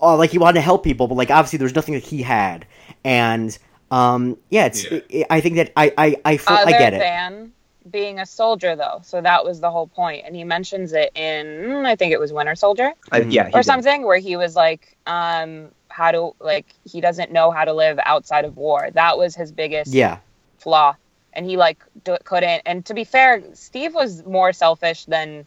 Oh, 0.00 0.14
like 0.16 0.30
he 0.30 0.38
wanted 0.38 0.54
to 0.54 0.60
help 0.60 0.84
people, 0.84 1.08
but 1.08 1.14
like 1.16 1.30
obviously 1.30 1.56
there 1.58 1.64
was 1.66 1.74
nothing 1.74 1.94
that 1.94 2.04
he 2.04 2.22
had, 2.22 2.66
and 3.04 3.56
um 3.90 4.36
yeah, 4.50 4.66
it's 4.66 4.90
Yeah. 4.90 5.24
I 5.30 5.36
I 5.38 5.40
think 5.40 5.56
that 5.56 5.72
I 5.76 5.92
I 5.98 6.16
I, 6.24 6.36
fr- 6.36 6.52
Other 6.52 6.74
I 6.74 6.78
get 6.78 6.94
it. 6.94 6.98
than 7.00 7.52
being 7.90 8.18
a 8.18 8.26
soldier, 8.26 8.74
though, 8.74 8.98
so 9.04 9.20
that 9.20 9.44
was 9.44 9.60
the 9.60 9.70
whole 9.70 9.86
point, 9.86 10.24
and 10.26 10.34
he 10.34 10.42
mentions 10.44 10.92
it 10.92 11.12
in 11.16 11.86
I 11.86 11.94
think 11.96 12.12
it 12.12 12.20
was 12.20 12.32
Winter 12.32 12.56
Soldier 12.56 12.92
I, 13.12 13.20
yeah, 13.20 13.44
he 13.48 13.54
or 13.54 13.60
did. 13.60 13.64
something 13.66 14.02
where 14.04 14.18
he 14.18 14.36
was 14.36 14.56
like, 14.56 14.96
um, 15.06 15.68
how 15.96 16.10
to 16.12 16.32
like 16.40 16.66
he 16.84 17.00
doesn't 17.00 17.32
know 17.32 17.50
how 17.50 17.64
to 17.64 17.72
live 17.72 17.98
outside 18.04 18.44
of 18.44 18.56
war. 18.56 18.90
That 18.92 19.16
was 19.16 19.34
his 19.34 19.50
biggest 19.50 19.92
Yeah, 19.94 20.18
flaw, 20.58 20.94
and 21.32 21.46
he 21.48 21.56
like 21.56 21.78
do, 22.04 22.16
couldn't. 22.24 22.62
And 22.66 22.84
to 22.86 22.94
be 22.94 23.04
fair, 23.04 23.42
Steve 23.54 23.94
was 23.94 24.24
more 24.26 24.52
selfish 24.52 25.06
than 25.06 25.46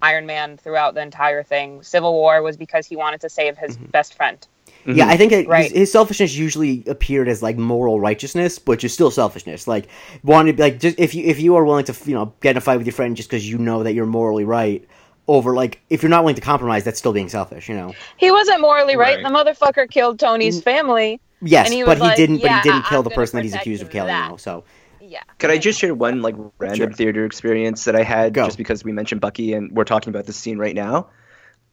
Iron 0.00 0.26
Man 0.26 0.56
throughout 0.56 0.94
the 0.94 1.02
entire 1.02 1.42
thing. 1.42 1.82
Civil 1.82 2.12
War 2.14 2.42
was 2.42 2.56
because 2.56 2.86
he 2.86 2.96
wanted 2.96 3.20
to 3.20 3.28
save 3.28 3.58
his 3.58 3.76
Mm-hmm. 3.76 3.90
best 3.96 4.14
friend. 4.14 4.38
Mhm. 4.86 4.96
yeah. 4.96 5.06
I 5.08 5.16
think 5.18 5.30
that 5.32 5.46
Right. 5.46 5.64
his, 5.70 5.72
his 5.72 5.92
selfishness 5.92 6.34
usually 6.34 6.82
appeared 6.86 7.28
as 7.28 7.42
like 7.42 7.56
moral 7.58 8.00
righteousness, 8.00 8.58
which 8.64 8.84
is 8.84 8.92
still 8.94 9.10
selfishness. 9.10 9.68
Like 9.68 9.88
wanting 10.24 10.56
like 10.56 10.80
just 10.80 10.98
if 10.98 11.14
you 11.14 11.24
if 11.24 11.38
you 11.38 11.54
are 11.56 11.64
willing 11.64 11.84
to 11.84 11.94
you 12.06 12.14
know 12.14 12.32
get 12.40 12.52
in 12.52 12.56
a 12.56 12.60
fight 12.60 12.78
with 12.78 12.86
your 12.86 12.94
friend 12.94 13.14
just 13.16 13.28
because 13.28 13.48
you 13.48 13.58
know 13.58 13.82
that 13.82 13.92
you're 13.92 14.06
morally 14.06 14.44
right. 14.44 14.82
Over 15.28 15.54
like 15.54 15.80
if 15.88 16.02
you're 16.02 16.10
not 16.10 16.24
willing 16.24 16.34
to 16.34 16.40
compromise, 16.40 16.82
that's 16.84 16.98
still 16.98 17.12
being 17.12 17.28
selfish, 17.28 17.68
you 17.68 17.76
know. 17.76 17.94
He 18.16 18.30
wasn't 18.32 18.60
morally 18.60 18.96
right. 18.96 19.22
Right. 19.22 19.24
The 19.24 19.30
motherfucker 19.30 19.88
killed 19.88 20.18
Tony's 20.18 20.60
family. 20.60 21.20
Yes, 21.40 21.66
And 21.66 21.74
he 21.74 21.84
but 21.84 21.96
he 21.98 22.02
like, 22.02 22.16
didn't. 22.16 22.42
But 22.42 22.50
he 22.50 22.60
didn't 22.62 22.84
I- 22.86 22.88
kill 22.88 22.98
I'm 22.98 23.04
the 23.04 23.10
person 23.10 23.36
that 23.36 23.44
he's 23.44 23.54
accused 23.54 23.82
of 23.82 23.90
killing. 23.90 24.08
that." 24.08 24.24
You 24.24 24.30
know, 24.32 24.36
so 24.36 24.64
Yeah. 25.00 25.20
Could 25.38 25.50
I 25.50 25.58
just 25.58 25.78
share 25.78 25.94
one 25.94 26.22
like 26.22 26.34
random 26.58 26.88
Sure. 26.90 26.92
theater 26.92 27.24
experience 27.24 27.84
that 27.84 27.94
I 27.96 28.02
had 28.02 28.32
Go. 28.34 28.44
just 28.46 28.58
because 28.58 28.82
we 28.84 28.92
mentioned 28.92 29.20
Bucky 29.20 29.52
and 29.52 29.70
we're 29.72 29.84
talking 29.84 30.08
about 30.10 30.26
this 30.26 30.36
scene 30.36 30.58
right 30.58 30.74
now? 30.74 31.08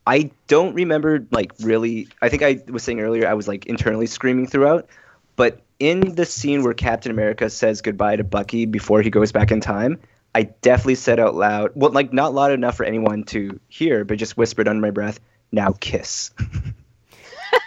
I 0.06 0.32
don't 0.48 0.74
remember 0.76 1.26
like 1.32 1.52
really 1.62 2.08
I 2.22 2.30
think 2.30 2.42
I 2.44 2.62
was 2.70 2.84
saying 2.84 3.00
earlier 3.00 3.28
I 3.28 3.34
was 3.34 3.48
like 3.48 3.66
internally 3.68 4.08
screaming 4.08 4.48
throughout, 4.48 4.88
but 5.36 5.62
in 5.80 6.16
the 6.16 6.26
scene 6.26 6.64
where 6.64 6.74
Captain 6.74 7.12
America 7.12 7.50
says 7.50 7.82
goodbye 7.82 8.16
to 8.18 8.24
Bucky 8.24 8.66
before 8.66 9.02
he 9.02 9.10
goes 9.10 9.32
back 9.32 9.52
in 9.52 9.62
time, 9.62 10.00
I 10.36 10.44
definitely 10.44 10.96
said 10.96 11.20
out 11.20 11.36
loud, 11.36 11.72
well 11.76 11.92
like 11.92 12.14
not 12.14 12.34
loud 12.34 12.52
enough 12.52 12.78
for 12.78 12.84
anyone 12.86 13.24
to 13.26 13.60
hear, 13.68 14.06
but 14.06 14.18
just 14.18 14.38
whispered 14.38 14.68
under 14.68 14.82
my 14.82 14.92
breath, 14.92 15.20
"Now 15.52 15.74
kiss." 15.80 16.32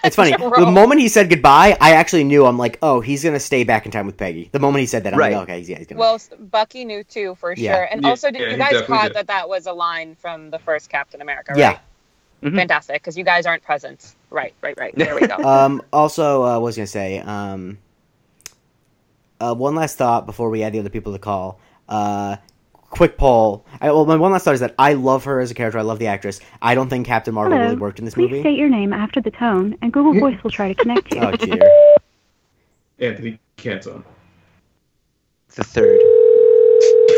It's 0.05 0.15
funny. 0.17 0.33
The 0.57 0.71
moment 0.71 1.01
he 1.01 1.09
said 1.09 1.29
goodbye, 1.29 1.77
I 1.81 1.93
actually 1.95 2.23
knew. 2.25 2.47
I'm 2.47 2.59
like, 2.59 2.79
oh, 2.83 3.01
he's 3.01 3.25
gonna 3.25 3.41
stay 3.41 3.65
back 3.65 3.85
in 3.85 3.91
time 3.93 4.07
with 4.07 4.17
Peggy. 4.17 4.49
The 4.53 4.61
moment 4.61 4.81
he 4.81 4.87
said 4.87 5.05
that, 5.05 5.13
I'm 5.13 5.19
Right. 5.19 5.33
like, 5.33 5.43
okay, 5.45 5.59
he's, 5.59 5.69
yeah, 5.69 5.79
he's 5.79 5.87
gonna. 5.89 6.01
Well, 6.01 6.21
Bucky 6.39 6.85
knew 6.85 7.03
too 7.03 7.35
for 7.37 7.53
Yeah. 7.53 7.75
sure. 7.75 7.89
And 7.91 8.03
Yeah, 8.03 8.11
also, 8.11 8.31
did 8.31 8.41
yeah, 8.43 8.51
you 8.51 8.57
guys 8.59 8.83
caught 8.87 9.09
did. 9.09 9.15
that 9.15 9.27
that 9.29 9.49
was 9.49 9.67
a 9.67 9.73
line 9.73 10.15
from 10.15 10.51
the 10.51 10.59
first 10.61 10.89
Captain 10.89 11.21
America? 11.21 11.55
Yeah. 11.57 11.69
Right? 11.69 11.79
Mhm. 12.45 12.57
Fantastic, 12.57 12.97
because 13.03 13.17
you 13.17 13.25
guys 13.25 13.47
aren't 13.47 13.63
present. 13.65 14.15
Right, 14.31 14.55
right, 14.63 14.79
right. 14.79 14.95
There 14.97 15.15
we 15.21 15.27
go. 15.27 15.37
um, 15.45 15.83
also, 15.93 16.45
uh, 16.45 16.59
was 16.61 16.77
gonna 16.77 16.87
say? 16.87 17.19
Um, 17.19 17.79
uh, 19.41 19.55
one 19.55 19.75
last 19.75 19.99
thought 19.99 20.27
before 20.27 20.51
we 20.51 20.63
add 20.63 20.73
the 20.73 20.79
other 20.81 20.91
people 20.91 21.13
to 21.13 21.19
call. 21.19 21.59
Uh, 21.89 22.37
quick 22.93 23.17
poll. 23.17 23.67
I, 23.81 23.91
well, 23.91 24.07
my 24.07 24.17
one 24.17 24.31
last 24.33 24.45
thought 24.45 24.55
is 24.55 24.61
that 24.61 24.75
I 24.79 24.93
love 24.93 25.25
her 25.25 25.41
as 25.41 25.51
a 25.51 25.55
character. 25.55 25.79
I 25.79 25.83
love 25.83 25.99
the 25.99 26.07
actress. 26.07 26.41
I 26.61 26.75
don't 26.77 26.89
think 26.89 27.07
Captain 27.07 27.35
Marvel 27.35 27.53
Hello. 27.57 27.65
really 27.71 27.81
worked 27.81 27.99
in 27.99 28.05
this 28.05 28.15
Please 28.15 28.31
movie. 28.31 28.41
state 28.43 28.59
your 28.59 28.69
name 28.69 28.93
after 28.93 29.21
the 29.21 29.31
tone, 29.33 29.77
and 29.83 29.93
Google 29.93 30.19
Voice 30.21 30.41
will 30.45 30.51
try 30.51 30.69
to 30.73 30.75
connect 30.75 31.13
you. 31.13 31.21
Oh, 31.23 31.33
dear. 31.33 31.59
Anthony 33.01 33.41
Canton. 33.57 34.05
the 35.57 35.65
third. 35.65 35.99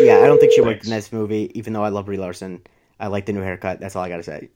Yeah, 0.00 0.20
I 0.22 0.26
don't 0.26 0.38
think 0.40 0.52
she 0.52 0.60
worked 0.60 0.84
in 0.84 0.90
this 0.90 1.12
movie. 1.12 1.50
Even 1.54 1.72
though 1.72 1.84
I 1.84 1.88
love 1.88 2.06
Brie 2.06 2.16
Larson, 2.16 2.62
I 3.00 3.08
like 3.08 3.26
the 3.26 3.32
new 3.32 3.40
haircut. 3.42 3.80
That's 3.80 3.94
all 3.96 4.02
I 4.02 4.08
gotta 4.08 4.22
say. 4.22 4.48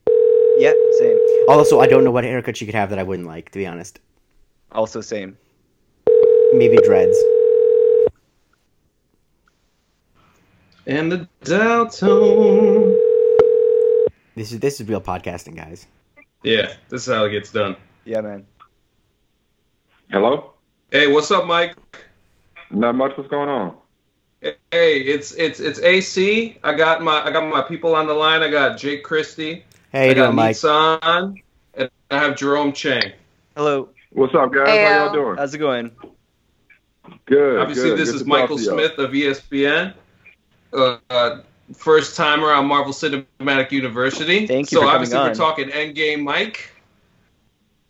Yeah, 0.57 0.73
same. 0.99 1.19
Also, 1.49 1.81
I 1.81 1.87
don't 1.87 2.03
know 2.05 2.11
what 2.11 2.25
haircut 2.25 2.57
she 2.57 2.67
could 2.67 2.75
have 2.75 2.91
that 2.91 2.99
I 2.99 3.03
wouldn't 3.03 3.29
like. 3.29 3.51
To 3.53 3.59
be 3.59 3.67
honest, 3.67 4.01
Also 4.73 5.01
same. 5.01 5.37
maybe 6.55 6.77
dreads. 6.79 7.17
And 10.89 11.13
the 11.13 11.29
dial 11.45 11.87
tone. 11.91 12.97
This 14.35 14.53
is 14.53 14.61
this 14.61 14.81
is 14.81 14.89
real 14.89 15.03
podcasting, 15.03 15.55
guys. 15.55 15.87
Yeah, 16.43 16.73
this 16.89 17.07
is 17.07 17.15
how 17.15 17.27
it 17.27 17.31
gets 17.31 17.53
done. 17.53 17.77
Yeah, 18.07 18.23
man. 18.23 18.47
Hello? 20.11 20.55
Hey, 20.91 21.07
what's 21.07 21.31
up, 21.31 21.45
Mike? 21.47 21.77
Not 22.71 22.95
much. 22.95 23.19
What's 23.19 23.29
going 23.29 23.51
on? 23.51 23.77
Hey, 24.41 25.01
it's 25.01 25.33
it's 25.33 25.61
it's 25.61 25.79
AC. 25.81 26.57
I 26.65 26.73
got 26.73 27.03
my 27.03 27.23
I 27.23 27.33
got 27.33 27.47
my 27.47 27.61
people 27.61 27.95
on 27.95 28.07
the 28.07 28.15
line. 28.15 28.43
I 28.43 28.51
got 28.51 28.79
Jake 28.79 29.05
Christie. 29.05 29.67
Hey, 29.93 30.07
you 30.07 30.11
I 30.13 30.15
got 30.15 30.25
doing, 30.29 30.37
Mike? 30.37 30.57
Nitzan, 30.57 31.43
and 31.75 31.91
I 32.11 32.19
have 32.19 32.35
Jerome 32.35 32.73
Chang. 32.73 33.13
Hello. 33.55 33.91
What's 34.13 34.35
up, 34.35 34.55
guys? 34.55 34.69
Hey, 34.69 34.85
How 34.85 35.01
y'all 35.01 35.09
uh, 35.11 35.13
doing? 35.13 35.37
How's 35.37 35.53
it 35.53 35.59
going? 35.59 35.95
Good. 37.27 37.61
Obviously, 37.61 37.91
good. 37.91 37.99
this 37.99 38.11
Good 38.11 38.23
is 38.23 38.27
Michael. 38.27 38.57
Smith 38.57 38.97
of 38.97 39.11
ESPN. 39.11 39.93
Uh, 40.73 41.41
first 41.75 42.17
timer 42.17 42.53
on 42.53 42.67
Marvel 42.67 42.93
Cinematic 42.93 43.73
University. 43.73 44.47
Thank 44.47 44.71
you 44.71 44.79
So 44.79 44.83
for 44.83 44.89
obviously 44.89 45.19
on. 45.19 45.29
we're 45.29 45.35
talking 45.35 45.69
Endgame, 45.69 46.23
Mike. 46.23 46.71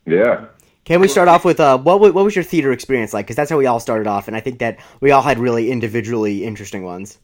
Yeah. 0.06 0.46
Can 0.84 1.00
we 1.00 1.08
start 1.08 1.28
off 1.28 1.44
with 1.44 1.60
uh, 1.60 1.76
what 1.76 2.00
what 2.00 2.14
was 2.14 2.34
your 2.34 2.44
theater 2.44 2.72
experience 2.72 3.12
like? 3.12 3.26
Because 3.26 3.36
that's 3.36 3.50
how 3.50 3.58
we 3.58 3.66
all 3.66 3.78
started 3.78 4.06
off, 4.06 4.26
and 4.26 4.34
I 4.34 4.40
think 4.40 4.60
that 4.60 4.78
we 5.00 5.10
all 5.10 5.20
had 5.20 5.38
really 5.38 5.70
individually 5.70 6.44
interesting 6.44 6.82
ones. 6.82 7.18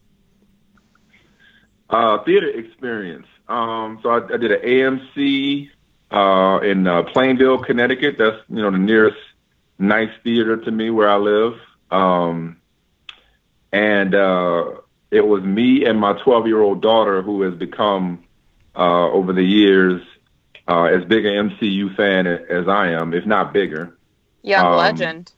Uh, 1.88 2.22
theater 2.24 2.50
experience. 2.50 3.26
Um, 3.48 4.00
so 4.02 4.10
I, 4.10 4.34
I 4.34 4.36
did 4.36 4.52
an 4.52 4.60
AMC 4.60 5.70
uh, 6.10 6.60
in 6.62 6.86
uh, 6.86 7.04
Plainville, 7.04 7.64
Connecticut. 7.64 8.16
That's 8.18 8.36
you 8.50 8.60
know 8.60 8.70
the 8.70 8.76
nearest 8.78 9.16
nice 9.78 10.10
theater 10.22 10.58
to 10.58 10.70
me 10.70 10.90
where 10.90 11.08
I 11.08 11.16
live. 11.16 11.54
Um, 11.90 12.58
and 13.72 14.14
uh, 14.14 14.72
it 15.14 15.26
was 15.26 15.42
me 15.42 15.84
and 15.86 16.00
my 16.00 16.12
12 16.24 16.46
year 16.46 16.60
old 16.60 16.82
daughter 16.82 17.22
who 17.22 17.42
has 17.42 17.54
become 17.54 18.24
uh, 18.76 19.10
over 19.10 19.32
the 19.32 19.44
years 19.44 20.02
uh, 20.68 20.84
as 20.84 21.04
big 21.04 21.24
an 21.26 21.50
MCU 21.50 21.94
fan 21.96 22.26
as 22.26 22.68
I 22.68 22.88
am, 22.88 23.14
if 23.14 23.26
not 23.26 23.52
bigger. 23.52 23.98
Young 24.42 24.64
Um, 24.66 24.76
legend. 24.76 25.32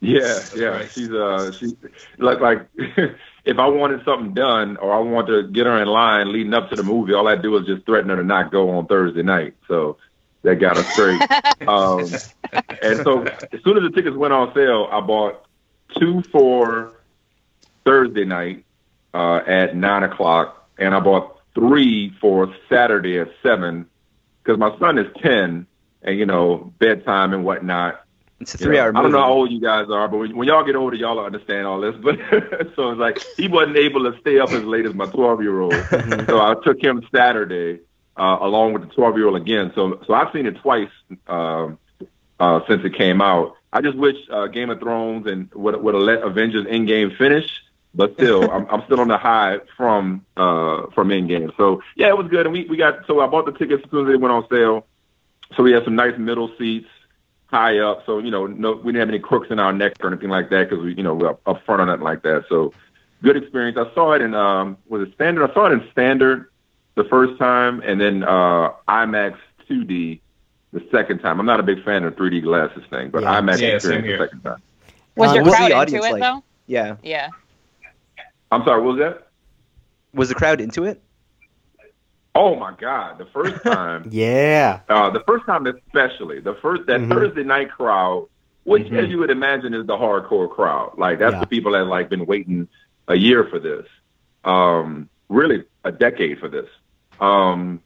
Yeah, 0.00 0.48
yeah. 0.54 0.86
She's 0.94 1.10
uh 1.10 1.52
she 1.58 1.76
like 2.18 2.40
like 2.40 2.68
if 2.76 3.58
I 3.58 3.66
wanted 3.68 4.04
something 4.04 4.34
done 4.34 4.76
or 4.76 4.92
I 4.94 5.00
want 5.00 5.28
to 5.28 5.48
get 5.48 5.66
her 5.66 5.80
in 5.80 5.88
line 5.88 6.32
leading 6.32 6.54
up 6.54 6.70
to 6.70 6.76
the 6.76 6.82
movie, 6.82 7.14
all 7.14 7.28
I 7.28 7.36
do 7.36 7.56
is 7.56 7.66
just 7.66 7.86
threaten 7.86 8.10
her 8.10 8.16
to 8.16 8.24
not 8.24 8.50
go 8.52 8.70
on 8.70 8.86
Thursday 8.86 9.22
night. 9.22 9.54
So 9.68 9.98
that 10.42 10.56
got 10.56 10.78
us 10.78 10.88
straight. 10.88 11.24
um, 11.66 12.20
and 12.82 13.02
so 13.02 13.32
as 13.52 13.60
soon 13.64 13.76
as 13.78 13.82
the 13.84 13.90
tickets 13.94 14.16
went 14.16 14.32
on 14.32 14.52
sale, 14.54 14.88
I 14.90 15.00
bought 15.00 15.44
two 15.98 16.22
for 16.32 17.01
Thursday 17.84 18.24
night 18.24 18.64
uh, 19.14 19.40
at 19.46 19.76
nine 19.76 20.02
o'clock, 20.02 20.68
and 20.78 20.94
I 20.94 21.00
bought 21.00 21.38
three 21.54 22.12
for 22.20 22.54
Saturday 22.68 23.18
at 23.18 23.28
seven 23.42 23.86
because 24.42 24.58
my 24.58 24.76
son 24.78 24.98
is 24.98 25.06
ten, 25.22 25.66
and 26.02 26.18
you 26.18 26.26
know 26.26 26.72
bedtime 26.78 27.32
and 27.32 27.44
whatnot. 27.44 28.00
It's 28.40 28.54
a 28.54 28.58
You 28.58 28.66
know, 28.66 28.70
three-hour 28.70 28.96
I 28.96 29.02
don't 29.02 29.12
know 29.12 29.22
how 29.22 29.32
old 29.32 29.52
you 29.52 29.60
guys 29.60 29.86
are, 29.88 30.08
but 30.08 30.18
when, 30.18 30.36
when 30.36 30.48
y'all 30.48 30.64
get 30.64 30.74
older, 30.74 30.96
y'all 30.96 31.16
will 31.16 31.24
understand 31.24 31.66
all 31.66 31.80
this. 31.80 31.94
But 32.02 32.18
so 32.76 32.90
it's 32.90 32.98
like 32.98 33.22
he 33.36 33.48
wasn't 33.48 33.76
able 33.76 34.10
to 34.10 34.18
stay 34.20 34.38
up 34.40 34.50
as 34.50 34.64
late 34.64 34.84
as 34.84 34.94
my 34.94 35.06
12 35.06 35.42
year 35.42 35.60
old. 35.60 35.72
so 36.26 36.40
I 36.40 36.54
took 36.64 36.82
him 36.82 37.06
Saturday 37.14 37.80
uh, 38.16 38.38
along 38.40 38.72
with 38.72 38.82
the 38.82 38.94
12 38.94 39.16
year 39.16 39.28
old 39.28 39.36
again. 39.36 39.72
So 39.74 40.00
so 40.06 40.14
I've 40.14 40.32
seen 40.32 40.46
it 40.46 40.56
twice 40.56 40.90
um, 41.28 41.78
uh, 42.40 42.60
since 42.68 42.84
it 42.84 42.94
came 42.96 43.20
out. 43.20 43.54
I 43.72 43.80
just 43.80 43.96
wish 43.96 44.16
uh, 44.30 44.48
Game 44.48 44.70
of 44.70 44.80
Thrones 44.80 45.26
and 45.26 45.50
would 45.54 45.80
would 45.80 45.94
have 45.94 46.02
let 46.02 46.22
Avengers 46.22 46.66
Endgame 46.66 47.16
finish. 47.16 47.48
But 47.94 48.14
still, 48.14 48.50
I'm, 48.52 48.66
I'm 48.68 48.82
still 48.86 49.00
on 49.00 49.08
the 49.08 49.18
high 49.18 49.58
from 49.76 50.24
uh, 50.36 50.86
from 50.94 51.08
Endgame. 51.08 51.56
So 51.56 51.82
yeah, 51.96 52.08
it 52.08 52.16
was 52.16 52.28
good. 52.28 52.46
And 52.46 52.52
we, 52.52 52.66
we 52.68 52.76
got 52.76 53.06
so 53.06 53.20
I 53.20 53.26
bought 53.26 53.46
the 53.46 53.52
tickets 53.52 53.82
as 53.84 53.90
soon 53.90 54.06
as 54.06 54.12
they 54.12 54.16
went 54.16 54.32
on 54.32 54.46
sale. 54.50 54.86
So 55.56 55.62
we 55.62 55.72
had 55.72 55.84
some 55.84 55.94
nice 55.96 56.16
middle 56.18 56.50
seats 56.58 56.88
high 57.52 57.78
up. 57.78 58.04
So, 58.06 58.18
you 58.18 58.30
know, 58.30 58.46
no, 58.46 58.72
we 58.72 58.92
didn't 58.92 59.00
have 59.00 59.08
any 59.10 59.18
crooks 59.18 59.48
in 59.50 59.58
our 59.58 59.72
neck 59.72 59.92
or 60.00 60.08
anything 60.10 60.30
like 60.30 60.48
that 60.48 60.70
because 60.70 60.82
we, 60.82 60.94
you 60.94 61.02
know, 61.02 61.14
we're 61.14 61.28
up, 61.28 61.40
up 61.46 61.62
front 61.66 61.82
or 61.82 61.86
nothing 61.86 62.02
like 62.02 62.22
that. 62.22 62.46
So 62.48 62.72
good 63.22 63.36
experience. 63.36 63.76
I 63.76 63.92
saw 63.94 64.12
it 64.12 64.22
in, 64.22 64.34
um, 64.34 64.78
was 64.88 65.06
it 65.06 65.12
standard? 65.14 65.50
I 65.50 65.52
saw 65.52 65.66
it 65.66 65.72
in 65.72 65.86
standard 65.92 66.48
the 66.94 67.04
first 67.04 67.38
time 67.38 67.82
and 67.82 68.00
then, 68.00 68.24
uh, 68.24 68.70
IMAX 68.88 69.36
2D 69.68 70.20
the 70.72 70.82
second 70.90 71.18
time. 71.18 71.38
I'm 71.38 71.44
not 71.46 71.60
a 71.60 71.62
big 71.62 71.84
fan 71.84 72.04
of 72.04 72.16
3D 72.16 72.42
glasses 72.42 72.84
thing, 72.88 73.10
but 73.10 73.22
Yeah. 73.22 73.40
IMAX 73.40 73.58
Yeah, 73.60 73.68
experience 73.68 74.06
same 74.06 74.18
the 74.18 74.24
second 74.24 74.40
time. 74.40 74.62
Was 75.16 75.30
Uh, 75.30 75.34
your 75.34 75.44
what 75.44 75.56
crowd 75.56 75.70
the 75.72 75.96
into 75.96 76.06
it 76.06 76.12
like? 76.12 76.22
though? 76.22 76.42
Yeah. 76.66 76.96
Yeah. 77.02 77.28
I'm 78.52 78.62
sorry, 78.64 78.82
what 78.82 78.96
was 78.96 78.98
that? 78.98 79.28
Was 80.14 80.28
the 80.28 80.34
crowd 80.34 80.60
into 80.60 80.84
it? 80.84 81.02
Oh 82.34 82.54
my 82.54 82.74
God. 82.78 83.16
The 83.18 83.24
first 83.26 83.62
time, 83.64 84.06
Yeah. 84.10 84.80
uh, 84.88 85.10
the 85.10 85.20
first 85.26 85.46
time 85.46 85.66
especially, 85.66 86.40
the 86.40 86.54
first, 86.62 86.86
that 86.86 87.00
Mhm. 87.00 87.08
Thursday 87.10 87.44
night 87.44 87.70
crowd, 87.70 88.26
which 88.64 88.84
Mhm. 88.88 89.04
as 89.04 89.08
you 89.10 89.18
would 89.18 89.30
imagine 89.30 89.72
is 89.74 89.86
the 89.86 89.96
hardcore 89.96 90.50
crowd. 90.50 90.92
Like 90.98 91.18
that's 91.18 91.32
Yeah. 91.34 91.40
the 91.40 91.46
people 91.46 91.72
that 91.72 91.86
like 91.86 92.10
been 92.10 92.26
waiting 92.26 92.68
a 93.08 93.14
year 93.16 93.44
for 93.44 93.58
this. 93.58 93.86
Um, 94.44 95.08
really 95.30 95.64
a 95.84 95.90
decade 95.92 96.38
for 96.38 96.48
this. 96.48 96.68
Um, 97.20 97.80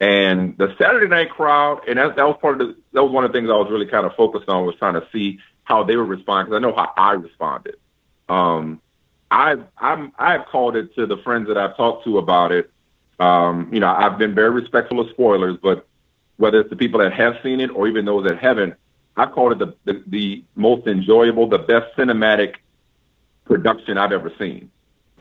and 0.00 0.56
the 0.58 0.74
Saturday 0.78 1.08
night 1.08 1.30
crowd, 1.30 1.80
and 1.88 1.98
that, 1.98 2.14
that 2.16 2.26
was 2.26 2.36
part 2.40 2.60
of 2.60 2.68
the, 2.68 2.76
that 2.92 3.02
was 3.02 3.10
one 3.12 3.24
of 3.24 3.32
the 3.32 3.38
things 3.38 3.50
I 3.50 3.54
was 3.54 3.70
really 3.70 3.86
kind 3.86 4.06
of 4.06 4.14
focused 4.14 4.48
on 4.48 4.66
was 4.66 4.76
trying 4.76 4.94
to 4.94 5.06
see 5.12 5.38
how 5.64 5.82
they 5.84 5.96
would 5.96 6.08
respond 6.08 6.46
because 6.48 6.56
I 6.58 6.60
know 6.60 6.74
how 6.74 6.92
I 6.96 7.12
responded. 7.12 7.76
Um, 8.28 8.80
I've 9.32 9.64
I'm 9.78 10.12
I've 10.18 10.44
called 10.46 10.76
it 10.76 10.94
to 10.96 11.06
the 11.06 11.16
friends 11.16 11.48
that 11.48 11.56
I've 11.56 11.74
talked 11.76 12.04
to 12.04 12.18
about 12.18 12.52
it. 12.52 12.70
Um, 13.18 13.70
you 13.72 13.80
know, 13.80 13.88
I've 13.88 14.18
been 14.18 14.34
very 14.34 14.50
respectful 14.50 15.00
of 15.00 15.08
spoilers, 15.10 15.56
but 15.62 15.86
whether 16.36 16.60
it's 16.60 16.68
the 16.68 16.76
people 16.76 17.00
that 17.00 17.14
have 17.14 17.36
seen 17.42 17.60
it 17.60 17.68
or 17.68 17.88
even 17.88 18.04
those 18.04 18.28
that 18.28 18.38
haven't, 18.38 18.74
I 19.16 19.26
called 19.26 19.52
it 19.52 19.58
the, 19.58 19.74
the 19.84 20.02
the 20.06 20.44
most 20.54 20.86
enjoyable, 20.86 21.48
the 21.48 21.58
best 21.58 21.96
cinematic 21.96 22.56
production 23.46 23.96
I've 23.96 24.12
ever 24.12 24.30
seen. 24.38 24.70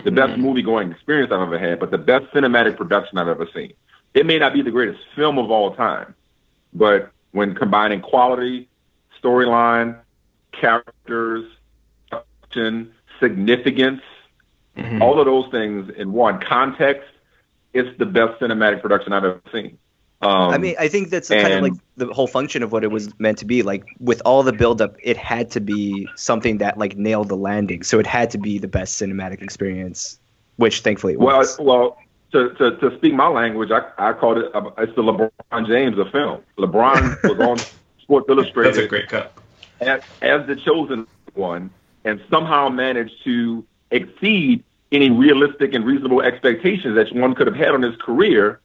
The 0.03 0.12
best 0.12 0.38
movie 0.38 0.64
going 0.64 0.91
experience 0.91 1.32
I've 1.32 1.41
ever 1.41 1.59
had, 1.59 1.80
but 1.80 1.91
the 1.91 1.97
best 1.97 2.26
cinematic 2.34 2.76
production 2.76 3.18
I've 3.18 3.28
ever 3.28 3.47
seen. 3.53 3.74
It 4.14 4.26
may 4.26 4.39
not 4.39 4.51
be 4.51 4.62
the 4.62 4.72
greatest 4.72 4.99
film 5.16 5.38
of 5.38 5.51
all 5.51 5.76
time, 5.76 6.16
but 6.74 7.12
when 7.32 7.53
combining 7.53 8.01
quality, 8.01 8.68
storyline, 9.24 9.99
characters, 10.51 11.45
production, 12.09 12.93
significance, 13.22 14.01
Mhm. 14.78 15.01
all 15.01 15.19
of 15.19 15.26
those 15.26 15.49
things 15.51 15.89
in 15.97 16.11
one 16.11 16.39
context, 16.39 17.07
it's 17.74 17.97
the 17.97 18.05
best 18.05 18.39
cinematic 18.41 18.82
production 18.82 19.13
I've 19.13 19.24
ever 19.24 19.41
seen. 19.51 19.78
Um, 20.22 20.51
I 20.51 20.57
mean, 20.59 20.76
I 20.80 20.88
think 20.88 21.09
that's 21.09 21.30
kind 21.30 21.51
of 21.51 21.63
like 21.63 21.74
the 21.97 22.13
whole 22.13 22.28
function 22.28 22.61
of 22.61 22.72
what 22.72 22.84
it 22.84 22.91
was 22.91 23.17
meant 23.19 23.39
to 23.39 23.45
be. 23.45 23.63
Like 23.63 23.84
with 23.99 24.22
all 24.24 24.43
the 24.43 24.53
buildup, 24.53 24.95
it 25.01 25.17
had 25.17 25.49
to 25.51 25.59
be 25.59 26.07
something 26.15 26.59
that 26.59 26.78
like 26.78 26.95
nailed 26.95 27.30
the 27.30 27.36
landing. 27.36 27.82
So 27.82 27.97
it 27.97 28.05
had 28.05 28.30
to 28.32 28.38
be 28.38 28.59
the 28.59 28.67
best 28.67 29.01
cinematic 29.01 29.41
experience, 29.41 30.19
which 30.57 30.82
thankfully 30.82 31.13
it 31.13 31.19
well, 31.19 31.39
was. 31.39 31.57
well, 31.59 31.97
to, 32.34 32.49
to, 32.53 32.78
to 32.78 32.95
speak 32.97 33.13
my 33.13 33.28
language, 33.28 33.72
I, 33.72 33.82
I 33.97 34.13
called 34.13 34.38
it, 34.38 34.55
uh, 34.55 34.69
it's 34.78 34.95
the 34.95 35.01
LeBron 35.01 35.67
James 35.67 35.97
of 35.97 36.11
film. 36.11 36.41
LeBron 36.57 37.24
was 37.38 37.39
on 37.39 37.57
Sports 38.01 38.30
Illustrated. 38.30 38.76
That's 38.76 38.86
a 38.86 38.88
great 38.88 39.09
cut. 39.09 39.34
as, 39.82 40.01
as 40.22 40.45
the 40.45 40.55
chosen 40.55 41.07
one 41.34 41.72
and 42.06 42.22
somehow 42.30 42.70
managed 42.70 43.24
to 43.24 43.66
exceed 43.91 44.64
any 44.91 45.10
realistic 45.10 45.74
and 45.74 45.86
reasonable 45.86 46.22
expectations 46.22 46.95
that 46.95 47.14
one 47.16 47.34
could 47.36 47.47
have 47.47 47.56
had 47.56 47.70
on 47.70 47.82
his 47.82 47.95
career 47.97 48.60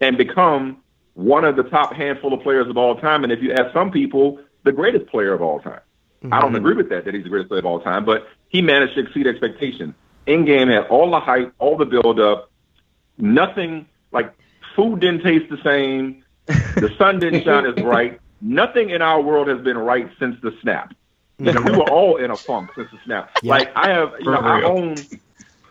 and 0.00 0.16
become 0.18 0.82
one 1.14 1.44
of 1.44 1.56
the 1.56 1.62
top 1.64 1.94
handful 1.94 2.32
of 2.32 2.42
players 2.42 2.68
of 2.68 2.76
all 2.76 2.96
time. 2.96 3.24
And 3.24 3.32
if 3.32 3.42
you 3.42 3.52
ask 3.52 3.72
some 3.72 3.90
people, 3.90 4.40
the 4.64 4.72
greatest 4.72 5.06
player 5.06 5.32
of 5.32 5.42
all 5.42 5.60
time. 5.60 5.80
I 6.24 6.40
don't 6.40 6.48
mm-hmm. 6.50 6.56
agree 6.56 6.74
with 6.74 6.90
that, 6.90 7.06
that 7.06 7.14
he's 7.14 7.22
the 7.24 7.30
greatest 7.30 7.48
player 7.48 7.60
of 7.60 7.66
all 7.66 7.80
time, 7.80 8.04
but 8.04 8.28
he 8.48 8.60
managed 8.60 8.94
to 8.94 9.00
exceed 9.00 9.26
expectations. 9.26 9.94
Endgame 10.26 10.70
had 10.70 10.86
all 10.88 11.10
the 11.10 11.20
hype, 11.20 11.54
all 11.58 11.78
the 11.78 11.86
build 11.86 12.20
up, 12.20 12.50
nothing 13.16 13.86
like 14.12 14.34
food 14.76 15.00
didn't 15.00 15.22
taste 15.22 15.48
the 15.48 15.58
same, 15.64 16.22
the 16.46 16.94
sun 16.98 17.20
didn't 17.20 17.44
shine 17.44 17.64
as 17.64 17.74
bright. 17.82 18.20
Nothing 18.42 18.90
in 18.90 19.00
our 19.00 19.20
world 19.20 19.48
has 19.48 19.60
been 19.62 19.78
right 19.78 20.10
since 20.18 20.36
the 20.42 20.54
snap. 20.60 20.94
You 21.40 21.52
know, 21.52 21.62
we 21.62 21.72
were 21.72 21.90
all 21.90 22.16
in 22.16 22.30
a 22.30 22.36
funk 22.36 22.70
since 22.74 22.90
the 22.90 22.98
snap. 23.04 23.30
Yeah. 23.42 23.50
Like 23.50 23.72
I 23.74 23.90
have, 23.90 24.12
you 24.20 24.30
know, 24.30 24.38
I 24.38 24.62
own, 24.62 24.96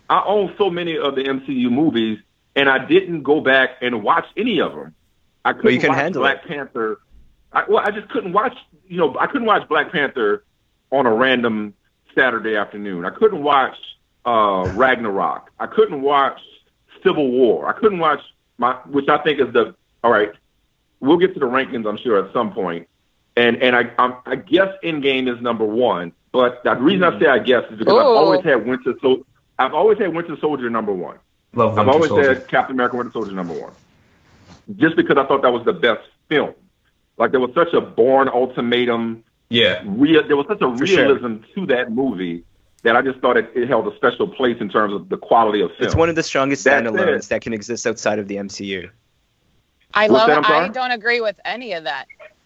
I 0.09 0.23
own 0.25 0.53
so 0.57 0.69
many 0.69 0.97
of 0.97 1.15
the 1.15 1.23
MCU 1.23 1.71
movies, 1.71 2.19
and 2.55 2.67
I 2.67 2.85
didn't 2.85 3.23
go 3.23 3.39
back 3.41 3.71
and 3.81 4.03
watch 4.03 4.25
any 4.35 4.59
of 4.59 4.73
them. 4.73 4.95
I 5.45 5.53
couldn't, 5.53 5.73
you 5.73 5.79
couldn't 5.79 5.95
watch 5.95 6.01
handle 6.01 6.21
Black 6.23 6.45
Panther. 6.45 6.99
I, 7.53 7.63
well, 7.67 7.83
I 7.85 7.91
just 7.91 8.09
couldn't 8.09 8.33
watch. 8.33 8.57
You 8.87 8.97
know, 8.97 9.15
I 9.19 9.27
couldn't 9.27 9.45
watch 9.45 9.67
Black 9.69 9.91
Panther 9.91 10.43
on 10.91 11.05
a 11.05 11.13
random 11.13 11.73
Saturday 12.15 12.55
afternoon. 12.55 13.05
I 13.05 13.11
couldn't 13.11 13.43
watch 13.43 13.77
uh, 14.25 14.71
Ragnarok. 14.75 15.51
I 15.59 15.67
couldn't 15.67 16.01
watch 16.01 16.39
Civil 17.03 17.29
War. 17.31 17.69
I 17.69 17.79
couldn't 17.79 17.99
watch 17.99 18.21
my, 18.57 18.73
which 18.87 19.07
I 19.07 19.19
think 19.19 19.39
is 19.39 19.53
the 19.53 19.75
all 20.03 20.11
right. 20.11 20.31
We'll 20.99 21.17
get 21.17 21.33
to 21.33 21.39
the 21.39 21.45
rankings, 21.45 21.87
I'm 21.87 21.97
sure, 21.97 22.23
at 22.23 22.33
some 22.33 22.51
point. 22.51 22.87
And 23.35 23.61
and 23.61 23.75
I 23.75 23.91
I'm, 23.97 24.15
I 24.25 24.35
guess 24.35 24.73
Endgame 24.83 25.33
is 25.33 25.41
number 25.41 25.65
one. 25.65 26.11
But 26.31 26.63
the 26.63 26.75
reason 26.75 27.03
I 27.03 27.11
mm-hmm. 27.11 27.23
say 27.23 27.27
I 27.27 27.39
guess 27.39 27.63
is 27.71 27.79
because 27.79 27.93
I've 27.93 28.05
always 28.05 28.41
oh. 28.43 28.49
had 28.49 28.65
Winter 28.65 28.93
so 29.01 29.25
I've 29.57 29.73
always 29.73 29.97
had 29.97 30.13
Winter 30.13 30.37
Soldier 30.39 30.69
number 30.69 30.93
one. 30.93 31.17
Love 31.53 31.77
I've 31.77 31.87
always 31.87 32.09
Soldier. 32.09 32.35
said 32.35 32.47
Captain 32.47 32.75
America 32.75 32.97
Winter 32.97 33.11
Soldier 33.11 33.31
number 33.31 33.53
one. 33.53 33.73
Just 34.75 34.95
because 34.95 35.17
I 35.17 35.25
thought 35.25 35.41
that 35.41 35.51
was 35.51 35.65
the 35.65 35.73
best 35.73 36.07
film. 36.27 36.53
Like 37.17 37.31
there 37.31 37.39
was 37.39 37.51
such 37.53 37.73
a 37.73 37.81
Bourne 37.81 38.29
Ultimatum 38.29 39.23
Yeah. 39.49 39.81
real 39.85 40.25
there 40.27 40.37
was 40.37 40.47
such 40.47 40.61
a 40.61 40.77
For 40.77 40.85
sure. 40.85 41.05
realism 41.05 41.37
to 41.55 41.65
that 41.67 41.91
movie 41.91 42.43
that 42.83 42.95
I 42.95 43.01
just 43.01 43.19
thought 43.19 43.37
it, 43.37 43.51
it 43.55 43.67
held 43.67 43.91
a 43.91 43.95
special 43.95 44.27
place 44.27 44.57
in 44.61 44.69
terms 44.69 44.93
of 44.93 45.09
the 45.09 45.17
quality 45.17 45.61
of 45.61 45.71
film. 45.71 45.85
It's 45.85 45.95
one 45.95 46.09
of 46.09 46.15
the 46.15 46.23
strongest 46.23 46.63
That's 46.63 46.87
standalones 46.87 47.25
it. 47.25 47.29
that 47.29 47.41
can 47.41 47.53
exist 47.53 47.85
outside 47.85 48.19
of 48.19 48.27
the 48.27 48.37
MCU. 48.37 48.89
I 49.93 50.07
What's 50.07 50.13
love 50.13 50.27
that? 50.27 50.33
it. 50.33 50.37
I'm 50.37 50.45
I 50.45 50.47
sorry? 50.47 50.69
don't 50.69 50.91
agree 50.91 51.19
with 51.19 51.39
any 51.43 51.73
of 51.73 51.83
that. 51.85 52.05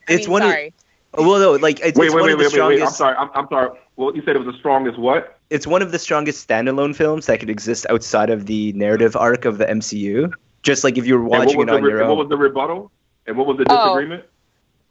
I 0.09 0.13
It's 0.13 0.27
mean, 0.27 0.31
one 0.33 0.41
of- 0.43 0.49
sorry. 0.49 0.73
Oh, 1.15 1.27
well, 1.29 1.39
no, 1.39 1.51
like 1.53 1.79
it's, 1.79 1.97
wait, 1.97 2.07
it's 2.07 2.15
wait, 2.15 2.21
one 2.21 2.23
wait, 2.23 2.31
of 2.33 2.37
the 2.39 2.43
wait, 2.45 2.53
wait, 2.69 2.75
wait. 2.79 2.81
I'm 2.81 2.89
sorry. 2.89 3.15
I'm, 3.15 3.29
I'm 3.35 3.47
sorry. 3.47 3.77
Well, 3.97 4.15
you 4.15 4.23
said 4.25 4.35
it 4.35 4.43
was 4.43 4.51
the 4.51 4.57
strongest 4.59 4.97
what? 4.97 5.37
It's 5.51 5.67
one 5.67 5.83
of 5.83 5.91
the 5.91 5.99
strongest 5.99 6.47
standalone 6.47 6.95
films 6.95 7.27
that 7.27 7.39
could 7.39 7.51
exist 7.51 7.85
outside 7.89 8.31
of 8.31 8.47
the 8.47 8.73
narrative 8.73 9.15
arc 9.15 9.45
of 9.45 9.59
the 9.59 9.65
MCU. 9.65 10.33
Just 10.63 10.83
like 10.83 10.97
if 10.97 11.05
you 11.05 11.15
were 11.19 11.23
watching 11.23 11.61
it 11.61 11.69
on 11.69 11.83
re- 11.83 11.91
your 11.91 11.99
and 11.99 12.09
What 12.09 12.17
was 12.17 12.29
the 12.29 12.37
rebuttal? 12.37 12.91
And 13.27 13.37
what 13.37 13.45
was 13.45 13.57
the 13.57 13.65
disagreement? 13.65 13.83
Oh. 13.91 13.95
disagreement? 13.99 14.23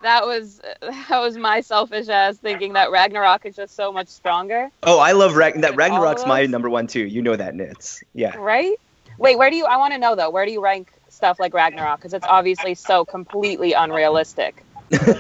That 0.02 0.24
was 0.26 0.60
that 0.82 1.18
was 1.20 1.36
my 1.36 1.60
selfish 1.60 2.08
ass 2.08 2.36
thinking 2.36 2.74
that 2.74 2.92
Ragnarok 2.92 3.44
is 3.46 3.56
just 3.56 3.74
so 3.74 3.90
much 3.92 4.06
stronger, 4.08 4.68
Oh, 4.84 5.00
I 5.00 5.12
love 5.12 5.32
Ragn- 5.34 5.62
that. 5.62 5.74
Ragnarok's 5.76 6.24
my 6.26 6.46
number 6.46 6.70
one 6.70 6.86
too. 6.86 7.04
You 7.04 7.22
know 7.22 7.34
that, 7.34 7.54
Nits. 7.56 8.02
Yeah. 8.14 8.36
right? 8.36 8.76
Wait, 9.18 9.36
where 9.38 9.50
do 9.50 9.56
you? 9.56 9.64
I 9.64 9.76
want 9.76 9.92
to 9.92 9.98
know 9.98 10.14
though. 10.14 10.30
Where 10.30 10.46
do 10.46 10.52
you 10.52 10.62
rank 10.62 10.92
stuff 11.08 11.38
like 11.40 11.52
Ragnarok 11.52 11.98
because 11.98 12.14
it's 12.14 12.26
obviously 12.28 12.74
so 12.74 13.04
completely 13.04 13.72
unrealistic. 13.74 14.64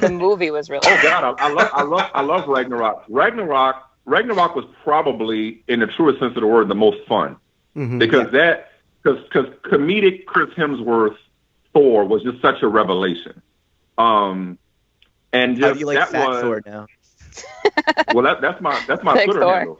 The 0.00 0.08
movie 0.10 0.50
was 0.50 0.70
really. 0.70 0.82
Oh 0.86 0.98
God, 1.02 1.24
I, 1.38 1.46
I 1.46 1.48
love, 1.48 1.70
I 1.72 1.82
love, 1.82 2.10
I 2.14 2.20
love 2.22 2.48
Ragnarok. 2.48 3.04
Ragnarok, 3.08 3.76
Ragnarok 4.04 4.54
was 4.54 4.64
probably, 4.84 5.64
in 5.68 5.80
the 5.80 5.86
truest 5.86 6.20
sense 6.20 6.34
of 6.36 6.40
the 6.40 6.46
word, 6.46 6.68
the 6.68 6.74
most 6.74 6.98
fun 7.08 7.36
Mhm. 7.76 7.98
because 7.98 8.30
that, 8.32 8.68
because 9.02 9.22
because 9.24 9.46
comedic 9.64 10.26
Chris 10.26 10.50
Hemsworth 10.56 11.16
Thor 11.72 12.04
was 12.04 12.22
just 12.22 12.40
such 12.42 12.62
a 12.62 12.68
revelation. 12.68 13.40
Um, 13.98 14.58
and 15.32 15.56
How 15.56 15.68
just 15.68 15.74
do 15.74 15.80
you 15.80 15.86
like 15.86 15.98
that 15.98 16.10
Fat 16.10 16.28
was 16.28 16.42
Thor 16.42 16.62
now? 16.66 16.86
well, 18.12 18.24
that, 18.24 18.40
that's 18.42 18.60
my 18.60 18.84
that's 18.86 19.02
my 19.02 19.14
Big 19.14 19.24
Twitter 19.26 19.40
Thor. 19.40 19.56
handle. 19.56 19.78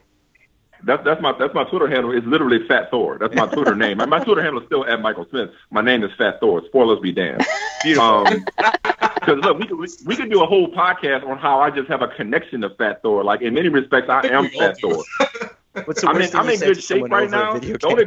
That's 0.84 1.04
that's 1.04 1.20
my 1.22 1.32
that's 1.38 1.54
my 1.54 1.64
Twitter 1.64 1.86
handle. 1.86 2.10
It's 2.16 2.26
literally 2.26 2.66
Fat 2.66 2.90
Thor. 2.90 3.18
That's 3.18 3.34
my 3.34 3.46
Twitter 3.46 3.74
name. 3.76 3.98
My, 3.98 4.06
my 4.06 4.18
Twitter 4.24 4.42
handle 4.42 4.60
is 4.62 4.66
still 4.66 4.84
at 4.84 5.00
Michael 5.00 5.26
Smith. 5.30 5.50
My 5.70 5.80
name 5.80 6.02
is 6.02 6.10
Fat 6.18 6.40
Thor. 6.40 6.62
Spoilers 6.66 6.98
be 7.00 7.12
damned. 7.12 7.44
Beautiful. 7.84 8.26
Because 9.24 9.42
look, 9.44 9.58
we 9.58 9.66
could 9.66 9.78
we, 9.78 9.88
we 10.04 10.16
could 10.16 10.30
do 10.30 10.42
a 10.42 10.46
whole 10.46 10.68
podcast 10.68 11.24
on 11.24 11.38
how 11.38 11.60
I 11.60 11.70
just 11.70 11.88
have 11.88 12.02
a 12.02 12.08
connection 12.08 12.62
to 12.62 12.70
Fat 12.70 13.02
Thor. 13.02 13.22
Like 13.22 13.40
in 13.42 13.54
many 13.54 13.68
respects, 13.68 14.08
I 14.08 14.26
am 14.26 14.48
Fat 14.48 14.76
do. 14.78 14.90
Thor. 14.90 15.84
What's 15.84 16.02
the 16.02 16.08
I'm 16.08 16.20
in, 16.20 16.34
I'm 16.34 16.48
in 16.48 16.58
good 16.58 16.82
shape 16.82 17.04
right 17.04 17.30
now. 17.30 17.58
The 17.58 17.78
only, 17.86 18.04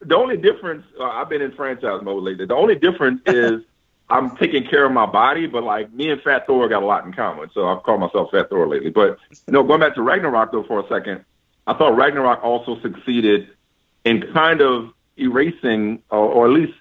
the 0.00 0.16
only 0.16 0.36
difference, 0.36 0.84
uh, 0.98 1.04
I've 1.04 1.28
been 1.28 1.40
in 1.40 1.52
franchise 1.52 2.02
mode 2.02 2.22
lately. 2.22 2.46
The 2.46 2.56
only 2.56 2.74
difference 2.74 3.22
is 3.26 3.62
I'm 4.10 4.36
taking 4.36 4.64
care 4.66 4.84
of 4.84 4.92
my 4.92 5.06
body, 5.06 5.46
but 5.46 5.62
like 5.62 5.92
me 5.92 6.10
and 6.10 6.20
Fat 6.22 6.46
Thor 6.46 6.68
got 6.68 6.82
a 6.82 6.86
lot 6.86 7.04
in 7.04 7.12
common. 7.12 7.50
So 7.52 7.68
I've 7.68 7.82
called 7.82 8.00
myself 8.00 8.30
Fat 8.30 8.48
Thor 8.48 8.66
lately. 8.66 8.90
But 8.90 9.18
no, 9.46 9.62
going 9.62 9.80
back 9.80 9.94
to 9.94 10.02
Ragnarok 10.02 10.52
though 10.52 10.64
for 10.64 10.80
a 10.80 10.88
second, 10.88 11.24
I 11.66 11.74
thought 11.74 11.96
Ragnarok 11.96 12.42
also 12.42 12.80
succeeded 12.80 13.48
in 14.04 14.32
kind 14.32 14.62
of 14.62 14.92
erasing, 15.16 16.02
or, 16.10 16.18
or 16.18 16.46
at 16.46 16.52
least 16.52 16.72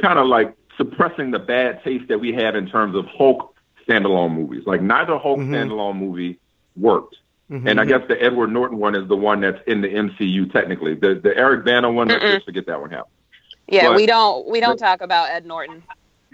kind 0.00 0.18
of 0.18 0.26
like 0.26 0.54
suppressing 0.76 1.30
the 1.30 1.38
bad 1.38 1.82
taste 1.84 2.08
that 2.08 2.18
we 2.20 2.32
had 2.32 2.56
in 2.56 2.66
terms 2.68 2.94
of 2.96 3.06
Hulk 3.06 3.54
standalone 3.88 4.34
movies. 4.34 4.64
Like 4.66 4.80
neither 4.82 5.18
Hulk 5.18 5.38
Mhm. 5.38 5.50
standalone 5.50 5.96
movie 5.96 6.38
worked. 6.76 7.16
Mhm. 7.50 7.68
And 7.70 7.80
I 7.80 7.84
guess 7.84 8.00
the 8.08 8.20
Edward 8.22 8.50
Norton 8.52 8.78
one 8.78 8.94
is 8.94 9.06
the 9.08 9.16
one 9.16 9.40
that's 9.40 9.60
in 9.66 9.82
the 9.82 9.88
MCU 9.88 10.46
technically. 10.50 10.94
The 10.94 11.14
the 11.16 11.36
Eric 11.36 11.64
Bana 11.64 11.90
one, 11.90 12.08
let's 12.08 12.24
Mm-mm. 12.24 12.32
just 12.34 12.46
forget 12.46 12.66
that 12.66 12.80
one 12.80 12.90
happened. 12.90 13.10
Yeah, 13.68 13.88
But- 13.88 13.96
we 13.96 14.06
don't 14.06 14.46
we 14.48 14.60
don't 14.60 14.78
talk 14.78 15.00
about 15.02 15.30
Ed 15.30 15.44
Norton. 15.46 15.82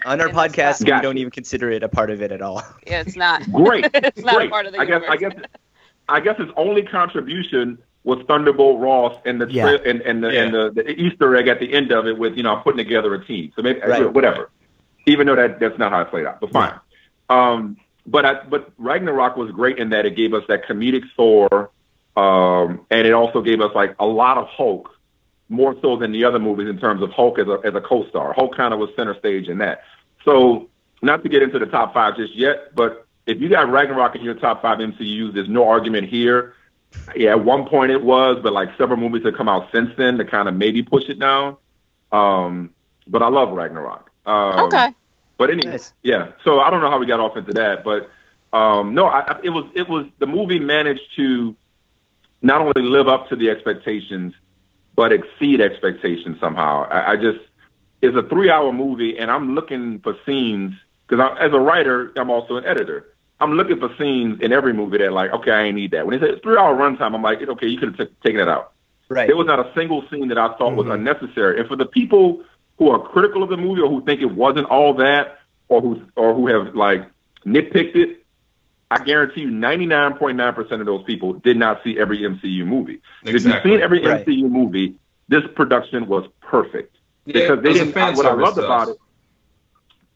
On 0.05 0.19
our 0.19 0.29
podcast, 0.29 0.79
we 0.79 0.87
Gotcha. 0.87 1.03
don't 1.03 1.17
even 1.19 1.29
consider 1.29 1.69
it 1.69 1.83
a 1.83 1.87
part 1.89 2.09
of 2.09 2.21
it 2.23 2.31
at 2.31 2.41
all. 2.41 2.63
Yeah, 2.87 3.01
it's 3.01 3.15
not. 3.15 3.43
Great, 3.51 3.85
it's 3.93 4.23
not 4.23 4.35
great. 4.35 4.47
a 4.47 4.49
part 4.49 4.65
of 4.65 4.71
the 4.73 4.79
I 4.79 4.85
guess 4.85 5.01
universe. 5.03 5.09
I 5.11 5.17
guess 5.17 5.33
I 6.09 6.19
guess 6.21 6.37
his 6.39 6.49
only 6.57 6.81
contribution 6.83 7.77
was 8.03 8.19
Thunderbolt 8.27 8.79
Ross 8.79 9.15
and 9.25 9.39
the 9.39 9.47
Yeah. 9.49 9.77
tra- 9.77 9.87
and, 9.89 10.01
and 10.01 10.23
the 10.23 10.29
and 10.29 10.53
the, 10.53 10.71
the 10.71 10.89
Easter 10.89 11.35
egg 11.35 11.47
at 11.47 11.59
the 11.59 11.71
end 11.71 11.91
of 11.91 12.07
it 12.07 12.17
with 12.17 12.35
you 12.35 12.43
know 12.43 12.55
I'm 12.55 12.63
putting 12.63 12.77
together 12.77 13.13
a 13.13 13.23
team. 13.25 13.51
So 13.55 13.61
maybe 13.61 13.79
Right. 13.81 14.11
whatever. 14.11 14.49
Even 15.05 15.27
though 15.27 15.35
that 15.35 15.59
that's 15.59 15.77
not 15.77 15.91
how 15.91 16.01
it 16.01 16.09
played 16.09 16.25
out, 16.25 16.39
but 16.39 16.51
fine. 16.51 16.73
Um, 17.29 17.77
but 18.05 18.25
I, 18.25 18.43
but 18.43 18.71
Ragnarok 18.77 19.37
was 19.37 19.51
great 19.51 19.77
in 19.77 19.89
that 19.89 20.05
it 20.05 20.15
gave 20.15 20.33
us 20.33 20.43
that 20.47 20.65
comedic 20.67 21.03
Thor, 21.15 21.69
um, 22.17 22.85
and 22.89 23.07
it 23.07 23.13
also 23.13 23.41
gave 23.41 23.61
us 23.61 23.71
like 23.75 23.95
a 23.99 24.05
lot 24.05 24.37
of 24.37 24.47
Hulk, 24.47 24.89
more 25.49 25.75
so 25.81 25.97
than 25.97 26.11
the 26.11 26.25
other 26.25 26.39
movies 26.39 26.67
in 26.69 26.79
terms 26.79 27.01
of 27.01 27.11
Hulk 27.11 27.39
as 27.39 27.47
a 27.47 27.59
as 27.63 27.73
a 27.75 27.81
co-star. 27.81 28.33
Hulk 28.33 28.55
kind 28.55 28.73
of 28.73 28.79
was 28.79 28.89
center 28.95 29.17
stage 29.17 29.47
in 29.47 29.59
that. 29.59 29.83
So 30.25 30.69
not 31.01 31.23
to 31.23 31.29
get 31.29 31.41
into 31.41 31.57
the 31.59 31.65
top 31.67 31.93
five 31.93 32.15
just 32.17 32.35
yet, 32.35 32.75
but 32.75 33.05
if 33.25 33.39
you 33.39 33.49
got 33.49 33.71
Ragnarok 33.71 34.15
in 34.15 34.21
your 34.23 34.33
top 34.35 34.61
five 34.61 34.79
MCUs, 34.79 35.33
there's 35.33 35.49
no 35.49 35.67
argument 35.67 36.09
here. 36.09 36.53
Yeah, 37.15 37.31
at 37.31 37.43
one 37.43 37.65
point 37.67 37.91
it 37.91 38.03
was, 38.03 38.39
but 38.41 38.53
like 38.53 38.69
several 38.77 38.97
movies 38.99 39.23
have 39.25 39.35
come 39.35 39.49
out 39.49 39.69
since 39.73 39.89
then 39.97 40.17
to 40.17 40.25
kind 40.25 40.47
of 40.47 40.55
maybe 40.55 40.83
push 40.83 41.09
it 41.09 41.19
down. 41.19 41.57
Um, 42.11 42.71
but 43.07 43.21
I 43.21 43.29
love 43.29 43.51
Ragnarok. 43.51 44.09
Um, 44.25 44.59
okay. 44.65 44.93
but 45.37 45.49
anyway, 45.49 45.71
Nice. 45.71 45.93
yeah. 46.03 46.31
So 46.43 46.59
I 46.59 46.69
don't 46.69 46.81
know 46.81 46.89
how 46.89 46.99
we 46.99 47.05
got 47.05 47.19
off 47.19 47.37
into 47.37 47.53
that, 47.53 47.83
but 47.83 48.09
um, 48.53 48.93
no, 48.93 49.07
I, 49.07 49.19
I, 49.21 49.39
it 49.43 49.49
was 49.49 49.65
it 49.73 49.87
was 49.89 50.05
the 50.19 50.27
movie 50.27 50.59
managed 50.59 51.15
to 51.15 51.55
not 52.41 52.61
only 52.61 52.81
live 52.81 53.07
up 53.07 53.29
to 53.29 53.35
the 53.35 53.49
expectations, 53.49 54.33
but 54.95 55.11
exceed 55.11 55.61
expectations 55.61 56.39
somehow. 56.39 56.83
I, 56.89 57.13
I 57.13 57.15
just 57.15 57.39
it's 58.01 58.15
a 58.15 58.23
three 58.23 58.49
hour 58.49 58.71
movie, 58.73 59.17
and 59.17 59.31
I'm 59.31 59.55
looking 59.55 59.99
for 59.99 60.15
scenes 60.25 60.73
because 61.07 61.35
as 61.39 61.53
a 61.53 61.59
writer, 61.59 62.11
I'm 62.15 62.29
also 62.29 62.57
an 62.57 62.65
editor. 62.65 63.07
I'm 63.41 63.53
looking 63.53 63.79
for 63.79 63.89
scenes 63.97 64.39
in 64.41 64.53
every 64.53 64.71
movie 64.71 64.99
that 64.99 65.11
like, 65.11 65.31
okay, 65.31 65.51
I 65.51 65.63
ain't 65.63 65.75
need 65.75 65.91
that. 65.91 66.05
When 66.05 66.17
they 66.17 66.25
say 66.25 66.31
it's 66.33 66.43
three 66.43 66.57
hour 66.57 66.75
runtime, 66.75 67.15
I'm 67.15 67.23
like, 67.23 67.41
okay, 67.41 67.67
you 67.67 67.77
could 67.79 67.97
have 67.97 68.07
t- 68.07 68.13
taken 68.23 68.39
it 68.39 68.47
out. 68.47 68.71
Right. 69.09 69.27
There 69.27 69.35
was 69.35 69.47
not 69.47 69.59
a 69.59 69.71
single 69.75 70.03
scene 70.09 70.27
that 70.29 70.37
I 70.37 70.53
thought 70.57 70.75
was 70.75 70.85
Mhm. 70.87 70.93
unnecessary. 70.93 71.59
And 71.59 71.67
for 71.67 71.75
the 71.75 71.87
people 71.87 72.43
who 72.77 72.89
are 72.91 72.99
critical 72.99 73.43
of 73.43 73.49
the 73.49 73.57
movie 73.57 73.81
or 73.81 73.89
who 73.89 74.05
think 74.05 74.21
it 74.21 74.31
wasn't 74.31 74.67
all 74.67 74.93
that 74.95 75.39
or 75.69 75.81
who 75.81 76.01
or 76.15 76.33
who 76.35 76.47
have 76.47 76.75
like 76.75 77.05
nitpicked 77.45 77.95
it, 77.95 78.23
I 78.91 79.03
guarantee 79.03 79.41
you 79.41 79.49
99.9% 79.49 80.79
of 80.79 80.85
those 80.85 81.03
people 81.03 81.33
did 81.33 81.57
not 81.57 81.81
see 81.83 81.97
every 81.97 82.19
MCU 82.19 82.63
movie. 82.65 83.01
Exactly. 83.25 83.31
If 83.33 83.45
you've 83.65 83.73
seen 83.73 83.81
every 83.81 84.05
Right. 84.05 84.25
MCU 84.25 84.47
movie, 84.49 84.95
this 85.29 85.43
production 85.55 86.07
was 86.07 86.27
perfect. 86.41 86.95
Yeah, 87.25 87.33
Because 87.33 87.63
they 87.63 87.73
didn't 87.73 87.93
fan 87.93 88.15
what 88.15 88.25
I 88.25 88.33
loved 88.33 88.57
to 88.57 88.65
about 88.65 88.89
us. 88.89 88.95
it. 88.95 88.97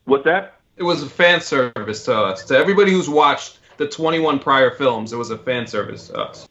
What's 0.05 0.25
that? 0.25 0.54
It 0.77 0.83
was 0.83 1.03
a 1.03 1.09
fan 1.09 1.41
service 1.41 2.05
to 2.05 2.17
us. 2.17 2.43
To 2.45 2.57
everybody 2.57 2.91
who's 2.91 3.09
watched 3.09 3.59
the 3.77 3.87
21 3.87 4.39
prior 4.39 4.71
films, 4.71 5.13
it 5.13 5.17
was 5.17 5.29
a 5.29 5.37
fan 5.37 5.67
service 5.67 6.07
to 6.07 6.17
us. 6.17 6.47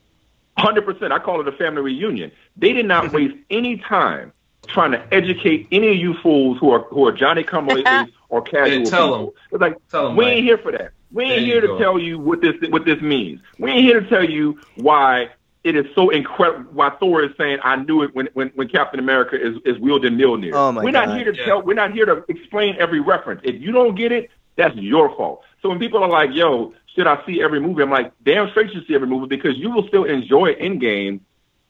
Hundred 0.56 0.84
percent. 0.84 1.12
I 1.12 1.18
call 1.18 1.40
it 1.40 1.48
a 1.48 1.52
family 1.52 1.82
reunion. 1.82 2.30
They 2.56 2.72
did 2.72 2.86
not 2.86 3.06
mm-hmm. 3.06 3.16
waste 3.16 3.36
any 3.50 3.78
time 3.78 4.32
trying 4.68 4.92
to 4.92 5.14
educate 5.14 5.68
any 5.72 5.90
of 5.90 5.96
you 5.96 6.14
fools 6.14 6.58
who 6.58 6.70
are 6.70 6.80
who 6.84 7.06
are 7.06 7.12
Johnny 7.12 7.42
come 7.42 7.66
lately 7.68 8.14
or 8.28 8.42
casual 8.42 8.78
Yeah, 8.78 8.84
tell 8.84 9.08
people. 9.08 9.34
It's 9.52 9.60
like 9.60 9.88
Tell 9.88 10.08
'em, 10.08 10.16
we 10.16 10.24
ain't 10.26 10.44
here 10.44 10.58
for 10.58 10.72
that. 10.72 10.92
We 11.12 11.24
ain't 11.24 11.42
you 11.42 11.52
here 11.52 11.60
to 11.60 11.66
go. 11.66 11.78
tell 11.78 11.98
you 11.98 12.18
what 12.18 12.40
this 12.40 12.54
what 12.70 12.84
this 12.84 13.00
means. 13.00 13.40
We 13.58 13.70
ain't 13.70 13.84
here 13.84 14.00
to 14.00 14.08
tell 14.08 14.24
you 14.24 14.60
why 14.76 15.30
it 15.64 15.74
is 15.76 15.86
so 15.94 16.10
incredible. 16.10 16.70
Why 16.72 16.90
Thor 17.00 17.22
is 17.24 17.30
saying, 17.36 17.58
"I 17.64 17.76
knew 17.76 18.02
it" 18.02 18.14
when 18.14 18.28
when, 18.34 18.48
when 18.54 18.68
Captain 18.68 19.00
America 19.00 19.34
is 19.40 19.56
is 19.64 19.78
wielding 19.80 20.12
Mjolnir. 20.16 20.52
Oh, 20.54 20.70
my 20.72 20.84
we're 20.84 20.90
not 20.90 21.06
God. 21.06 21.16
here 21.16 21.32
to 21.32 21.38
Yeah. 21.38 21.44
tell. 21.46 21.62
We're 21.62 21.74
not 21.74 21.92
here 21.92 22.04
to 22.06 22.24
explain 22.28 22.76
every 22.78 23.00
reference. 23.00 23.40
If 23.44 23.60
you 23.60 23.72
don't 23.72 23.94
get 23.94 24.12
it, 24.12 24.30
that's 24.56 24.76
your 24.76 25.08
fault. 25.16 25.42
So 25.62 25.70
when 25.70 25.78
people 25.78 26.04
are 26.04 26.08
like, 26.08 26.30
"Yo, 26.34 26.74
should 26.94 27.06
I 27.06 27.18
see 27.26 27.42
every 27.42 27.60
movie?" 27.60 27.82
I'm 27.82 27.90
like, 27.90 28.12
"Damn 28.22 28.48
straight, 28.50 28.68
you 28.68 28.74
should 28.80 28.86
see 28.86 28.94
every 28.94 29.08
movie 29.08 29.26
because 29.26 29.56
you 29.56 29.70
will 29.70 29.88
still 29.88 30.04
enjoy 30.04 30.54
Endgame 30.54 31.20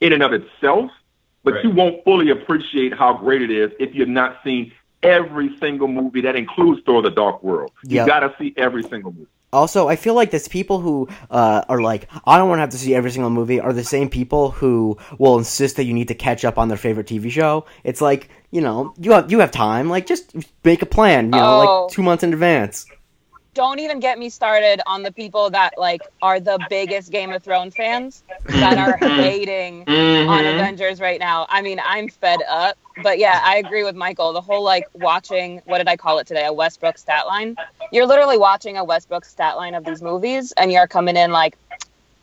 in 0.01 0.13
and 0.13 0.23
of 0.23 0.33
itself, 0.33 0.91
but 1.45 1.55
Right. 1.55 1.65
you 1.65 1.71
won't 1.71 2.03
fully 2.05 2.31
appreciate 2.31 2.93
how 2.93 3.15
great 3.15 3.43
it 3.43 3.51
is 3.51 3.71
if 3.79 3.95
you've 3.95 4.09
not 4.09 4.39
seen 4.43 4.73
every 5.05 5.57
single 5.61 5.87
movie 5.87 6.23
that 6.23 6.35
includes 6.35 6.83
Thor: 6.85 7.01
The 7.01 7.11
Dark 7.11 7.43
World. 7.45 7.71
You 7.85 8.05
got 8.05 8.21
to 8.21 8.35
see 8.39 8.53
every 8.57 8.83
single 8.83 9.13
movie. 9.13 9.29
Also, 9.55 9.89
I 9.89 9.97
feel 9.97 10.15
like 10.15 10.31
there's 10.31 10.49
people 10.49 10.81
who 10.81 11.09
uh, 11.31 11.63
are 11.69 11.81
like, 11.81 12.09
I 12.27 12.37
don't 12.39 12.49
want 12.49 12.59
to 12.59 12.63
have 12.63 12.71
to 12.71 12.79
see 12.79 12.95
every 12.95 13.11
single 13.11 13.31
movie, 13.31 13.61
are 13.61 13.73
the 13.73 13.85
same 13.85 14.09
people 14.11 14.51
who 14.51 14.99
will 15.19 15.39
insist 15.39 15.77
that 15.77 15.85
you 15.85 15.95
need 15.95 16.09
to 16.09 16.15
catch 16.15 16.45
up 16.45 16.59
on 16.59 16.69
their 16.69 16.77
favorite 16.77 17.07
TV 17.07 17.31
show. 17.31 17.65
It's 17.85 18.01
like, 18.01 18.29
you 18.51 18.61
know, 18.61 18.93
you 18.99 19.13
have 19.13 19.31
you 19.33 19.39
have 19.41 19.51
time, 19.51 19.89
like 19.89 20.07
just 20.07 20.35
make 20.65 20.83
a 20.83 20.87
plan, 20.87 21.27
you 21.27 21.31
know, 21.33 21.45
Oh. 21.45 21.59
like 21.85 21.93
two 21.95 22.03
months 22.03 22.23
in 22.25 22.33
advance. 22.33 22.87
Don't 23.55 23.81
even 23.81 24.01
get 24.01 24.19
me 24.19 24.31
started 24.31 24.83
on 24.87 25.03
the 25.03 25.13
people 25.13 25.51
that 25.51 25.75
like 25.79 26.09
are 26.23 26.41
the 26.41 26.59
biggest 26.59 27.13
Game 27.13 27.33
of 27.33 27.45
Thrones 27.45 27.75
fans 27.77 28.25
that 28.59 28.79
are 28.79 28.99
hating 28.99 29.89
on 30.27 30.47
Mhm. 30.47 30.51
Avengers 30.55 31.01
right 31.01 31.21
now. 31.21 31.47
I 31.51 31.63
mean, 31.63 31.81
I'm 31.85 32.09
fed 32.11 32.43
up. 32.49 32.77
But 32.97 33.19
yeah, 33.19 33.41
I 33.45 33.57
agree 33.59 33.85
with 33.85 33.97
Michael. 33.97 34.33
The 34.35 34.43
whole 34.43 34.65
like 34.65 34.89
watching 34.95 35.63
what 35.65 35.79
did 35.79 35.89
I 35.89 35.97
call 35.97 36.19
it 36.21 36.27
today? 36.29 36.47
A 36.47 36.53
Westbrook 36.53 36.99
stat 36.99 37.27
line. 37.27 37.57
You're 37.93 38.07
literally 38.07 38.39
watching 38.39 38.77
a 38.79 38.85
Westbrook 38.85 39.25
stat 39.27 39.57
line 39.57 39.75
of 39.75 39.85
these 39.85 40.03
movies 40.03 40.53
and 40.57 40.73
you're 40.73 40.89
coming 40.89 41.17
in 41.17 41.33
like 41.33 41.57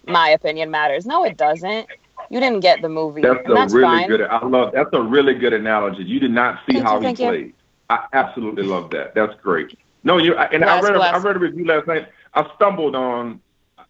my 0.08 0.30
opinion 0.30 0.72
matters. 0.72 1.06
No, 1.06 1.26
it 1.26 1.38
doesn't. 1.38 1.90
You 2.30 2.40
didn't 2.40 2.62
get 2.62 2.82
the 2.82 2.90
movie. 2.90 3.24
That's 3.24 3.50
a 3.50 3.54
that's 3.54 3.74
really 3.74 3.88
fine. 3.88 4.08
good. 4.08 4.22
I 4.22 4.46
love. 4.46 4.74
That's 4.74 4.90
a 4.94 5.02
really 5.02 5.36
good 5.36 5.54
analogy. 5.54 6.04
You 6.04 6.20
did 6.20 6.32
not 6.32 6.60
see 6.68 6.74
Thank 6.74 6.86
how 6.86 6.96
you, 6.96 7.02
he 7.02 7.06
thank 7.08 7.20
you. 7.20 7.26
played. 7.28 7.56
I 7.90 8.06
absolutely 8.14 8.64
love 8.64 8.92
that. 8.92 9.16
That's 9.16 9.34
great. 9.42 9.72
No, 10.04 10.18
you 10.18 10.36
and 10.36 10.64
Bless, 10.64 10.84
I 10.84 10.88
read. 10.88 10.96
A, 10.96 11.02
I 11.04 11.12
bless. 11.12 11.24
read 11.24 11.36
a 11.36 11.40
review 11.40 11.66
last 11.66 11.88
night. 11.88 12.08
I 12.34 12.50
stumbled 12.56 12.96
on 12.96 13.40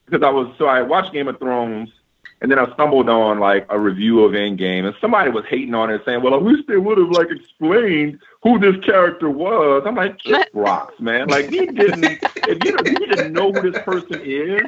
because 0.05 0.23
I 0.25 0.29
was 0.29 0.53
so 0.57 0.65
I 0.65 0.81
watched 0.81 1.13
Game 1.13 1.27
of 1.27 1.39
Thrones, 1.39 1.89
and 2.41 2.51
then 2.51 2.59
I 2.59 2.71
stumbled 2.73 3.07
on 3.09 3.39
like 3.39 3.65
a 3.69 3.79
review 3.79 4.23
of 4.25 4.33
Endgame, 4.33 4.85
and 4.85 4.95
somebody 4.99 5.29
was 5.31 5.45
hating 5.49 5.73
on 5.73 5.89
it, 5.89 6.01
saying, 6.05 6.21
"Well, 6.21 6.33
I 6.33 6.38
wish 6.38 6.59
they 6.67 6.77
would 6.77 6.97
have 6.97 7.09
like 7.09 7.27
explained 7.31 8.19
who 8.43 8.59
this 8.59 8.75
character 8.83 9.29
was." 9.29 9.83
I'm 9.85 9.95
like, 9.95 10.17
"Kick 10.19 10.49
rocks, 10.53 10.99
man! 10.99 11.27
Like 11.29 11.49
you 11.51 11.67
didn't. 11.71 12.03
if 12.03 12.63
you, 12.65 12.77
if 12.77 12.99
you 12.99 13.07
didn't 13.07 13.33
know 13.33 13.51
who 13.53 13.71
this 13.71 13.81
person 13.83 14.21
is." 14.23 14.63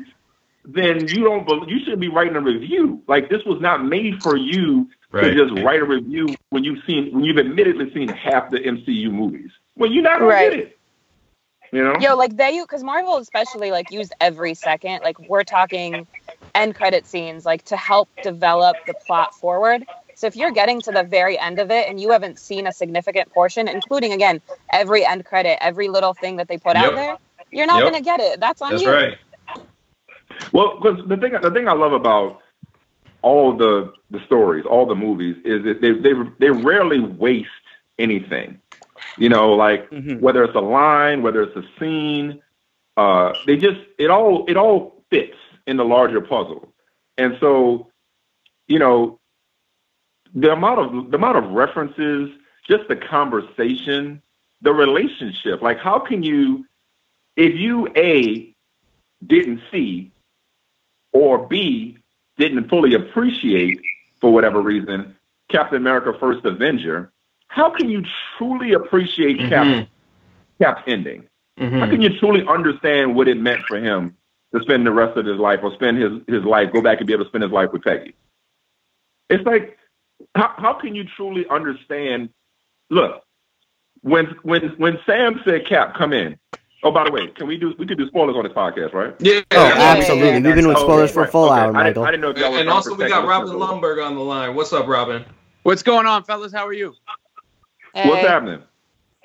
Then 0.65 1.10
you 1.10 1.26
don't. 1.26 1.45
bel 1.45 1.65
You 1.70 1.80
shouldn't 1.80 1.99
be 1.99 2.07
writing 2.07 2.38
a 2.38 2.41
review. 2.41 3.02
Like 3.07 3.30
this 3.30 3.44
was 3.45 3.60
not 3.60 3.84
made 3.84 4.22
for 4.22 4.38
you 4.38 4.90
Right. 5.11 5.26
to 5.26 5.36
just 5.36 5.53
write 5.61 5.80
a 5.82 5.86
review 5.86 6.36
when 6.52 6.64
you've 6.64 6.82
seen 6.88 7.14
when 7.14 7.24
you've 7.26 7.38
admittedly 7.38 7.94
seen 7.94 8.07
half 8.07 8.49
the 8.49 8.60
MCU 8.60 9.11
movies. 9.11 9.52
Well, 9.76 9.91
you're 9.91 10.02
not 10.03 10.20
gonna 10.20 10.32
Right. 10.32 10.52
get 10.52 10.60
it. 10.60 10.78
You 11.74 11.84
know? 11.84 11.95
Yo, 12.00 12.16
like 12.16 12.38
they, 12.38 12.60
because 12.62 12.84
Marvel 12.84 13.18
especially 13.18 13.72
like 13.72 13.91
used 13.91 14.14
every 14.22 14.56
second. 14.56 15.02
Like 15.04 15.20
we're 15.20 15.44
talking 15.44 16.08
end 16.56 16.76
credit 16.76 17.08
scenes, 17.08 17.45
like 17.45 17.64
to 17.66 17.78
help 17.78 18.10
develop 18.22 18.80
the 18.86 18.95
plot 18.95 19.34
forward. 19.34 19.86
So 20.16 20.28
if 20.28 20.36
you're 20.38 20.52
getting 20.52 20.82
to 20.84 20.91
the 20.91 21.04
very 21.04 21.40
end 21.40 21.60
of 21.60 21.72
it 21.72 21.90
and 21.90 22.00
you 22.00 22.12
haven't 22.12 22.40
seen 22.40 22.68
a 22.68 22.74
significant 22.74 23.32
portion, 23.32 23.68
including 23.68 24.14
again 24.14 24.41
every 24.72 25.06
end 25.06 25.26
credit, 25.26 25.64
every 25.64 25.90
little 25.90 26.14
thing 26.14 26.38
that 26.38 26.50
they 26.50 26.58
put 26.60 26.76
Yep. 26.76 26.94
out 26.94 26.95
there, 26.95 27.18
you're 27.52 27.68
not 27.68 27.84
Yep. 27.84 27.94
gonna 27.94 28.02
get 28.02 28.20
it. 28.22 28.40
That's 28.40 28.62
on 28.62 28.72
That's 28.72 28.84
you. 28.84 28.91
right. 28.91 29.18
Well, 30.54 30.80
because 30.82 31.00
the 31.08 31.18
thing 31.18 31.34
the 31.41 31.52
thing 31.52 31.68
I 31.70 31.74
love 31.74 31.94
about 31.94 32.40
all 33.24 33.58
the 33.58 33.94
the 34.12 34.20
stories, 34.26 34.66
all 34.70 34.86
the 34.88 34.95
movies, 34.95 35.38
is 35.45 35.64
that 35.66 35.82
they 35.82 35.94
they 35.94 36.14
they 36.40 36.52
rarely 36.52 37.00
waste 37.02 37.50
anything. 38.00 38.60
You 39.18 39.30
know, 39.30 39.53
like 39.53 39.90
Mhm. 39.91 40.19
whether 40.19 40.44
it's 40.44 40.56
a 40.56 40.61
line, 40.61 41.22
whether 41.22 41.44
it's 41.44 41.56
a 41.56 41.64
scene, 41.80 42.41
uh, 42.98 43.34
they 43.45 43.57
just 43.57 43.80
it 43.98 44.10
all 44.10 44.45
it 44.48 44.57
all 44.57 45.03
fits 45.10 45.38
in 45.68 45.77
the 45.77 45.85
larger 45.85 46.19
puzzle. 46.19 46.73
And 47.18 47.38
so, 47.40 47.91
you 48.68 48.80
know, 48.80 49.19
the 50.34 50.52
amount 50.52 50.80
of 50.80 51.11
the 51.11 51.18
amount 51.18 51.38
of 51.38 51.52
references, 51.52 52.31
just 52.68 52.88
the 52.88 52.95
conversation, 52.95 54.22
the 54.61 54.73
relationship. 54.73 55.61
Like, 55.61 55.77
how 55.77 55.99
can 55.99 56.23
you, 56.23 56.65
if 57.35 57.56
you 57.56 57.88
a 57.95 58.53
didn't 59.27 59.61
see, 59.72 60.11
or 61.11 61.48
b 61.48 61.98
didn't 62.38 62.68
fully 62.68 62.95
appreciate 62.95 63.80
for 64.19 64.34
whatever 64.34 64.60
reason 64.61 65.15
Captain 65.49 65.77
America: 65.77 66.18
First 66.19 66.44
Avenger, 66.45 67.11
how 67.54 67.70
can 67.70 67.88
you 67.88 68.04
truly 68.36 68.74
appreciate 68.74 69.38
Cap 69.48 69.68
Mhm. 69.68 69.88
Cap's 70.60 70.82
ending? 70.88 71.28
How 71.60 71.66
Mhm. 71.66 71.90
can 71.92 72.02
you 72.02 72.18
truly 72.18 72.44
understand 72.48 73.16
what 73.16 73.28
it 73.28 73.38
meant 73.38 73.62
for 73.68 73.78
him 73.78 74.18
to 74.56 74.62
spend 74.64 74.88
the 74.88 74.92
rest 74.92 75.18
of 75.18 75.26
his 75.28 75.38
life 75.38 75.60
or 75.62 75.72
spend 75.76 75.98
his, 76.00 76.14
his 76.28 76.44
life, 76.44 76.74
go 76.74 76.82
back 76.82 76.98
and 76.98 77.06
be 77.06 77.14
able 77.14 77.26
to 77.26 77.30
spend 77.30 77.44
his 77.44 77.52
life 77.52 77.72
with 77.72 77.84
Peggy? 77.84 78.16
It's 79.30 79.46
like, 79.46 79.78
how, 80.34 80.52
how 80.58 80.74
can 80.74 80.96
you 80.96 81.04
truly 81.16 81.46
understand? 81.48 82.30
Look, 82.90 83.22
when 84.02 84.36
when 84.42 84.70
when 84.78 84.98
Sam 85.06 85.40
said, 85.46 85.68
"Cap, 85.68 85.96
come 85.96 86.12
in." 86.12 86.38
Oh, 86.82 86.92
by 86.92 87.04
the 87.06 87.12
way, 87.12 87.28
can 87.28 87.46
we 87.48 87.58
do 87.58 87.76
we 87.78 87.86
could 87.86 88.00
do 88.00 88.08
spoilers 88.08 88.36
on 88.36 88.44
this 88.44 88.52
podcast, 88.54 88.94
right? 88.94 89.14
Yeah. 89.20 89.42
Oh, 89.52 89.68
yeah, 89.68 89.74
absolutely. 89.78 90.28
yeah. 90.30 90.40
We've 90.40 90.56
been 90.56 90.68
with 90.68 90.80
spoilers 90.80 91.12
okay, 91.12 91.14
for 91.14 91.24
a 91.24 91.28
full 91.28 91.46
okay. 91.52 91.60
hour, 91.60 91.76
I 91.78 91.84
didn't, 91.84 91.98
Michael. 91.98 92.04
I 92.06 92.12
didn't 92.12 92.22
know 92.22 92.30
if 92.32 92.38
y'all 92.38 92.46
And, 92.48 92.54
were 92.54 92.60
and 92.62 92.68
trying 92.68 92.76
also 92.78 92.96
we 92.96 93.08
got. 93.08 93.28
Robin 93.28 93.56
Lumberg 93.56 94.04
on 94.06 94.16
the 94.16 94.22
line. 94.22 94.56
What's 94.56 94.74
up, 94.74 94.88
Robin? 94.88 95.24
What's 95.64 95.84
going 95.84 96.08
on, 96.08 96.24
fellas? 96.24 96.52
How 96.52 96.66
are 96.66 96.74
you? 96.74 96.94
What's 97.94 98.26
happening? 98.28 98.61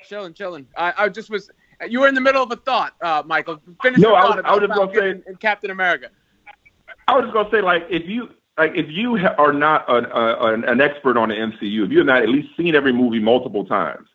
Chilling, 0.06 0.34
chilling. 0.34 0.66
I, 0.76 0.92
I 0.96 1.08
just 1.08 1.30
was. 1.30 1.50
You 1.88 2.00
were 2.00 2.08
in 2.08 2.14
the 2.14 2.20
middle 2.20 2.42
of 2.42 2.50
a 2.50 2.56
thought, 2.56 2.94
uh, 3.02 3.22
Michael. 3.26 3.60
Finish 3.82 3.98
No, 4.00 4.10
your 4.10 4.16
I 4.18 4.22
thought 4.22 4.36
was- 4.36 4.44
I 4.44 4.52
was 4.52 4.60
just 4.68 4.74
gonna 4.78 4.94
say- 4.94 5.10
and- 5.10 5.22
and 5.26 5.40
Captain 5.40 5.70
America. 5.70 6.10
I 7.06 7.14
was 7.16 7.24
just 7.24 7.34
gonna 7.34 7.50
say, 7.50 7.60
like, 7.62 7.86
if 7.88 8.06
you 8.06 8.28
like, 8.58 8.72
if 8.74 8.86
you 8.88 9.16
are 9.38 9.52
not 9.52 9.84
an, 9.88 10.06
uh, 10.06 10.36
an 10.40 10.64
an 10.64 10.80
expert 10.80 11.16
on 11.16 11.28
the 11.30 11.34
MCU, 11.36 11.84
if 11.84 11.90
you 11.92 11.98
have 11.98 12.06
not 12.06 12.22
at 12.22 12.28
least 12.28 12.48
seen 12.56 12.74
every 12.74 12.92
movie 12.92 13.20
multiple 13.20 13.64
times, 13.64 14.08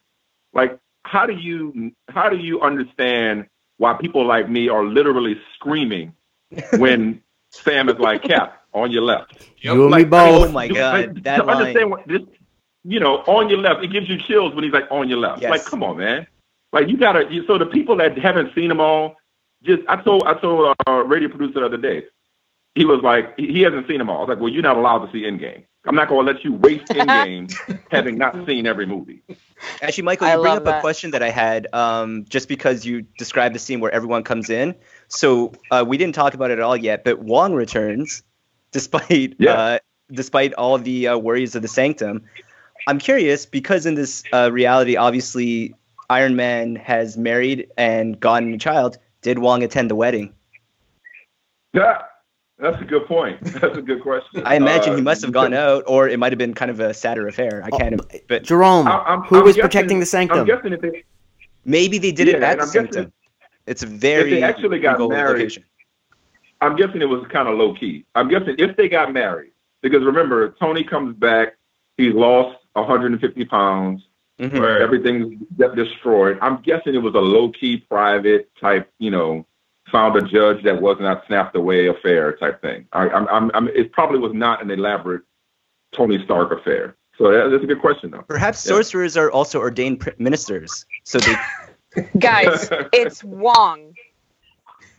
like, 0.53 0.77
how 1.03 1.25
do 1.25 1.34
you 1.34 1.91
how 2.09 2.30
do 2.30 2.38
you 2.38 2.61
understand 2.61 3.47
why 3.77 3.93
people 3.93 4.25
like 4.25 4.49
me 4.49 4.69
are 4.69 4.84
literally 4.85 5.39
screaming 5.55 6.13
when 6.77 7.21
Sam 7.49 7.89
is 7.89 7.97
like, 7.97 8.23
"Cap, 8.23 8.61
on 8.73 8.91
your 8.91 9.01
left." 9.03 9.47
You 9.59 9.85
and 9.88 9.95
me 9.95 10.03
both. 10.03 10.49
Oh 10.49 10.51
my 10.51 10.67
God, 10.67 10.93
like, 11.15 11.23
that 11.23 11.38
to 11.38 11.43
line. 11.43 11.57
understand 11.57 11.89
what 11.91 12.07
this, 12.07 12.21
you 12.84 12.99
know, 12.99 13.18
on 13.27 13.49
your 13.49 13.60
left, 13.60 13.84
it 13.84 13.88
gives 13.88 14.10
you 14.10 14.18
chills 14.18 14.53
when 14.53 14.64
he's 14.64 14.73
like 14.73 14.88
on 14.91 15.10
your 15.10 15.18
left. 15.19 15.41
Yes. 15.41 15.51
Like, 15.51 15.65
come 15.65 15.84
on, 15.84 15.97
man. 15.97 16.27
Like, 16.72 16.88
you 16.89 16.97
gotta. 16.97 17.31
You, 17.31 17.45
so 17.45 17.57
the 17.57 17.65
people 17.65 17.95
that 17.97 18.18
haven't 18.18 18.53
seen 18.55 18.69
them 18.69 18.80
all, 18.81 19.15
just 19.64 19.81
I 19.88 19.97
told 20.01 20.23
I 20.26 20.34
told 20.35 20.76
our 20.88 21.03
radio 21.03 21.30
producer 21.30 21.60
the 21.61 21.65
other 21.68 21.77
day, 21.77 22.03
he 22.76 22.85
was 22.85 23.01
like, 23.01 23.38
he 23.38 23.51
he 23.51 23.61
hasn't 23.61 23.88
seen 23.88 23.99
them 23.99 24.10
all. 24.10 24.18
I 24.18 24.19
was 24.22 24.30
like, 24.30 24.39
well, 24.39 24.49
you're 24.49 24.64
not 24.64 24.77
allowed 24.77 25.05
to 25.05 25.11
see 25.11 25.23
Endgame. 25.23 25.64
I'm 25.85 25.95
not 25.95 26.07
going 26.07 26.26
to 26.26 26.31
let 26.31 26.43
you 26.45 26.53
waste 26.53 26.85
Endgame 26.91 27.53
having 27.91 28.18
not 28.18 28.45
seen 28.45 28.65
every 28.65 28.85
movie. 28.85 29.22
Actually, 29.81 30.05
Michael, 30.05 30.27
I 30.27 30.35
you 30.35 30.41
bring 30.41 30.53
up 30.53 30.64
that. 30.64 30.77
a 30.77 30.81
question 30.81 31.11
that 31.11 31.22
I 31.22 31.30
had 31.30 31.68
um, 31.73 32.26
just 32.30 32.47
because 32.47 32.85
you 32.85 33.01
described 33.18 33.53
the 33.53 33.60
scene 33.60 33.81
where 33.81 33.91
everyone 33.91 34.23
comes 34.23 34.49
in. 34.49 34.76
So 35.10 35.51
uh, 35.72 35.84
we 35.85 35.97
didn't 35.97 36.15
talk 36.15 36.34
about 36.35 36.51
it 36.51 36.60
at 36.60 36.61
all 36.61 36.77
yet, 36.77 37.03
but 37.03 37.19
Wong 37.19 37.53
returns 37.53 38.23
despite 38.72 39.35
Yeah. 39.39 39.51
uh, 39.53 39.80
despite 40.11 40.53
all 40.53 40.77
the 40.77 41.10
uh, 41.10 41.18
worries 41.18 41.53
of 41.55 41.61
the 41.61 41.68
Sanctum. 41.68 42.23
I'm 42.88 42.99
curious 42.99 43.45
because 43.45 43.85
in 43.85 43.95
this 43.95 44.23
uh, 44.34 44.51
reality, 44.51 44.95
obviously 44.95 45.73
Iron 46.10 46.35
Man 46.35 46.76
has 46.76 47.18
married 47.18 47.68
and 47.77 48.19
gotten 48.19 48.53
a 48.53 48.57
child. 48.57 48.97
Did 49.22 49.39
Wong 49.39 49.64
attend 49.64 49.89
the 49.89 49.95
wedding? 49.95 50.34
Yeah, 51.73 52.01
that's 52.60 52.80
a 52.81 52.85
good 52.85 53.05
point. 53.07 53.41
That's 53.61 53.77
a 53.77 53.81
good 53.81 54.01
question. 54.03 54.43
I 54.45 54.55
imagine 54.55 54.93
Uh, 54.93 54.95
he 54.97 55.01
must 55.01 55.22
have 55.23 55.31
gone 55.31 55.53
out, 55.55 55.84
or 55.88 56.07
it 56.07 56.19
might 56.19 56.31
have 56.31 56.38
been 56.38 56.53
kind 56.53 56.69
of 56.69 56.80
a 56.80 56.93
sadder 56.93 57.27
affair. 57.27 57.61
I 57.65 57.72
can't. 57.72 57.99
Oh, 57.99 58.19
but 58.27 58.43
Jerome, 58.43 58.88
I- 58.88 58.91
I'm- 58.99 59.22
who 59.23 59.38
I'm 59.38 59.43
was 59.43 59.55
guessing- 59.55 59.69
protecting 59.69 59.97
the 59.99 60.03
I'm 60.03 60.07
sanctum? 60.07 60.45
guessing 60.45 60.73
if 60.73 60.81
they, 60.81 61.03
maybe 61.65 61.97
they 61.97 62.11
did 62.11 62.27
it 62.27 62.39
Yeah, 62.41 62.47
at 62.49 62.57
the 62.57 62.64
I'm 62.64 62.68
guessing 62.68 62.91
Sanctum. 62.93 63.14
It's 63.65 63.81
a 63.81 63.88
very 63.88 64.30
they 64.31 64.43
actually 64.43 64.80
got 64.80 64.99
married- 64.99 65.39
location. 65.39 65.64
I'm 66.61 66.76
guessing 66.76 67.01
it 67.01 67.10
was 67.10 67.26
kind 67.31 67.47
of 67.49 67.57
low 67.57 67.73
key. 67.73 68.05
I'm 68.14 68.30
guessing 68.30 68.55
if 68.60 68.77
they 68.77 68.88
got 68.88 69.11
married, 69.11 69.51
because 69.81 70.03
remember, 70.03 70.51
Tony 70.60 70.84
comes 70.84 71.15
back, 71.18 71.57
he's 71.97 72.14
lost 72.14 72.60
150 72.73 73.45
pounds, 73.45 74.01
Mhm. 74.39 74.59
Right. 74.59 74.81
everything's 74.81 75.39
destroyed. 75.75 76.37
I'm 76.41 76.61
guessing 76.61 76.95
it 76.95 77.01
was 77.01 77.13
a 77.15 77.19
low 77.19 77.49
key, 77.49 77.77
private 77.77 78.49
type, 78.59 78.91
you 78.99 79.11
know, 79.11 79.45
found 79.91 80.15
a 80.15 80.21
judge 80.21 80.63
that 80.63 80.81
was 80.81 80.97
not 80.99 81.23
snapped 81.27 81.55
away 81.55 81.87
affair 81.87 82.33
type 82.37 82.61
thing. 82.61 82.87
I, 82.93 83.09
I'm, 83.09 83.27
I'm, 83.27 83.51
I'm, 83.53 83.67
it 83.69 83.91
probably 83.91 84.19
was 84.19 84.33
not 84.33 84.61
an 84.63 84.71
elaborate 84.71 85.21
Tony 85.91 86.23
Stark 86.25 86.51
affair. 86.51 86.95
So 87.17 87.31
that, 87.31 87.49
that's 87.51 87.63
a 87.63 87.67
good 87.67 87.79
question, 87.79 88.09
though. 88.09 88.23
Perhaps 88.23 88.65
Yeah. 88.65 88.69
sorcerers 88.73 89.15
are 89.17 89.29
also 89.31 89.59
ordained 89.59 89.99
pr- 89.99 90.09
ministers, 90.17 90.85
so 91.03 91.19
they 91.19 91.35
Guys, 92.19 92.69
it's 92.91 93.23
Wong. 93.23 93.93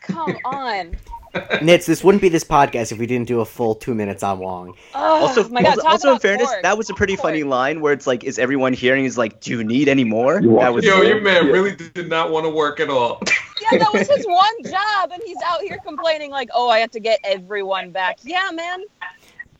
Come 0.02 0.38
on. 0.44 0.96
Nitz, 1.34 1.86
this 1.86 2.04
wouldn't 2.04 2.22
be 2.22 2.28
this 2.28 2.44
podcast 2.44 2.92
if 2.92 2.98
we 2.98 3.06
didn't 3.06 3.26
do 3.26 3.40
a 3.40 3.44
full 3.44 3.74
two 3.74 3.94
minutes 3.94 4.22
on 4.22 4.38
Wong. 4.38 4.74
Oh 4.94 5.26
also 5.26 5.48
my 5.48 5.62
God, 5.62 5.78
also, 5.80 5.88
also 5.88 6.12
in 6.12 6.18
fairness, 6.20 6.48
Korg. 6.50 6.62
that 6.62 6.78
was 6.78 6.90
a 6.90 6.94
pretty 6.94 7.16
funny 7.16 7.42
line 7.42 7.80
where 7.80 7.92
it's 7.92 8.06
like, 8.06 8.22
is 8.24 8.38
everyone 8.38 8.72
hearing? 8.72 9.04
He's 9.04 9.18
like, 9.18 9.40
do 9.40 9.50
you 9.50 9.64
need 9.64 9.88
any 9.88 10.04
more? 10.04 10.40
You 10.40 10.56
That 10.58 10.72
was 10.72 10.84
Yo, 10.84 11.02
Yeah. 11.02 11.08
your 11.08 11.20
man 11.20 11.46
Yeah. 11.46 11.52
really 11.52 11.74
did 11.74 12.08
not 12.08 12.30
want 12.30 12.44
to 12.46 12.50
work 12.50 12.80
at 12.80 12.88
all. 12.90 13.20
Yeah, 13.72 13.78
that 13.78 13.92
was 13.94 14.08
his 14.10 14.26
one 14.26 14.62
job, 14.64 15.10
and 15.12 15.22
he's 15.24 15.38
out 15.46 15.62
here 15.62 15.78
complaining 15.86 16.30
like, 16.30 16.50
"Oh, 16.52 16.68
I 16.68 16.80
have 16.80 16.90
to 16.90 17.00
get 17.00 17.20
everyone 17.24 17.92
back." 17.92 18.18
Yeah, 18.22 18.50
man, 18.52 18.82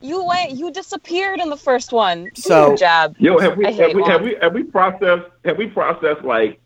you 0.01 0.23
went, 0.23 0.51
you 0.51 0.69
disappeared 0.69 1.39
in 1.39 1.49
the 1.49 1.57
first 1.57 1.91
one. 1.93 2.25
Do 2.35 2.41
So- 2.41 2.67
your 2.67 2.77
job. 2.77 3.15
Yo, 3.17 3.39
have 3.39 3.57
we 3.57 3.63
have 3.65 3.95
we, 3.95 4.03
have 4.03 4.21
we 4.21 4.35
have 4.41 4.53
we 4.53 4.63
processed 4.63 5.23
have 5.45 5.57
we 5.57 5.67
processed 5.67 6.23
like 6.23 6.59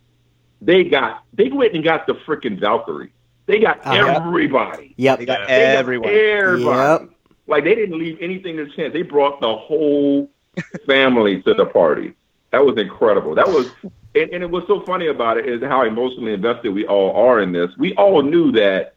they 0.61 0.83
got 0.83 1.23
they 1.33 1.49
went 1.49 1.75
and 1.75 1.83
got 1.83 2.07
the 2.07 2.13
freaking 2.15 2.59
Valkyrie. 2.59 3.13
They 3.49 3.59
got 3.59 3.79
Uh-huh. 3.83 4.21
everybody. 4.27 4.93
Yep. 4.97 5.19
They 5.19 5.25
got 5.25 5.47
They 5.47 5.59
got 5.59 5.75
everyone. 5.75 6.09
Everybody. 6.11 7.03
Yep. 7.05 7.09
Like 7.47 7.63
they 7.63 7.73
didn't 7.73 7.97
leave 7.97 8.19
anything 8.21 8.57
to 8.57 8.69
chance. 8.69 8.93
They 8.93 9.01
brought 9.01 9.41
the 9.41 9.55
whole 9.57 10.29
family 10.85 11.41
to 11.41 11.55
the 11.55 11.65
party. 11.65 12.13
That 12.51 12.63
was 12.63 12.77
incredible. 12.77 13.33
That 13.33 13.47
was 13.47 13.71
and, 14.13 14.29
and 14.31 14.43
it 14.43 14.51
was 14.51 14.63
so 14.67 14.81
funny 14.85 15.07
about 15.07 15.37
it 15.37 15.47
is 15.47 15.63
how 15.63 15.83
emotionally 15.83 16.33
invested 16.33 16.69
we 16.75 16.85
all 16.85 17.11
are 17.15 17.41
in 17.41 17.51
this. 17.51 17.71
We 17.79 17.95
all 17.95 18.21
knew 18.21 18.51
that 18.51 18.93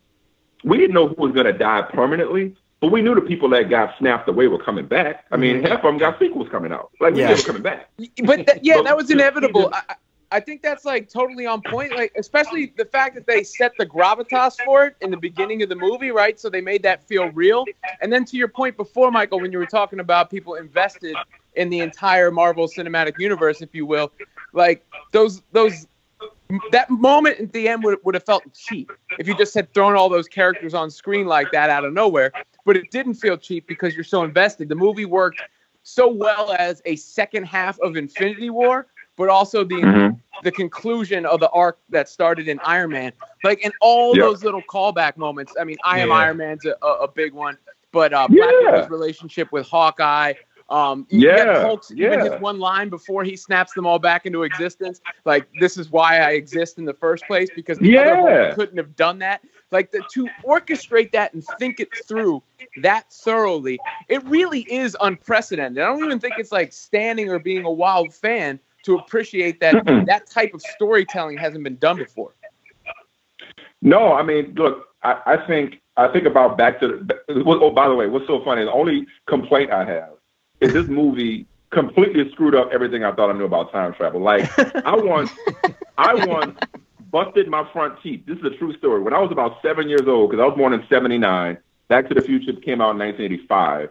we 0.65 0.77
didn't 0.77 0.93
know 0.95 1.09
who 1.09 1.15
was 1.17 1.33
gonna 1.33 1.55
die 1.55 1.83
permanently, 1.91 2.55
but 2.81 2.93
we 2.93 3.01
knew 3.01 3.15
the 3.15 3.23
people 3.23 3.49
that 3.51 3.71
got 3.71 3.97
snapped 3.99 4.29
away 4.29 4.49
were 4.49 4.63
coming 4.63 4.85
back. 4.87 5.25
I 5.33 5.39
mean, 5.39 5.63
half 5.63 5.79
of 5.79 5.83
them 5.85 5.97
got 5.99 6.19
sequels 6.19 6.51
coming 6.51 6.73
out. 6.73 6.91
Like 7.01 7.15
we 7.15 7.21
Yeah. 7.21 7.29
knew 7.29 7.37
they 7.37 7.41
were 7.41 7.47
coming 7.47 7.63
back. 7.63 7.89
But 8.25 8.47
that, 8.49 8.65
yeah, 8.65 8.77
But 8.77 8.85
that 8.85 8.97
was 8.99 9.11
inevitable. 9.11 9.71
the- 9.71 9.77
I, 9.77 9.95
I- 10.33 10.41
think 10.41 10.63
that's 10.63 10.85
like 10.85 11.09
totally 11.09 11.47
on 11.47 11.63
point. 11.63 11.95
Like, 11.95 12.13
especially 12.17 12.73
the 12.77 12.85
fact 12.85 13.15
that 13.15 13.27
they 13.27 13.45
set 13.45 13.73
the 13.79 13.87
gravitas 13.87 14.57
for 14.65 14.87
it 14.87 14.97
in 15.01 15.11
the 15.11 15.17
beginning 15.17 15.63
of 15.63 15.69
the 15.69 15.77
movie, 15.77 16.11
right? 16.11 16.39
So 16.39 16.51
they 16.51 16.61
made 16.61 16.83
that 16.83 17.07
feel 17.07 17.31
real. 17.31 17.65
And 18.01 18.13
then 18.13 18.25
to 18.27 18.37
your 18.37 18.49
point 18.49 18.77
before, 18.77 19.11
Michael, 19.11 19.41
when 19.41 19.53
you 19.53 19.59
were 19.59 19.67
talking 19.67 20.01
about 20.01 20.31
people 20.31 20.55
invested 20.55 21.17
in 21.55 21.71
the 21.71 21.81
entire 21.81 22.31
Marvel 22.31 22.67
Cinematic 22.67 23.19
Universe, 23.19 23.63
if 23.63 23.75
you 23.75 23.87
will, 23.87 24.11
like 24.53 24.85
those 25.13 25.43
those 25.53 25.87
that 26.71 26.91
moment 26.91 27.41
at 27.41 27.53
the 27.53 27.69
end 27.69 27.83
would, 27.83 27.99
would 28.05 28.15
have 28.15 28.25
felt 28.25 28.43
cheap 28.53 28.91
if 29.19 29.27
you 29.27 29.37
just 29.37 29.55
had 29.55 29.73
thrown 29.73 29.97
all 29.97 30.09
those 30.09 30.29
characters 30.29 30.75
on 30.75 30.91
screen 30.91 31.27
like 31.27 31.51
that 31.53 31.71
out 31.71 31.85
of 31.85 31.93
nowhere. 31.93 32.33
But 32.65 32.77
it 32.77 32.91
didn't 32.91 33.15
feel 33.15 33.37
cheap 33.37 33.67
because 33.67 33.95
you're 33.95 34.05
so 34.05 34.23
invested. 34.23 34.69
The 34.69 34.75
movie 34.75 35.05
worked 35.05 35.43
so 35.83 36.09
well 36.09 36.55
as 36.59 36.81
a 36.85 36.97
second 36.97 37.45
half 37.45 37.79
of 37.81 37.97
Infinity 37.97 38.51
War, 38.51 38.87
but 39.17 39.29
also 39.29 39.65
the 39.65 39.77
Mhm. 39.77 40.19
the 40.43 40.51
conclusion 40.51 41.25
of 41.25 41.39
the 41.39 41.49
arc 41.51 41.79
that 41.89 42.09
started 42.09 42.49
in 42.49 42.59
Iron 42.65 42.91
Man. 42.91 43.13
Like, 43.45 43.65
in 43.65 43.71
all 43.81 44.17
Yeah. 44.17 44.25
those 44.25 44.43
little 44.43 44.63
callback 44.63 45.17
moments. 45.17 45.55
I 45.61 45.63
mean, 45.63 45.77
I 45.85 46.01
am 46.01 46.09
Yeah. 46.09 46.15
Iron 46.15 46.37
Man's 46.39 46.65
a, 46.67 46.75
a, 46.83 47.07
big 47.07 47.33
one, 47.33 47.57
but 47.93 48.13
uh, 48.13 48.27
Black 48.27 48.51
Yeah. 48.61 48.71
Widow's 48.73 48.91
relationship 48.91 49.53
with 49.53 49.69
Hawkeye, 49.69 50.35
Um, 50.69 51.07
Yeah, 51.11 51.61
Hulk's 51.61 51.91
even 51.93 52.21
his 52.21 52.33
one 52.41 52.59
line 52.59 52.89
before 52.89 53.25
he 53.25 53.37
snaps 53.37 53.75
them 53.75 53.87
all 53.87 53.99
back 53.99 54.25
into 54.25 54.43
existence. 54.45 55.03
Like 55.27 55.47
this 55.61 55.77
is 55.77 55.91
why 55.91 56.21
I 56.21 56.31
exist 56.31 56.79
in 56.79 56.87
the 56.87 56.95
first 56.95 57.27
place 57.27 57.51
because 57.55 57.77
the 57.79 57.99
other 57.99 58.15
Yeah. 58.15 58.55
couldn't 58.55 58.79
have 58.79 58.97
done 58.97 59.19
that. 59.19 59.43
Like 59.71 59.91
the, 59.91 60.03
to 60.13 60.29
orchestrate 60.47 61.13
that 61.13 61.35
and 61.35 61.45
think 61.59 61.79
it 61.79 61.91
through 62.09 62.43
that 62.79 63.13
thoroughly, 63.13 63.79
it 64.09 64.25
really 64.25 64.61
is 64.61 64.97
unprecedented. 65.03 65.83
I 65.83 65.87
don't 65.87 66.05
even 66.05 66.19
think 66.19 66.35
it's 66.39 66.53
like 66.53 66.73
standing 66.73 67.29
or 67.29 67.39
being 67.39 67.65
a 67.67 67.71
wild 67.71 68.15
fan 68.15 68.59
to 68.85 68.97
appreciate 68.97 69.61
that 69.61 69.85
that 70.07 70.29
type 70.31 70.55
of 70.55 70.63
storytelling 70.63 71.39
hasn't 71.39 71.65
been 71.65 71.77
done 71.77 71.97
before. 71.97 72.35
No, 73.81 74.13
I 74.13 74.23
mean, 74.23 74.55
look, 74.57 74.89
I, 75.03 75.21
I 75.27 75.47
think 75.47 75.81
I 75.97 76.09
think 76.09 76.27
about 76.27 76.57
back 76.57 76.81
to 76.81 76.89
the. 76.89 77.21
Oh, 77.29 77.71
by 77.71 77.89
the 77.89 77.95
way, 77.95 78.07
what's 78.07 78.27
so 78.27 78.43
funny? 78.45 78.65
The 78.65 78.73
only 78.73 79.07
complaint 79.27 79.71
I 79.71 79.85
have 79.85 80.11
is 80.61 80.73
this 80.73 80.87
movie 80.87 81.47
completely 81.71 82.31
screwed 82.33 82.55
up 82.55 82.71
everything 82.73 83.03
I 83.03 83.13
thought 83.13 83.31
I 83.31 83.33
knew 83.33 83.45
about 83.45 83.73
time 83.73 83.95
travel. 83.95 84.21
Like 84.21 84.51
I 84.87 84.95
once, 84.97 85.31
I 85.99 86.27
once 86.27 86.59
busted 87.11 87.49
my 87.49 87.69
front 87.73 88.01
teeth. 88.03 88.25
This 88.27 88.39
is 88.39 88.45
a 88.45 88.51
true 88.51 88.77
story. 88.79 89.03
When 89.03 89.13
I 89.13 89.19
was 89.19 89.33
about 89.33 89.61
seven 89.63 89.89
years 89.89 90.07
old, 90.07 90.31
because 90.31 90.43
I 90.43 90.47
was 90.47 90.57
born 90.57 90.73
in 90.73 90.87
'79, 90.89 91.59
Back 91.89 92.09
to 92.09 92.15
the 92.15 92.23
Future 92.23 92.53
came 92.53 92.81
out 92.81 92.93
in 92.93 92.99
1985, 92.99 93.91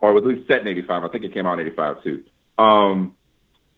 or 0.00 0.12
was 0.12 0.22
at 0.22 0.28
least 0.28 0.46
set 0.46 0.60
in 0.60 0.68
'85. 0.68 1.04
I 1.04 1.08
think 1.08 1.24
it 1.24 1.34
came 1.34 1.46
out 1.46 1.58
in 1.58 1.66
'85 1.66 2.02
too. 2.02 2.24
Um, 2.58 3.16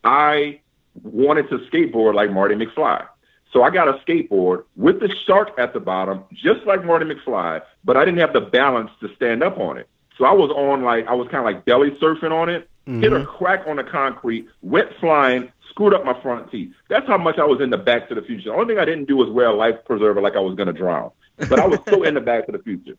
I 0.05 0.61
wanted 1.03 1.49
to 1.49 1.57
skateboard 1.69 2.13
like 2.13 2.31
Marty 2.31 2.55
McFly. 2.55 3.05
So 3.51 3.63
I 3.63 3.69
got 3.69 3.87
a 3.87 3.93
skateboard 4.05 4.63
with 4.75 4.99
the 4.99 5.13
shark 5.25 5.51
at 5.57 5.73
the 5.73 5.79
bottom, 5.79 6.23
just 6.33 6.65
like 6.65 6.85
Marty 6.85 7.05
McFly, 7.05 7.61
but 7.83 7.97
I 7.97 8.05
didn't 8.05 8.19
have 8.19 8.33
the 8.33 8.41
balance 8.41 8.91
to 9.01 9.13
stand 9.15 9.43
up 9.43 9.57
on 9.57 9.77
it. 9.77 9.89
So 10.17 10.25
I 10.25 10.31
was 10.31 10.49
on 10.51 10.83
like 10.83 11.07
I 11.07 11.13
was 11.13 11.27
kind 11.27 11.39
of 11.39 11.45
like 11.45 11.65
belly 11.65 11.91
surfing 11.91 12.31
on 12.31 12.49
it, 12.49 12.69
mm-hmm. 12.87 13.01
hit 13.01 13.13
a 13.13 13.25
crack 13.25 13.65
on 13.67 13.77
the 13.77 13.83
concrete, 13.83 14.47
went 14.61 14.89
flying, 14.99 15.51
screwed 15.69 15.93
up 15.93 16.05
my 16.05 16.19
front 16.21 16.51
teeth. 16.51 16.73
That's 16.89 17.07
how 17.07 17.17
much 17.17 17.37
I 17.37 17.45
was 17.45 17.61
in 17.61 17.69
the 17.69 17.77
Back 17.77 18.07
to 18.09 18.15
the 18.15 18.21
Future. 18.21 18.49
The 18.49 18.53
only 18.53 18.67
thing 18.67 18.79
I 18.79 18.85
didn't 18.85 19.05
do 19.05 19.17
was 19.17 19.29
wear 19.29 19.47
a 19.47 19.55
life 19.55 19.75
preserver 19.85 20.21
like 20.21 20.35
I 20.35 20.39
was 20.39 20.55
going 20.55 20.67
to 20.67 20.73
drown, 20.73 21.11
but 21.49 21.59
I 21.59 21.65
was 21.65 21.79
so 21.89 22.03
in 22.03 22.13
the 22.13 22.21
Back 22.21 22.45
to 22.45 22.51
the 22.51 22.59
Future. 22.59 22.97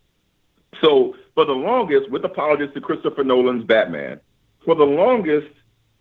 So 0.82 1.14
for 1.34 1.44
the 1.44 1.52
longest, 1.52 2.10
with 2.10 2.24
apologies 2.24 2.72
to 2.74 2.80
Christopher 2.80 3.24
Nolan's 3.24 3.64
Batman, 3.64 4.20
for 4.64 4.74
the 4.74 4.84
longest, 4.84 5.48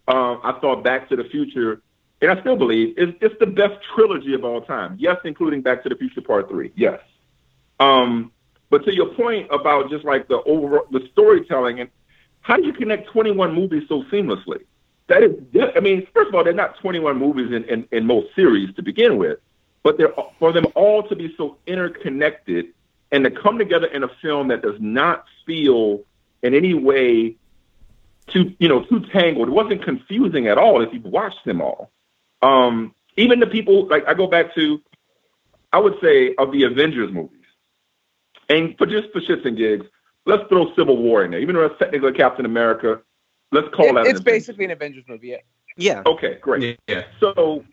um, 0.07 0.41
I 0.43 0.57
thought 0.61 0.83
Back 0.83 1.09
to 1.09 1.15
the 1.15 1.23
Future, 1.25 1.81
and 2.21 2.31
I 2.31 2.39
still 2.41 2.55
believe 2.55 2.95
it's, 2.97 3.17
it's 3.21 3.35
the 3.39 3.47
best 3.47 3.73
trilogy 3.95 4.33
of 4.33 4.43
all 4.43 4.61
time. 4.61 4.95
Yes, 4.99 5.17
including 5.25 5.61
Back 5.61 5.83
to 5.83 5.89
the 5.89 5.95
Future 5.95 6.21
Part 6.21 6.49
Three. 6.49 6.71
Yes. 6.75 6.99
Um, 7.79 8.31
but 8.69 8.85
to 8.85 8.93
your 8.93 9.13
point 9.15 9.47
about 9.51 9.89
just 9.89 10.05
like 10.05 10.27
the 10.27 10.41
overall 10.43 10.85
the 10.91 11.07
storytelling 11.11 11.79
and 11.81 11.89
how 12.41 12.57
do 12.57 12.63
you 12.63 12.73
connect 12.73 13.09
21 13.09 13.55
movies 13.55 13.83
so 13.89 14.03
seamlessly? 14.03 14.65
That 15.07 15.23
is, 15.23 15.31
I 15.75 15.79
mean, 15.79 16.07
first 16.13 16.29
of 16.29 16.35
all, 16.35 16.43
they're 16.43 16.53
not 16.53 16.77
21 16.79 17.17
movies 17.17 17.51
in, 17.51 17.63
in, 17.65 17.87
in 17.91 18.05
most 18.05 18.35
series 18.35 18.73
to 18.75 18.83
begin 18.83 19.17
with, 19.17 19.39
but 19.81 19.97
they're 19.97 20.13
for 20.39 20.51
them 20.51 20.65
all 20.75 21.07
to 21.07 21.15
be 21.15 21.33
so 21.37 21.57
interconnected 21.65 22.67
and 23.11 23.23
to 23.23 23.31
come 23.31 23.57
together 23.57 23.87
in 23.87 24.03
a 24.03 24.09
film 24.21 24.47
that 24.49 24.61
does 24.61 24.79
not 24.79 25.25
feel 25.45 26.01
in 26.43 26.53
any 26.53 26.73
way 26.73 27.35
too 28.27 28.53
you 28.59 28.67
know 28.67 28.83
too 28.85 29.01
tangled. 29.11 29.47
It 29.49 29.51
wasn't 29.51 29.83
confusing 29.83 30.47
at 30.47 30.57
all 30.57 30.81
if 30.81 30.93
you 30.93 31.01
watched 31.01 31.45
them 31.45 31.61
all. 31.61 31.91
Um, 32.41 32.93
even 33.17 33.39
the 33.39 33.47
people 33.47 33.87
like 33.87 34.03
I 34.07 34.13
go 34.13 34.27
back 34.27 34.53
to, 34.55 34.81
I 35.73 35.79
would 35.79 35.95
say 36.01 36.35
of 36.37 36.51
the 36.51 36.63
Avengers 36.63 37.11
movies, 37.11 37.45
and 38.49 38.77
for 38.77 38.85
just 38.85 39.11
for 39.11 39.21
shits 39.21 39.45
and 39.45 39.57
gigs, 39.57 39.85
let's 40.25 40.43
throw 40.49 40.73
Civil 40.75 40.97
War 40.97 41.23
in 41.23 41.31
there. 41.31 41.39
Even 41.39 41.55
though 41.55 41.65
it's 41.65 41.79
technically 41.79 42.13
Captain 42.13 42.45
America, 42.45 43.01
let's 43.51 43.67
call 43.73 43.89
It- 43.89 43.93
that. 43.93 44.01
an 44.01 44.11
it's 44.11 44.19
Avengers. 44.19 44.23
basically 44.23 44.65
an 44.65 44.71
Avengers 44.71 45.03
movie. 45.07 45.27
Yeah. 45.29 45.37
Yeah. 45.77 46.03
Okay, 46.05 46.37
great. 46.41 46.79
Yeah. 46.87 47.03
So, 47.19 47.65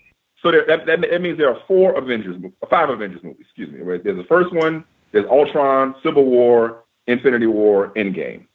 so 0.43 0.51
there, 0.51 0.67
that, 0.67 0.87
that 0.87 1.01
that 1.03 1.23
means 1.23 1.39
there 1.39 1.49
are 1.49 1.61
four 1.69 1.93
Avengers, 1.97 2.37
mo- 2.41 2.53
five 2.69 2.89
Avengers 2.89 3.23
movies. 3.23 3.43
Excuse 3.43 3.71
me. 3.71 3.79
Right? 3.81 4.03
There's 4.03 4.17
the 4.17 4.25
first 4.25 4.53
one. 4.53 4.85
There's 5.13 5.27
Ultron, 5.27 5.95
Civil 6.03 6.25
War, 6.25 6.83
Infinity 7.07 7.47
War, 7.47 7.93
Endgame. 7.95 8.47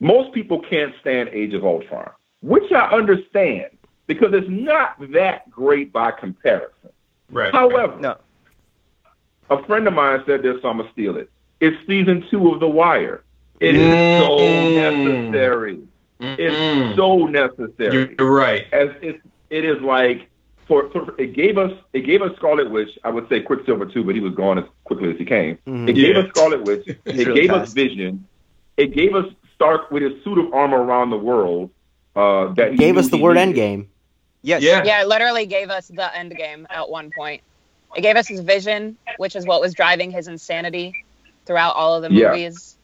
Most 0.00 0.32
people 0.32 0.60
can't 0.60 0.94
stand 1.00 1.30
Age 1.30 1.54
of 1.54 1.64
Ultron, 1.64 2.10
which 2.42 2.70
I 2.72 2.86
understand 2.90 3.66
because 4.06 4.32
it's 4.34 4.48
not 4.48 4.96
that 5.12 5.50
great 5.50 5.92
by 5.92 6.10
comparison. 6.10 6.90
Right. 7.30 7.52
However, 7.52 7.96
No. 8.00 8.16
a 9.50 9.62
friend 9.64 9.86
of 9.88 9.94
mine 9.94 10.22
said 10.26 10.42
this, 10.42 10.60
so 10.62 10.68
I'm 10.68 10.78
gonna 10.78 10.90
steal 10.92 11.16
it. 11.16 11.30
It's 11.60 11.76
season 11.86 12.24
two 12.30 12.52
of 12.52 12.60
The 12.60 12.68
Wire. 12.68 13.22
It 13.60 13.74
is 13.74 14.20
so 14.22 14.36
Mm. 14.38 14.74
necessary. 15.32 15.78
Mm-mm. 16.20 16.36
It's 16.38 16.96
so 16.96 17.26
necessary 17.26 18.14
You're 18.18 18.30
right. 18.30 18.66
as 18.72 18.90
it, 19.02 19.20
it 19.50 19.64
is 19.64 19.80
like 19.82 20.28
for, 20.66 20.88
for 20.90 21.14
it 21.18 21.32
gave 21.34 21.56
us 21.58 21.72
it 21.94 22.00
gave 22.02 22.20
us 22.22 22.34
Scarlet 22.36 22.70
Witch. 22.70 22.98
I 23.04 23.10
would 23.10 23.28
say 23.28 23.40
Quicksilver 23.40 23.86
too, 23.86 24.04
but 24.04 24.14
he 24.14 24.20
was 24.20 24.34
gone 24.34 24.58
as 24.58 24.64
quickly 24.84 25.10
as 25.10 25.16
he 25.18 25.24
came. 25.24 25.58
Mhm. 25.66 25.88
It 25.88 25.94
gave 25.94 26.16
us 26.16 26.28
Scarlet 26.30 26.64
Witch. 26.64 26.86
It 27.06 27.26
really 27.26 27.40
gave 27.40 27.50
us. 27.50 27.72
Vision. 27.72 28.26
It 28.76 28.92
gave 28.92 29.14
us 29.14 29.26
Stark 29.56 29.90
with 29.90 30.02
his 30.02 30.22
suit 30.22 30.38
of 30.38 30.52
armor 30.52 30.82
around 30.82 31.10
the 31.10 31.16
world. 31.16 31.70
Uh, 32.14 32.52
that 32.54 32.72
he 32.72 32.76
Gave 32.78 32.96
us 32.96 33.08
the 33.08 33.18
word 33.18 33.34
needed. 33.36 33.56
Endgame. 33.56 33.86
Yes. 34.42 34.62
Yeah. 34.62 34.84
Yeah, 34.84 35.02
it 35.02 35.08
literally 35.08 35.46
gave 35.46 35.70
us 35.70 35.88
the 35.88 36.10
endgame 36.14 36.64
at 36.70 36.88
one 36.88 37.10
point. 37.16 37.42
It 37.94 38.00
gave 38.02 38.16
us 38.16 38.26
his 38.28 38.40
vision, 38.40 38.96
which 39.18 39.36
is 39.36 39.46
what 39.46 39.60
was 39.60 39.74
driving 39.74 40.10
his 40.10 40.28
insanity 40.28 41.04
throughout 41.46 41.74
all 41.74 41.94
of 41.94 42.02
the 42.02 42.10
movies. 42.10 42.76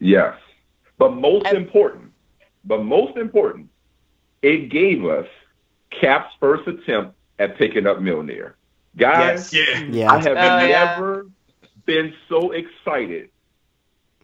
Yes, 0.00 0.34
yes. 0.34 0.34
but 0.98 1.14
most 1.14 1.46
And- 1.46 1.56
important, 1.58 2.12
but 2.64 2.82
most 2.82 3.16
important, 3.16 3.68
it 4.42 4.68
gave 4.70 5.04
us 5.04 5.26
Cap's 5.90 6.32
first 6.40 6.66
attempt 6.66 7.14
at 7.38 7.56
picking 7.56 7.86
up 7.86 7.98
Mjolnir. 7.98 8.52
Guys, 8.96 9.52
Yeah. 9.52 9.78
Yeah. 9.90 10.12
I 10.12 10.18
have 10.18 10.26
Oh, 10.36 10.66
yeah. 10.66 10.84
never 10.94 11.26
been 11.86 12.14
so 12.28 12.52
excited. 12.52 13.30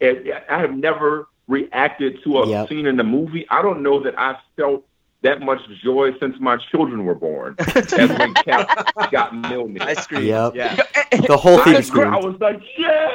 And 0.00 0.32
I 0.48 0.60
have 0.60 0.74
never 0.74 1.28
reacted 1.50 2.22
to 2.24 2.38
a 2.38 2.48
Yep. 2.48 2.68
scene 2.68 2.86
in 2.86 2.96
the 2.96 3.04
movie. 3.04 3.46
I 3.50 3.60
don't 3.60 3.82
know 3.82 4.00
that 4.02 4.18
I 4.18 4.36
felt 4.56 4.84
that 5.22 5.40
much 5.42 5.60
joy 5.84 6.12
since 6.18 6.36
my 6.40 6.56
children 6.70 7.04
were 7.04 7.14
born 7.14 7.54
as 7.74 7.92
when 7.92 8.32
Cap 8.34 8.90
got 9.10 9.32
Mjolnir. 9.32 9.82
I 9.82 9.92
screamed. 9.94 10.24
Yep. 10.24 10.54
Yeah. 10.54 10.76
The 11.26 11.36
whole 11.36 11.60
I, 11.60 11.64
theater 11.64 11.78
was- 11.78 11.90
I 11.90 12.16
was 12.16 12.40
like, 12.40 12.60
yes! 12.78 13.12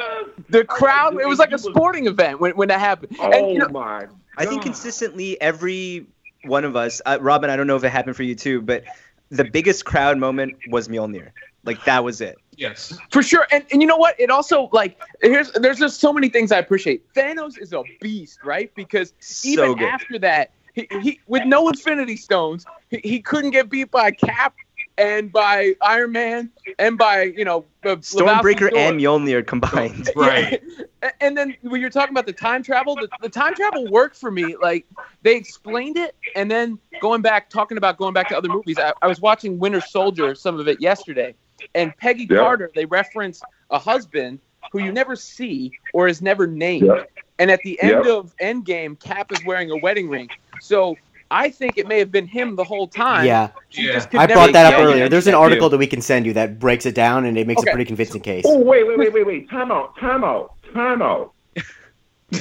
The 0.50 0.64
crowd, 0.64 1.20
it 1.20 1.26
was 1.26 1.38
like 1.40 1.48
a 1.48 1.52
It 1.52 1.54
was- 1.54 1.64
sporting 1.64 2.06
event 2.06 2.38
when, 2.40 2.52
when 2.52 2.68
that 2.68 2.78
happened. 2.78 3.16
Oh 3.18 3.32
and, 3.32 3.50
you 3.52 3.58
know, 3.58 3.68
my! 3.68 4.06
I 4.38 4.44
think 4.46 4.62
consistently 4.62 5.40
every 5.40 6.06
one 6.44 6.64
of 6.64 6.76
us, 6.76 7.00
uh, 7.06 7.18
Robin, 7.20 7.50
I 7.50 7.56
don't 7.56 7.66
know 7.66 7.74
if 7.76 7.82
it 7.82 7.88
happened 7.88 8.14
for 8.16 8.22
you 8.22 8.34
too, 8.36 8.60
but 8.60 8.84
the 9.30 9.44
biggest 9.44 9.84
crowd 9.86 10.18
moment 10.18 10.54
was 10.68 10.86
Mjolnir. 10.88 11.30
Like 11.64 11.82
that 11.86 12.04
was 12.04 12.20
it. 12.20 12.36
Yes. 12.56 12.98
For 13.10 13.22
sure, 13.22 13.46
and, 13.52 13.64
and 13.70 13.82
you 13.82 13.88
know 13.88 13.96
what? 13.96 14.18
It 14.18 14.30
also 14.30 14.70
like 14.72 14.98
here's 15.20 15.52
there's 15.52 15.78
just 15.78 16.00
so 16.00 16.12
many 16.12 16.28
things 16.28 16.52
I 16.52 16.58
appreciate. 16.58 17.12
Thanos 17.12 17.58
is 17.58 17.72
a 17.72 17.82
beast, 18.00 18.38
right? 18.42 18.74
Because 18.74 19.12
even 19.44 19.74
good. 19.74 19.82
after 19.88 20.18
that, 20.20 20.52
he, 20.74 20.88
he 21.02 21.20
with 21.26 21.44
no 21.44 21.68
Infinity 21.68 22.16
Stones, 22.16 22.64
he, 22.88 23.00
he 23.04 23.20
couldn't 23.20 23.50
get 23.50 23.68
beat 23.68 23.90
by 23.90 24.10
Cap 24.10 24.54
and 24.98 25.30
by 25.30 25.74
Iron 25.82 26.12
Man 26.12 26.50
and 26.78 26.96
by 26.96 27.24
you 27.24 27.44
know 27.44 27.64
Stormbreaker 27.84 28.74
and 28.74 29.00
Mjolnir 29.00 29.46
combined. 29.46 30.10
Right. 30.16 30.62
Yeah. 30.62 31.10
And 31.20 31.36
then 31.36 31.56
when 31.60 31.80
you're 31.80 31.90
talking 31.90 32.12
about 32.12 32.26
the 32.26 32.32
time 32.32 32.62
travel, 32.62 32.96
the, 32.96 33.08
the 33.20 33.28
time 33.28 33.54
travel 33.54 33.86
worked 33.90 34.16
for 34.16 34.30
me. 34.30 34.56
Like 34.56 34.86
they 35.22 35.36
explained 35.36 35.96
it, 35.96 36.16
and 36.34 36.50
then 36.50 36.78
going 37.00 37.22
back, 37.22 37.50
talking 37.50 37.76
about 37.76 37.98
going 37.98 38.14
back 38.14 38.28
to 38.30 38.36
other 38.36 38.48
movies. 38.48 38.78
I, 38.78 38.92
I 39.02 39.06
was 39.06 39.20
watching 39.20 39.58
Winter 39.58 39.80
Soldier, 39.80 40.34
some 40.34 40.58
of 40.58 40.68
it 40.68 40.80
yesterday, 40.80 41.34
and 41.74 41.96
Peggy 41.96 42.26
Yeah. 42.28 42.38
Carter. 42.38 42.70
They 42.74 42.84
reference 42.84 43.42
a 43.70 43.78
husband 43.78 44.40
who 44.72 44.80
you 44.80 44.92
never 44.92 45.16
see 45.16 45.72
or 45.92 46.08
is 46.08 46.20
never 46.22 46.46
named. 46.46 46.86
Yeah. 46.86 47.04
And 47.38 47.50
at 47.50 47.60
the 47.62 47.80
end 47.82 48.04
Yeah. 48.04 48.12
of 48.16 48.34
Endgame, 48.38 48.98
Cap 48.98 49.32
is 49.32 49.44
wearing 49.44 49.70
a 49.70 49.76
wedding 49.76 50.08
ring. 50.08 50.28
So 50.60 50.96
I 51.30 51.50
think 51.50 51.76
it 51.76 51.88
may 51.88 51.98
have 51.98 52.12
been 52.12 52.26
him 52.26 52.56
the 52.56 52.64
whole 52.64 52.86
time. 52.86 53.26
Yeah. 53.26 53.50
Yeah. 53.72 54.04
I 54.14 54.26
brought 54.26 54.52
that 54.52 54.66
up 54.66 54.72
get 54.72 54.80
it. 54.80 54.84
earlier. 54.84 55.08
There's 55.08 55.26
an 55.26 55.34
article 55.34 55.68
that 55.70 55.78
we 55.78 55.86
can 55.86 56.00
send 56.00 56.24
you 56.26 56.32
that 56.34 56.58
breaks 56.58 56.86
it 56.86 56.94
down 56.94 57.24
and 57.24 57.36
it 57.36 57.46
makes 57.46 57.62
a 57.62 57.66
pretty 57.66 57.84
convincing 57.84 58.22
case. 58.22 58.44
Oh 58.46 58.58
wait, 58.58 58.86
wait, 58.86 58.98
wait, 58.98 59.12
wait, 59.12 59.26
wait! 59.26 59.50
Time 59.50 59.72
out! 59.72 59.96
Time 59.98 60.24
out! 60.24 60.54
Time 60.72 61.02
out! 61.02 61.32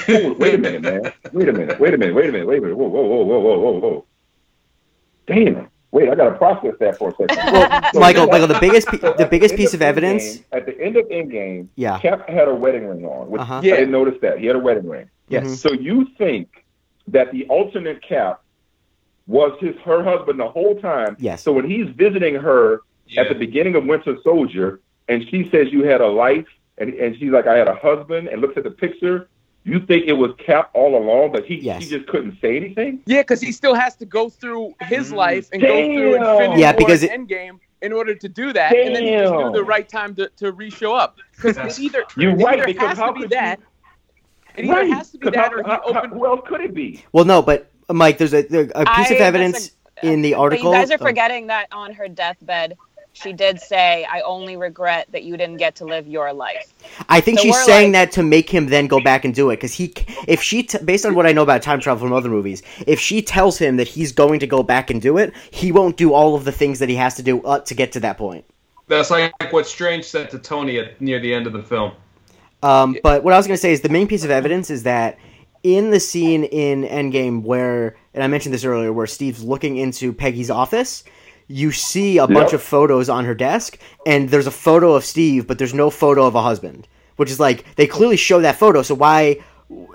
oh, 0.10 0.34
wait 0.34 0.56
a 0.56 0.58
minute, 0.58 0.82
man! 0.82 1.14
Wait 1.34 1.50
a 1.50 1.54
minute! 1.54 1.80
Wait 1.80 1.94
a 1.94 1.98
minute! 1.98 2.16
Wait 2.16 2.30
a 2.30 2.32
minute! 2.32 2.48
Wait 2.48 2.58
a 2.58 2.62
minute! 2.62 2.78
Whoa, 2.78 2.88
whoa, 2.88 3.02
whoa, 3.02 3.24
whoa, 3.24 3.40
whoa, 3.40 3.60
whoa, 3.60 3.80
whoa! 3.80 4.06
Damn! 5.28 5.68
Wait, 5.96 6.10
I 6.10 6.16
gotta 6.16 6.36
process 6.38 6.74
that 6.82 6.98
for 6.98 7.08
a 7.08 7.12
second. 7.16 7.38
Well, 7.54 7.82
So- 7.94 8.00
Michael, 8.02 8.28
Michael, 8.28 8.48
the 8.48 8.58
biggest 8.60 8.88
pi- 8.90 8.98
so 8.98 9.14
the 9.18 9.26
biggest 9.26 9.54
end 9.54 9.60
piece 9.60 9.74
of 9.74 9.80
of 9.80 9.88
evidence. 9.88 10.40
Endgame- 10.40 10.44
at 10.58 10.66
the 10.66 10.82
end 10.82 10.98
of 10.98 11.06
Endgame, 11.08 11.68
Yeah. 11.78 11.98
Cap 12.00 12.28
had 12.28 12.50
a 12.50 12.54
wedding 12.54 12.86
ring 12.86 13.06
on. 13.06 13.30
Which 13.30 13.40
Uh-huh. 13.42 13.60
I 13.60 13.62
didn't 13.62 13.92
notice 13.92 14.16
that 14.22 14.38
he 14.40 14.46
had 14.48 14.58
a 14.58 14.60
wedding 14.60 14.90
ring. 14.90 15.06
Yes. 15.30 15.46
Mhm. 15.46 15.56
So 15.56 15.72
you 15.72 16.06
think 16.18 16.50
that 17.08 17.32
the 17.32 17.46
alternate 17.48 18.02
Cap 18.02 18.42
was 19.26 19.54
his 19.62 19.74
her 19.86 20.04
husband 20.04 20.38
the 20.38 20.50
whole 20.50 20.76
time? 20.76 21.16
Yes. 21.18 21.42
So 21.44 21.54
when 21.54 21.64
he's 21.70 21.88
visiting 21.96 22.36
her 22.36 22.82
Yeah. 23.08 23.22
at 23.22 23.30
the 23.30 23.36
beginning 23.36 23.76
of 23.76 23.86
Winter 23.86 24.18
Soldier, 24.22 24.82
and 25.08 25.26
she 25.30 25.50
says 25.50 25.72
you 25.72 25.84
had 25.86 26.02
a 26.02 26.08
life, 26.08 26.46
and, 26.78 26.94
and 26.96 27.16
she's 27.18 27.32
like, 27.32 27.48
I 27.48 27.58
had 27.58 27.70
a 27.70 27.76
husband, 27.76 28.28
and 28.28 28.42
looks 28.42 28.58
at 28.58 28.66
the 28.66 28.72
picture. 28.72 29.30
You 29.68 29.80
think 29.80 30.06
it 30.06 30.14
was 30.14 30.32
Cap 30.38 30.70
all 30.74 30.96
along, 30.96 31.32
but 31.32 31.44
he 31.46 31.56
Yes. 31.56 31.84
he 31.84 31.90
just 31.90 32.08
couldn't 32.08 32.38
say 32.40 32.56
anything? 32.56 33.00
Yeah, 33.08 33.22
because 33.22 33.42
he 33.42 33.52
still 33.52 33.74
has 33.74 33.96
to 33.96 34.06
go 34.06 34.30
through 34.30 34.76
his 34.82 35.12
Mm. 35.12 35.16
life 35.16 35.50
and 35.52 35.62
go 35.62 35.68
through 35.68 36.14
Damn. 36.14 36.24
Infinity 36.24 36.62
Yeah, 36.62 36.72
War 36.72 36.78
because 36.78 37.04
and 37.04 37.12
it- 37.12 37.20
Endgame 37.52 37.60
in 37.82 37.92
order 37.92 38.14
to 38.14 38.30
do 38.30 38.54
that, 38.54 38.76
and 38.76 38.96
then 38.96 39.04
he 39.04 39.10
just 39.12 39.34
knew 39.34 39.40
Damn. 39.42 39.54
the 39.54 39.64
right 39.64 39.90
time 39.90 40.14
to, 40.16 40.30
to 40.38 40.52
re-show 40.52 40.94
up. 40.94 41.18
Because 41.36 41.58
it 41.58 41.80
either 41.84 42.04
You're 42.16 42.32
it 42.40 42.44
right 42.44 42.58
either 42.60 42.66
because 42.68 42.90
has 42.90 42.98
how 43.00 43.08
to 43.08 43.14
be 43.14 43.22
could 43.22 43.30
that, 43.32 43.60
it 44.56 44.66
either 44.66 44.74
Right. 44.74 44.94
has 44.94 45.12
to 45.12 45.18
be 45.18 45.24
'Cause 45.26 45.34
that, 45.34 45.52
how- 45.52 45.58
or 45.58 45.64
he 45.64 45.70
how- 45.70 45.82
how- 45.94 46.00
opened. 46.00 46.14
who 46.14 46.26
else 46.28 46.42
could 46.48 46.62
it 46.62 46.74
be? 46.76 47.04
Well, 47.12 47.26
no, 47.26 47.42
but 47.42 47.72
uh, 47.90 47.94
Mike, 47.94 48.20
there's 48.20 48.34
a, 48.36 48.44
there- 48.44 48.70
a 48.76 48.86
piece 48.96 49.10
of 49.12 49.18
I- 49.18 49.20
evidence 49.22 49.72
in 50.04 50.22
the 50.22 50.36
article. 50.36 50.72
you 50.72 50.78
guys 50.78 50.92
are 50.92 50.98
oh, 51.02 51.06
forgetting 51.06 51.48
that 51.48 51.68
on 51.72 51.92
her 51.94 52.08
deathbed, 52.08 52.78
she 53.16 53.34
did 53.34 53.60
say, 53.60 54.06
"I 54.10 54.22
only 54.22 54.58
regret 54.58 55.08
that 55.12 55.24
you 55.24 55.38
didn't 55.38 55.58
get 55.58 55.76
to 55.78 55.86
live 55.86 56.08
your 56.08 56.34
life." 56.34 56.74
I 57.10 57.22
think 57.22 57.40
So 57.40 57.46
she's 57.46 57.64
saying 57.64 57.94
like- 57.94 58.10
that 58.10 58.12
to 58.14 58.24
make 58.24 58.50
him 58.50 58.68
then 58.68 58.88
go 58.88 59.00
back 59.00 59.26
and 59.26 59.34
do 59.34 59.50
it 59.50 59.56
because 59.58 59.74
he, 59.74 59.94
if 60.28 60.42
she, 60.42 60.64
t- 60.64 60.78
based 60.84 61.06
on 61.06 61.16
what 61.16 61.26
I 61.26 61.32
know 61.32 61.44
about 61.44 61.62
time 61.62 61.80
travel 61.80 62.06
from 62.06 62.14
other 62.14 62.30
movies, 62.30 62.62
if 62.86 63.00
she 63.00 63.22
tells 63.22 63.58
him 63.58 63.78
that 63.78 63.88
he's 63.88 64.12
going 64.12 64.40
to 64.42 64.48
go 64.48 64.62
back 64.64 64.90
and 64.90 65.02
do 65.02 65.18
it, 65.18 65.34
he 65.52 65.72
won't 65.72 65.98
do 65.98 66.14
all 66.14 66.36
of 66.36 66.44
the 66.46 66.52
things 66.52 66.80
that 66.80 66.90
he 66.90 66.96
has 66.96 67.16
to 67.16 67.24
do 67.24 67.42
uh, 67.44 67.60
to 67.60 67.74
get 67.74 67.92
to 67.94 68.00
that 68.02 68.18
point. 68.18 68.46
That's 68.88 69.10
like 69.10 69.34
what 69.52 69.66
Strange 69.66 70.06
said 70.06 70.30
to 70.32 70.38
Tony 70.40 70.78
at 70.78 71.00
near 71.02 71.20
the 71.20 71.34
end 71.34 71.48
of 71.48 71.54
the 71.54 71.64
film. 71.64 71.94
Um, 72.62 72.98
but 73.02 73.24
what 73.24 73.34
I 73.34 73.38
was 73.38 73.48
going 73.48 73.56
to 73.58 73.62
say 73.62 73.72
is 73.72 73.82
the 73.82 73.90
main 73.90 74.08
piece 74.08 74.24
of 74.24 74.30
evidence 74.32 74.70
is 74.70 74.84
that 74.84 75.18
in 75.64 75.90
the 75.90 76.00
scene 76.00 76.44
in 76.44 76.84
Endgame 76.84 77.42
where, 77.42 77.96
and 78.14 78.24
I 78.24 78.28
mentioned 78.28 78.54
this 78.54 78.64
earlier, 78.64 78.94
where 78.94 79.08
Steve's 79.08 79.44
looking 79.44 79.78
into 79.78 80.14
Peggy's 80.14 80.52
office, 80.52 81.04
you 81.48 81.72
see 81.72 82.18
a 82.18 82.28
bunch 82.28 82.48
Yep. 82.52 82.54
of 82.54 82.62
photos 82.64 83.10
on 83.10 83.26
her 83.26 83.36
desk, 83.36 83.78
and 84.06 84.30
there's 84.30 84.48
a 84.48 84.52
photo 84.52 84.94
of 84.94 85.06
Steve, 85.06 85.46
but 85.48 85.58
there's 85.58 85.74
no 85.74 85.90
photo 85.90 86.26
of 86.26 86.36
a 86.36 86.42
husband, 86.42 86.88
which 87.18 87.30
is 87.30 87.40
like 87.40 87.66
they 87.76 87.88
clearly 87.88 88.18
show 88.18 88.42
that 88.42 88.56
photo. 88.58 88.82
So 88.82 88.96
why 88.96 89.38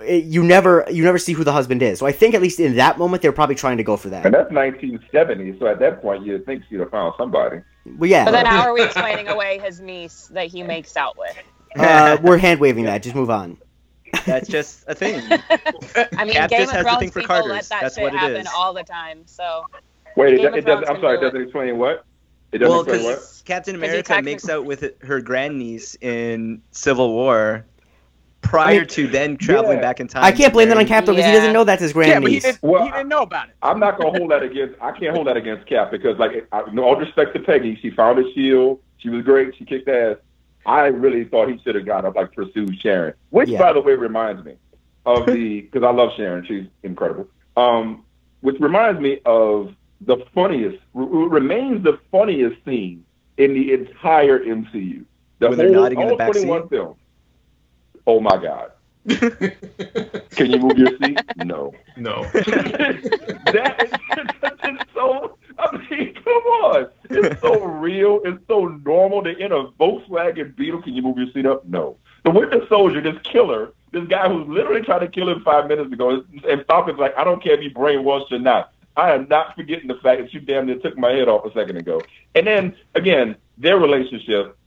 you 0.05 0.43
never 0.43 0.85
you 0.91 1.03
never 1.03 1.17
see 1.17 1.33
who 1.33 1.43
the 1.43 1.51
husband 1.53 1.81
is? 1.81 1.99
So 1.99 2.05
I 2.05 2.11
think 2.11 2.35
at 2.35 2.41
least 2.41 2.59
in 2.59 2.75
that 2.75 2.97
moment 2.97 3.21
they're 3.21 3.31
probably 3.31 3.55
trying 3.55 3.77
to 3.77 3.83
go 3.83 3.97
for 3.97 4.09
that. 4.09 4.25
And 4.25 4.33
that's 4.33 4.51
1970. 4.51 5.59
So 5.59 5.67
at 5.67 5.79
that 5.79 6.01
point, 6.01 6.25
you'd 6.25 6.45
think 6.45 6.63
she'd 6.69 6.79
have 6.79 6.91
found 6.91 7.13
somebody. 7.17 7.61
Well, 7.97 8.09
yeah, 8.09 8.25
But 8.25 8.31
then 8.31 8.45
how 8.45 8.61
are 8.61 8.73
we 8.73 8.83
explaining 8.83 9.27
away 9.27 9.59
his 9.59 9.79
niece 9.79 10.29
that 10.33 10.47
he 10.47 10.61
makes 10.63 10.95
out 10.97 11.17
with? 11.17 11.35
uh, 11.77 12.17
we're 12.21 12.37
hand 12.37 12.59
waving 12.59 12.83
that. 12.85 13.01
Just 13.01 13.15
move 13.15 13.29
on. 13.29 13.57
That's 14.25 14.47
just 14.47 14.83
a 14.87 14.93
thing. 14.93 15.15
I 16.17 16.25
mean, 16.25 16.33
Cap 16.33 16.49
Game 16.49 16.63
of 16.63 16.69
Thrones 16.81 16.99
thing 16.99 17.11
for 17.11 17.21
people 17.21 17.47
let 17.47 17.63
that 17.69 17.81
That's 17.81 17.95
shit 17.95 18.13
happen 18.13 18.41
is. 18.41 18.47
all 18.55 18.73
the 18.73 18.83
time. 18.83 19.21
So 19.25 19.65
Wait, 20.15 20.33
it, 20.35 20.55
it 20.55 20.65
doesn't. 20.65 20.89
I'm 20.89 20.99
sorry, 21.01 21.17
do 21.19 21.25
it 21.25 21.27
it. 21.27 21.31
doesn't 21.31 21.41
explain 21.43 21.77
what. 21.77 22.05
It 22.51 22.57
doesn't 22.59 22.71
Well, 22.71 22.81
explain 22.81 23.03
what. 23.03 23.15
because 23.15 23.43
Captain 23.45 23.75
America 23.75 24.21
makes 24.21 24.49
out 24.49 24.65
with 24.65 24.83
her 25.03 25.21
grandniece 25.21 25.95
in 26.01 26.61
Civil 26.71 27.13
War 27.13 27.65
prior 28.41 28.67
I 28.67 28.79
mean- 28.79 28.87
to 28.87 29.07
then 29.07 29.37
traveling 29.37 29.77
Yeah. 29.77 29.81
back 29.83 29.99
in 29.99 30.07
time. 30.07 30.23
I 30.23 30.31
can't 30.31 30.51
blame 30.51 30.67
that 30.69 30.77
on 30.77 30.85
Cap 30.85 31.05
though 31.05 31.13
because 31.13 31.25
he 31.29 31.31
doesn't 31.31 31.53
know 31.53 31.63
that's 31.63 31.81
his 31.81 31.91
Yeah, 31.91 31.95
but 31.95 32.05
he 32.05 32.11
grandniece. 32.11 32.43
didn't, 32.43 32.63
Well, 32.63 32.83
he 32.83 32.89
didn't 32.91 33.07
know 33.07 33.21
about 33.21 33.49
it. 33.49 33.55
I'm 33.61 33.79
not 33.79 33.97
gonna 33.99 34.17
hold 34.17 34.31
that 34.31 34.43
against. 34.43 34.75
I 34.81 34.91
can't 34.91 35.15
hold 35.15 35.27
that 35.27 35.37
against 35.37 35.65
Cap 35.67 35.91
because, 35.91 36.17
like, 36.17 36.47
I, 36.51 36.63
no 36.73 36.83
all 36.83 36.95
respect 36.95 37.33
to 37.35 37.39
Peggy, 37.39 37.77
she 37.81 37.91
found 37.91 38.19
a 38.19 38.33
shield. 38.33 38.79
She 38.97 39.09
was 39.09 39.23
great. 39.23 39.55
She 39.57 39.63
kicked 39.65 39.87
ass. 39.87 40.17
I 40.65 40.87
really 40.87 41.23
thought 41.23 41.49
he 41.49 41.59
should 41.63 41.73
have 41.75 41.85
got 41.85 42.03
up, 42.05 42.15
like, 42.15 42.33
pursued 42.33 42.77
Sharon. 42.81 43.13
Which, 43.29 43.49
Yeah. 43.49 43.59
by 43.59 43.73
the 43.73 43.81
way, 43.81 43.93
reminds 43.93 44.43
me 44.45 44.55
of 45.05 45.25
the 45.25 45.61
because 45.61 45.83
I 45.83 45.91
love 45.91 46.11
Sharon. 46.17 46.45
She's 46.45 46.65
incredible. 46.83 47.27
Um, 47.57 48.03
which 48.41 48.59
reminds 48.59 48.99
me 48.99 49.19
of 49.25 49.73
the 50.01 50.17
funniest, 50.33 50.79
r- 50.95 51.03
remains 51.03 51.83
the 51.83 51.99
funniest 52.11 52.63
scene 52.65 53.05
in 53.37 53.53
the 53.53 53.73
entire 53.73 54.39
MCU. 54.39 55.05
The 55.39 55.49
When 55.49 55.57
they're 55.57 55.67
whole, 55.73 55.83
nodding 55.83 56.01
in 56.01 56.07
the 56.09 56.15
back 56.15 56.31
21 56.31 56.63
seat? 56.63 56.69
films. 56.69 56.97
Oh 58.07 58.19
my 58.19 58.37
God! 58.41 58.71
Can 60.31 60.51
you 60.51 60.59
move 60.59 60.77
your 60.77 60.97
seat? 60.97 61.19
No. 61.37 61.73
no. 61.97 62.23
that 62.33 63.75
is 63.83 63.91
it's 64.63 64.83
so. 64.93 65.37
I 65.59 65.77
mean, 65.89 66.13
come 66.15 66.33
on. 66.33 66.87
It's 67.09 67.41
so 67.41 67.63
real. 67.63 68.21
It's 68.25 68.41
so 68.47 68.65
normal. 68.83 69.21
They're 69.21 69.37
in 69.37 69.51
a 69.51 69.65
Volkswagen 69.79 70.55
Beetle. 70.55 70.81
Can 70.81 70.93
you 70.93 71.01
move 71.03 71.17
your 71.17 71.31
seat 71.31 71.45
up? 71.45 71.65
No. 71.67 71.97
The 72.23 72.31
Winter 72.31 72.65
Soldier, 72.67 73.01
this 73.01 73.19
killer, 73.23 73.73
this 73.91 74.07
guy 74.07 74.27
who's 74.29 74.47
literally 74.47 74.81
trying 74.81 75.01
to 75.01 75.07
kill 75.07 75.29
him 75.29 75.41
five 75.43 75.67
minutes 75.67 75.91
ago, 75.91 76.23
and 76.47 76.65
Falcon's 76.67 76.99
like, 76.99 77.15
I 77.17 77.23
don't 77.23 77.41
care 77.43 77.53
if 77.55 77.63
you 77.63 77.71
brainwashed 77.71 78.31
or 78.31 78.39
not. 78.39 78.73
I 78.97 79.13
am 79.13 79.27
not 79.29 79.55
forgetting 79.55 79.87
the 79.87 79.95
fact 79.95 80.21
that 80.21 80.33
you 80.33 80.39
damn 80.41 80.65
near 80.65 80.77
took 80.79 80.97
my 80.97 81.11
head 81.11 81.27
off 81.29 81.45
a 81.45 81.53
second 81.53 81.77
ago. 81.77 82.01
And 82.35 82.45
then 82.45 82.75
again, 82.95 83.35
their 83.57 83.77
relationship. 83.79 84.57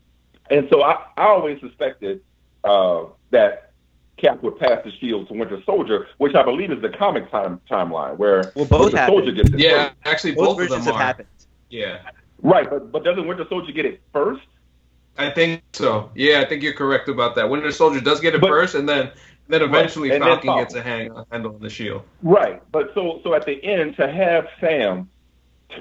And 0.51 0.67
so 0.71 0.83
I, 0.83 1.05
I 1.17 1.25
always 1.27 1.61
suspected 1.61 2.23
uh, 2.65 3.05
that 3.31 3.73
Cap 4.17 4.43
would 4.43 4.59
pass 4.59 4.83
the 4.85 4.93
shield 4.93 5.29
to 5.29 5.35
Winter 5.35 5.63
Soldier, 5.67 6.07
which 6.19 6.35
I 6.35 6.43
believe 6.43 6.71
is 6.71 6.81
the 6.81 6.89
comic 6.91 7.31
time 7.31 7.61
timeline 7.71 8.17
where 8.17 8.53
Well, 8.55 8.65
both 8.65 8.81
Winter 8.83 8.97
happened. 8.99 9.17
Soldier 9.19 9.33
gets 9.33 9.51
it 9.51 9.59
Yeah, 9.61 9.85
first. 9.89 9.97
actually, 10.05 10.35
Both, 10.35 10.45
both, 10.47 10.51
of 10.53 10.57
versions 10.69 10.85
them 10.85 10.95
have 10.95 10.95
are. 11.01 11.05
happened. 11.05 11.29
Yeah, 11.71 11.99
Right, 12.43 12.69
but 12.69 12.93
but 12.93 13.05
doesn't 13.05 13.27
Winter 13.27 13.45
Soldier 13.49 13.73
get 13.73 13.85
it 13.87 14.01
first? 14.13 14.43
I 15.17 15.31
think 15.31 15.63
so. 15.73 16.11
Yeah, 16.15 16.41
I 16.41 16.45
think 16.49 16.63
you're 16.63 16.73
correct 16.75 17.09
about 17.09 17.35
that. 17.37 17.49
Winter 17.49 17.71
Soldier 17.71 18.01
does 18.01 18.21
get 18.21 18.35
it 18.35 18.41
But- 18.41 18.49
first, 18.51 18.75
and 18.75 18.89
then 18.89 19.11
then 19.49 19.63
eventually 19.63 20.11
and 20.11 20.23
then 20.23 20.41
Falcon 20.43 20.47
Falcon. 20.49 20.65
gets 20.65 20.75
a 20.75 20.83
hang 20.83 21.11
handle 21.31 21.55
on 21.55 21.61
the 21.61 21.71
shield. 21.71 22.03
Right, 22.23 22.63
but 22.73 22.93
so 22.95 23.21
so 23.23 23.35
at 23.35 23.47
the 23.47 23.63
end 23.65 23.97
to 23.97 24.11
have 24.11 24.47
Sam 24.61 25.09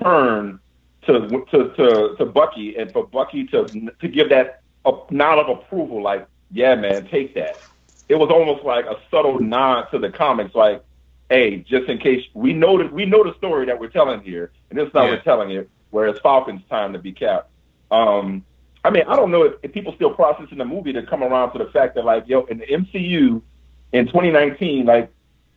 turn 0.02 0.60
to 1.06 1.46
to 1.52 1.70
to, 1.76 2.16
to 2.18 2.26
Bucky 2.26 2.76
and 2.78 2.92
for 2.92 3.08
Bucky 3.08 3.46
to 3.48 3.90
to 4.00 4.08
give 4.08 4.30
that 4.30 4.62
a 4.86 4.92
nod 5.12 5.40
of 5.40 5.50
approval, 5.60 6.02
like 6.02 6.28
yeah, 6.52 6.76
man, 6.76 7.08
take 7.08 7.34
that. 7.36 7.64
It 8.10 8.16
was 8.16 8.30
almost 8.30 8.64
like 8.64 8.86
a 8.86 8.98
subtle 9.10 9.40
nod 9.40 9.86
to 9.92 9.98
the 9.98 10.12
comics, 10.12 10.54
like, 10.54 10.84
hey, 11.30 11.58
just 11.60 11.88
in 11.90 11.98
case 11.98 12.24
we 12.34 12.54
know 12.54 12.78
that 12.78 12.92
we 12.92 13.06
know 13.06 13.24
the 13.24 13.34
story 13.38 13.66
that 13.66 13.80
we're 13.80 13.88
telling 13.90 14.22
here, 14.22 14.52
and 14.70 14.78
this 14.78 14.88
is 14.88 14.94
how 14.94 15.06
Yeah. 15.06 15.12
we're 15.12 15.22
telling 15.22 15.52
it. 15.52 15.70
Where 15.90 16.08
it's 16.08 16.20
Falcon's 16.22 16.62
time 16.70 16.94
to 16.94 17.00
be 17.00 17.12
capped. 17.12 17.50
Um, 17.92 18.44
I 18.84 18.90
mean, 18.90 19.04
I 19.08 19.16
don't 19.16 19.30
know 19.32 19.44
if, 19.44 19.54
if 19.62 19.72
people 19.72 19.94
still 19.96 20.10
processing 20.14 20.58
the 20.58 20.66
movie 20.66 20.92
to 20.94 21.04
come 21.04 21.24
around 21.24 21.52
to 21.54 21.60
the 21.60 21.68
fact 21.72 21.94
that 21.96 22.04
like, 22.04 22.28
yo, 22.28 22.46
in 22.46 22.58
the 22.58 22.66
MCU 22.66 23.42
in 23.94 24.06
2019, 24.08 24.86
like, 24.86 25.10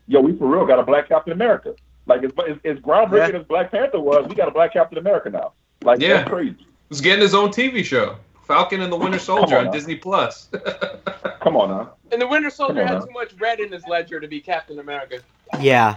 yo, 0.07 0.21
we 0.21 0.37
for 0.37 0.47
real 0.47 0.67
got 0.67 0.79
a 0.79 0.83
black 0.85 1.09
Captain 1.09 1.33
America. 1.33 1.75
Like, 2.07 2.23
as, 2.23 2.31
as, 2.49 2.57
as 2.65 2.79
groundbreaking 2.79 3.33
Yeah. 3.33 3.41
as 3.41 3.47
Black 3.47 3.73
Panther 3.73 3.99
was, 3.99 4.29
we 4.29 4.37
got 4.37 4.47
a 4.47 4.53
black 4.53 4.73
Captain 4.73 4.97
America 4.99 5.29
now. 5.29 5.53
Like, 5.83 6.01
Yeah. 6.01 6.19
that's 6.19 6.29
crazy. 6.29 6.65
He's 6.89 7.01
getting 7.01 7.21
his 7.21 7.35
own 7.35 7.49
TV 7.51 7.85
show, 7.85 8.17
Falcon 8.47 8.81
and 8.81 8.93
the 8.93 8.97
Winter 8.97 9.19
Soldier 9.31 9.59
on 9.59 9.67
on. 9.67 9.73
Disney 9.73 9.97
Plus. 9.97 10.49
Come 11.41 11.57
on 11.57 11.69
now. 11.71 11.95
And 12.13 12.23
the 12.23 12.29
Winter 12.29 12.51
Soldier 12.51 12.83
on 12.83 12.87
had 12.87 12.99
now. 13.01 13.05
too 13.07 13.11
much 13.11 13.33
red 13.41 13.59
in 13.59 13.73
his 13.73 13.83
ledger 13.89 14.21
to 14.21 14.29
be 14.29 14.41
Captain 14.41 14.79
America. 14.79 15.19
Yeah, 15.61 15.97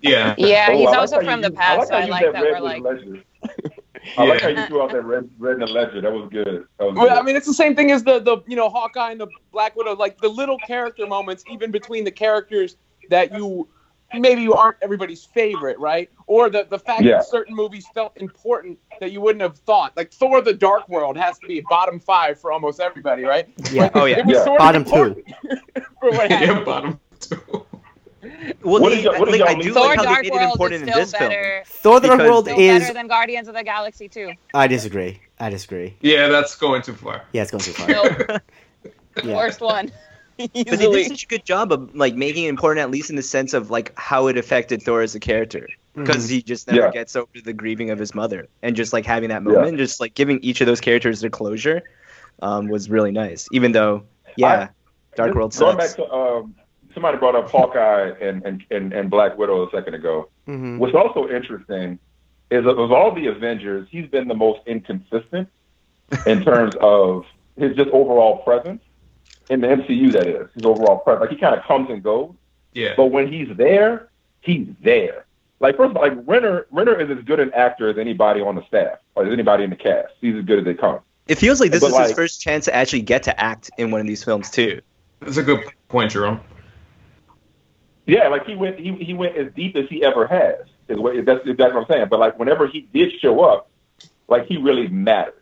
yeah, 0.00 0.34
yeah, 0.38 0.66
Oh, 0.70 0.76
he's 0.76 0.86
I 0.88 0.90
like 0.90 0.98
also 0.98 1.16
how 1.16 1.20
you 1.22 1.28
from 1.30 1.40
the 1.42 1.48
used- 1.48 1.58
past, 1.58 1.88
so 1.88 1.94
how 1.94 2.00
I 2.00 2.06
like 2.06 2.22
used 2.22 2.34
that 2.34 2.42
we're 2.42 2.60
like, 2.60 2.82
ledger. 4.16 4.20
I 4.20 4.24
like 4.26 4.40
how 4.42 4.48
you 4.48 4.66
threw 4.66 4.82
out 4.82 4.92
that 4.92 5.02
red, 5.02 5.28
red 5.38 5.54
in 5.54 5.60
the 5.60 5.66
ledger. 5.66 6.00
That 6.00 6.12
was 6.12 6.28
good. 6.30 6.66
That 6.78 6.86
was 6.86 6.94
Well, 6.96 7.08
good. 7.08 7.12
I 7.18 7.22
mean, 7.22 7.36
it's 7.36 7.46
the 7.46 7.54
same 7.54 7.74
thing 7.76 7.90
as 7.90 8.02
the 8.02 8.18
the 8.20 8.38
you 8.46 8.56
know 8.56 8.68
Hawkeye 8.68 9.10
and 9.12 9.20
the 9.20 9.28
Black 9.52 9.76
Widow, 9.76 9.94
like 9.96 10.18
the 10.18 10.28
little 10.28 10.58
character 10.58 11.06
moments, 11.06 11.44
even 11.50 11.70
between 11.70 12.04
the 12.04 12.10
characters 12.10 12.76
that 13.10 13.32
you 13.34 13.68
maybe 14.12 14.42
you 14.42 14.54
aren't 14.54 14.76
everybody's 14.82 15.24
favorite, 15.24 15.78
right? 15.78 16.10
Or 16.26 16.50
the 16.50 16.66
the 16.68 16.78
fact 16.78 17.02
Yeah. 17.02 17.18
that 17.18 17.26
certain 17.26 17.54
movies 17.54 17.86
felt 17.94 18.16
important 18.16 18.78
that 19.00 19.12
you 19.12 19.20
wouldn't 19.20 19.42
have 19.42 19.56
thought. 19.58 19.96
Like 19.96 20.12
Thor: 20.12 20.40
The 20.42 20.52
Dark 20.54 20.88
World 20.88 21.16
has 21.16 21.38
to 21.38 21.46
be 21.46 21.60
bottom 21.68 22.00
five 22.00 22.40
for 22.40 22.52
almost 22.52 22.80
everybody, 22.80 23.24
right? 23.24 23.48
yeah. 23.70 23.90
Oh 23.94 24.04
yeah. 24.06 24.22
Yeah. 24.26 24.44
Bottom 24.58 24.84
two. 24.84 25.22
for 26.00 26.10
what 26.10 26.30
happened. 26.30 26.58
yeah, 26.58 26.64
bottom 26.64 27.00
two. 27.20 27.66
Well, 28.22 28.80
What 28.82 28.88
they, 28.90 28.96
did 28.96 29.04
y'all- 29.04 29.18
what 29.18 29.30
did 29.30 29.40
like, 29.40 29.56
I 29.56 29.60
do? 29.60 29.72
Thor: 29.72 29.86
like 29.86 29.96
how 29.98 30.04
Dark 30.04 30.24
they 30.24 30.30
made 30.30 30.36
it 30.36 30.40
World 30.40 30.42
is 30.42 30.52
important 30.52 30.82
in 30.82 30.88
still 30.88 31.00
this 31.00 31.14
film. 31.14 31.64
Thor: 31.64 32.00
The 32.00 32.06
Dark 32.08 32.20
World 32.20 32.44
Still 32.46 32.58
is. 32.60 32.82
better 32.82 32.94
than 32.94 33.06
Guardians 33.06 33.48
of 33.48 33.54
the 33.54 33.64
Galaxy 33.64 34.08
2. 34.08 34.32
I 34.54 34.66
disagree. 34.66 35.20
I 35.38 35.48
disagree. 35.50 35.96
Yeah, 36.00 36.28
that's 36.28 36.54
going 36.56 36.82
too 36.82 36.92
far. 36.94 37.24
Yeah, 37.32 37.42
it's 37.42 37.50
going 37.50 37.62
too 37.62 37.72
far. 37.72 37.88
Nope, 37.88 38.42
Yeah. 39.24 39.36
worst 39.36 39.60
one. 39.60 39.90
But 40.38 40.54
they 40.54 40.64
did 40.76 41.06
such 41.08 41.24
a 41.24 41.26
good 41.26 41.44
job 41.44 41.70
of 41.70 41.94
like 41.94 42.14
making 42.14 42.44
it 42.44 42.48
important, 42.48 42.82
at 42.82 42.90
least 42.90 43.10
in 43.10 43.16
the 43.16 43.22
sense 43.22 43.52
of 43.52 43.70
like 43.70 43.92
how 43.98 44.26
it 44.28 44.38
affected 44.38 44.82
Thor 44.82 45.02
as 45.02 45.14
a 45.14 45.20
character, 45.20 45.66
because 45.94 46.30
he 46.30 46.40
just 46.42 46.66
never 46.66 46.86
Yeah. 46.86 46.90
gets 46.90 47.14
over 47.14 47.28
the 47.44 47.52
grieving 47.52 47.90
of 47.90 47.98
his 47.98 48.14
mother, 48.14 48.46
and 48.62 48.74
just 48.74 48.94
like 48.94 49.04
having 49.04 49.28
that 49.28 49.42
Yeah. 49.42 49.52
moment, 49.52 49.76
just 49.76 50.00
like 50.00 50.14
giving 50.14 50.38
each 50.40 50.62
of 50.62 50.66
those 50.66 50.80
characters 50.80 51.20
their 51.20 51.28
closure, 51.28 51.82
um, 52.40 52.68
was 52.68 52.88
really 52.88 53.10
nice. 53.12 53.48
Even 53.52 53.72
though, 53.72 54.04
yeah, 54.36 54.68
Dark 55.14 55.34
World 55.34 55.54
Going 55.54 55.78
sucks. 55.78 55.94
back 55.94 56.06
to 56.06 56.10
um, 56.10 56.54
somebody 56.94 57.18
brought 57.18 57.34
up 57.36 57.50
Hawkeye 57.50 58.10
and, 58.20 58.44
and, 58.44 58.64
and, 58.70 58.92
and 58.92 59.10
Black 59.10 59.36
Widow 59.38 59.66
a 59.66 59.70
second 59.70 59.94
ago. 59.94 60.28
hmm 60.46 60.78
What's 60.78 60.94
also 60.94 61.28
interesting 61.28 61.98
is 62.50 62.64
that 62.64 62.70
of 62.70 62.90
all 62.92 63.14
the 63.14 63.26
Avengers, 63.26 63.86
he's 63.90 64.08
been 64.08 64.28
the 64.28 64.34
most 64.34 64.60
inconsistent 64.66 65.48
in 66.26 66.42
terms 66.44 66.74
of 66.80 67.24
his 67.56 67.76
just 67.76 67.90
overall 67.90 68.38
presence 68.38 68.82
in 69.48 69.60
the 69.60 69.68
MCU. 69.68 70.12
That 70.12 70.26
is 70.26 70.48
his 70.54 70.64
overall 70.64 70.98
presence. 70.98 71.20
Like 71.22 71.30
he 71.30 71.36
kind 71.36 71.54
of 71.54 71.64
comes 71.64 71.90
and 71.90 72.02
goes, 72.02 72.34
Yeah, 72.72 72.94
but 72.96 73.06
when 73.06 73.30
he's 73.32 73.48
there, 73.56 74.08
he's 74.40 74.66
there. 74.82 75.26
Like 75.60 75.76
first 75.76 75.90
of 75.90 75.96
all, 75.96 76.02
like 76.02 76.18
Renner, 76.26 76.66
Renner 76.70 76.98
is 76.98 77.16
as 77.16 77.22
good 77.24 77.38
an 77.38 77.52
actor 77.52 77.88
as 77.88 77.98
anybody 77.98 78.40
on 78.40 78.54
the 78.56 78.66
staff 78.66 78.98
or 79.14 79.26
as 79.26 79.32
anybody 79.32 79.62
in 79.62 79.70
the 79.70 79.76
cast. 79.76 80.14
He's 80.20 80.34
as 80.34 80.44
good 80.44 80.58
as 80.60 80.64
they 80.64 80.74
come. 80.74 81.00
It 81.28 81.36
feels 81.36 81.60
like 81.60 81.70
this 81.70 81.80
But, 81.82 81.92
is 81.92 81.98
his 82.08 82.12
first 82.12 82.40
chance 82.40 82.64
to 82.64 82.74
actually 82.74 83.02
get 83.02 83.22
to 83.24 83.40
act 83.40 83.70
in 83.78 83.90
one 83.92 84.00
of 84.00 84.06
these 84.06 84.24
films 84.24 84.50
too. 84.50 84.80
that's 85.20 85.36
a 85.36 85.42
good 85.42 85.62
point, 85.88 86.10
Jerome. 86.10 86.40
Yeah, 88.10 88.26
like 88.26 88.44
he 88.44 88.56
went 88.56 88.78
he 88.80 88.92
he 88.96 89.14
went 89.14 89.36
as 89.36 89.52
deep 89.54 89.76
as 89.76 89.88
he 89.88 90.02
ever 90.04 90.26
has. 90.26 90.66
Is 90.88 90.98
what 90.98 91.14
that's 91.24 91.46
exactly 91.46 91.74
what 91.74 91.82
I'm 91.82 91.86
saying. 91.88 92.06
But 92.10 92.18
like 92.18 92.38
whenever 92.40 92.66
he 92.66 92.80
did 92.92 93.12
show 93.20 93.40
up, 93.44 93.70
like 94.26 94.46
he 94.46 94.56
really 94.56 94.88
mattered. 94.88 95.34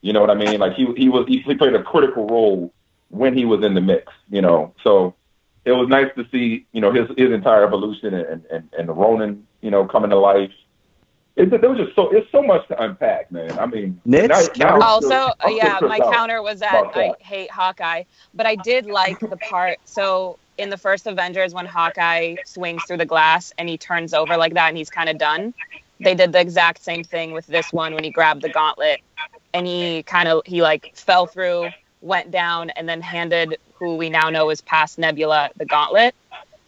You 0.00 0.12
know 0.12 0.20
what 0.20 0.30
I 0.30 0.34
mean? 0.34 0.60
Like 0.60 0.74
he 0.74 0.86
he 0.96 1.08
was 1.08 1.26
he 1.26 1.42
played 1.42 1.74
a 1.74 1.82
critical 1.82 2.26
role 2.28 2.72
when 3.08 3.36
he 3.36 3.44
was 3.44 3.64
in 3.64 3.74
the 3.74 3.80
mix. 3.80 4.12
You 4.30 4.42
know, 4.42 4.74
so 4.84 5.16
it 5.64 5.72
was 5.72 5.88
nice 5.88 6.06
to 6.16 6.24
see 6.30 6.66
you 6.72 6.80
know 6.80 6.92
his 6.92 7.08
his 7.16 7.32
entire 7.32 7.64
evolution 7.64 8.14
and 8.14 8.44
and 8.48 8.68
and 8.78 8.88
the 8.88 8.92
Ronin 8.92 9.44
you 9.60 9.72
know 9.72 9.84
coming 9.84 10.10
to 10.10 10.16
life. 10.18 10.52
It, 11.36 11.50
there 11.50 11.68
was 11.68 11.78
just 11.80 11.96
so 11.96 12.10
it's 12.10 12.30
so 12.30 12.42
much 12.42 12.68
to 12.68 12.80
unpack, 12.80 13.32
man. 13.32 13.58
I 13.58 13.66
mean, 13.66 14.00
Nitz, 14.06 14.56
now- 14.56 14.78
now 14.78 14.80
Also, 14.80 15.06
still- 15.08 15.18
uh, 15.18 15.32
I'm 15.40 15.50
still 15.50 15.56
yeah, 15.56 15.78
my 15.80 15.98
counter 15.98 16.42
was 16.42 16.60
that 16.60 16.80
about 16.80 17.16
I 17.20 17.24
hate 17.24 17.50
Hawkeye, 17.50 18.04
but 18.34 18.46
I 18.46 18.54
did 18.54 18.86
like 18.86 19.18
the 19.18 19.36
part. 19.36 19.78
So 19.84 20.38
in 20.58 20.70
the 20.70 20.78
first 20.78 21.06
Avengers, 21.06 21.54
when 21.54 21.66
Hawkeye 21.66 22.36
swings 22.44 22.84
through 22.84 22.98
the 22.98 23.06
glass 23.06 23.52
and 23.58 23.68
he 23.68 23.78
turns 23.78 24.14
over 24.14 24.36
like 24.36 24.54
that 24.54 24.68
and 24.68 24.76
he's 24.76 24.90
kind 24.90 25.08
of 25.08 25.18
done, 25.18 25.54
they 26.00 26.14
did 26.14 26.32
the 26.32 26.40
exact 26.40 26.82
same 26.82 27.04
thing 27.04 27.32
with 27.32 27.46
this 27.46 27.72
one 27.72 27.94
when 27.94 28.04
he 28.04 28.10
grabbed 28.10 28.42
the 28.42 28.48
gauntlet 28.48 29.00
and 29.52 29.66
he 29.66 30.02
kind 30.04 30.28
of 30.28 30.42
he 30.46 30.62
like 30.62 30.92
fell 30.94 31.26
through, 31.26 31.70
went 32.00 32.30
down, 32.30 32.70
and 32.70 32.88
then 32.88 33.00
handed 33.00 33.58
who 33.74 33.96
we 33.96 34.10
now 34.10 34.30
know 34.30 34.50
is 34.50 34.60
past 34.60 34.98
Nebula 34.98 35.50
the 35.56 35.64
gauntlet. 35.66 36.14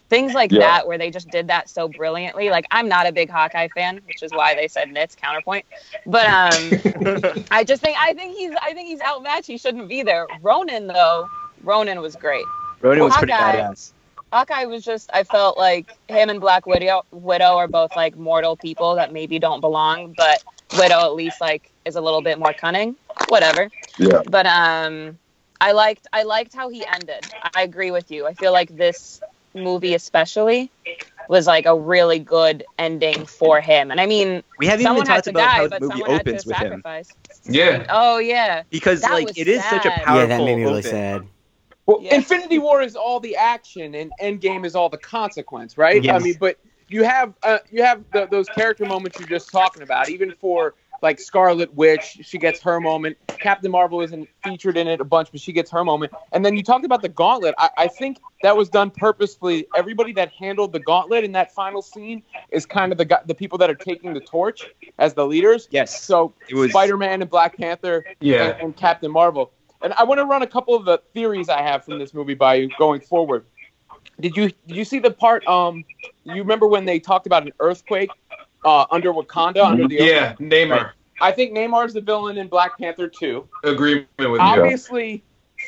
Things 0.08 0.34
like 0.34 0.52
Yeah. 0.52 0.58
that, 0.58 0.86
where 0.86 0.98
they 0.98 1.10
just 1.10 1.30
did 1.30 1.48
that 1.48 1.68
so 1.68 1.88
brilliantly. 1.88 2.50
Like 2.50 2.66
I'm 2.70 2.88
not 2.88 3.06
a 3.06 3.12
big 3.12 3.30
Hawkeye 3.30 3.68
fan, 3.68 4.00
which 4.06 4.22
is 4.22 4.32
why 4.32 4.54
they 4.54 4.68
said 4.68 4.90
Nitz 4.90 5.16
counterpoint. 5.16 5.66
But 6.06 6.26
um, 6.26 6.80
I 7.50 7.64
just 7.64 7.82
think 7.82 7.96
I 8.00 8.14
think 8.14 8.36
he's 8.36 8.52
I 8.62 8.72
think 8.74 8.88
he's 8.88 9.00
outmatched. 9.02 9.46
He 9.48 9.58
shouldn't 9.58 9.88
be 9.88 10.02
there. 10.02 10.28
Ronin 10.40 10.86
though, 10.86 11.30
Ronin 11.62 12.00
was 12.00 12.16
great. 12.16 12.44
Ronin 12.82 13.00
Well, 13.00 13.08
was 13.08 13.16
pretty 13.16 13.32
Hawkeye- 13.32 13.56
badass. 13.60 13.92
Hawkeye 14.32 14.64
was 14.64 14.84
just 14.84 15.08
I 15.14 15.22
felt 15.22 15.56
like 15.56 15.86
him 16.08 16.28
and 16.30 16.40
Black 16.40 16.66
Widow 16.66 17.02
Widow 17.12 17.56
are 17.56 17.68
both 17.68 17.94
like 17.96 18.16
mortal 18.16 18.56
people 18.56 18.96
that 18.96 19.12
maybe 19.12 19.38
don't 19.38 19.60
belong, 19.60 20.12
but 20.16 20.42
Widow 20.78 21.00
at 21.00 21.14
least 21.14 21.40
like 21.40 21.70
is 21.84 21.94
a 21.96 22.00
little 22.00 22.20
bit 22.22 22.38
more 22.38 22.52
cunning. 22.52 22.96
Whatever. 23.28 23.70
Yeah. 23.98 24.22
But 24.28 24.46
um 24.46 25.18
I 25.60 25.72
liked 25.72 26.06
I 26.12 26.24
liked 26.24 26.54
how 26.54 26.68
he 26.68 26.84
ended. 26.86 27.24
I 27.54 27.62
agree 27.62 27.92
with 27.92 28.10
you. 28.10 28.26
I 28.26 28.34
feel 28.34 28.52
like 28.52 28.76
this 28.76 29.20
movie 29.54 29.94
especially 29.94 30.70
was 31.28 31.46
like 31.46 31.64
a 31.66 31.74
really 31.74 32.18
good 32.18 32.64
ending 32.78 33.24
for 33.26 33.60
him. 33.60 33.90
And 33.90 34.00
I 34.00 34.06
mean 34.06 34.42
We 34.58 34.66
haven't 34.66 34.86
even 34.86 35.04
talked 35.04 35.28
about 35.28 35.40
die, 35.40 35.50
how 35.56 35.68
the 35.68 35.80
movie 35.80 36.02
opens 36.02 36.42
to 36.42 36.48
with 36.48 36.56
him. 36.58 36.82
Yeah. 37.44 37.86
Oh 37.88 38.18
yeah. 38.18 38.64
Because 38.70 39.00
That 39.02 39.12
like 39.12 39.28
was 39.28 39.38
it 39.38 39.46
is 39.48 39.64
such 39.64 39.86
a 39.86 39.90
powerful 39.90 40.16
Yeah, 40.16 40.26
that 40.26 40.38
made 40.44 40.56
me 40.56 40.62
really 40.64 40.78
open. 40.80 40.90
sad. 40.90 41.26
Well, 41.86 41.98
Yeah. 42.02 42.16
Infinity 42.16 42.58
War 42.58 42.82
is 42.82 42.96
all 42.96 43.20
the 43.20 43.36
action, 43.36 43.94
and 43.94 44.12
Endgame 44.20 44.66
is 44.66 44.74
all 44.74 44.88
the 44.88 44.98
consequence, 44.98 45.78
right? 45.78 46.08
I 46.10 46.18
mean, 46.18 46.36
but 46.38 46.58
you 46.88 47.04
have 47.04 47.34
uh, 47.42 47.58
you 47.70 47.82
have 47.82 48.02
the, 48.12 48.26
those 48.26 48.48
character 48.48 48.84
moments 48.84 49.18
you're 49.18 49.28
just 49.28 49.50
talking 49.50 49.82
about. 49.82 50.08
Even 50.08 50.32
for 50.40 50.74
like 51.02 51.20
Scarlet 51.20 51.72
Witch, 51.74 52.18
she 52.22 52.38
gets 52.38 52.60
her 52.62 52.80
moment. 52.80 53.16
Captain 53.28 53.70
Marvel 53.70 54.00
isn't 54.00 54.28
featured 54.42 54.76
in 54.78 54.88
it 54.88 54.98
a 55.00 55.04
bunch, 55.04 55.30
but 55.30 55.40
she 55.40 55.52
gets 55.52 55.70
her 55.70 55.84
moment. 55.84 56.10
And 56.32 56.44
then 56.44 56.56
you 56.56 56.62
talked 56.62 56.86
about 56.86 57.02
the 57.02 57.08
Gauntlet. 57.08 57.54
I, 57.58 57.68
I 57.76 57.88
think 57.88 58.18
that 58.42 58.56
was 58.56 58.68
done 58.70 58.90
purposefully. 58.90 59.66
Everybody 59.76 60.12
that 60.14 60.32
handled 60.32 60.72
the 60.72 60.80
Gauntlet 60.80 61.22
in 61.22 61.32
that 61.32 61.52
final 61.52 61.82
scene 61.82 62.22
is 62.50 62.64
kind 62.66 62.92
of 62.92 62.98
the 62.98 63.20
the 63.26 63.34
people 63.34 63.58
that 63.58 63.68
are 63.70 63.74
taking 63.74 64.14
the 64.14 64.20
torch 64.20 64.66
as 64.98 65.14
the 65.14 65.26
leaders. 65.26 65.68
Yes. 65.70 66.02
So 66.02 66.32
was- 66.52 66.70
Spider-Man 66.70 67.20
and 67.20 67.30
Black 67.30 67.56
Panther 67.58 68.04
Yeah. 68.20 68.44
and, 68.54 68.60
and 68.62 68.76
Captain 68.76 69.10
Marvel. 69.12 69.52
And 69.82 69.92
I 69.94 70.04
want 70.04 70.18
to 70.18 70.24
run 70.24 70.42
a 70.42 70.46
couple 70.46 70.74
of 70.74 70.84
the 70.84 70.98
theories 71.14 71.48
I 71.48 71.62
have 71.62 71.84
from 71.84 71.98
this 71.98 72.14
movie 72.14 72.34
by 72.34 72.54
you 72.56 72.70
going 72.78 73.00
forward. 73.00 73.44
Did 74.20 74.36
you 74.36 74.50
did 74.66 74.76
you 74.76 74.84
see 74.84 74.98
the 74.98 75.10
part? 75.10 75.46
Um, 75.46 75.84
you 76.24 76.36
remember 76.36 76.66
when 76.66 76.84
they 76.84 76.98
talked 76.98 77.26
about 77.26 77.42
an 77.44 77.52
earthquake 77.60 78.10
uh, 78.64 78.86
under 78.90 79.12
Wakanda, 79.12 79.64
under 79.64 79.86
the 79.86 79.96
Yeah. 79.96 80.34
Namor. 80.40 80.92
I 81.20 81.32
think 81.32 81.52
Namor's 81.52 81.94
the 81.94 82.00
villain 82.00 82.36
in 82.38 82.48
Black 82.48 82.78
Panther 82.78 83.08
2. 83.08 83.46
Agreement 83.64 84.06
with 84.18 84.32
you. 84.32 84.38
Obviously, 84.40 85.22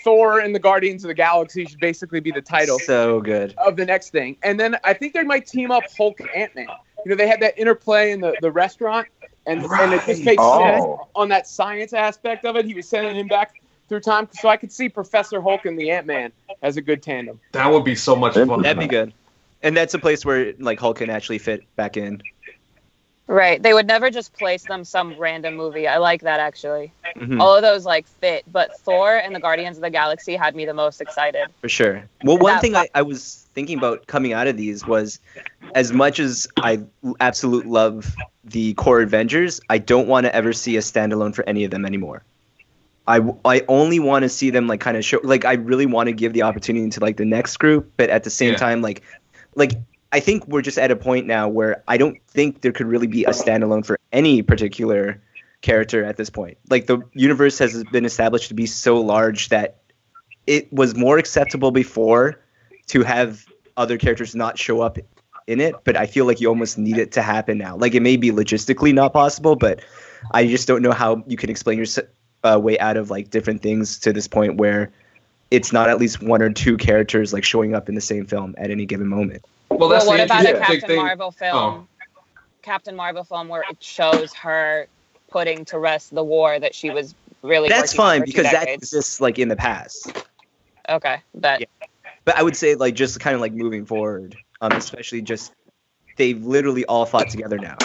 Thor 0.05 0.41
and 0.41 0.55
the 0.55 0.59
Guardians 0.59 1.05
of 1.05 1.09
the 1.09 1.15
Galaxy 1.15 1.65
should 1.65 1.81
basically 1.81 2.21
be 2.21 2.31
the 2.31 2.43
title 2.43 2.79
So 2.79 3.21
good. 3.21 3.55
of 3.59 3.77
the 3.77 3.87
next 3.87 4.11
thing. 4.11 4.37
And 4.43 4.59
then 4.61 4.77
I 4.85 4.93
think 4.93 5.15
they 5.15 5.23
might 5.23 5.47
team 5.47 5.71
up 5.71 5.85
Hulk 5.97 6.21
and 6.21 6.29
Ant 6.35 6.55
Man. 6.55 6.67
You 7.05 7.11
know, 7.11 7.17
they 7.17 7.29
had 7.29 7.41
that 7.41 7.59
interplay 7.59 8.11
in 8.13 8.21
the, 8.21 8.35
the 8.43 8.51
restaurant, 8.51 9.09
and 9.47 9.63
and 9.65 9.93
it 9.95 10.03
just 10.05 10.25
makes 10.25 10.43
Oh. 10.43 10.59
sense 10.63 11.09
on 11.15 11.29
that 11.31 11.47
science 11.47 11.93
aspect 11.93 12.45
of 12.45 12.57
it. 12.57 12.67
He 12.67 12.75
was 12.75 12.89
sending 12.89 13.17
him 13.17 13.29
back 13.29 13.53
through 13.89 14.01
time, 14.01 14.28
so 14.32 14.48
I 14.48 14.56
could 14.56 14.73
see 14.73 14.89
Professor 14.89 15.40
Hulk 15.40 15.65
and 15.66 15.78
the 15.78 15.90
Ant 15.90 16.06
Man 16.06 16.32
as 16.62 16.77
a 16.77 16.81
good 16.82 17.02
tandem. 17.02 17.40
That 17.52 17.70
would 17.70 17.85
be 17.85 17.94
so 17.94 18.15
much 18.15 18.35
fun. 18.35 18.62
That'd 18.62 18.78
be 18.78 18.86
good. 18.86 19.12
And 19.62 19.77
that's 19.77 19.94
a 19.94 19.98
place 19.98 20.24
where 20.24 20.52
like 20.59 20.78
Hulk 20.78 20.98
can 20.98 21.10
actually 21.10 21.39
fit 21.39 21.62
back 21.77 21.97
in. 21.97 22.23
Right. 23.27 23.62
They 23.62 23.74
would 23.74 23.86
never 23.86 24.09
just 24.10 24.32
place 24.32 24.65
them 24.65 24.85
some 24.85 25.15
random 25.19 25.55
movie. 25.55 25.86
I 25.86 25.98
like 25.98 26.23
that 26.23 26.40
actually. 26.40 26.93
Mhm. 27.16 27.40
All 27.40 27.55
of 27.55 27.60
those 27.60 27.85
like 27.85 28.06
fit, 28.06 28.44
but 28.51 28.78
Thor 28.81 29.16
and 29.19 29.35
the 29.35 29.40
Guardians 29.40 29.77
of 29.77 29.82
the 29.82 29.90
Galaxy 29.90 30.35
had 30.35 30.56
me 30.56 30.65
the 30.65 30.73
most 30.73 31.02
excited. 31.02 31.48
For 31.60 31.69
sure. 31.69 32.05
Well, 32.24 32.39
one 32.39 32.55
That- 32.55 32.62
thing 32.62 32.74
I, 32.74 32.89
I 32.94 33.02
was 33.02 33.47
thinking 33.52 33.77
about 33.77 34.06
coming 34.06 34.32
out 34.32 34.47
of 34.47 34.56
these 34.56 34.86
was 34.86 35.20
as 35.74 35.93
much 35.93 36.20
as 36.20 36.47
I 36.56 36.81
absolute 37.20 37.66
love 37.66 38.15
the 38.44 38.73
core 38.74 39.02
Avengers, 39.02 39.60
I 39.69 39.77
don't 39.77 40.09
want 40.09 40.24
to 40.24 40.35
ever 40.35 40.55
see 40.55 40.77
a 40.77 40.81
standalone 40.81 41.35
for 41.35 41.47
any 41.47 41.65
of 41.65 41.70
them 41.70 41.85
anymore. 41.85 42.23
I, 43.09 43.21
I 43.45 43.65
only 43.69 43.99
want 43.99 44.23
to 44.25 44.29
see 44.29 44.51
them 44.51 44.67
like 44.69 44.81
kind 44.81 44.97
of 44.97 45.05
show 45.05 45.19
like 45.25 45.45
I 45.45 45.55
really 45.55 45.87
want 45.87 46.09
to 46.09 46.13
give 46.13 46.35
the 46.35 46.43
opportunity 46.43 46.89
to 46.91 47.01
like 47.01 47.17
the 47.17 47.25
next 47.25 47.57
group, 47.57 47.91
but 47.97 48.11
at 48.11 48.23
the 48.23 48.31
same 48.31 48.53
Yeah. 48.53 48.59
time 48.59 48.83
like 48.83 49.03
like 49.55 49.73
I 50.13 50.21
think 50.21 50.47
we're 50.47 50.63
just 50.63 50.79
at 50.79 50.91
a 50.91 50.97
point 50.97 51.27
now 51.27 51.49
where 51.49 51.83
I 51.89 51.97
don't 51.97 52.19
think 52.29 52.61
there 52.61 52.73
could 52.73 52.87
really 52.87 53.07
be 53.07 53.25
a 53.25 53.31
standalone 53.31 53.85
for 53.85 53.99
any 54.13 54.43
particular 54.43 55.21
character 55.63 56.05
at 56.05 56.17
this 56.17 56.31
point. 56.31 56.59
Like 56.71 56.87
the 56.87 57.01
universe 57.15 57.59
has 57.59 57.83
been 57.85 58.05
established 58.05 58.49
to 58.49 58.55
be 58.55 58.67
so 58.67 59.01
large 59.01 59.49
that 59.49 59.79
it 60.47 60.73
was 60.73 60.95
more 60.95 61.19
acceptable 61.19 61.71
before 61.73 62.41
to 62.89 63.03
have 63.03 63.45
other 63.77 63.99
characters 63.99 64.35
not 64.35 64.59
show 64.59 64.81
up 64.81 64.99
in 65.47 65.61
it, 65.61 65.75
but 65.85 65.97
I 65.97 66.07
feel 66.07 66.27
like 66.27 66.41
you 66.41 66.49
almost 66.49 66.79
need 66.79 66.99
it 66.99 67.13
to 67.13 67.23
happen 67.23 67.59
now. 67.59 67.77
Like 67.77 67.95
it 67.95 68.01
may 68.01 68.17
be 68.17 68.31
logistically 68.31 68.95
not 68.95 69.13
possible, 69.13 69.57
but 69.57 69.81
I 70.33 70.47
just 70.47 70.69
don't 70.69 70.83
know 70.83 70.93
how 70.93 71.23
you 71.27 71.37
can 71.37 71.51
explain 71.51 71.77
your 71.79 71.85
s- 71.87 71.99
uh, 72.44 72.59
way 72.62 72.78
out 72.78 72.97
of 72.97 73.10
like 73.10 73.31
different 73.31 73.62
things 73.62 73.98
to 74.01 74.12
this 74.12 74.28
point 74.28 74.56
where 74.56 74.90
it's 75.51 75.73
not 75.73 75.89
at 75.89 75.98
least 75.98 76.23
one 76.23 76.43
or 76.43 76.51
two 76.51 76.77
characters 76.77 77.32
like 77.32 77.44
showing 77.44 77.74
up 77.74 77.89
in 77.89 77.94
the 77.94 78.01
same 78.01 78.27
film 78.27 78.55
at 78.59 78.70
any 78.70 78.86
given 78.86 79.09
moment. 79.09 79.44
Well, 79.70 79.89
that's 79.89 80.06
well, 80.06 80.19
what 80.19 80.19
the 80.19 80.24
about 80.24 80.47
a 80.47 80.59
Captain 80.59 80.81
thing. 80.81 80.97
Marvel 80.97 81.31
film? 81.31 81.56
Oh. 81.56 81.86
Captain 82.62 82.94
Marvel 82.94 83.24
film 83.24 83.48
where 83.48 83.65
it 83.70 83.82
shows 83.82 84.35
her 84.35 84.86
putting 85.31 85.65
to 85.66 85.78
rest 85.78 86.15
the 86.15 86.24
war 86.24 86.59
that 86.59 86.74
she 86.74 86.90
was 86.90 87.15
really. 87.43 87.69
That's 87.69 87.94
fine 87.94 88.20
for 88.20 88.27
because 88.27 88.44
that 88.44 88.65
decades. 88.65 88.82
exists 88.82 89.20
like 89.20 89.39
in 89.39 89.48
the 89.48 89.56
past. 89.56 90.24
Okay, 90.89 91.23
but 91.35 91.60
Yeah. 91.60 91.66
But 92.24 92.36
I 92.36 92.43
would 92.43 92.56
say 92.56 92.74
like 92.74 92.94
just 92.94 93.20
kind 93.20 93.35
of 93.35 93.40
like 93.40 93.55
moving 93.55 93.86
forward, 93.86 94.36
um, 94.60 94.73
especially 94.73 95.23
just 95.23 95.55
they've 96.16 96.44
literally 96.44 96.85
all 96.85 97.06
fought 97.06 97.31
together 97.31 97.56
now. 97.56 97.78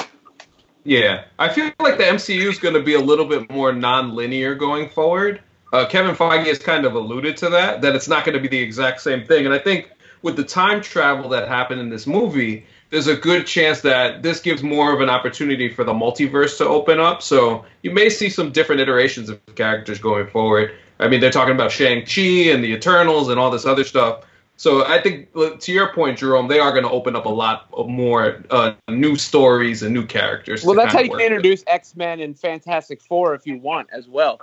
Yeah, 0.84 1.24
I 1.40 1.50
feel 1.50 1.72
like 1.80 1.98
the 1.98 2.04
MCU 2.04 2.50
is 2.50 2.60
going 2.60 2.74
to 2.74 2.82
be 2.82 2.96
a 2.96 3.00
little 3.00 3.26
bit 3.26 3.50
more 3.50 3.72
non-linear 3.72 4.56
going 4.56 4.90
forward. 4.90 5.42
Uh, 5.72 5.88
Kevin 5.88 6.16
Feige 6.16 6.46
has 6.46 6.60
kind 6.60 6.86
of 6.86 6.94
alluded 6.96 7.38
to 7.38 7.50
that, 7.50 7.82
that 7.82 7.96
it's 7.96 8.08
not 8.08 8.26
going 8.26 8.36
to 8.36 8.42
be 8.42 8.48
the 8.48 8.60
exact 8.60 9.02
same 9.02 9.26
thing. 9.26 9.46
And 9.46 9.56
I 9.56 9.60
think 9.60 9.90
with 10.22 10.36
the 10.36 10.44
time 10.44 10.82
travel 10.82 11.30
that 11.30 11.48
happened 11.48 11.80
in 11.80 11.90
this 11.90 12.06
movie, 12.06 12.66
there's 12.90 13.08
a 13.08 13.16
good 13.16 13.48
chance 13.48 13.82
that 13.82 14.22
this 14.22 14.40
gives 14.40 14.62
more 14.62 14.94
of 14.94 15.02
an 15.02 15.10
opportunity 15.10 15.70
for 15.70 15.84
the 15.84 15.94
multiverse 15.94 16.58
to 16.58 16.68
open 16.68 17.00
up. 17.00 17.24
So 17.24 17.66
you 17.82 17.92
may 17.92 18.10
see 18.10 18.30
some 18.30 18.52
different 18.52 18.82
iterations 18.82 19.30
of 19.30 19.40
characters 19.56 20.00
going 20.00 20.28
forward. 20.28 20.76
I 21.00 21.08
mean, 21.08 21.20
they're 21.20 21.32
talking 21.32 21.56
about 21.56 21.72
Shang-Chi 21.72 22.52
and 22.52 22.64
the 22.64 22.72
Eternals 22.72 23.30
and 23.30 23.40
all 23.40 23.50
this 23.50 23.66
other 23.66 23.84
stuff. 23.84 24.26
So 24.56 24.86
I 24.86 25.02
think, 25.02 25.34
to 25.34 25.72
your 25.72 25.94
point, 25.94 26.20
Jerome, 26.20 26.48
they 26.48 26.60
are 26.60 26.72
going 26.72 26.84
to 26.84 26.90
open 26.90 27.16
up 27.16 27.26
a 27.26 27.30
lot 27.30 27.68
of 27.74 27.88
more 27.88 28.44
uh, 28.50 28.74
new 28.88 29.16
stories 29.16 29.82
and 29.82 29.94
new 29.94 30.06
characters. 30.06 30.64
Well, 30.64 30.76
that's 30.76 30.94
how 30.94 31.02
you 31.02 31.10
can 31.10 31.22
introduce 31.22 31.64
X 31.68 31.96
Men 31.96 32.20
and 32.20 32.40
Fantastic 32.40 33.02
Four 33.02 33.34
if 33.34 33.48
you 33.48 33.58
want 33.58 33.90
as 33.92 34.08
well. 34.08 34.40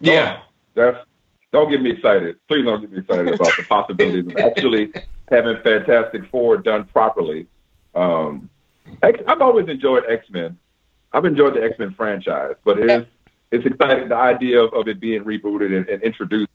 Yeah. 0.00 0.40
That's 0.74 1.04
don't 1.50 1.70
get 1.70 1.80
me 1.80 1.90
excited. 1.90 2.36
Please 2.46 2.64
don't 2.64 2.80
get 2.80 2.92
me 2.92 2.98
excited 2.98 3.34
about 3.34 3.56
the 3.56 3.64
possibilities 3.64 4.26
of 4.26 4.36
actually 4.36 4.92
having 5.30 5.56
Fantastic 5.62 6.26
Four 6.30 6.58
done 6.58 6.84
properly. 6.84 7.46
Um, 7.94 8.48
X, 9.02 9.18
I've 9.26 9.40
always 9.40 9.68
enjoyed 9.68 10.04
X 10.08 10.28
Men. 10.30 10.58
I've 11.12 11.24
enjoyed 11.24 11.54
the 11.54 11.62
X 11.62 11.78
Men 11.78 11.94
franchise, 11.94 12.54
but 12.64 12.78
it 12.78 12.90
is 12.90 13.06
it's 13.50 13.66
exciting. 13.66 14.08
The 14.08 14.16
idea 14.16 14.62
of, 14.62 14.74
of 14.74 14.88
it 14.88 15.00
being 15.00 15.24
rebooted 15.24 15.74
and, 15.76 15.88
and 15.88 16.02
introduced 16.02 16.50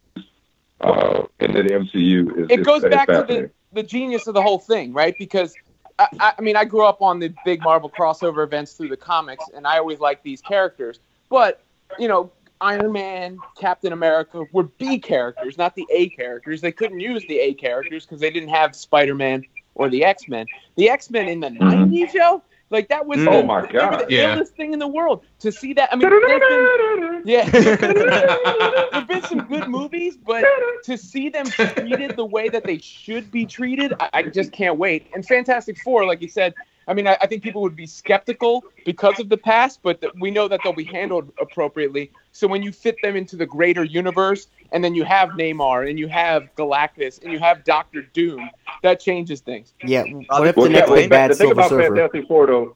uh, 0.81 1.23
into 1.39 1.63
the 1.63 1.69
MCU 1.69 2.37
is 2.39 2.47
it 2.49 2.63
goes 2.63 2.83
is 2.83 2.89
back 2.89 3.07
to 3.07 3.25
the, 3.27 3.51
the 3.73 3.83
genius 3.83 4.27
of 4.27 4.33
the 4.33 4.41
whole 4.41 4.59
thing, 4.59 4.93
right? 4.93 5.15
Because 5.17 5.53
I, 5.99 6.33
I, 6.37 6.41
mean, 6.41 6.55
I 6.55 6.65
grew 6.65 6.85
up 6.85 7.01
on 7.01 7.19
the 7.19 7.33
big 7.45 7.61
Marvel 7.61 7.89
crossover 7.89 8.43
events 8.43 8.73
through 8.73 8.89
the 8.89 8.97
comics, 8.97 9.45
and 9.55 9.67
I 9.67 9.77
always 9.77 9.99
liked 9.99 10.23
these 10.23 10.41
characters. 10.41 10.99
But 11.29 11.63
you 11.99 12.07
know, 12.07 12.31
Iron 12.61 12.91
Man, 12.91 13.37
Captain 13.57 13.93
America 13.93 14.45
were 14.51 14.63
B 14.63 14.99
characters, 14.99 15.57
not 15.57 15.75
the 15.75 15.85
A 15.91 16.09
characters. 16.09 16.61
They 16.61 16.71
couldn't 16.71 16.99
use 16.99 17.23
the 17.27 17.39
A 17.39 17.53
characters 17.53 18.05
because 18.05 18.21
they 18.21 18.29
didn't 18.29 18.49
have 18.49 18.75
Spider 18.75 19.15
Man 19.15 19.43
or 19.75 19.89
the 19.89 20.03
X 20.03 20.27
Men. 20.27 20.47
The 20.75 20.89
X 20.89 21.09
Men 21.09 21.27
in 21.27 21.39
the 21.39 21.49
'90s, 21.49 22.13
yo, 22.13 22.41
like 22.73 22.89
that 22.89 23.05
was 23.05 23.19
mm. 23.19 23.27
Oh 23.31 23.37
the, 23.37 23.43
my 23.43 23.65
God. 23.65 24.07
the 24.07 24.13
Yeah. 24.13 24.35
illest 24.35 24.49
thing 24.49 24.73
in 24.73 24.79
the 24.79 24.87
world. 24.87 25.23
To 25.39 25.51
see 25.51 25.73
that, 25.73 25.89
I 25.93 25.95
mean, 25.95 26.09
been, 26.09 27.21
yeah, 27.25 27.49
there've 28.91 29.07
been 29.07 29.21
some 29.23 29.45
good 29.45 29.69
movies, 29.69 30.17
but 30.17 30.43
to 30.83 30.97
see 30.97 31.29
them 31.29 31.45
treated 31.45 32.17
the 32.17 32.25
way 32.25 32.49
that 32.49 32.65
they 32.65 32.79
should 32.79 33.31
be 33.31 33.45
treated, 33.45 33.93
I, 33.99 34.09
I 34.13 34.23
just 34.23 34.51
can't 34.51 34.77
wait. 34.77 35.07
And 35.13 35.25
Fantastic 35.25 35.77
Four, 35.83 36.05
like 36.05 36.21
you 36.21 36.27
said, 36.27 36.53
I 36.87 36.93
mean, 36.93 37.07
I, 37.07 37.17
I 37.21 37.27
think 37.27 37.43
people 37.43 37.61
would 37.61 37.75
be 37.75 37.85
skeptical 37.85 38.63
because 38.85 39.19
of 39.19 39.29
the 39.29 39.37
past, 39.37 39.79
but 39.83 40.01
th- 40.01 40.13
we 40.19 40.31
know 40.31 40.47
that 40.47 40.59
they'll 40.63 40.73
be 40.73 40.83
handled 40.83 41.31
appropriately. 41.39 42.11
So 42.31 42.47
when 42.47 42.61
you 42.63 42.71
fit 42.71 42.95
them 43.01 43.15
into 43.15 43.35
the 43.35 43.45
greater 43.45 43.83
universe, 43.83 44.47
and 44.71 44.83
then 44.83 44.95
you 44.95 45.03
have 45.03 45.29
Namor, 45.29 45.89
and 45.89 45.97
you 45.99 46.07
have 46.07 46.49
Galactus, 46.55 47.21
and 47.23 47.31
you 47.31 47.39
have 47.39 47.63
Doctor 47.63 48.01
Doom, 48.01 48.49
that 48.81 48.99
changes 48.99 49.41
things. 49.41 49.73
Yeah. 49.83 50.03
What 50.03 50.41
uh, 50.41 50.43
if 50.45 50.55
Well, 50.55 50.65
the 50.65 50.71
yeah, 50.71 50.79
next 50.79 50.91
wait, 50.91 51.01
big 51.03 51.09
bad 51.11 51.31
the 51.31 51.35
thing 51.35 51.47
Silver 51.47 51.53
about 51.61 51.69
Surfer? 51.69 51.95
Fantastic 51.95 52.27
Four, 52.27 52.47
though, 52.47 52.75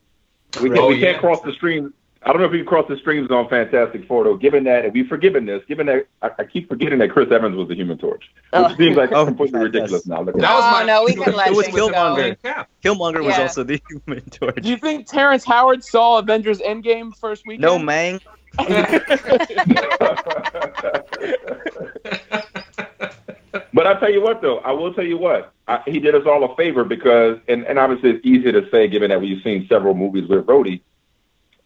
we, 0.62 0.70
oh, 0.70 0.74
can't, 0.74 0.78
Oh, 0.80 0.88
we 0.90 1.00
can't 1.00 1.16
yeah. 1.16 1.20
cross 1.20 1.42
the 1.42 1.54
streams. 1.54 1.92
I 2.28 2.32
don't 2.34 2.40
know 2.42 2.46
if 2.48 2.52
we 2.52 2.58
can 2.58 2.68
cross 2.68 2.86
the 2.90 2.98
streams 2.98 3.32
on 3.32 3.48
Fantastic 3.48 4.06
Four, 4.06 4.26
though. 4.26 4.36
Given 4.36 4.66
that, 4.66 4.84
and 4.84 4.94
we've 4.94 5.08
forgiven 5.08 5.46
this, 5.46 5.64
given 5.66 5.86
that 5.86 6.08
I, 6.22 6.30
I 6.40 6.44
keep 6.44 6.68
forgetting 6.68 7.00
that 7.00 7.10
Chris 7.12 7.32
Evans 7.32 7.56
was 7.56 7.70
the 7.70 7.76
Human 7.76 7.98
Torch, 7.98 8.26
which 8.52 8.52
Oh. 8.52 8.76
seems 8.76 8.98
like 8.98 9.12
Oh, 9.14 9.26
completely 9.26 9.60
yes. 9.62 9.64
ridiculous 9.64 10.06
now. 10.08 10.24
That 10.24 10.36
that. 10.36 10.42
was 10.42 10.64
Oh, 10.66 10.72
my. 10.72 10.84
no, 10.86 11.04
we 11.06 11.16
can 11.16 11.34
let 11.36 11.48
It 11.48 11.56
was 11.56 11.68
things 11.68 11.78
go. 11.78 11.88
Killmonger. 11.88 12.36
Cap. 12.44 12.70
Killmonger 12.84 13.24
was 13.24 13.38
Yeah. 13.38 13.44
also 13.44 13.64
the 13.64 13.82
Human 14.06 14.22
Torch. 14.30 14.58
Do 14.62 14.70
you 14.70 14.76
think 14.76 15.08
Terrence 15.08 15.46
Howard 15.46 15.86
saw 15.86 16.20
Avengers 16.20 16.60
Endgame 16.60 17.16
first 17.18 17.44
weekend? 17.48 17.62
No, 17.62 17.80
man. 17.80 18.20
But 23.74 23.86
I 23.88 24.00
tell 24.00 24.12
you 24.12 24.22
what, 24.22 24.42
though, 24.42 24.60
I 24.60 24.72
will 24.72 24.94
tell 24.94 25.04
you 25.06 25.18
what, 25.18 25.54
I, 25.68 25.82
he 25.86 26.00
did 26.00 26.16
us 26.16 26.24
all 26.26 26.44
a 26.44 26.56
favor 26.56 26.84
because, 26.84 27.38
and, 27.48 27.64
and 27.66 27.78
obviously 27.80 28.12
it's 28.12 28.26
easy 28.26 28.52
to 28.52 28.68
say 28.72 28.88
given 28.88 29.10
that 29.10 29.22
we've 29.22 29.42
seen 29.44 29.66
several 29.70 29.94
movies 29.94 30.28
with 30.28 30.46
Rhodey. 30.46 30.82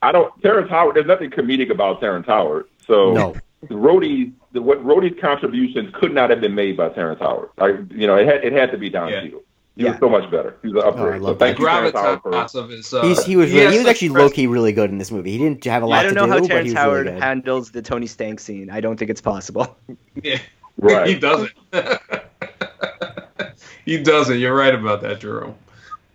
I 0.01 0.11
don't, 0.11 0.33
Terrence 0.41 0.69
Howard. 0.69 0.95
There's 0.95 1.05
nothing 1.05 1.29
comedic 1.29 1.69
about 1.71 1.99
Terrence 1.99 2.25
Howard. 2.27 2.65
So 2.87 3.13
No. 3.13 3.35
Rhodey, 3.67 4.31
the, 4.53 4.61
what 4.61 4.83
Rhodey's 4.83 5.19
contributions 5.21 5.93
could 5.93 6.13
not 6.13 6.29
have 6.31 6.41
been 6.41 6.55
made 6.55 6.75
by 6.77 6.89
Terrence 6.89 7.19
Howard. 7.19 7.49
Like 7.57 7.75
you 7.91 8.07
know, 8.07 8.15
it 8.17 8.27
had 8.27 8.43
it 8.43 8.53
had 8.53 8.71
to 8.71 8.77
be 8.77 8.89
Don 8.89 9.09
Yeah. 9.09 9.21
Cheadle. 9.21 9.43
He 9.77 9.83
Yeah. 9.83 9.91
was 9.91 9.99
so 9.99 10.09
much 10.09 10.29
better. 10.31 10.57
He 10.63 10.67
was 10.69 10.83
an 10.83 10.89
Oh, 10.89 10.91
upgrade. 10.91 11.21
so 11.21 11.35
thank 11.35 11.57
The 11.57 11.63
you, 11.63 11.69
Terrence 11.69 11.95
Howard, 11.95 12.21
for 12.23 12.31
gravitas 12.31 12.55
of 12.55 12.69
his. 12.69 12.93
Uh, 12.93 13.03
He's, 13.03 13.23
he 13.23 13.35
was 13.37 13.51
he 13.51 13.57
really, 13.59 13.65
has 13.67 13.73
he 13.73 13.77
was 13.79 13.85
such 13.85 13.91
actually 13.95 14.09
pres- 14.09 14.21
low 14.23 14.29
key 14.31 14.47
really 14.47 14.71
good 14.73 14.89
in 14.89 14.97
this 14.97 15.11
movie. 15.11 15.31
He 15.31 15.37
didn't 15.37 15.63
have 15.65 15.83
a 15.83 15.85
lot 15.85 15.99
I 15.99 16.03
don't 16.03 16.13
to 16.15 16.19
know 16.19 16.25
do, 16.25 16.31
how 16.31 16.39
but 16.39 16.47
Terrence 16.47 16.73
Howard 16.73 17.05
really 17.05 17.19
handles 17.21 17.71
the 17.71 17.81
Tony 17.81 18.07
Stank 18.07 18.39
scene. 18.39 18.69
I 18.71 18.81
don't 18.81 18.97
think 18.97 19.11
it's 19.11 19.21
possible. 19.21 19.77
Yeah. 20.23 20.39
Right. 20.77 21.07
he 21.07 21.15
doesn't. 21.19 21.51
he 23.85 24.01
doesn't. 24.01 24.39
You're 24.39 24.55
right 24.55 24.73
about 24.73 25.01
that, 25.01 25.19
Jerome. 25.19 25.55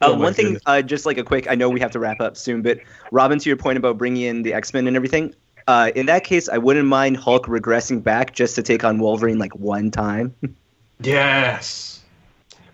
Uh, 0.02 0.10
Oh 0.10 0.16
my 0.16 0.24
one 0.24 0.34
thing, 0.34 0.44
goodness. 0.46 0.62
uh, 0.66 0.82
just 0.82 1.06
like 1.06 1.18
a 1.18 1.24
quick, 1.24 1.50
I 1.50 1.54
know 1.54 1.68
we 1.70 1.80
have 1.80 1.90
to 1.92 1.98
wrap 1.98 2.20
up 2.20 2.36
soon, 2.36 2.62
but 2.62 2.78
Robin, 3.12 3.38
to 3.38 3.48
your 3.48 3.56
point 3.56 3.78
about 3.78 3.96
bringing 3.98 4.22
in 4.22 4.42
the 4.42 4.52
X 4.52 4.74
Men 4.74 4.86
and 4.86 4.94
everything, 4.96 5.34
uh, 5.66 5.90
in 5.94 6.06
that 6.06 6.24
case, 6.24 6.48
I 6.48 6.58
wouldn't 6.58 6.86
mind 6.86 7.16
Hulk 7.16 7.46
regressing 7.46 8.02
back 8.02 8.34
just 8.34 8.54
to 8.56 8.62
take 8.62 8.84
on 8.84 8.98
Wolverine 8.98 9.38
like 9.38 9.54
one 9.56 9.90
time. 9.90 10.34
Yes. 11.00 12.00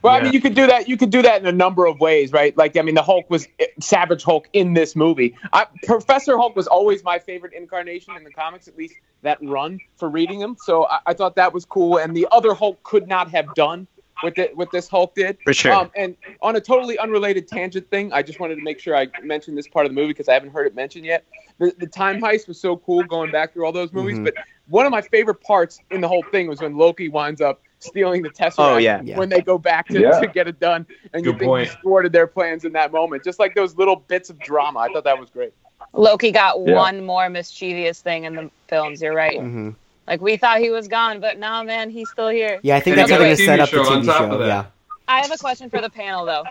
Well, 0.03 0.15
I 0.15 0.21
mean, 0.21 0.33
you 0.33 0.41
could 0.41 0.55
do 0.55 0.67
that. 0.67 0.89
You 0.89 0.97
could 0.97 1.11
do 1.11 1.23
that 1.23 1.41
in 1.41 1.47
a 1.47 1.53
number 1.53 1.87
of 1.87 2.01
ways, 2.01 2.33
right? 2.33 2.57
Like, 2.57 2.77
I 2.77 2.83
mean, 2.83 2.97
the 2.97 3.03
Hulk 3.03 3.31
was 3.31 3.47
eh, 3.61 3.67
Savage 3.81 4.25
Hulk 4.25 4.49
in 4.53 4.75
this 4.75 4.97
movie. 4.97 5.37
I, 5.53 5.67
Professor 5.85 6.37
Hulk 6.37 6.57
was 6.57 6.67
always 6.67 7.05
my 7.05 7.21
favorite 7.21 7.53
incarnation 7.53 8.17
in 8.17 8.25
the 8.25 8.31
comics, 8.31 8.67
at 8.67 8.77
least 8.77 8.95
that 9.23 9.39
run 9.43 9.79
for 9.97 10.09
reading 10.11 10.41
them. 10.41 10.57
So 10.61 10.87
I, 10.87 11.01
I 11.07 11.15
thought 11.15 11.37
that 11.37 11.53
was 11.53 11.65
cool. 11.65 11.99
And 11.99 12.17
the 12.17 12.27
other 12.33 12.53
Hulk 12.53 12.83
could 12.83 13.07
not 13.07 13.31
have 13.31 13.55
done 13.55 13.87
what 14.21 14.35
the, 14.35 14.51
what 14.55 14.71
this 14.71 14.89
Hulk 14.89 15.15
did. 15.15 15.39
For 15.45 15.53
sure. 15.53 15.73
Um, 15.73 15.91
and 15.97 16.17
on 16.43 16.57
a 16.57 16.61
totally 16.61 16.99
unrelated 16.99 17.49
tangent 17.49 17.89
thing, 17.91 18.13
I 18.13 18.23
just 18.23 18.39
wanted 18.41 18.57
to 18.57 18.63
make 18.63 18.79
sure 18.79 18.97
I 18.97 19.09
mentioned 19.23 19.57
this 19.59 19.67
part 19.69 19.87
of 19.87 19.91
the 19.91 19.95
movie 19.95 20.09
because 20.09 20.29
I 20.29 20.35
haven't 20.35 20.51
heard 20.51 20.67
it 20.67 20.75
mentioned 20.75 21.05
yet. 21.05 21.25
The, 21.59 21.75
the 21.79 21.87
time 21.87 22.21
heist 22.21 22.49
was 22.49 22.61
so 22.61 22.77
cool 22.77 23.03
going 23.05 23.31
back 23.31 23.53
through 23.53 23.65
all 23.67 23.73
those 23.73 23.93
movies. 23.93 24.19
Mhm. 24.19 24.25
But 24.25 24.35
one 24.69 24.87
of 24.87 24.93
my 24.93 25.03
favorite 25.03 25.41
parts 25.43 25.81
in 25.91 26.01
the 26.01 26.09
whole 26.09 26.23
thing 26.31 26.49
was 26.49 26.61
when 26.61 26.77
Loki 26.77 27.09
winds 27.09 27.41
up 27.41 27.61
stealing 27.81 28.23
the 28.23 28.31
Tesseract 28.31 28.55
Oh, 28.59 28.77
yeah. 28.77 29.01
Yeah. 29.05 29.19
when 29.19 29.29
they 29.29 29.41
go 29.41 29.59
back 29.59 29.89
to, 29.89 30.01
Yeah. 30.01 30.21
to 30.21 30.27
get 30.29 30.47
it 30.47 30.61
done. 30.61 30.87
And 31.13 31.25
you 31.25 31.33
Good 31.33 31.41
think 31.41 31.49
point. 31.49 31.69
he 31.69 31.77
thwarted 31.83 32.13
their 32.13 32.27
plans 32.29 32.65
in 32.65 32.73
that 32.73 32.93
moment. 32.93 33.25
Just 33.25 33.39
like 33.41 33.55
those 33.55 33.77
little 33.77 33.97
bits 33.97 34.31
of 34.31 34.39
drama. 34.39 34.79
I 34.81 34.93
thought 34.93 35.05
that 35.05 35.19
was 35.19 35.31
great. 35.31 35.53
Loki 35.95 36.31
got 36.31 36.57
Yeah. 36.65 36.77
one 36.77 37.05
more 37.05 37.29
mischievous 37.29 38.01
thing 38.01 38.25
in 38.25 38.35
the 38.37 38.51
films. 38.69 39.03
You're 39.03 39.15
right. 39.15 39.39
hmm 39.41 39.71
Like 40.07 40.21
we 40.21 40.37
thought 40.37 40.59
he 40.59 40.71
was 40.71 40.89
gone, 40.89 41.21
but 41.21 41.39
no, 41.39 41.63
man, 41.63 41.89
he's 41.91 42.11
still 42.11 42.29
here. 42.29 42.59
Yeah, 42.63 42.77
I 42.77 42.81
think 42.81 42.97
And 42.97 43.09
that's 43.09 43.11
he 43.11 43.15
how 43.15 43.19
got 43.19 43.25
they're 43.25 43.33
a 43.33 43.37
going 43.37 43.39
to 43.39 43.45
set 43.45 43.61
up 43.61 43.71
the 43.71 43.77
TV 43.79 44.05
show. 44.19 44.33
of 44.33 44.39
that. 44.41 44.47
Yeah. 44.47 44.65
I 45.09 45.21
have 45.21 45.31
a 45.33 45.39
question 45.39 45.71
for 45.71 45.81
the 45.81 45.91
panel 45.91 46.25
though. 46.27 46.45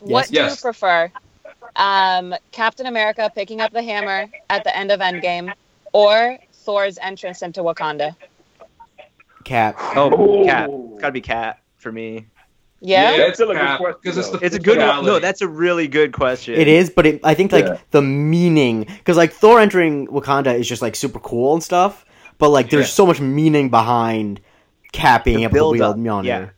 What 0.00 0.30
Yes. 0.30 0.48
do 0.52 0.54
you 0.56 0.60
prefer? 0.62 1.10
Um, 1.76 2.34
Captain 2.52 2.86
America 2.86 3.30
picking 3.34 3.60
up 3.60 3.72
the 3.72 3.82
hammer 3.82 4.26
at 4.50 4.64
the 4.64 4.76
end 4.76 4.90
of 4.92 5.00
Endgame, 5.00 5.52
or 5.92 6.38
Thor's 6.52 6.98
entrance 6.98 7.42
into 7.42 7.62
Wakanda? 7.62 8.14
Cap. 9.44 9.76
Oh, 9.94 10.42
Ooh. 10.42 10.44
Cap. 10.44 10.68
It's 10.70 11.00
got 11.00 11.08
to 11.08 11.12
be 11.12 11.20
Cap 11.20 11.60
for 11.76 11.92
me. 11.92 12.26
Yeah. 12.80 13.14
Yeah, 13.16 13.22
it's 13.26 13.36
still 13.36 13.50
a 13.50 13.54
good 13.54 13.78
question, 13.78 13.98
because 14.02 14.18
it's 14.18 14.30
the 14.30 14.38
It's 14.38 14.54
a 14.56 14.58
good 14.58 14.78
one. 14.78 15.04
No, 15.04 15.18
that's 15.18 15.40
a 15.40 15.48
really 15.48 15.88
good 15.88 16.12
question. 16.12 16.54
It 16.54 16.68
is, 16.68 16.90
but 16.90 17.06
it, 17.06 17.20
I 17.24 17.34
think 17.34 17.52
like 17.52 17.64
Yeah. 17.66 17.78
the 17.90 18.02
meaning, 18.02 18.84
because 18.84 19.16
like 19.16 19.32
Thor 19.32 19.60
entering 19.60 20.06
Wakanda 20.08 20.58
is 20.58 20.68
just 20.68 20.82
like 20.82 20.94
super 20.96 21.18
cool 21.18 21.54
and 21.54 21.62
stuff, 21.62 22.04
but 22.38 22.50
like 22.50 22.70
there's 22.70 22.86
Yeah. 22.86 22.92
so 22.92 23.06
much 23.06 23.20
meaning 23.20 23.68
behind 23.70 24.40
Cap 24.92 25.24
being 25.24 25.38
The 25.38 25.44
able 25.44 25.72
to 25.72 25.78
wield 25.78 25.82
up, 25.82 25.96
Mjolnir. 25.96 26.24
yeah. 26.24 26.48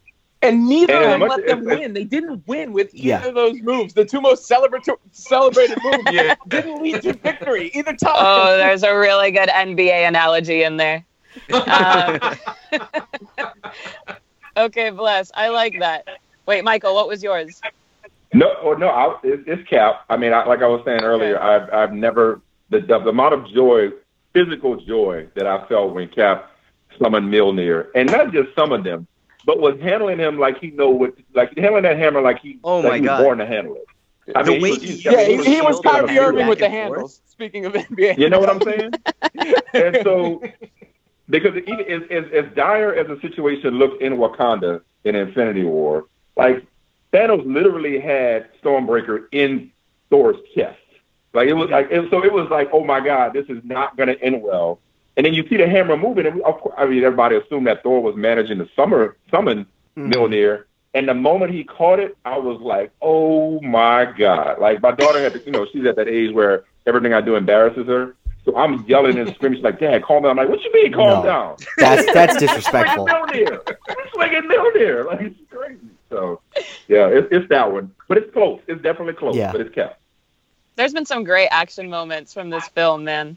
And 0.40 0.68
neither 0.68 0.92
And 0.94 1.04
of 1.04 1.10
them 1.10 1.20
much 1.20 1.30
let 1.30 1.46
them 1.48 1.70
as- 1.70 1.78
win. 1.78 1.92
They 1.94 2.04
didn't 2.04 2.46
win 2.46 2.72
with 2.72 2.94
either 2.94 3.08
Yeah. 3.08 3.24
of 3.26 3.34
those 3.34 3.60
moves. 3.62 3.92
The 3.94 4.04
two 4.04 4.20
most 4.20 4.48
celebratory, 4.48 4.98
celebrated 5.10 5.78
moves 5.82 6.04
Yeah. 6.12 6.36
didn't 6.46 6.80
lead 6.82 7.02
to 7.02 7.14
victory 7.14 7.72
either 7.74 7.92
time. 7.94 8.12
Oh, 8.16 8.56
there's 8.56 8.84
a 8.84 8.96
really 8.96 9.32
good 9.32 9.48
NBA 9.48 10.06
analogy 10.06 10.62
in 10.62 10.76
there. 10.76 11.04
Uh, 11.52 12.34
okay, 14.56 14.90
bless. 14.90 15.30
I 15.34 15.48
like 15.48 15.78
that. 15.80 16.06
Wait, 16.46 16.64
Michael, 16.64 16.94
what 16.94 17.08
was 17.08 17.22
yours? 17.22 17.60
No, 18.32 18.54
oh, 18.62 18.74
no, 18.74 18.88
I, 18.88 19.16
it, 19.24 19.40
it's 19.46 19.68
Cap. 19.68 20.04
I 20.10 20.16
mean, 20.16 20.32
I, 20.32 20.44
like 20.44 20.62
I 20.62 20.66
was 20.66 20.82
saying 20.84 21.02
earlier, 21.02 21.40
I've 21.40 21.72
I've 21.72 21.92
never 21.92 22.40
the, 22.70 22.80
the 22.80 22.98
the 22.98 23.08
amount 23.08 23.34
of 23.34 23.48
joy, 23.52 23.88
physical 24.44 24.76
joy 24.76 25.26
that 25.34 25.46
I 25.46 25.66
felt 25.68 25.94
when 25.94 26.08
Cap 26.08 26.50
summoned 27.00 27.32
Mjolnir, 27.32 27.88
and 27.94 28.10
not 28.10 28.32
just 28.32 28.54
summoned 28.54 28.86
him, 28.86 29.06
but 29.44 29.60
was 29.60 29.78
handling 29.80 30.18
him 30.18 30.38
like 30.38 30.58
he 30.58 30.70
know 30.70 30.90
what, 30.90 31.14
like 31.34 31.56
handling 31.56 31.82
that 31.84 31.96
hammer 31.98 32.20
like 32.20 32.40
he, 32.40 32.58
Oh, 32.64 32.80
like 32.80 32.90
my 32.90 32.96
he 32.96 33.00
was 33.02 33.08
God. 33.08 33.22
born 33.22 33.38
to 33.38 33.46
handle 33.46 33.74
it. 33.76 34.36
I 34.36 34.42
The 34.42 34.50
mean, 34.52 34.60
way 34.62 34.68
he 34.70 34.74
was- 34.92 35.02
he- 35.02 35.08
I 35.08 35.12
yeah, 35.12 35.28
mean, 35.28 35.42
he, 35.44 35.54
he 35.56 35.60
was 35.62 35.80
Kyrie 35.80 36.18
Irving 36.18 36.46
with 36.48 36.58
the 36.58 36.66
and 36.66 36.74
forth. 36.74 36.98
handles. 36.98 37.20
Speaking 37.26 37.64
of 37.66 37.72
NBA, 37.90 38.18
You 38.18 38.28
know 38.28 38.40
what 38.40 38.50
I'm 38.50 38.60
saying? 38.62 38.90
and 39.74 39.98
so, 40.04 40.42
because 41.30 41.56
even 41.56 41.80
as, 41.80 42.02
as, 42.10 42.24
as 42.32 42.54
dire 42.54 42.94
as 42.94 43.06
the 43.06 43.18
situation 43.20 43.70
looked 43.78 44.02
in 44.02 44.14
Wakanda 44.16 44.82
in 45.04 45.14
Infinity 45.14 45.64
War, 45.64 46.04
like 46.36 46.64
Thanos 47.12 47.44
literally 47.46 47.98
had 48.00 48.48
Stormbreaker 48.62 49.26
in 49.32 49.70
Thor's 50.10 50.36
chest. 50.54 50.78
Like 51.34 51.48
it 51.48 51.52
was 51.54 51.68
like, 51.70 51.88
it, 51.90 52.10
so 52.10 52.24
it 52.24 52.32
was 52.32 52.48
like, 52.50 52.70
oh 52.72 52.84
my 52.84 53.00
God, 53.00 53.32
this 53.32 53.46
is 53.48 53.62
not 53.64 53.96
going 53.96 54.08
to 54.08 54.20
end 54.22 54.42
well. 54.42 54.80
And 55.16 55.26
then 55.26 55.34
you 55.34 55.46
see 55.48 55.56
the 55.56 55.68
hammer 55.68 55.96
moving, 55.96 56.26
and 56.26 56.40
of 56.42 56.60
course, 56.60 56.74
I 56.78 56.86
mean, 56.86 57.02
everybody 57.04 57.36
assumed 57.36 57.66
that 57.66 57.82
Thor 57.82 58.00
was 58.00 58.14
managing 58.16 58.58
to 58.58 58.68
summer 58.76 59.16
summon 59.30 59.66
Mhm. 59.96 60.12
Mjolnir. 60.12 60.64
And 60.94 61.08
the 61.08 61.14
moment 61.14 61.52
he 61.52 61.64
caught 61.64 61.98
it, 62.00 62.16
I 62.24 62.38
was 62.38 62.60
like, 62.60 62.92
oh 63.02 63.60
my 63.60 64.04
God. 64.16 64.58
Like 64.60 64.80
my 64.80 64.92
daughter 64.92 65.20
had, 65.20 65.32
to, 65.34 65.44
you 65.44 65.50
know, 65.52 65.66
she's 65.72 65.84
at 65.86 65.96
that 65.96 66.08
age 66.08 66.32
where 66.32 66.64
everything 66.86 67.12
I 67.12 67.20
do 67.20 67.34
embarrasses 67.36 67.86
her. 67.88 68.14
So 68.44 68.56
I'm 68.56 68.84
yelling 68.86 69.18
and 69.18 69.34
screaming. 69.34 69.58
She's 69.58 69.64
like, 69.64 69.78
Dad, 69.80 70.02
calm 70.04 70.22
down. 70.22 70.30
I'm 70.30 70.36
like, 70.38 70.48
what 70.48 70.62
you 70.64 70.72
mean, 70.72 70.92
calm 70.92 71.22
No. 71.22 71.22
down? 71.24 71.56
That's 71.76 72.06
that's 72.14 72.36
disrespectful. 72.44 73.06
Mjolnir. 73.06 73.60
Swinging 74.14 74.42
Mjolnir. 74.48 75.04
Like, 75.04 75.20
it's 75.20 75.36
crazy. 75.50 75.78
So, 76.10 76.40
yeah, 76.88 77.08
it's, 77.08 77.28
it's 77.30 77.48
that 77.50 77.70
one. 77.70 77.92
But 78.08 78.16
it's 78.18 78.32
close. 78.32 78.60
It's 78.68 78.80
definitely 78.80 79.12
close, 79.14 79.36
Yeah. 79.36 79.52
but 79.52 79.60
it's 79.60 79.74
Cap. 79.74 79.98
There's 80.78 80.92
been 80.92 81.06
some 81.06 81.24
great 81.24 81.48
action 81.48 81.90
moments 81.90 82.32
from 82.32 82.50
this 82.50 82.68
film, 82.68 83.02
man. 83.02 83.36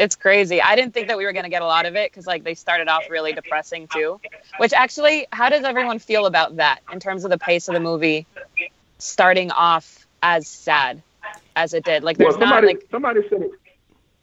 It's 0.00 0.16
crazy. 0.16 0.60
I 0.60 0.74
didn't 0.74 0.92
think 0.92 1.06
that 1.06 1.16
we 1.16 1.24
were 1.24 1.32
going 1.32 1.44
to 1.44 1.48
get 1.48 1.62
a 1.62 1.66
lot 1.66 1.86
of 1.86 1.94
it 1.94 2.10
because, 2.10 2.26
like, 2.26 2.42
they 2.42 2.54
started 2.54 2.88
off 2.88 3.08
really 3.08 3.32
depressing, 3.32 3.86
too. 3.86 4.20
Which, 4.58 4.72
actually, 4.72 5.28
how 5.30 5.48
does 5.48 5.62
everyone 5.62 6.00
feel 6.00 6.26
about 6.26 6.56
that 6.56 6.80
in 6.90 6.98
terms 6.98 7.22
of 7.22 7.30
the 7.30 7.38
pace 7.38 7.68
of 7.68 7.74
the 7.74 7.80
movie 7.80 8.26
starting 8.98 9.52
off 9.52 10.08
as 10.24 10.48
sad 10.48 11.00
as 11.54 11.72
it 11.72 11.84
did? 11.84 12.02
Like, 12.02 12.18
there's 12.18 12.30
Well, 12.36 12.40
somebody, 12.40 12.66
not, 12.66 12.74
like, 12.74 12.88
somebody 12.90 13.20
said 13.30 13.42
it. 13.42 13.50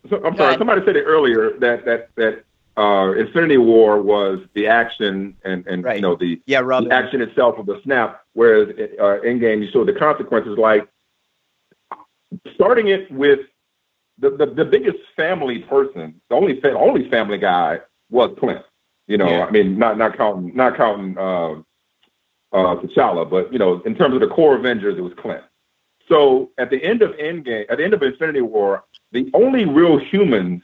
So, 0.10 0.18
I'm 0.18 0.34
Go 0.34 0.40
sorry. 0.40 0.48
ahead. 0.48 0.58
Somebody 0.58 0.82
said 0.86 0.98
it 0.98 1.04
earlier 1.04 1.58
that 1.60 1.86
that 1.86 2.10
that 2.18 2.44
uh, 2.76 3.14
Infinity 3.14 3.58
War 3.58 4.02
was 4.02 4.40
the 4.54 4.68
action 4.68 5.38
and 5.46 5.66
and 5.66 5.86
Right. 5.86 5.96
you 5.96 6.02
know 6.02 6.16
the 6.18 6.42
Yeah, 6.46 6.62
the 6.62 6.90
action 6.92 7.22
itself 7.22 7.58
of 7.58 7.68
the 7.68 7.80
snap, 7.84 8.22
whereas 8.34 8.68
uh, 9.00 9.20
Endgame 9.26 9.64
you 9.64 9.72
saw 9.72 9.86
the 9.86 9.94
consequences. 9.94 10.58
Like 10.58 10.90
starting 12.54 12.88
it 12.88 13.12
with 13.12 13.40
the, 14.18 14.32
the 14.32 14.46
the 14.48 14.66
biggest 14.66 14.98
family 15.16 15.60
person, 15.60 16.22
the 16.30 16.36
only 16.36 16.60
fa- 16.62 16.78
only 16.78 17.10
family 17.10 17.38
guy 17.38 17.80
was 18.10 18.36
Clint. 18.40 18.64
You 19.08 19.18
know, 19.18 19.28
Yeah. 19.30 19.46
I 19.46 19.52
mean, 19.52 19.78
not 19.78 19.98
not 19.98 20.18
counting 20.18 20.56
not 20.56 20.76
counting 20.78 21.18
uh, 21.18 21.52
uh, 22.52 22.76
T'Challa, 22.82 23.30
but 23.30 23.52
you 23.52 23.60
know, 23.60 23.82
in 23.82 23.96
terms 23.96 24.14
of 24.16 24.22
the 24.22 24.28
core 24.28 24.56
Avengers, 24.56 24.98
it 24.98 25.02
was 25.02 25.14
Clint. 25.18 25.44
So 26.08 26.50
at 26.58 26.70
the 26.70 26.84
end 26.84 27.02
of 27.02 27.12
Endgame, 27.12 27.66
at 27.70 27.78
the 27.78 27.84
end 27.84 27.94
of 27.94 28.02
Infinity 28.02 28.42
War, 28.42 28.84
the 29.12 29.30
only 29.34 29.66
real 29.66 29.98
humans, 29.98 30.62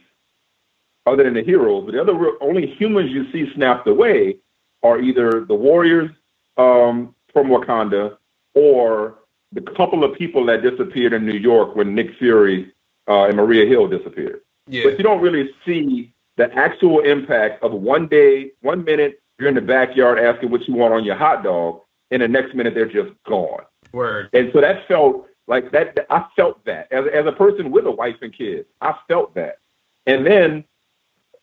other 1.05 1.23
than 1.23 1.35
the 1.35 1.43
heroes, 1.43 1.85
but 1.85 1.91
the 1.93 2.01
other 2.01 2.13
real, 2.15 2.35
only 2.41 2.65
humans 2.65 3.11
you 3.11 3.31
see 3.31 3.53
snapped 3.53 3.87
away 3.87 4.37
are 4.83 4.99
either 4.99 5.45
the 5.45 5.53
Warriors 5.55 6.09
um, 6.57 7.15
from 7.31 7.47
Wakanda 7.47 8.17
or 8.55 9.19
the 9.55 9.61
couple 9.61 10.03
of 10.03 10.15
people 10.17 10.45
that 10.45 10.61
disappeared 10.61 11.13
in 11.13 11.25
New 11.25 11.37
York 11.37 11.75
when 11.75 11.95
Nick 11.95 12.15
Fury 12.19 12.71
uh, 13.07 13.23
and 13.23 13.37
Maria 13.37 13.65
Hill 13.65 13.87
disappeared. 13.87 14.41
Yeah. 14.67 14.83
But 14.83 14.97
you 14.97 15.03
don't 15.03 15.21
really 15.21 15.49
see 15.65 16.13
the 16.37 16.53
actual 16.53 16.99
impact 16.99 17.63
of 17.63 17.71
one 17.71 18.07
day, 18.07 18.51
one 18.61 18.83
minute 18.83 19.21
you're 19.39 19.49
in 19.49 19.55
the 19.55 19.61
backyard 19.61 20.19
asking 20.19 20.51
what 20.51 20.67
you 20.67 20.73
want 20.73 20.93
on 20.93 21.03
your 21.03 21.15
hot 21.15 21.43
dog, 21.43 21.81
and 22.11 22.21
the 22.21 22.27
next 22.27 22.53
minute 22.53 22.73
they're 22.73 22.85
just 22.85 23.11
gone. 23.27 23.63
Word. 23.91 24.29
And 24.33 24.49
so 24.53 24.61
that 24.61 24.87
felt 24.87 25.27
like 25.47 25.71
that. 25.71 26.05
I 26.09 26.25
felt 26.35 26.63
that 26.65 26.91
as 26.91 27.05
as 27.13 27.25
a 27.25 27.31
person 27.31 27.71
with 27.71 27.85
a 27.85 27.91
wife 27.91 28.15
and 28.21 28.35
kids, 28.35 28.67
I 28.81 28.95
felt 29.07 29.35
that. 29.35 29.57
And 30.05 30.25
then 30.25 30.63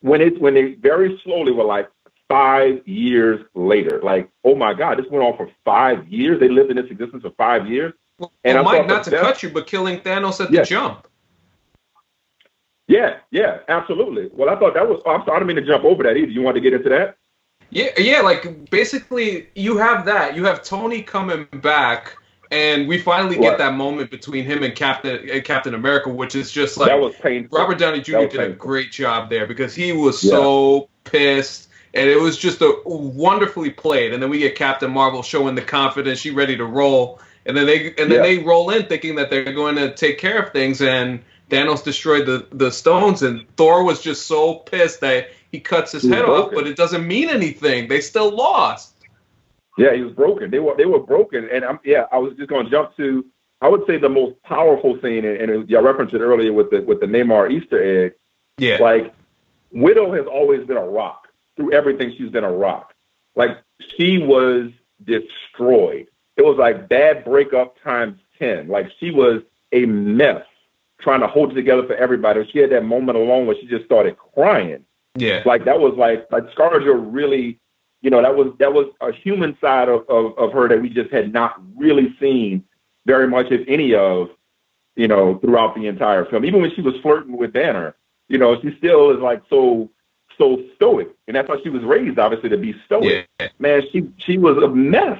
when 0.01 0.21
it 0.21 0.39
when 0.41 0.53
they 0.53 0.73
very 0.73 1.19
slowly 1.23 1.51
were 1.51 1.63
like 1.63 1.89
five 2.29 2.87
years 2.87 3.45
later, 3.53 4.01
like 4.03 4.29
oh 4.43 4.55
my 4.55 4.73
god, 4.73 4.97
this 4.97 5.05
went 5.11 5.23
on 5.23 5.37
for 5.37 5.49
five 5.63 6.07
years. 6.07 6.39
They 6.39 6.49
lived 6.49 6.71
in 6.71 6.77
this 6.77 6.91
existence 6.91 7.23
for 7.23 7.31
five 7.31 7.67
years. 7.67 7.93
And 8.43 8.55
well, 8.55 8.63
Mike, 8.65 8.87
not 8.87 9.03
to 9.05 9.11
best- 9.11 9.23
cut 9.23 9.43
you, 9.43 9.49
but 9.49 9.67
killing 9.67 9.99
Thanos 9.99 10.43
at 10.43 10.51
Yes. 10.51 10.67
the 10.69 10.75
jump. 10.75 11.07
Yeah, 12.87 13.17
yeah, 13.31 13.59
absolutely. 13.69 14.29
Well, 14.33 14.49
I 14.49 14.59
thought 14.59 14.73
that 14.73 14.87
was. 14.87 15.01
I'm 15.05 15.21
sorry, 15.25 15.37
I 15.37 15.39
didn't 15.39 15.47
mean 15.47 15.55
to 15.57 15.61
jump 15.65 15.85
over 15.85 16.03
that 16.03 16.17
either. 16.17 16.31
You 16.31 16.41
want 16.41 16.55
to 16.55 16.61
get 16.61 16.73
into 16.73 16.89
that? 16.89 17.15
Yeah, 17.69 17.89
yeah, 17.97 18.19
like 18.21 18.69
basically 18.69 19.47
you 19.55 19.77
have 19.77 20.05
that. 20.05 20.35
You 20.35 20.43
have 20.45 20.63
Tony 20.63 21.01
coming 21.01 21.47
back 21.61 22.17
and 22.51 22.87
we 22.87 22.99
finally 22.99 23.37
get 23.37 23.57
that 23.57 23.73
moment 23.73 24.11
between 24.11 24.43
him 24.45 24.61
and 24.63 24.75
Captain 24.75 25.27
uh, 25.31 25.39
Captain 25.43 25.73
America, 25.73 26.09
which 26.09 26.35
is 26.35 26.51
just 26.51 26.77
like 26.77 26.89
that 26.89 26.99
was 26.99 27.15
painful. 27.15 27.57
Robert 27.57 27.79
Downey 27.79 28.01
Jr. 28.01 28.25
Did 28.27 28.35
a 28.41 28.49
great 28.49 28.91
job 28.91 29.29
there 29.29 29.47
because 29.47 29.73
he 29.73 29.91
was 29.93 30.21
Yeah. 30.23 30.31
so 30.31 30.89
pissed 31.05 31.69
and 31.95 32.07
it 32.09 32.19
was 32.19 32.37
just 32.37 32.61
a 32.61 32.75
wonderfully 32.85 33.69
played. 33.71 34.13
And 34.13 34.21
then 34.21 34.29
we 34.29 34.39
get 34.39 34.55
Captain 34.55 34.91
Marvel 34.91 35.23
showing 35.23 35.55
the 35.55 35.61
confidence, 35.61 36.19
she 36.19 36.31
ready 36.31 36.57
to 36.57 36.65
roll. 36.65 37.19
And 37.45 37.55
then 37.57 37.65
they 37.65 37.87
and 37.87 38.09
then 38.09 38.11
Yeah. 38.11 38.21
they 38.21 38.37
roll 38.39 38.69
in 38.69 38.85
thinking 38.85 39.15
that 39.15 39.29
they're 39.29 39.51
going 39.53 39.75
to 39.75 39.93
take 39.93 40.17
care 40.17 40.41
of 40.41 40.51
things 40.53 40.81
and 40.81 41.19
Thanos 41.49 41.83
destroyed 41.83 42.25
the, 42.25 42.47
the 42.51 42.71
stones 42.71 43.21
and 43.21 43.45
Thor 43.57 43.83
was 43.83 44.01
just 44.01 44.25
so 44.27 44.55
pissed 44.55 45.01
that 45.01 45.29
he 45.51 45.59
cuts 45.59 45.91
his 45.91 46.03
He 46.03 46.09
head 46.09 46.25
off, 46.25 46.51
but 46.51 46.65
it 46.65 46.75
doesn't 46.75 47.05
mean 47.05 47.29
anything. 47.29 47.87
They 47.87 48.01
still 48.01 48.31
lost. 48.35 48.93
Yeah, 49.77 49.93
he 49.93 50.01
was 50.01 50.13
broken. 50.13 50.51
They 50.51 50.59
were 50.59 50.75
they 50.75 50.85
were 50.85 50.99
broken, 50.99 51.49
and 51.51 51.63
I'm 51.65 51.79
yeah. 51.83 52.05
I 52.11 52.17
was 52.17 52.33
just 52.37 52.49
going 52.49 52.65
to 52.65 52.71
jump 52.71 52.95
to. 52.97 53.25
I 53.61 53.69
would 53.69 53.85
say 53.87 53.97
the 53.97 54.09
most 54.09 54.41
powerful 54.43 54.99
scene, 55.01 55.25
and, 55.25 55.49
and 55.49 55.69
y'all 55.69 55.81
referenced 55.83 56.13
it 56.13 56.21
earlier 56.21 56.53
with 56.53 56.69
the 56.69 56.81
with 56.81 56.99
the 56.99 57.07
Namor 57.07 57.51
Easter 57.51 58.05
egg. 58.05 58.13
Yeah. 58.57 58.77
Like 58.79 59.13
Widow 59.71 60.13
has 60.13 60.25
always 60.27 60.65
been 60.67 60.77
a 60.77 60.85
rock 60.85 61.27
through 61.55 61.73
everything. 61.73 62.13
She's 62.17 62.29
been 62.29 62.43
a 62.43 62.51
rock. 62.51 62.93
Like 63.35 63.57
she 63.97 64.19
was 64.19 64.69
destroyed. 65.03 66.07
It 66.37 66.43
was 66.43 66.57
like 66.57 66.89
bad 66.89 67.23
breakup 67.23 67.81
times 67.83 68.19
ten. 68.39 68.67
Like 68.67 68.91
she 68.99 69.11
was 69.11 69.41
a 69.71 69.85
mess 69.85 70.43
trying 70.99 71.19
to 71.19 71.27
hold 71.27 71.51
it 71.51 71.55
together 71.55 71.85
for 71.85 71.95
everybody. 71.95 72.47
She 72.51 72.59
had 72.59 72.71
that 72.71 72.85
moment 72.85 73.17
alone 73.17 73.45
where 73.45 73.55
she 73.59 73.67
just 73.67 73.85
started 73.85 74.15
crying 74.33 74.85
Yeah. 75.17 75.43
like 75.45 75.65
that 75.65 75.79
was 75.79 75.95
like 75.97 76.27
like 76.31 76.43
Scarjo 76.55 77.07
really, 77.13 77.59
you 78.01 78.09
know, 78.09 78.21
that 78.21 78.35
was 78.35 78.53
that 78.59 78.73
was 78.73 78.87
a 79.01 79.11
human 79.11 79.57
side 79.59 79.89
of, 79.89 80.07
of, 80.09 80.37
of 80.37 80.53
her 80.53 80.67
that 80.69 80.81
we 80.81 80.89
just 80.89 81.11
had 81.11 81.33
not 81.33 81.61
really 81.75 82.15
seen 82.19 82.63
very 83.05 83.27
much, 83.27 83.47
if 83.51 83.67
any 83.67 83.93
of, 83.93 84.29
you 84.95 85.07
know, 85.07 85.37
throughout 85.39 85.75
the 85.75 85.87
entire 85.87 86.25
film. 86.25 86.45
Even 86.45 86.61
when 86.61 86.73
she 86.73 86.81
was 86.81 86.95
flirting 87.01 87.35
with 87.37 87.51
Banner, 87.51 87.95
you 88.29 88.37
know, 88.37 88.59
she 88.61 88.75
still 88.77 89.11
is 89.11 89.19
like 89.19 89.43
so 89.49 89.89
so 90.37 90.63
stoic, 90.75 91.09
and 91.27 91.35
that's 91.35 91.47
how 91.47 91.61
she 91.61 91.69
was 91.69 91.83
raised, 91.83 92.17
obviously, 92.17 92.49
to 92.49 92.57
be 92.57 92.73
stoic. 92.85 93.27
Yeah. 93.39 93.47
Man, 93.59 93.83
she 93.91 94.09
she 94.17 94.37
was 94.37 94.57
a 94.57 94.67
mess. 94.67 95.19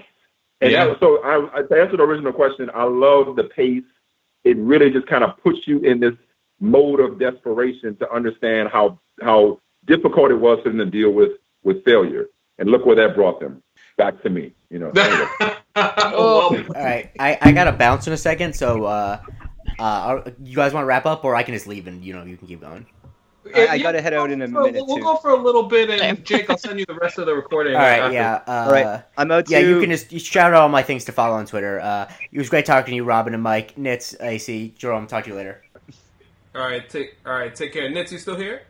And 0.62 0.72
Yeah. 0.72 0.86
that- 0.88 1.00
so 1.00 1.18
I, 1.24 1.60
I, 1.60 1.62
to 1.64 1.82
answer 1.82 1.98
the 1.98 2.04
original 2.04 2.32
question, 2.34 2.70
I 2.74 2.84
love 2.84 3.36
the 3.36 3.46
pace. 3.46 3.84
It 4.44 4.58
really 4.58 4.90
just 4.92 5.08
kind 5.08 5.24
of 5.24 5.38
puts 5.42 5.60
you 5.68 5.80
in 5.80 6.00
this 6.00 6.14
mode 6.60 7.00
of 7.00 7.20
desperation 7.20 7.96
to 7.98 8.12
understand 8.12 8.70
how 8.70 9.00
how 9.22 9.60
difficult 9.86 10.32
it 10.32 10.36
was 10.36 10.60
for 10.64 10.70
them 10.70 10.78
to 10.80 10.86
deal 10.86 11.12
with 11.12 11.32
with 11.64 11.84
failure. 11.86 12.28
And 12.60 12.70
look 12.70 12.86
where 12.86 12.96
that 12.96 13.16
brought 13.16 13.40
them 13.40 13.62
back 13.98 14.22
to 14.24 14.30
me. 14.30 14.54
You 14.70 14.80
know. 14.80 14.90
Anyway. 14.92 15.28
Well, 15.76 16.56
All 16.56 16.64
right, 16.76 17.10
I, 17.20 17.36
I 17.42 17.52
gotta 17.52 17.72
bounce 17.72 18.06
in 18.06 18.14
a 18.14 18.18
second, 18.18 18.54
so 18.56 18.84
uh, 18.84 19.20
uh, 19.80 20.30
you 20.44 20.56
guys 20.56 20.72
want 20.72 20.84
to 20.84 20.88
wrap 20.88 21.08
up, 21.08 21.24
or 21.26 21.36
I 21.36 21.42
can 21.42 21.56
just 21.56 21.66
leave 21.66 21.88
and 21.88 22.06
you 22.06 22.14
know 22.14 22.24
you 22.24 22.38
can 22.38 22.48
keep 22.48 22.62
going. 22.62 22.86
I, 23.56 23.68
I 23.68 23.78
gotta 23.78 24.02
head 24.02 24.14
out 24.14 24.32
in 24.32 24.42
a 24.42 24.48
we'll, 24.48 24.66
minute 24.68 24.86
we'll 24.88 24.98
too. 24.98 25.04
go 25.04 25.16
for 25.18 25.32
a 25.32 25.36
little 25.36 25.64
bit, 25.64 25.90
and 25.90 26.24
Jake, 26.26 26.50
I'll 26.50 26.58
send 26.58 26.80
you 26.80 26.86
the 26.86 26.94
rest 26.96 27.18
of 27.18 27.26
the 27.26 27.34
recording. 27.36 27.76
All 27.76 27.82
right, 27.82 28.00
after. 28.00 28.14
yeah. 28.14 28.42
Uh, 28.48 28.52
All 28.68 28.72
right, 28.72 29.04
I'm 29.18 29.32
out. 29.32 29.50
Yeah, 29.50 29.60
you 29.60 29.80
can 29.82 29.90
just 29.90 30.12
you 30.12 30.20
shout 30.20 30.54
out 30.54 30.62
all 30.62 30.70
my 30.70 30.82
things 30.84 31.04
to 31.06 31.12
follow 31.12 31.36
on 31.36 31.46
Twitter. 31.46 31.80
Uh, 31.80 32.10
it 32.32 32.38
was 32.38 32.50
great 32.50 32.66
talking 32.66 32.92
to 32.92 32.96
you, 32.96 33.04
Robin 33.04 33.34
and 33.34 33.44
Mike, 33.44 33.76
Nitz, 33.76 34.16
AC, 34.22 34.74
Jerome. 34.78 35.08
Talk 35.08 35.26
to 35.26 35.30
you 35.32 35.36
later. 35.36 35.62
All 36.56 36.62
right, 36.62 36.88
take 36.90 37.18
all 37.26 37.34
right, 37.34 37.54
take 37.54 37.74
care. 37.74 37.90
Nitz, 37.90 38.12
you 38.12 38.18
still 38.18 38.36
here? 38.36 38.64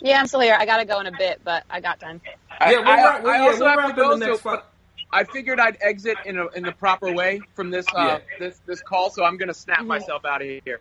Yeah, 0.00 0.20
I'm 0.20 0.26
still 0.28 0.40
here. 0.40 0.56
I 0.58 0.64
gotta 0.66 0.84
go 0.84 1.00
in 1.00 1.06
a 1.06 1.12
bit, 1.12 1.40
but 1.44 1.64
I 1.70 1.80
got 1.80 1.98
time. 1.98 2.20
I, 2.60 2.72
Yeah, 2.72 2.78
we'll 2.80 2.88
I- 2.88 3.20
we'll- 3.20 3.30
I 3.32 3.36
yeah, 3.36 3.42
also 3.42 3.58
we'll 3.64 3.80
have 3.80 3.90
to 3.90 3.96
go. 3.96 4.18
so 4.20 4.36
fi- 4.36 4.62
I 5.10 5.24
figured 5.24 5.58
I'd 5.58 5.78
exit 5.80 6.18
in 6.26 6.38
a, 6.38 6.48
in 6.48 6.62
the 6.62 6.72
proper 6.72 7.10
way 7.12 7.40
from 7.54 7.70
this 7.70 7.86
uh, 7.94 8.18
this 8.38 8.60
this 8.66 8.82
call, 8.82 9.10
so 9.10 9.24
I'm 9.24 9.36
gonna 9.38 9.54
snap 9.54 9.82
myself 9.84 10.24
out 10.26 10.42
of 10.42 10.48
here. 10.64 10.80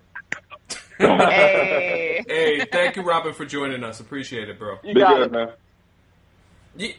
Hey. 0.97 2.23
Hey, 2.27 2.65
thank 2.71 2.95
you, 2.95 3.03
Robin, 3.03 3.33
for 3.33 3.45
joining 3.45 3.83
us. 3.83 3.99
Appreciate 3.99 4.49
it, 4.49 4.59
bro. 4.59 4.77
You 4.83 4.93
Be 4.93 4.99
got 4.99 5.17
good, 5.17 5.27
it. 5.27 5.31
man. 5.31 5.49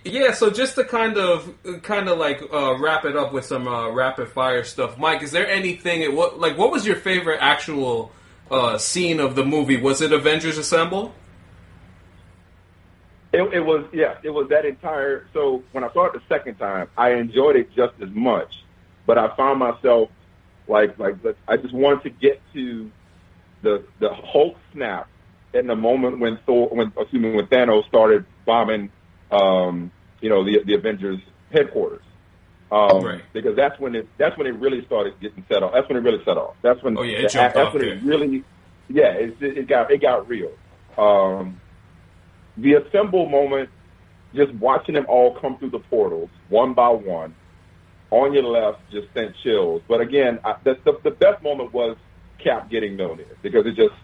Yeah, 0.05 0.33
so 0.33 0.51
just 0.51 0.75
to 0.75 0.85
kind 0.85 1.17
of, 1.17 1.55
kind 1.83 2.09
of 2.09 2.19
like 2.19 2.43
uh, 2.53 2.77
wrap 2.79 3.05
it 3.05 3.17
up 3.17 3.33
with 3.33 3.45
some 3.45 3.69
uh, 3.69 3.91
rapid 3.91 4.29
fire 4.29 4.65
stuff, 4.65 4.99
Mike. 4.99 5.23
Is 5.23 5.31
there 5.31 5.47
anything? 5.47 6.17
What 6.17 6.41
like 6.41 6.59
what 6.59 6.73
was 6.73 6.85
your 6.85 6.97
favorite 6.97 7.39
actual 7.41 8.11
uh, 8.51 8.77
scene 8.79 9.21
of 9.21 9.37
the 9.37 9.45
movie? 9.45 9.81
Was 9.81 10.01
it 10.01 10.13
Avengers 10.13 10.59
Assemble? 10.59 11.15
It, 13.33 13.43
it 13.55 13.61
was 13.61 13.85
yeah, 13.93 14.17
it 14.25 14.31
was 14.31 14.49
that 14.49 14.65
entire. 14.65 15.29
So 15.33 15.63
when 15.71 15.85
I 15.85 15.93
saw 15.93 16.07
it 16.07 16.15
the 16.15 16.23
second 16.29 16.57
time, 16.57 16.89
I 16.97 17.13
enjoyed 17.13 17.55
it 17.55 17.69
just 17.77 17.95
as 18.03 18.09
much, 18.11 18.53
but 19.07 19.17
I 19.17 19.37
found 19.37 19.61
myself 19.61 20.09
like 20.67 20.99
like 20.99 21.15
I 21.47 21.57
just 21.57 21.75
wanted 21.75 22.03
to 22.03 22.11
get 22.11 22.41
to 22.55 22.91
the 23.63 23.85
the 24.01 24.11
Hulk 24.13 24.57
snap 24.73 25.09
in 25.55 25.67
the 25.67 25.77
moment 25.77 26.19
when 26.21 26.39
Thor 26.47 26.69
when 26.69 26.93
excuse 26.99 27.23
me 27.23 27.33
when 27.35 27.47
Thanos 27.47 27.87
started 27.89 28.25
bombing 28.47 28.91
um 29.31 29.91
you 30.21 30.29
know 30.29 30.45
the 30.45 30.61
the 30.65 30.75
Avengers 30.75 31.19
headquarters. 31.53 32.03
Um, 32.71 33.03
Right. 33.03 33.23
Because 33.33 33.57
that's 33.57 33.79
when 33.81 33.95
it 33.95 34.09
that's 34.19 34.37
when 34.37 34.47
it 34.47 34.55
really 34.59 34.85
started 34.85 35.19
getting 35.21 35.45
set 35.51 35.63
off. 35.63 35.73
That's 35.73 35.89
when 35.89 35.97
it 35.97 36.03
really 36.03 36.23
set 36.25 36.37
off. 36.37 36.55
That's 36.63 36.83
when 36.83 36.99
Oh, 36.99 37.03
yeah, 37.03 37.19
it 37.19 37.33
the- 37.33 37.39
that's 37.39 37.57
off 37.57 37.73
when 37.75 37.83
there. 37.83 37.95
it 37.95 38.03
really 38.03 38.45
yeah 38.89 39.13
it, 39.13 39.37
it 39.41 39.67
got 39.69 39.91
it 39.91 40.03
got 40.03 40.29
real. 40.29 40.53
Um, 40.99 41.61
the 42.57 42.75
assemble 42.75 43.29
moment, 43.29 43.71
just 44.35 44.53
watching 44.55 44.95
them 44.97 45.07
all 45.09 45.35
come 45.41 45.57
through 45.59 45.71
the 45.71 45.79
portals 45.79 46.29
one 46.49 46.75
by 46.75 46.89
one, 46.89 47.35
on 48.11 48.33
your 48.35 48.43
left, 48.43 48.81
just 48.91 49.07
sent 49.15 49.35
chills. 49.43 49.81
But 49.89 50.01
again, 50.01 50.39
I, 50.45 50.57
the, 50.65 50.77
the 50.85 50.99
the 51.05 51.11
best 51.13 51.43
moment 51.43 51.73
was 51.73 51.97
Cap 52.43 52.71
getting 52.71 52.97
Mjolnir 52.97 53.37
because 53.43 53.67
it 53.67 53.75
just 53.77 53.95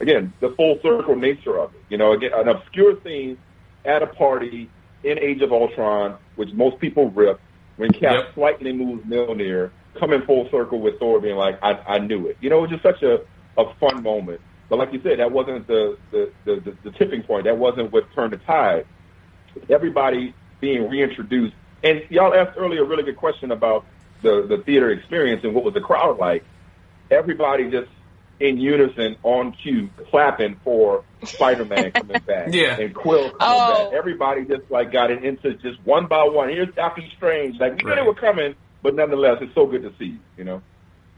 again 0.00 0.32
the 0.40 0.54
full 0.56 0.78
circle 0.82 1.16
nature 1.16 1.58
of 1.58 1.74
it. 1.74 1.84
You 1.88 1.98
know, 1.98 2.12
again 2.12 2.30
an 2.34 2.48
obscure 2.48 2.96
thing 3.00 3.38
at 3.84 4.02
a 4.02 4.06
party 4.06 4.72
in 5.02 5.18
Age 5.18 5.40
of 5.42 5.52
Ultron, 5.52 6.18
which 6.34 6.50
most 6.52 6.78
people 6.80 7.10
rip. 7.10 7.40
When 7.76 7.92
Cap 7.92 8.02
Yep. 8.02 8.34
slightly 8.34 8.72
moves 8.72 9.04
Mjolnir, 9.06 9.70
coming 9.98 10.22
full 10.26 10.48
circle 10.50 10.80
with 10.80 10.98
Thor 10.98 11.20
being 11.20 11.36
like, 11.36 11.58
I, 11.62 11.74
I 11.86 11.98
knew 11.98 12.26
it. 12.26 12.36
You 12.40 12.50
know, 12.50 12.58
it 12.58 12.62
was 12.62 12.70
just 12.70 12.82
such 12.82 13.02
a, 13.02 13.18
a 13.56 13.74
fun 13.80 14.02
moment. 14.02 14.40
But 14.68 14.78
like 14.78 14.92
you 14.92 15.00
said, 15.02 15.20
that 15.20 15.30
wasn't 15.32 15.66
the, 15.68 15.96
the, 16.10 16.32
the, 16.44 16.60
the, 16.60 16.78
the 16.84 16.90
tipping 16.98 17.22
point. 17.22 17.44
That 17.44 17.56
wasn't 17.56 17.92
what 17.92 18.04
turned 18.14 18.32
the 18.32 18.38
tide. 18.38 18.86
Everybody 19.70 20.34
being 20.60 20.88
reintroduced. 20.88 21.54
And 21.82 22.02
y'all 22.10 22.34
asked 22.34 22.56
earlier 22.58 22.82
a 22.82 22.86
really 22.86 23.04
good 23.04 23.16
question 23.16 23.50
about 23.52 23.86
the, 24.22 24.46
the 24.48 24.62
theater 24.64 24.90
experience 24.90 25.42
and 25.44 25.54
what 25.54 25.64
was 25.64 25.74
the 25.74 25.80
crowd 25.80 26.18
like. 26.18 26.44
Everybody 27.10 27.70
just 27.70 27.88
in 28.40 28.58
unison 28.58 29.16
on 29.24 29.52
cue 29.52 29.90
clapping 30.10 30.60
for 30.62 31.02
Spider-Man 31.24 31.90
coming 31.94 32.20
back 32.26 32.48
Yeah. 32.52 32.78
and 32.78 32.94
Quill 32.94 33.30
coming 33.30 33.36
Oh. 33.40 33.90
back. 33.90 33.98
Everybody 33.98 34.44
just 34.44 34.70
like 34.70 34.92
got 34.92 35.10
it 35.10 35.24
into 35.24 35.54
just 35.54 35.78
one 35.84 36.06
by 36.06 36.24
one. 36.24 36.48
Here's 36.48 36.72
Doctor 36.74 37.02
Strange. 37.16 37.58
Like 37.58 37.76
we 37.76 37.84
knew 37.90 37.96
they 37.96 38.02
were 38.02 38.14
coming, 38.14 38.54
but 38.82 38.94
nonetheless, 38.94 39.38
it's 39.40 39.54
so 39.54 39.66
good 39.66 39.82
to 39.82 39.92
see 39.98 40.04
you. 40.12 40.18
You 40.36 40.44
know. 40.44 40.62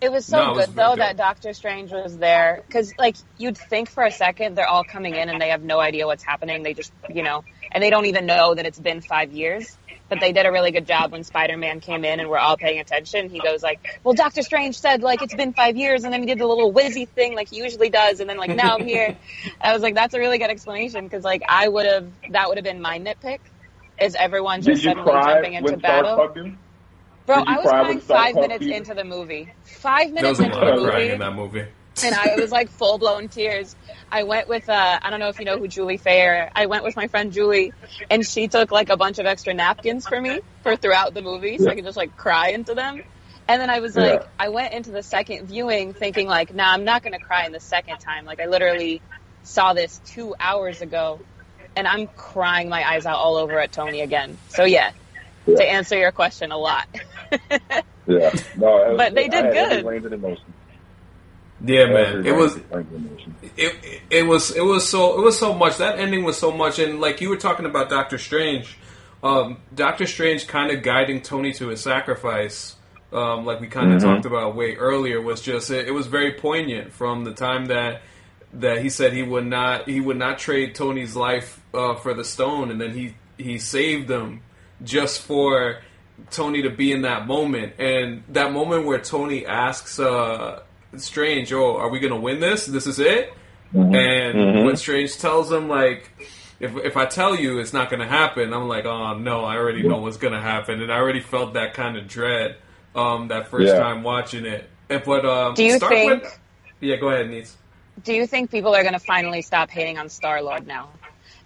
It 0.01 0.11
was 0.11 0.25
so 0.25 0.39
No, 0.39 0.53
it 0.53 0.57
was 0.57 0.67
good 0.69 0.77
though 0.77 0.91
good. 0.93 1.01
that 1.01 1.17
Doctor 1.19 1.53
Strange 1.53 1.93
was 1.93 2.17
there 2.17 2.63
because, 2.67 2.95
like, 2.99 3.17
you'd 3.37 3.59
think 3.59 3.91
for 3.91 4.03
a 4.03 4.11
second 4.11 4.55
they're 4.57 4.67
all 4.67 4.83
coming 4.83 5.15
in 5.15 5.29
and 5.29 5.39
they 5.39 5.51
have 5.51 5.63
no 5.63 5.79
idea 5.79 6.07
what's 6.07 6.23
happening. 6.25 6.63
They 6.63 6.73
just, 6.73 6.91
you 7.11 7.23
know, 7.23 7.45
and 7.71 7.83
they 7.85 7.91
don't 7.91 8.07
even 8.07 8.25
know 8.25 8.55
that 8.55 8.65
it's 8.65 8.79
been 8.79 9.03
five 9.03 9.31
years. 9.33 9.77
But 10.11 10.21
they 10.21 10.33
did 10.33 10.45
a 10.45 10.53
really 10.53 10.73
good 10.73 10.87
job 10.87 11.13
when 11.13 11.25
Spider-Man 11.25 11.81
came 11.81 12.05
in 12.05 12.21
and 12.21 12.29
we're 12.29 12.39
all 12.39 12.57
paying 12.57 12.81
attention. 12.81 13.31
He 13.31 13.39
goes 13.39 13.63
like, 13.63 14.01
"Well, 14.05 14.13
Doctor 14.13 14.43
Strange 14.43 14.79
said 14.79 15.03
like 15.03 15.23
it's 15.23 15.35
been 15.35 15.55
five 15.55 15.77
years," 15.77 16.05
and 16.05 16.13
then 16.13 16.21
he 16.21 16.27
did 16.27 16.39
the 16.39 16.47
little 16.47 16.73
whizzy 16.73 17.09
thing 17.09 17.35
like 17.35 17.49
he 17.49 17.57
usually 17.57 17.89
does, 17.89 18.21
and 18.21 18.29
then 18.29 18.37
like 18.37 18.55
now 18.55 18.77
I'm 18.77 18.87
here. 18.87 19.17
I 19.61 19.73
was 19.73 19.81
like, 19.81 19.95
"That's 19.95 20.13
a 20.13 20.19
really 20.19 20.39
good 20.39 20.51
explanation," 20.51 21.05
because 21.05 21.25
like 21.25 21.43
I 21.49 21.69
would 21.69 21.87
have 21.87 22.11
that 22.31 22.49
would 22.49 22.59
have 22.59 22.65
been 22.65 22.83
my 22.83 22.99
nitpick. 22.99 23.39
Is 24.01 24.17
everyone 24.17 24.61
Did 24.61 24.73
just 24.73 24.85
you 24.85 24.91
suddenly 24.91 25.11
cry 25.11 25.35
jumping 25.35 25.55
into 25.55 25.73
when 25.73 25.81
battle? 25.81 26.35
Bro, 27.27 27.45
I 27.47 27.59
was 27.59 27.67
cry 27.67 27.83
crying 27.83 28.01
five 28.01 28.35
minutes 28.35 28.67
into 28.67 28.95
the 28.95 29.05
movie. 29.05 29.53
Five 29.63 30.13
There 30.15 30.15
minutes 30.15 30.41
was 30.41 30.41
a 30.41 30.45
into 30.45 30.57
lot 30.57 30.65
the 30.65 30.73
of 30.73 30.81
crying 30.83 31.03
movie 31.03 31.13
in 31.13 31.21
that 31.21 31.35
movie. 31.35 31.67
And 32.05 32.15
I 32.15 32.35
was 32.37 32.51
like 32.51 32.71
full 32.71 32.99
blown 32.99 33.29
tears. 33.29 33.75
I 34.11 34.25
went 34.25 34.49
with 34.49 34.69
uh, 34.69 34.99
I 35.03 35.11
don't 35.11 35.21
know 35.21 35.29
if 35.29 35.39
you 35.39 35.45
know 35.45 35.59
who 35.59 35.69
Julie 35.69 35.97
Fair. 35.97 36.51
I 36.55 36.67
went 36.67 36.85
with 36.85 36.97
my 36.97 37.07
friend 37.09 37.33
Julie, 37.33 37.73
and 38.11 38.25
she 38.27 38.49
took 38.49 38.71
like 38.71 38.89
a 38.91 38.97
bunch 38.97 39.19
of 39.19 39.27
extra 39.27 39.55
napkins 39.55 40.07
for 40.07 40.21
me 40.21 40.41
for 40.63 40.77
throughout 40.77 41.15
the 41.15 41.23
movie, 41.23 41.59
so 41.59 41.69
I 41.71 41.75
could 41.75 41.85
just 41.85 41.97
like 41.97 42.17
cry 42.17 42.49
into 42.49 42.75
them. 42.75 43.03
And 43.49 43.61
then 43.61 43.69
I 43.71 43.81
was 43.81 43.97
like, 43.97 44.21
Yeah. 44.21 44.29
I 44.39 44.49
went 44.51 44.73
into 44.75 44.91
the 44.93 45.03
second 45.03 45.47
viewing 45.47 45.93
thinking 45.93 46.29
like, 46.29 46.55
nah, 46.55 46.73
I'm 46.73 46.85
not 46.85 47.03
gonna 47.03 47.19
cry 47.19 47.47
in 47.47 47.53
the 47.53 47.61
second 47.61 47.99
time. 47.99 48.25
Like 48.25 48.41
I 48.41 48.47
literally 48.47 49.03
saw 49.43 49.73
this 49.73 50.01
two 50.07 50.35
hours 50.39 50.83
ago, 50.83 51.21
and 51.77 51.87
I'm 51.89 52.07
crying 52.09 52.69
my 52.69 52.89
eyes 52.89 53.07
out 53.07 53.17
all 53.17 53.37
over 53.37 53.59
at 53.59 53.73
Tony 53.73 54.01
again. 54.03 54.39
So 54.51 54.65
yeah, 54.65 54.93
Yeah. 55.47 55.57
to 55.57 55.65
answer 55.65 55.97
your 55.99 56.13
question, 56.13 56.53
a 56.53 56.59
lot. 56.59 56.87
Yeah. 58.07 58.31
No, 58.57 58.67
was- 58.67 58.97
But 58.97 59.15
they 59.15 59.27
I 59.27 59.29
did 59.29 59.45
had 59.45 59.53
good. 59.85 59.85
Range 61.61 61.71
of 61.71 61.87
emotion. 61.91 62.15
Yeah, 62.15 62.15
man. 62.17 62.27
It 62.27 62.37
was 62.37 62.55
range 62.57 62.71
of 62.73 62.93
emotion. 62.95 63.35
it, 63.57 64.01
it 64.11 64.27
was 64.27 64.51
it 64.57 64.63
was 64.65 64.89
so 64.89 65.19
it 65.19 65.23
was 65.23 65.39
so 65.39 65.53
much 65.55 65.77
that 65.79 65.99
ending 65.99 66.25
was 66.25 66.39
so 66.39 66.51
much 66.51 66.79
and 66.79 67.01
like 67.01 67.21
you 67.21 67.29
were 67.29 67.37
talking 67.37 67.67
about 67.67 67.89
Doctor 67.91 68.19
Strange 68.19 68.77
um, 69.23 69.59
Doctor 69.75 70.07
Strange 70.07 70.47
kind 70.47 70.71
of 70.71 70.83
guiding 70.83 71.21
Tony 71.23 71.53
to 71.55 71.69
his 71.69 71.81
sacrifice 71.83 72.77
um, 73.13 73.45
like 73.45 73.61
we 73.61 73.67
kind 73.67 73.93
of 73.93 74.01
Mhm. 74.01 74.05
talked 74.05 74.25
about 74.27 74.55
way 74.57 74.77
earlier 74.77 75.21
was 75.21 75.41
just 75.43 75.71
it, 75.71 75.89
it 75.89 75.91
was 75.91 76.07
very 76.07 76.33
poignant 76.33 76.93
from 76.93 77.25
the 77.25 77.33
time 77.33 77.67
that 77.67 78.03
that 78.55 78.83
he 78.83 78.89
said 78.89 79.13
he 79.13 79.23
would 79.23 79.47
not 79.47 79.89
he 79.89 80.01
would 80.01 80.17
not 80.17 80.39
trade 80.39 80.75
Tony's 80.75 81.15
life 81.17 81.61
uh, 81.75 81.95
for 81.97 82.15
the 82.15 82.25
stone 82.25 82.71
and 82.71 82.81
then 82.81 82.93
he 82.95 83.15
he 83.37 83.59
saved 83.59 84.09
them 84.09 84.41
just 84.83 85.23
for 85.23 85.81
Tony 86.31 86.63
to 86.63 86.71
be 86.71 86.93
in 86.93 87.03
that 87.03 87.27
moment 87.27 87.75
and 87.79 88.23
that 88.29 88.53
moment 88.53 88.87
where 88.87 88.99
Tony 89.01 89.45
asks 89.47 89.99
uh, 89.99 90.61
Strange 90.97 91.53
oh 91.53 91.77
are 91.77 91.89
we 91.89 92.01
gonna 92.01 92.17
win 92.21 92.41
this 92.41 92.67
this 92.67 92.87
is 92.87 92.99
it 92.99 93.33
Mhm. 93.75 93.95
and 93.97 94.39
Mhm. 94.39 94.65
when 94.65 94.77
Strange 94.77 95.17
tells 95.19 95.51
him 95.53 95.69
like, 95.69 96.11
if 96.59 96.77
if 96.79 96.97
I 96.97 97.07
tell 97.07 97.37
you 97.37 97.59
it's 97.61 97.73
not 97.73 97.89
going 97.89 98.01
to 98.01 98.07
happen, 98.09 98.53
I'm 98.53 98.67
like, 98.67 98.85
oh 98.85 99.15
no, 99.17 99.45
I 99.45 99.57
already 99.57 99.83
know 99.87 99.99
what's 99.99 100.17
going 100.17 100.33
to 100.35 100.41
happen, 100.41 100.83
and 100.83 100.93
I 100.93 100.97
already 100.97 101.21
felt 101.21 101.55
that 101.55 101.73
kind 101.75 101.97
of 101.97 102.09
dread 102.09 102.57
um, 102.97 103.29
that 103.29 103.47
first 103.49 103.69
Yeah. 103.69 103.79
time 103.79 104.03
watching 104.03 104.45
it. 104.45 104.69
And, 104.89 105.01
but 105.05 105.25
um, 105.25 105.55
Do 105.55 105.63
you 105.63 105.77
start 105.77 105.93
think- 105.93 106.23
with- 106.25 106.39
yeah, 106.81 106.97
go 106.97 107.11
ahead, 107.11 107.31
Nitz. 107.31 107.53
do 108.03 108.13
you 108.13 108.27
think 108.27 108.51
people 108.51 108.75
are 108.75 108.83
going 108.83 108.95
to 108.95 108.99
finally 108.99 109.41
stop 109.43 109.71
hating 109.71 109.97
on 109.99 110.09
Star 110.09 110.43
Lord 110.43 110.67
now? 110.67 110.89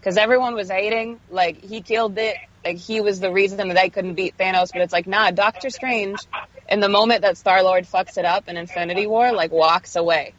Because 0.01 0.17
everyone 0.17 0.55
was 0.55 0.71
hating, 0.71 1.21
like 1.31 1.63
he 1.63 1.83
killed 1.83 2.17
it, 2.19 2.37
like 2.65 2.79
he 2.79 3.03
was 3.03 3.21
the 3.21 3.31
reason 3.31 3.69
that 3.69 3.75
they 3.77 3.91
couldn't 3.91 4.15
beat 4.15 4.37
Thanos. 4.39 4.73
But 4.73 4.81
it's 4.81 4.93
like, 4.95 5.07
nah, 5.07 5.31
Doctor 5.31 5.69
Strange, 5.69 6.17
in 6.69 6.81
the 6.81 6.89
moment 6.89 7.23
that 7.23 7.37
Star 7.37 7.63
Lord 7.63 7.85
fucks 7.85 8.17
it 8.19 8.25
up 8.25 8.49
in 8.49 8.57
Infinity 8.57 9.07
War, 9.07 9.33
like 9.33 9.51
walks 9.53 9.97
away. 9.97 10.35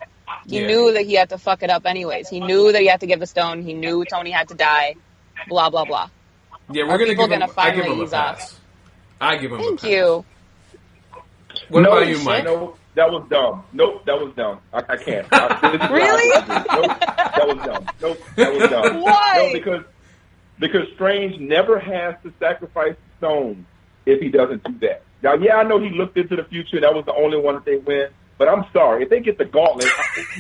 He 0.47 0.59
Yeah. 0.61 0.67
knew 0.67 0.93
that 0.93 1.03
he 1.05 1.13
had 1.13 1.29
to 1.29 1.37
fuck 1.37 1.63
it 1.63 1.69
up 1.69 1.85
anyways. 1.85 2.29
He 2.29 2.39
knew 2.39 2.71
that 2.71 2.81
he 2.81 2.87
had 2.87 2.99
to 3.01 3.07
give 3.07 3.19
the 3.19 3.27
stone. 3.27 3.61
He 3.63 3.73
knew 3.73 4.05
Tony 4.05 4.31
had 4.31 4.47
to 4.49 4.55
die. 4.55 4.95
Blah 5.47 5.69
blah 5.69 5.85
blah. 5.85 6.09
Yeah, 6.71 6.83
we're 6.83 6.97
gonna 6.97 7.11
people 7.11 7.27
give 7.27 7.33
him. 7.33 7.39
gonna 7.41 7.51
I 7.57 7.71
give 7.71 7.75
finally 7.83 7.95
him 7.95 8.01
a 8.01 8.03
ease 8.05 8.13
off? 8.13 8.59
I 9.21 9.37
give 9.37 9.51
him. 9.51 9.59
Thank 9.59 9.79
a 9.79 9.81
pass. 9.81 9.91
you. 9.91 10.25
What 11.69 11.81
no, 11.81 11.91
about 11.91 12.07
you, 12.07 12.19
Mike? 12.23 12.43
No, 12.43 12.75
that 12.95 13.09
was 13.11 13.25
dumb. 13.29 13.63
Nope, 13.71 14.05
that 14.05 14.19
was 14.19 14.33
dumb. 14.35 14.59
I, 14.73 14.79
I 14.89 14.97
can't. 14.97 15.27
I, 15.31 15.87
Really? 15.91 16.27
what 16.29 16.49
I 16.49 16.63
disagree. 16.63 16.87
Nope, 16.87 16.99
that 16.99 17.47
was 17.47 17.65
dumb. 17.65 17.85
Nope, 18.01 18.17
that 18.35 18.53
was 18.53 18.69
dumb. 18.69 19.01
Why? 19.01 19.33
No, 19.37 19.53
because 19.53 19.83
because 20.59 20.87
Strange 20.95 21.39
never 21.39 21.79
has 21.79 22.15
to 22.23 22.33
sacrifice 22.39 22.95
the 22.95 23.17
stone 23.27 23.65
if 24.05 24.19
he 24.21 24.29
doesn't 24.29 24.63
do 24.63 24.73
that. 24.87 25.03
Now, 25.23 25.33
yeah, 25.35 25.55
I 25.57 25.63
know 25.63 25.79
he 25.79 25.89
looked 25.89 26.17
into 26.17 26.35
the 26.35 26.43
future. 26.43 26.79
That 26.81 26.93
was 26.93 27.05
the 27.05 27.13
only 27.15 27.37
one 27.37 27.55
that 27.55 27.65
they 27.65 27.77
win. 27.77 28.09
But 28.37 28.49
I'm 28.49 28.65
sorry, 28.73 29.03
if 29.03 29.09
they 29.09 29.21
get 29.21 29.37
the 29.37 29.45
gauntlet, 29.45 29.87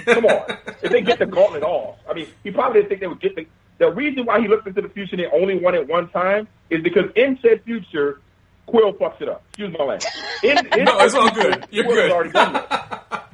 come 0.05 0.25
on. 0.25 0.57
If 0.83 0.91
they 0.91 1.01
get 1.01 1.17
the 1.17 1.25
gauntlet 1.25 1.63
off, 1.63 1.97
I 2.09 2.13
mean, 2.13 2.27
he 2.43 2.51
probably 2.51 2.81
didn't 2.81 2.89
think 2.89 3.01
they 3.01 3.07
would 3.07 3.21
get 3.21 3.35
the. 3.35 3.47
The 3.77 3.91
reason 3.91 4.25
why 4.25 4.39
he 4.39 4.47
looked 4.47 4.67
into 4.67 4.81
the 4.81 4.87
future 4.89 5.15
and 5.15 5.19
they 5.23 5.37
only 5.37 5.57
won 5.59 5.75
it 5.75 5.85
one 5.87 6.07
time 6.09 6.47
is 6.69 6.81
because 6.81 7.05
in 7.15 7.37
said 7.41 7.61
future, 7.63 8.21
Quill 8.67 8.93
fucks 8.93 9.21
it 9.21 9.27
up. 9.27 9.43
Excuse 9.49 9.75
my 9.77 9.83
language. 9.83 10.05
In, 10.43 10.57
in 10.79 10.85
No, 10.85 10.97
it's 10.99 11.13
all 11.13 11.29
good. 11.31 11.67
You're 11.71 11.83
Quill 11.83 11.95
good. 11.95 12.03
Has 12.05 12.11
already 12.13 12.31
done 12.31 12.53
that. 12.53 13.29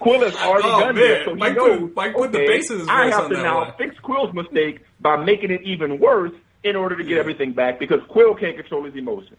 Quill 0.00 0.20
has 0.22 0.36
already 0.36 0.68
Oh, 0.68 0.80
done 0.80 0.94
man. 0.94 1.04
that, 1.10 1.24
so 1.24 1.34
he 1.34 1.40
Mike 1.40 1.56
knows. 1.56 1.90
Put 1.94 2.32
the 2.32 2.38
okay, 2.38 2.46
bass 2.46 2.70
in 2.70 2.78
his 2.80 2.88
I 2.88 3.06
have 3.10 3.28
to 3.28 3.34
that 3.36 3.42
now 3.42 3.56
one. 3.62 3.72
fix 3.78 3.98
Quill's 4.00 4.32
mistake 4.34 4.80
by 5.00 5.16
making 5.16 5.50
it 5.50 5.62
even 5.62 5.98
worse 6.00 6.32
in 6.64 6.76
order 6.76 6.96
to 6.96 7.04
get 7.04 7.18
everything 7.18 7.52
back 7.52 7.78
because 7.78 8.00
Quill 8.08 8.34
can't 8.34 8.56
control 8.56 8.84
his 8.84 8.94
emotions. 8.94 9.38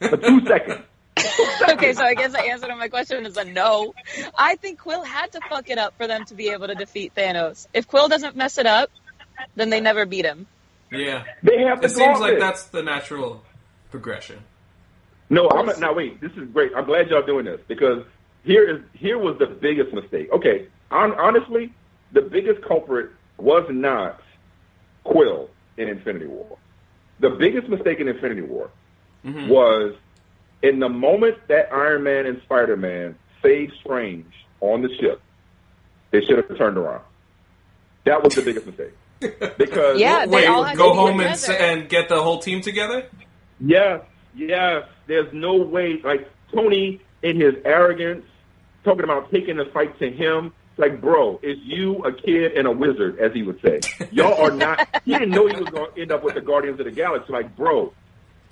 For 0.00 0.16
two 0.16 0.44
seconds. 0.46 0.80
okay, 1.70 1.92
so 1.94 2.04
I 2.04 2.14
guess 2.14 2.32
the 2.32 2.40
answer 2.40 2.68
to 2.68 2.76
my 2.76 2.88
question 2.88 3.26
is 3.26 3.36
a 3.36 3.44
no. 3.44 3.94
I 4.36 4.54
think 4.56 4.78
Quill 4.80 5.02
had 5.02 5.32
to 5.32 5.40
fuck 5.48 5.68
it 5.70 5.78
up 5.78 5.94
for 5.96 6.06
them 6.06 6.24
to 6.26 6.34
be 6.34 6.50
able 6.50 6.68
to 6.68 6.74
defeat 6.74 7.14
Thanos. 7.14 7.66
If 7.74 7.88
Quill 7.88 8.08
doesn't 8.08 8.36
mess 8.36 8.58
it 8.58 8.66
up, 8.66 8.90
then 9.56 9.70
they 9.70 9.80
never 9.80 10.06
beat 10.06 10.24
him. 10.24 10.46
Yeah, 10.90 11.24
They 11.42 11.62
have 11.62 11.80
the 11.80 11.86
it 11.86 11.90
seems 11.90 11.98
gauntlet. 12.18 12.30
like 12.32 12.38
that's 12.40 12.64
the 12.64 12.82
natural 12.82 13.42
progression. 13.90 14.38
No, 15.28 15.50
I'm 15.50 15.66
now 15.80 15.92
wait. 15.92 16.20
This 16.20 16.32
is 16.32 16.48
great. 16.50 16.72
I'm 16.74 16.86
glad 16.86 17.08
y'all 17.10 17.26
doing 17.26 17.44
this 17.44 17.60
because 17.68 18.04
here 18.44 18.68
is 18.76 18.80
here 18.94 19.18
was 19.18 19.36
the 19.38 19.46
biggest 19.46 19.92
mistake. 19.92 20.30
Okay, 20.32 20.68
hon- 20.90 21.18
honestly, 21.18 21.74
the 22.12 22.22
biggest 22.22 22.62
culprit 22.62 23.10
was 23.36 23.66
not 23.70 24.20
Quill 25.04 25.50
in 25.78 25.88
Infinity 25.88 26.26
War. 26.26 26.58
The 27.20 27.30
biggest 27.30 27.68
mistake 27.68 28.00
in 28.00 28.08
Infinity 28.08 28.42
War 28.42 28.70
Mhm. 29.24 29.48
was 29.48 29.94
in 30.62 30.78
the 30.80 30.88
moment 30.88 31.36
that 31.48 31.72
Iron 31.72 32.02
Man 32.02 32.26
and 32.26 32.40
Spider 32.42 32.76
Man 32.76 33.16
saved 33.42 33.72
Strange 33.80 34.32
on 34.60 34.82
the 34.82 34.94
ship. 34.96 35.20
They 36.10 36.20
should 36.24 36.36
have 36.38 36.56
turned 36.58 36.76
around. 36.76 37.02
That 38.04 38.22
was 38.22 38.34
the 38.34 38.42
biggest 38.42 38.66
mistake 38.66 38.92
because 39.58 39.98
Yeah, 39.98 40.26
they 40.26 40.32
Wait, 40.36 40.46
all 40.46 40.74
go 40.74 40.94
home 40.94 41.20
and, 41.20 41.38
and 41.50 41.88
get 41.88 42.08
the 42.08 42.22
whole 42.22 42.38
team 42.38 42.60
together. 42.60 43.06
Yes, 43.60 44.02
yes. 44.34 44.84
There's 45.06 45.32
no 45.32 45.56
way. 45.56 46.00
Like 46.02 46.28
Tony, 46.52 47.00
in 47.22 47.40
his 47.40 47.54
arrogance, 47.64 48.24
talking 48.84 49.04
about 49.04 49.30
taking 49.30 49.56
the 49.56 49.66
fight 49.66 49.98
to 49.98 50.10
him. 50.10 50.52
Like, 50.78 51.00
bro, 51.00 51.40
is 51.42 51.58
you 51.62 51.96
a 52.04 52.12
kid 52.12 52.52
and 52.52 52.66
a 52.66 52.70
wizard, 52.70 53.18
as 53.18 53.32
he 53.32 53.42
would 53.42 53.60
say. 53.60 53.80
Y'all 54.12 54.40
are 54.40 54.52
not. 54.52 55.02
He 55.04 55.12
didn't 55.12 55.30
know 55.30 55.46
he 55.48 55.56
was 55.56 55.68
going 55.68 55.92
to 55.92 56.00
end 56.00 56.12
up 56.12 56.22
with 56.22 56.34
the 56.34 56.40
Guardians 56.40 56.78
of 56.78 56.86
the 56.86 56.92
Galaxy. 56.92 57.32
Like, 57.32 57.56
bro, 57.56 57.92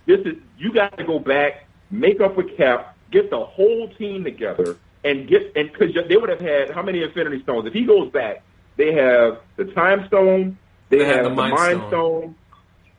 this 0.06 0.20
is. 0.20 0.34
You 0.58 0.72
got 0.72 0.98
to 0.98 1.04
go 1.04 1.20
back, 1.20 1.66
make 1.90 2.20
up 2.20 2.36
with 2.36 2.56
Cap, 2.56 2.96
get 3.12 3.30
the 3.30 3.38
whole 3.38 3.88
team 3.94 4.24
together, 4.24 4.76
and 5.04 5.28
get 5.28 5.52
and 5.54 5.70
because 5.72 5.94
they 6.08 6.16
would 6.16 6.28
have 6.28 6.40
had 6.40 6.70
how 6.70 6.82
many 6.82 7.02
Infinity 7.02 7.42
Stones? 7.44 7.66
If 7.66 7.72
he 7.72 7.84
goes 7.84 8.10
back, 8.10 8.42
they 8.76 8.92
have 8.94 9.38
the 9.56 9.66
Time 9.66 10.06
Stone, 10.08 10.58
they, 10.88 10.98
They 10.98 11.04
had 11.04 11.16
have 11.18 11.24
the 11.24 11.30
Mind 11.30 11.78
Stone. 11.78 11.88
Stone, 11.88 12.34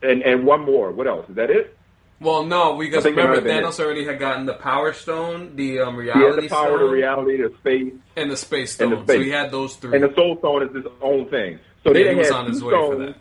and 0.04 0.22
and 0.24 0.46
one 0.46 0.62
more. 0.62 0.92
What 0.92 1.08
else? 1.08 1.30
Is 1.30 1.36
that 1.36 1.50
it? 1.50 1.77
Well, 2.20 2.44
no, 2.46 2.78
because 2.78 3.06
remember 3.06 3.42
Thanos 3.42 3.80
already 3.80 4.04
had 4.04 4.18
gotten 4.18 4.48
the 4.48 4.54
Power 4.54 4.92
Stone, 4.94 5.56
the 5.56 5.82
um, 5.82 5.96
Reality 5.96 6.44
the 6.44 6.50
power, 6.50 6.68
Stone, 6.68 6.80
the 6.80 6.90
reality, 6.90 7.38
the 7.38 7.54
space, 7.60 7.94
and 8.16 8.32
the 8.32 8.38
Space 8.38 8.74
Stone. 8.74 8.90
the 8.90 9.04
space. 9.04 9.16
So 9.18 9.22
he 9.22 9.30
had 9.30 9.52
those 9.52 9.76
three. 9.76 9.94
and 9.96 10.04
the 10.04 10.14
soul 10.16 10.38
stone 10.40 10.64
is 10.64 10.76
his 10.76 10.86
own 11.02 11.30
thing. 11.30 11.60
So 11.84 11.94
they 11.94 12.06
yeah, 12.06 12.10
he 12.10 12.16
done 12.16 12.18
was 12.18 12.32
on 12.32 12.46
his 12.48 12.60
two 12.60 12.66
way 12.66 12.72
for 12.72 12.96
stones. 12.96 13.16
that. 13.16 13.18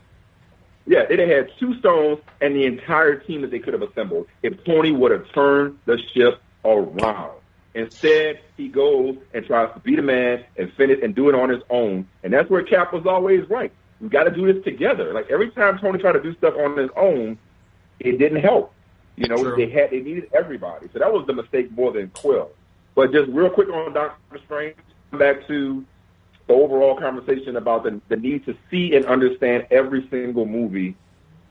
Yeah, 0.89 1.17
they 1.17 1.29
had 1.29 1.51
two 1.59 1.79
stones 1.81 2.21
and 2.41 2.55
the 2.55 2.65
entire 2.65 3.17
team 3.17 3.43
that 3.43 3.51
they 3.51 3.59
could 3.59 3.75
have 3.75 3.83
assembled 3.83 4.29
if 4.43 4.65
Tony 4.65 4.93
would 4.93 5.11
have 5.11 5.31
turned 5.33 5.79
the 5.85 5.99
ship 6.15 6.41
around. 6.65 7.33
Instead, 7.75 8.41
he 8.57 8.69
goes 8.69 9.17
and 9.35 9.45
tries 9.45 9.73
to 9.75 9.81
beat 9.81 9.99
a 9.99 10.03
man 10.03 10.45
and 10.57 10.73
finish 10.75 10.99
and 11.03 11.15
do 11.15 11.29
it 11.29 11.35
on 11.35 11.51
his 11.51 11.61
own. 11.69 12.09
And 12.23 12.33
that's 12.33 12.49
where 12.49 12.63
Cap 12.63 12.93
was 12.93 13.05
always 13.05 13.47
right. 13.51 13.71
We 14.01 14.09
got 14.09 14.25
to 14.25 14.31
do 14.31 14.51
this 14.51 14.63
together. 14.65 15.13
Like 15.13 15.31
every 15.31 15.51
time 15.51 15.79
Tony 15.79 15.99
tried 15.99 16.13
to 16.13 16.23
do 16.23 16.35
stuff 16.37 16.55
on 16.55 16.79
his 16.79 16.91
own, 16.97 17.37
it 18.01 18.19
didn't 18.19 18.41
help. 18.43 18.73
You 19.17 19.29
know, 19.29 19.37
True. 19.43 19.57
they 19.57 19.71
had 19.71 19.91
they 19.91 20.01
needed 20.01 20.31
everybody. 20.35 20.89
So 20.93 20.99
that 20.99 21.13
was 21.13 21.27
the 21.27 21.33
mistake 21.33 21.71
more 21.73 21.93
than 21.93 22.09
Quill. 22.11 22.51
But 22.95 23.13
just 23.13 23.29
real 23.31 23.51
quick 23.51 23.69
on 23.69 23.93
Doctor 23.93 24.39
Strange, 24.45 24.77
back 25.13 25.47
to 25.49 25.85
the 26.47 26.55
overall 26.55 26.97
conversation 26.99 27.57
about 27.57 27.83
the, 27.85 28.01
the 28.09 28.17
need 28.17 28.45
to 28.47 28.55
see 28.71 28.95
and 28.95 29.05
understand 29.07 29.67
every 29.71 30.07
single 30.11 30.47
movie 30.47 30.97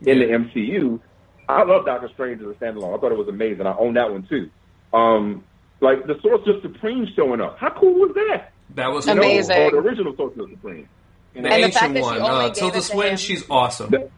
in 0.00 0.18
the 0.18 0.24
MCU. 0.26 1.00
I 1.48 1.62
love 1.64 1.86
Doctor 1.86 2.08
Strange 2.14 2.40
as 2.42 2.48
a 2.48 2.52
standalone. 2.54 2.96
I 2.96 3.00
thought 3.00 3.12
it 3.12 3.18
was 3.18 3.28
amazing. 3.28 3.66
I 3.66 3.76
own 3.76 3.94
that 3.94 4.10
one 4.10 4.26
too. 4.28 4.50
Um, 4.92 5.44
like 5.80 6.06
the 6.06 6.18
Sorcerer 6.22 6.60
Supreme 6.62 7.06
showing 7.14 7.40
up. 7.40 7.58
How 7.58 7.70
cool 7.70 7.94
was 7.94 8.12
that? 8.14 8.52
That 8.74 8.88
was 8.92 9.06
You 9.06 9.14
know, 9.14 9.22
Amazing. 9.22 9.56
Or 9.62 9.70
the 9.70 9.76
original 9.78 10.16
Sorcerer 10.16 10.46
Supreme. 10.50 10.88
You 11.34 11.42
The? 11.42 11.48
And 11.48 11.62
the 11.62 11.66
ancient 11.66 11.74
fact 11.74 11.94
that 11.94 12.00
she 12.00 12.02
one, 12.04 12.22
only 12.22 12.44
uh, 12.44 12.48
gave 12.48 12.54
Tilda 12.56 12.76
it 12.76 12.80
to 12.80 12.86
Swinton, 12.86 13.10
him- 13.12 13.16
she's 13.18 13.44
awesome. 13.50 13.90
The- 13.90 14.10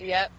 Yep. 0.00 0.32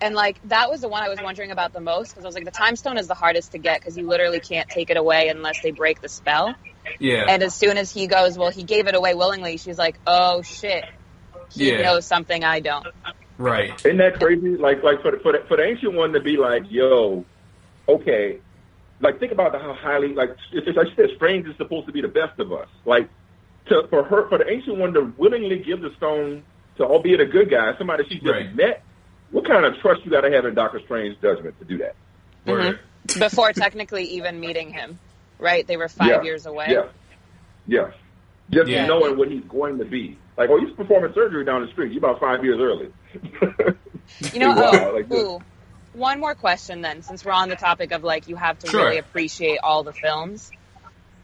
And 0.00 0.14
like 0.14 0.40
that 0.44 0.70
was 0.70 0.80
the 0.80 0.88
one 0.88 1.02
I 1.02 1.08
was 1.08 1.20
wondering 1.20 1.50
about 1.50 1.72
the 1.72 1.80
most 1.80 2.10
because 2.10 2.24
I 2.24 2.28
was 2.28 2.34
like, 2.34 2.44
the 2.46 2.50
time 2.50 2.76
stone 2.76 2.96
is 2.96 3.06
the 3.06 3.14
hardest 3.14 3.52
to 3.52 3.58
get 3.58 3.80
because 3.80 3.96
you 3.96 4.08
literally 4.08 4.40
can't 4.40 4.68
take 4.68 4.90
it 4.90 4.96
away 4.96 5.28
unless 5.28 5.60
they 5.60 5.72
break 5.72 6.00
the 6.00 6.08
spell. 6.08 6.54
Yeah. 6.98 7.26
And 7.28 7.42
as 7.42 7.54
soon 7.54 7.76
as 7.76 7.92
he 7.92 8.06
goes, 8.06 8.38
well, 8.38 8.50
he 8.50 8.64
gave 8.64 8.86
it 8.86 8.94
away 8.94 9.14
willingly. 9.14 9.58
She's 9.58 9.78
like, 9.78 10.00
oh 10.06 10.42
shit, 10.42 10.84
he 11.52 11.70
Yeah. 11.70 11.82
knows 11.82 12.06
something 12.06 12.42
I 12.44 12.60
don't. 12.60 12.86
right. 13.38 13.70
Isn't 13.84 13.98
that 13.98 14.18
crazy? 14.18 14.56
Like, 14.56 14.82
like 14.82 15.02
for 15.02 15.10
the, 15.10 15.18
for 15.22 15.32
the, 15.32 15.38
for 15.48 15.56
the 15.58 15.64
ancient 15.64 15.94
one 15.94 16.12
to 16.12 16.20
be 16.20 16.36
like, 16.38 16.62
yo, 16.70 17.26
okay, 17.88 18.40
like 19.00 19.18
think 19.18 19.32
about 19.32 19.52
how 19.60 19.74
highly 19.74 20.14
like 20.14 20.30
it's, 20.52 20.66
it's 20.66 20.76
like 20.76 20.88
she 20.88 20.94
said, 20.96 21.10
strange 21.16 21.46
is 21.46 21.56
supposed 21.56 21.86
to 21.86 21.92
be 21.92 22.00
the 22.02 22.08
best 22.08 22.38
of 22.38 22.52
us. 22.52 22.68
Like 22.84 23.08
to 23.68 23.82
for 23.90 24.04
her 24.04 24.28
for 24.28 24.38
the 24.38 24.48
ancient 24.50 24.78
one 24.78 24.92
to 24.94 25.12
willingly 25.16 25.58
give 25.64 25.80
the 25.80 25.90
stone 25.96 26.44
to 26.76 26.84
albeit 26.84 27.20
a 27.20 27.26
good 27.26 27.50
guy, 27.50 27.72
somebody 27.78 28.04
she 28.08 28.16
just 28.16 28.26
Right. 28.26 28.54
met. 28.54 28.82
What 29.30 29.46
kind 29.46 29.64
of 29.64 29.76
trust 29.80 30.04
you 30.04 30.10
got 30.10 30.22
to 30.22 30.30
have 30.32 30.44
in 30.44 30.54
Doctor 30.54 30.80
Strange's 30.84 31.16
judgment 31.22 31.58
to 31.58 31.64
do 31.64 31.78
that? 31.78 31.94
Mm-hmm. 32.46 32.50
Word. 32.50 32.78
Before 33.18 33.52
technically 33.52 34.04
even 34.04 34.40
meeting 34.40 34.72
him, 34.72 34.98
right? 35.38 35.66
They 35.66 35.76
were 35.76 35.88
five 35.88 36.08
Yeah. 36.08 36.22
years 36.22 36.46
away. 36.46 36.66
Yes. 36.70 36.86
Yes. 37.66 37.92
Just 38.50 38.68
Yeah. 38.68 38.86
knowing 38.86 39.16
what 39.16 39.28
he's 39.30 39.44
going 39.44 39.78
to 39.78 39.84
be. 39.84 40.18
Like, 40.36 40.50
oh, 40.50 40.58
he's 40.58 40.74
performing 40.74 41.12
surgery 41.14 41.44
down 41.44 41.62
the 41.64 41.68
street. 41.72 41.92
You 41.92 41.98
about 41.98 42.20
five 42.20 42.44
years 42.44 42.58
early. 42.60 42.92
You 44.32 44.40
know, 44.40 44.50
Wow, 44.56 44.70
oh, 44.72 44.94
like 44.94 45.12
ooh. 45.12 45.40
One 45.92 46.20
more 46.20 46.34
question 46.34 46.80
then, 46.82 47.02
since 47.02 47.24
we're 47.24 47.32
on 47.32 47.48
the 47.48 47.56
topic 47.56 47.92
of 47.92 48.02
like 48.04 48.28
you 48.28 48.36
have 48.36 48.58
to 48.60 48.66
Sure. 48.68 48.86
really 48.86 48.98
appreciate 48.98 49.58
all 49.62 49.82
the 49.84 49.92
films. 49.92 50.50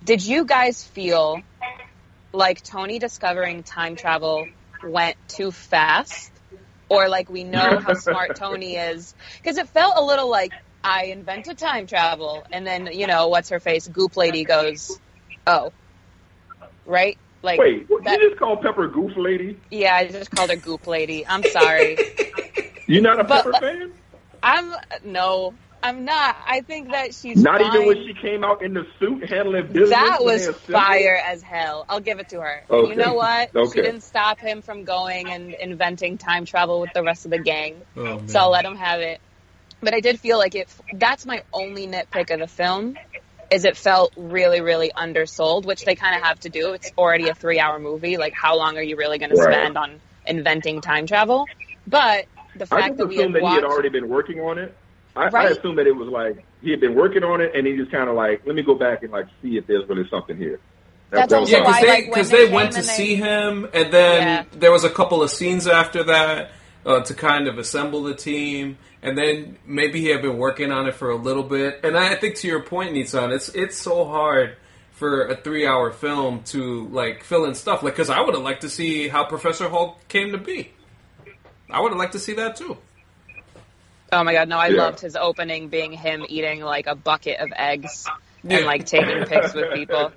Did 0.05 0.25
you 0.25 0.45
guys 0.45 0.85
feel 0.85 1.41
like 2.33 2.63
Tony 2.63 2.99
discovering 2.99 3.63
time 3.65 3.97
travel 3.97 4.47
went 4.85 5.17
too 5.29 5.51
fast? 5.51 6.31
Or 6.89 7.09
like 7.09 7.29
we 7.31 7.45
know 7.45 7.79
how 7.79 7.95
smart 7.95 8.37
Tony 8.37 8.77
is? 8.77 9.15
Because 9.43 9.59
it 9.59 9.69
felt 9.69 9.95
a 9.97 10.05
little 10.05 10.31
like 10.31 10.53
I 10.85 11.07
invented 11.07 11.59
time 11.59 11.87
travel 11.87 12.45
and 12.53 12.67
then, 12.67 12.89
you 12.93 13.07
know, 13.07 13.29
what's 13.29 13.49
her 13.49 13.59
face? 13.61 13.89
Goop 13.89 14.17
lady 14.17 14.45
goes, 14.45 14.99
Oh. 15.47 15.73
Right? 16.85 17.19
Like 17.43 17.59
Wait, 17.59 17.89
what, 17.89 18.05
that, 18.05 18.21
you 18.21 18.29
just 18.29 18.39
called 18.41 18.63
Pepper 18.63 18.89
Goop 18.89 19.17
Lady? 19.17 19.59
Yeah, 19.71 19.95
I 19.95 20.07
just 20.09 20.31
called 20.31 20.51
her 20.51 20.57
Goop 20.57 20.87
lady. 20.87 21.27
I'm 21.27 21.43
sorry. 21.45 21.99
You 22.89 23.01
not 23.01 23.19
a 23.19 23.25
But- 23.25 23.45
Pepper 23.47 23.59
fan? 23.59 23.93
I'm 24.45 24.73
no, 25.05 25.55
I'm 25.83 26.05
not. 26.05 26.37
I 26.47 26.63
think 26.63 26.91
that 26.91 27.15
she's 27.15 27.43
Not 27.43 27.61
fine. 27.61 27.75
even 27.75 27.87
when 27.87 28.07
she 28.07 28.15
came 28.15 28.43
out 28.45 28.63
in 28.63 28.75
the 28.75 28.87
suit 28.99 29.29
handling 29.29 29.69
business. 29.69 29.91
that 29.91 30.19
was 30.23 30.49
fire 30.49 31.21
as 31.25 31.43
hell. 31.43 31.85
I'll 31.89 32.01
give 32.01 32.19
it 32.19 32.31
to 32.31 32.41
her. 32.41 32.65
Okay. 32.69 32.91
You 32.91 32.97
know 32.97 33.15
what? 33.15 33.51
She 33.73 33.83
didn't 33.83 34.01
stop 34.01 34.39
him 34.41 34.63
from 34.63 34.85
going 34.85 35.31
and 35.31 35.53
inventing 35.55 36.19
time 36.19 36.45
travel 36.45 36.81
with 36.81 36.93
the 36.93 37.03
rest 37.03 37.25
of 37.25 37.31
the 37.31 37.39
gang. 37.39 37.83
Oh. 37.97 38.23
So 38.27 38.41
I'll 38.41 38.51
let 38.51 38.65
him 38.65 38.77
have 38.77 39.01
it. 39.01 39.21
But 39.81 39.95
I 39.95 40.01
did 40.01 40.19
feel 40.19 40.39
like 40.39 40.55
it. 40.55 40.69
That's 40.95 41.27
my 41.27 41.43
only 41.53 41.87
nitpick 41.87 42.33
of 42.33 42.41
the 42.41 42.49
film. 42.49 42.97
Is 43.51 43.65
it 43.65 43.77
felt 43.77 44.13
really, 44.17 44.61
really 44.61 44.91
undersold, 44.91 45.67
which 45.67 45.85
they 45.85 45.95
kind 45.95 46.17
of 46.17 46.23
have 46.23 46.41
to 46.41 46.49
do. 46.49 46.73
It's 46.73 46.91
already 46.99 47.29
a 47.29 47.35
three-hour 47.35 47.79
movie. 47.79 48.17
Like, 48.17 48.33
how 48.33 48.57
long 48.57 48.77
are 48.77 48.83
you 48.83 48.97
really 48.97 49.19
going 49.19 49.31
to 49.31 49.37
spend 49.37 49.77
on 49.77 50.01
inventing 50.27 50.81
time 50.81 51.07
travel? 51.07 51.47
But 51.87 52.27
the 52.57 52.67
fact 52.67 52.87
just 52.87 52.99
that 52.99 53.07
we 53.07 53.17
had 53.17 53.21
assumed 53.27 53.35
that 53.37 53.43
he 53.43 53.55
had 53.55 53.65
already 53.65 53.91
been 53.91 54.09
working 54.09 54.41
on 54.41 54.59
it. 54.59 54.77
I, 55.17 55.25
I 55.25 55.29
Right. 55.29 55.51
assumed 55.53 55.79
that 55.79 55.87
it 55.87 55.97
was 55.97 56.09
like 56.09 56.45
he 56.63 56.71
had 56.71 56.81
been 56.81 56.95
working 56.95 57.25
on 57.25 57.41
it, 57.41 57.53
and 57.55 57.67
he 57.67 57.77
just 57.77 57.91
kind 57.91 58.09
of 58.09 58.17
like, 58.17 58.43
let 58.47 58.55
me 58.55 58.63
go 58.63 58.75
back 58.75 59.03
and 59.03 59.13
like 59.13 59.27
see 59.43 59.57
if 59.57 59.67
there's 59.67 59.89
really 59.89 60.09
something 60.09 60.37
here. 60.37 60.61
That's 61.11 61.31
that 61.31 61.41
was 61.41 61.53
also 61.53 61.57
Yeah, 61.57 61.63
because 61.63 61.75
why, 61.75 61.81
they, 61.81 62.11
like, 62.11 62.29
they 62.29 62.47
they 62.47 62.53
went 62.53 62.73
to 62.73 62.77
they- 62.79 62.83
see 62.83 63.15
him, 63.17 63.69
and 63.73 63.93
then 63.93 64.23
Yeah. 64.23 64.45
there 64.53 64.73
was 64.73 64.85
a 64.85 64.91
couple 64.91 65.23
of 65.23 65.31
scenes 65.31 65.67
after 65.69 66.03
that 66.05 66.51
uh, 66.85 67.01
to 67.01 67.15
kind 67.15 67.49
of 67.49 67.59
assemble 67.59 68.03
the 68.03 68.15
team, 68.15 68.77
and 69.03 69.17
then 69.17 69.57
maybe 69.67 70.01
he 70.01 70.09
had 70.09 70.23
been 70.23 70.37
working 70.39 70.71
on 70.73 70.87
it 70.89 70.95
for 70.95 71.11
a 71.11 71.17
little 71.17 71.43
bit. 71.45 71.81
And 71.85 71.97
I 71.97 72.15
think 72.17 72.37
to 72.37 72.49
your 72.49 72.61
point, 72.63 72.95
Nitzan, 72.95 73.33
it's 73.35 73.49
it's 73.51 73.77
so 73.77 74.05
hard 74.05 74.57
for 74.93 75.27
a 75.27 75.37
three-hour 75.37 75.93
film 75.93 76.43
to 76.45 76.89
like 76.89 77.23
fill 77.23 77.45
in 77.45 77.55
stuff. 77.55 77.83
Like, 77.83 77.95
because 77.95 78.09
I 78.11 78.21
would 78.21 78.35
have 78.35 78.43
liked 78.43 78.63
to 78.63 78.69
see 78.71 79.09
how 79.09 79.25
Professor 79.25 79.69
Hulk 79.69 79.97
came 80.09 80.33
to 80.33 80.39
be. 80.39 80.73
I 81.71 81.81
would 81.81 81.91
have 81.93 81.99
liked 81.99 82.13
to 82.13 82.19
see 82.19 82.35
that 82.35 82.57
too. 82.57 82.77
Oh 84.13 84.23
my 84.25 84.33
god, 84.33 84.49
no, 84.49 84.59
I 84.59 84.69
Yeah. 84.69 84.77
loved 84.77 85.01
his 85.01 85.17
opening 85.17 85.69
being 85.69 85.93
him 85.93 86.25
eating 86.29 86.61
like 86.61 86.87
a 86.87 86.95
bucket 86.95 87.41
of 87.41 87.53
eggs 87.57 88.11
Yeah. 88.45 88.59
and 88.59 88.67
like 88.67 88.87
taking 88.87 89.25
pics 89.25 89.55
with 89.55 89.73
people. 89.73 90.13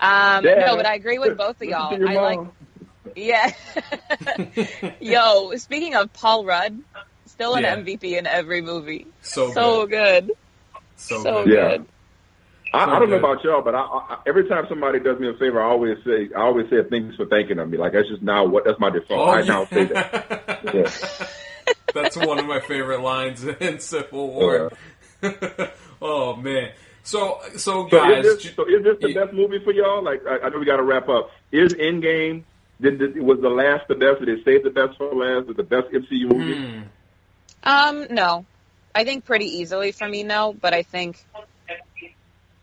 Um, 0.00 0.44
Dad, 0.44 0.58
no, 0.66 0.76
but 0.76 0.86
I 0.86 0.94
agree 0.94 1.18
with 1.18 1.36
both 1.36 1.60
of 1.60 1.68
y'all. 1.68 1.90
to 1.96 1.98
your 1.98 2.08
I 2.08 2.16
like, 2.16 2.40
yeah. 3.16 3.50
Yo, 5.00 5.52
speaking 5.56 5.94
of 5.94 6.12
Paul 6.12 6.44
Rudd, 6.44 6.78
still 7.26 7.54
an 7.54 7.62
Yeah. 7.62 7.76
MVP 7.76 8.18
in 8.18 8.26
every 8.26 8.60
movie. 8.60 9.06
So, 9.22 9.52
So 9.52 9.86
good. 9.86 10.26
good. 10.26 10.36
So, 10.96 11.22
So 11.22 11.44
good. 11.44 11.54
Yeah. 11.54 11.68
good. 11.78 11.86
I, 12.74 12.84
So 12.86 12.90
I 12.90 12.98
don't 12.98 13.10
know 13.10 13.16
about 13.18 13.44
y'all, 13.44 13.62
but 13.62 13.74
I, 13.74 13.80
I, 13.82 14.18
every 14.26 14.48
time 14.48 14.66
somebody 14.68 14.98
does 14.98 15.18
me 15.20 15.28
a 15.28 15.34
favor, 15.34 15.62
I 15.62 15.66
always 15.70 15.96
say, 16.04 16.28
I 16.36 16.40
always 16.40 16.68
say 16.70 16.76
thanks 16.90 17.14
for 17.16 17.24
thanking 17.26 17.58
of 17.60 17.68
me. 17.70 17.78
Like 17.78 17.92
that's 17.92 18.08
just 18.08 18.22
now 18.22 18.44
what 18.46 18.64
that's 18.64 18.80
my 18.80 18.90
default. 18.90 19.28
Oh, 19.28 19.30
I 19.32 19.38
yeah. 19.38 19.44
now 19.44 19.66
say 19.72 19.84
that. 19.86 20.92
Yeah. 21.94 22.02
That's 22.02 22.16
one 22.16 22.38
of 22.38 22.46
my 22.46 22.60
favorite 22.60 23.00
lines 23.00 23.44
in 23.44 23.78
Civil 23.80 24.32
War. 24.32 24.72
oh 26.02 26.36
man. 26.36 26.72
So 27.02 27.40
so 27.56 27.58
So 27.58 27.84
guys, 27.88 28.24
is 28.24 28.42
this, 28.42 28.54
so 28.54 28.64
is 28.64 28.82
this 28.82 28.96
the 29.00 29.08
Yeah. 29.08 29.24
best 29.24 29.34
movie 29.34 29.60
for 29.62 29.72
y'all? 29.72 30.02
Like 30.02 30.22
I, 30.26 30.46
I 30.46 30.48
know 30.50 30.58
we 30.58 30.66
got 30.66 30.76
to 30.76 30.82
wrap 30.82 31.08
up. 31.08 31.30
Is 31.52 31.74
Endgame 31.74 32.44
did, 32.80 32.98
did 32.98 33.18
was 33.20 33.40
the 33.40 33.48
last 33.48 33.86
the 33.88 33.94
best? 33.94 34.20
Did 34.20 34.28
it 34.30 34.44
save 34.44 34.64
the 34.64 34.70
best 34.70 34.96
for 34.98 35.14
last? 35.14 35.48
Is 35.50 35.56
the 35.56 35.62
best 35.62 35.88
MCU 35.92 36.28
movie? 36.28 36.54
hmm, 36.54 36.82
Um, 37.62 38.06
no. 38.10 38.46
I 38.94 39.04
think 39.04 39.24
pretty 39.24 39.46
easily 39.58 39.92
for 39.92 40.08
me, 40.08 40.22
no, 40.22 40.52
but 40.58 40.72
I 40.72 40.82
think 40.82 41.18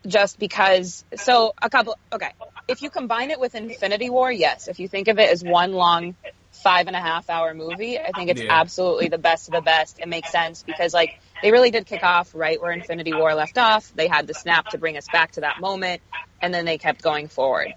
just 0.06 0.38
because 0.38 1.04
so 1.16 1.52
a 1.60 1.70
couple 1.70 1.96
okay. 2.12 2.30
If 2.68 2.82
you 2.82 2.90
combine 2.90 3.30
it 3.30 3.38
with 3.40 3.54
Infinity 3.54 4.08
War, 4.10 4.30
yes. 4.32 4.68
If 4.68 4.78
you 4.80 4.88
think 4.88 5.08
of 5.08 5.18
it 5.18 5.30
as 5.30 5.42
one 5.44 5.72
long 5.72 6.16
five 6.62 6.86
and 6.86 6.96
a 6.96 7.00
half 7.00 7.28
hour 7.30 7.54
movie, 7.54 7.98
I 7.98 8.12
think 8.12 8.30
it's 8.30 8.42
Yeah. 8.42 8.48
absolutely 8.50 9.08
the 9.08 9.18
best 9.18 9.48
of 9.48 9.52
the 9.54 9.62
best. 9.62 9.98
It 10.00 10.08
makes 10.08 10.30
sense 10.30 10.62
because 10.62 10.94
like 10.94 11.12
they 11.42 11.52
really 11.52 11.70
did 11.70 11.86
kick 11.86 12.02
off 12.04 12.34
right 12.34 12.60
where 12.60 12.72
Infinity 12.72 13.12
War 13.14 13.34
left 13.34 13.58
off. 13.58 13.90
They 13.94 14.08
had 14.08 14.26
the 14.26 14.34
snap 14.34 14.68
to 14.70 14.78
bring 14.78 14.96
us 14.96 15.08
back 15.08 15.32
to 15.32 15.42
that 15.42 15.58
moment 15.58 16.02
and 16.40 16.52
then 16.54 16.64
they 16.64 16.78
kept 16.78 17.02
going 17.02 17.28
forward. 17.28 17.74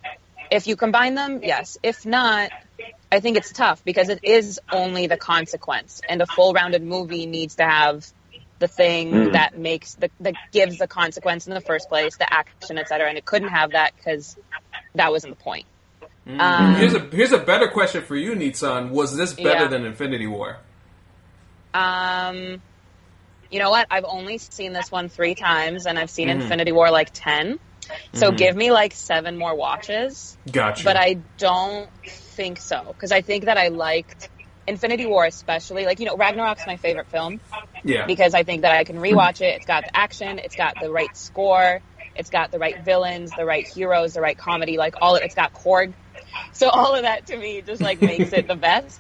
If 0.52 0.68
you 0.68 0.76
combine 0.76 1.16
them, 1.16 1.42
yes. 1.44 1.78
If 1.84 2.06
not, 2.06 2.52
I 3.12 3.20
think 3.20 3.38
it's 3.38 3.52
tough 3.52 3.84
because 3.84 4.10
it 4.10 4.20
is 4.24 4.60
only 4.72 5.08
the 5.08 5.18
consequence, 5.18 6.02
and 6.08 6.22
a 6.22 6.28
full 6.28 6.54
rounded 6.54 6.84
movie 6.84 7.26
needs 7.28 7.56
to 7.56 7.64
have 7.66 8.06
the 8.60 8.68
thing 8.68 9.24
Mm. 9.28 9.32
that 9.34 9.58
makes 9.58 9.96
the 9.96 10.12
that 10.22 10.36
gives 10.52 10.78
the 10.78 10.88
consequence 10.88 11.48
in 11.48 11.54
the 11.54 11.62
first 11.62 11.90
place, 11.90 12.18
the 12.18 12.32
action, 12.32 12.78
etc. 12.78 13.10
And 13.10 13.18
it 13.18 13.26
couldn't 13.26 13.50
have 13.50 13.72
that 13.74 13.94
because 13.96 14.38
that 14.96 15.12
wasn't 15.12 15.38
the 15.38 15.44
point. 15.44 15.68
Um, 16.28 16.76
here's 16.76 16.94
a 16.94 17.00
here's 17.00 17.32
a 17.32 17.38
better 17.38 17.68
question 17.68 18.02
for 18.04 18.16
you, 18.16 18.34
Nitzan. 18.34 18.90
Was 18.90 19.16
this 19.16 19.34
better 19.34 19.64
Yeah. 19.64 19.68
than 19.68 19.86
Infinity 19.86 20.28
War? 20.28 20.58
Um, 21.74 22.62
you 23.52 23.60
know 23.60 23.70
what? 23.70 23.88
I've 23.92 24.06
only 24.06 24.38
seen 24.38 24.74
this 24.74 24.92
one 24.92 25.10
three 25.10 25.36
times, 25.36 25.86
and 25.86 26.00
I've 26.00 26.10
seen 26.10 26.28
Mhm. 26.30 26.42
Infinity 26.42 26.72
War 26.72 26.90
like 26.90 27.10
ten. 27.14 27.60
So 28.14 28.32
Mhm. 28.32 28.38
give 28.38 28.56
me 28.56 28.72
like 28.72 28.94
seven 28.94 29.38
more 29.38 29.54
watches. 29.54 30.36
Gotcha. 30.52 30.84
But 30.84 30.98
I 30.98 31.18
don't 31.38 31.90
think 32.08 32.60
so 32.60 32.82
because 32.88 33.12
I 33.12 33.22
think 33.22 33.46
that 33.46 33.58
I 33.60 33.68
liked 33.68 34.30
Infinity 34.66 35.06
War 35.06 35.26
especially. 35.26 35.86
Like 35.86 36.00
you 36.00 36.08
know, 36.08 36.18
Ragnarok's 36.18 36.66
my 36.66 36.78
favorite 36.78 37.08
film. 37.08 37.40
yeah. 37.84 38.08
because 38.08 38.34
I 38.34 38.42
think 38.42 38.64
that 38.64 38.72
I 38.76 38.84
can 38.84 38.98
rewatch 38.98 39.42
it. 39.42 39.58
It's 39.58 39.68
got 39.68 39.84
the 39.84 39.96
action, 39.96 40.40
it's 40.40 40.56
got 40.56 40.80
the 40.82 40.90
right 40.90 41.16
score, 41.16 41.82
it's 42.16 42.32
got 42.32 42.50
the 42.52 42.58
right 42.58 42.80
villains, 42.84 43.30
the 43.38 43.46
right 43.46 43.68
heroes, 43.68 44.14
the 44.16 44.22
right 44.22 44.36
comedy, 44.36 44.78
like 44.78 44.96
all 45.04 45.14
it's 45.18 45.36
got 45.36 45.54
Korg. 45.54 45.94
So 46.54 46.70
all 46.70 46.96
of 46.96 47.04
that 47.04 47.28
to 47.28 47.38
me 47.38 47.62
just 47.62 47.82
like 47.82 48.00
makes 48.02 48.34
it 48.34 48.48
the 48.48 48.56
best. 48.56 49.00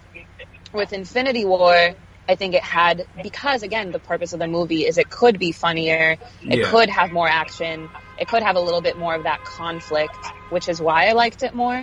With 0.73 0.91
Infinity 0.91 1.45
War, 1.45 1.95
I 2.27 2.35
think 2.35 2.53
it 2.53 2.63
had 2.63 3.05
because 3.23 3.63
again 3.63 3.91
the 3.91 3.99
purpose 3.99 4.33
of 4.33 4.39
the 4.39 4.47
movie 4.47 4.85
is 4.85 4.97
it 4.97 5.09
could 5.09 5.39
be 5.39 5.51
funnier, 5.51 6.17
it 6.43 6.59
Yeah. 6.59 6.69
could 6.69 6.89
have 6.89 7.11
more 7.11 7.29
action, 7.29 7.89
it 8.19 8.27
could 8.27 8.43
have 8.43 8.55
a 8.55 8.59
little 8.59 8.81
bit 8.81 8.97
more 8.97 9.15
of 9.15 9.23
that 9.23 9.43
conflict, 9.45 10.17
which 10.49 10.67
is 10.67 10.81
why 10.81 11.07
I 11.07 11.13
liked 11.13 11.43
it 11.43 11.53
more. 11.53 11.75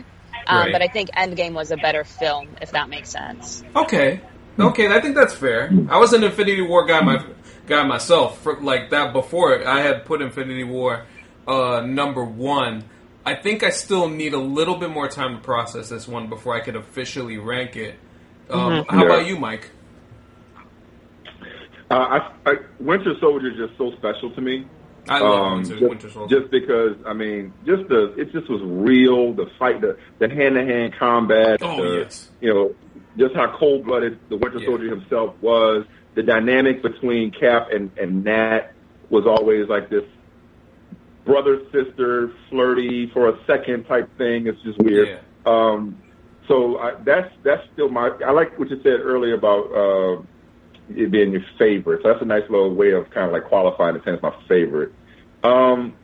Um, 0.46 0.58
Right. 0.58 0.72
But 0.72 0.82
I 0.82 0.88
think 0.88 1.10
Endgame 1.16 1.52
was 1.52 1.70
a 1.70 1.76
better 1.76 2.04
film, 2.04 2.48
if 2.60 2.72
that 2.72 2.88
makes 2.88 3.10
sense. 3.10 3.62
Okay. 3.76 4.20
Okay, 4.58 4.88
I 4.88 5.00
think 5.00 5.14
that's 5.14 5.34
fair. 5.34 5.72
I 5.88 5.98
was 5.98 6.12
an 6.12 6.24
Infinity 6.24 6.62
War 6.62 6.84
guy, 6.84 7.00
my 7.00 7.24
guy 7.66 7.82
myself. 7.84 8.38
For, 8.42 8.60
like 8.60 8.90
that 8.90 9.12
before, 9.12 9.66
I 9.66 9.80
had 9.80 10.04
put 10.04 10.20
Infinity 10.20 10.64
War 10.64 11.06
uh, 11.46 11.80
number 11.86 12.24
one. 12.24 12.84
I 13.24 13.34
think 13.36 13.62
I 13.62 13.70
still 13.70 14.08
need 14.08 14.34
a 14.34 14.38
little 14.38 14.76
bit 14.76 14.90
more 14.90 15.08
time 15.08 15.36
to 15.36 15.42
process 15.42 15.88
this 15.88 16.08
one 16.08 16.28
before 16.28 16.54
I 16.56 16.60
could 16.60 16.76
officially 16.76 17.38
rank 17.38 17.76
it. 17.76 17.94
Um, 18.50 18.84
How 18.88 19.00
Yeah. 19.00 19.06
about 19.06 19.26
you, 19.26 19.36
Mike? 19.38 19.70
Uh, 21.90 21.94
I, 21.94 22.50
I, 22.50 22.54
Winter 22.80 23.12
Soldier 23.20 23.50
is 23.50 23.56
just 23.56 23.76
so 23.78 23.92
special 23.92 24.30
to 24.32 24.40
me. 24.40 24.66
I 25.08 25.18
love 25.18 25.38
Um, 25.40 25.52
Winter, 25.58 25.74
just, 25.78 25.88
Winter 25.88 26.10
Soldier. 26.10 26.40
just 26.40 26.50
because 26.50 26.96
I 27.06 27.12
mean, 27.12 27.52
just 27.66 27.88
the 27.88 28.14
it 28.18 28.32
just 28.32 28.48
was 28.48 28.60
real. 28.64 29.32
The 29.34 29.46
fight, 29.58 29.80
the 29.80 29.96
the 30.18 30.28
hand 30.28 30.54
to 30.54 30.64
hand 30.64 30.94
combat. 30.98 31.60
Oh, 31.62 31.82
the, 31.82 31.98
yes. 31.98 32.30
You 32.40 32.54
know, 32.54 32.74
just 33.18 33.34
how 33.34 33.54
cold 33.58 33.84
blooded 33.84 34.18
the 34.28 34.36
Winter 34.36 34.58
Yeah. 34.60 34.66
Soldier 34.66 34.88
himself 34.88 35.34
was. 35.40 35.84
the 36.14 36.22
dynamic 36.22 36.82
between 36.82 37.30
Cap 37.30 37.68
and, 37.72 37.90
and 37.98 38.22
Nat 38.22 38.70
was 39.08 39.24
always 39.26 39.66
like 39.66 39.88
this 39.88 40.04
brother 41.24 41.60
sister 41.72 42.32
flirty 42.50 43.10
for 43.12 43.28
a 43.28 43.38
second 43.46 43.84
type 43.84 44.08
thing. 44.18 44.46
It's 44.46 44.60
just 44.62 44.78
weird. 44.78 45.08
Yeah. 45.08 45.18
Um, 45.46 46.02
so 46.48 46.78
I, 46.78 46.94
that's 47.04 47.32
that's 47.42 47.62
still 47.72 47.88
my. 47.88 48.10
I 48.24 48.32
like 48.32 48.58
what 48.58 48.70
you 48.70 48.76
said 48.82 49.00
earlier 49.00 49.34
about 49.34 49.72
uh, 49.72 50.22
it 50.90 51.10
being 51.10 51.32
your 51.32 51.44
favorite. 51.58 52.02
So 52.02 52.08
that's 52.08 52.22
a 52.22 52.26
nice 52.26 52.48
little 52.50 52.74
way 52.74 52.92
of 52.92 53.10
kind 53.10 53.26
of 53.26 53.32
like 53.32 53.44
qualifying 53.44 53.96
it 53.96 54.06
as 54.06 54.20
my 54.22 54.34
favorite. 54.48 54.92
Um, 55.44 55.94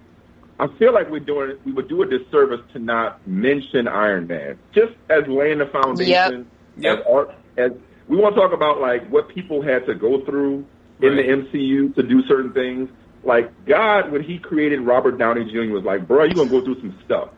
I 0.60 0.66
feel 0.78 0.92
like 0.92 1.10
we're 1.10 1.20
doing 1.20 1.58
we 1.64 1.72
would 1.72 1.88
do 1.88 2.02
a 2.02 2.06
disservice 2.06 2.60
to 2.72 2.78
not 2.78 3.26
mention 3.26 3.88
Iron 3.88 4.26
Man, 4.26 4.58
just 4.72 4.92
as 5.08 5.24
laying 5.26 5.58
the 5.58 5.66
foundation. 5.66 6.48
Yep. 6.76 6.98
As 6.98 7.04
art, 7.10 7.34
as 7.56 7.72
we 8.06 8.16
want 8.16 8.34
to 8.34 8.40
talk 8.40 8.52
about 8.52 8.80
like 8.80 9.08
what 9.08 9.28
people 9.28 9.62
had 9.62 9.86
to 9.86 9.94
go 9.94 10.24
through 10.24 10.64
in 11.00 11.16
the 11.16 11.22
MCU 11.22 11.94
to 11.94 12.02
do 12.02 12.26
certain 12.26 12.52
things. 12.52 12.88
Like 13.24 13.64
God, 13.66 14.12
when 14.12 14.22
He 14.22 14.38
created 14.38 14.80
Robert 14.80 15.18
Downey 15.18 15.50
Jr., 15.50 15.72
was 15.72 15.84
like, 15.84 16.06
"Bro, 16.06 16.24
you're 16.24 16.34
gonna 16.34 16.50
go 16.50 16.62
through 16.62 16.80
some 16.80 16.98
stuff." 17.04 17.30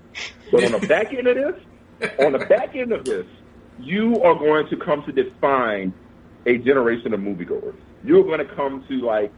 But 0.50 0.64
on 0.64 0.72
the 0.80 0.86
back 0.86 1.12
end 1.12 1.26
of 1.26 1.36
this, 1.36 2.10
on 2.18 2.32
the 2.32 2.38
back 2.38 2.74
end 2.74 2.92
of 2.92 3.04
this, 3.04 3.26
you 3.78 4.20
are 4.22 4.34
going 4.34 4.68
to 4.68 4.76
come 4.76 5.02
to 5.04 5.12
define 5.12 5.92
a 6.46 6.58
generation 6.58 7.14
of 7.14 7.20
moviegoers. 7.20 7.76
You're 8.04 8.24
going 8.24 8.38
to 8.38 8.54
come 8.54 8.84
to 8.88 9.00
like 9.00 9.32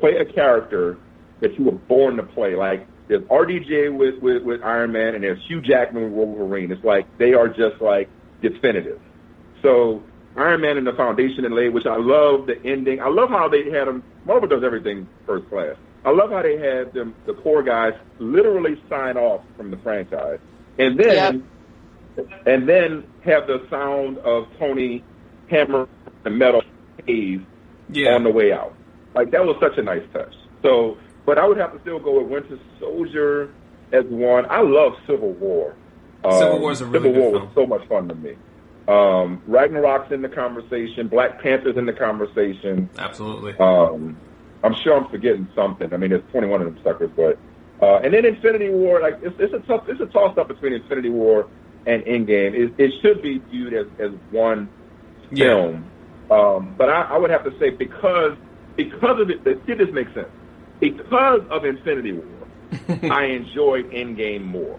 play 0.00 0.16
a 0.16 0.24
character 0.24 0.98
that 1.40 1.58
you 1.58 1.64
were 1.64 1.72
born 1.72 2.16
to 2.16 2.22
play. 2.22 2.54
Like 2.54 2.86
there's 3.08 3.22
RDJ 3.24 3.96
with, 3.96 4.22
with, 4.22 4.42
with 4.42 4.62
Iron 4.62 4.92
Man 4.92 5.14
and 5.14 5.24
there's 5.24 5.44
Hugh 5.46 5.60
Jackman 5.60 6.04
with 6.04 6.12
Wolverine. 6.12 6.70
It's 6.70 6.84
like 6.84 7.06
they 7.18 7.34
are 7.34 7.48
just 7.48 7.80
like 7.80 8.08
definitive. 8.40 9.00
So 9.62 10.02
Iron 10.36 10.60
Man 10.62 10.78
and 10.78 10.86
the 10.86 10.92
foundation 10.94 11.44
and 11.44 11.54
laid, 11.54 11.70
which 11.74 11.86
I 11.86 11.96
love 11.96 12.46
the 12.46 12.58
ending. 12.64 13.00
I 13.00 13.08
love 13.08 13.28
how 13.28 13.48
they 13.48 13.70
had 13.70 13.86
them. 13.86 14.02
Marvel 14.24 14.48
does 14.48 14.64
everything 14.64 15.06
first 15.26 15.48
class. 15.48 15.76
I 16.04 16.10
love 16.10 16.30
how 16.30 16.42
they 16.42 16.56
had 16.58 16.92
them, 16.94 17.14
the 17.26 17.34
core 17.34 17.62
guys, 17.62 17.92
literally 18.18 18.80
sign 18.88 19.16
off 19.16 19.42
from 19.56 19.70
the 19.70 19.76
franchise, 19.78 20.40
and 20.78 20.98
then 20.98 21.46
and 22.46 22.68
then 22.68 23.04
have 23.24 23.46
the 23.46 23.64
sound 23.70 24.18
of 24.18 24.46
Tony 24.58 25.04
hammer 25.48 25.88
the 26.24 26.30
metal 26.30 26.62
cave 27.06 27.44
Yeah. 27.90 28.14
on 28.14 28.24
the 28.24 28.30
way 28.30 28.52
out. 28.52 28.74
Like 29.14 29.30
that 29.30 29.44
was 29.44 29.56
such 29.60 29.78
a 29.78 29.82
nice 29.82 30.02
touch. 30.12 30.34
So, 30.62 30.96
but 31.26 31.38
I 31.38 31.46
would 31.46 31.56
have 31.58 31.72
to 31.72 31.80
still 31.80 31.98
go 31.98 32.20
with 32.20 32.28
Winter 32.30 32.58
Soldier 32.80 33.50
as 33.92 34.04
one. 34.06 34.46
I 34.50 34.60
love 34.62 34.94
Civil 35.06 35.32
War. 35.34 35.74
Civil 36.24 36.54
Um, 36.54 36.60
War's 36.62 36.80
a 36.80 36.86
really 36.86 37.08
Civil 37.10 37.20
War 37.22 37.32
good 37.32 37.42
was 37.42 37.50
so 37.54 37.66
much 37.66 37.86
fun 37.88 38.08
to 38.08 38.14
me. 38.14 38.36
Um, 38.88 39.42
Ragnarok's 39.46 40.12
in 40.12 40.22
the 40.22 40.28
conversation. 40.28 41.08
Black 41.08 41.40
Panther's 41.42 41.76
in 41.76 41.86
the 41.86 41.92
conversation. 41.92 42.90
Absolutely. 42.98 43.54
Um, 43.58 44.18
I'm 44.64 44.74
sure 44.74 44.96
I'm 44.96 45.08
forgetting 45.08 45.48
something. 45.54 45.92
I 45.92 45.96
mean, 45.96 46.10
there's 46.10 46.24
21 46.30 46.62
of 46.62 46.66
them 46.74 46.78
suckers, 46.82 47.10
but 47.16 47.38
uh, 47.80 47.98
and 48.04 48.14
then 48.14 48.24
Infinity 48.24 48.70
War, 48.70 49.00
like 49.00 49.18
it's, 49.22 49.34
it's 49.40 49.52
a 49.52 49.58
tough, 49.66 49.84
it's 49.88 50.00
a 50.00 50.06
toss 50.06 50.36
up 50.38 50.48
between 50.48 50.72
Infinity 50.72 51.10
War 51.10 51.48
and 51.86 52.02
Endgame. 52.04 52.54
It, 52.54 52.74
it 52.78 52.92
should 53.02 53.22
be 53.22 53.38
viewed 53.50 53.74
as, 53.74 53.86
as 53.98 54.10
one 54.30 54.68
Yeah. 55.30 55.46
film, 55.46 55.90
um, 56.30 56.74
but 56.78 56.88
I, 56.88 57.02
I 57.02 57.18
would 57.18 57.30
have 57.30 57.44
to 57.44 57.50
say 57.58 57.70
because 57.70 58.36
because 58.76 59.20
of 59.20 59.30
it, 59.30 59.42
see 59.66 59.74
this 59.74 59.92
makes 59.92 60.14
sense. 60.14 60.28
Because 60.80 61.40
of 61.50 61.64
Infinity 61.64 62.12
War, 62.12 62.48
I 63.10 63.24
enjoyed 63.26 63.90
Endgame 63.90 64.44
more. 64.44 64.78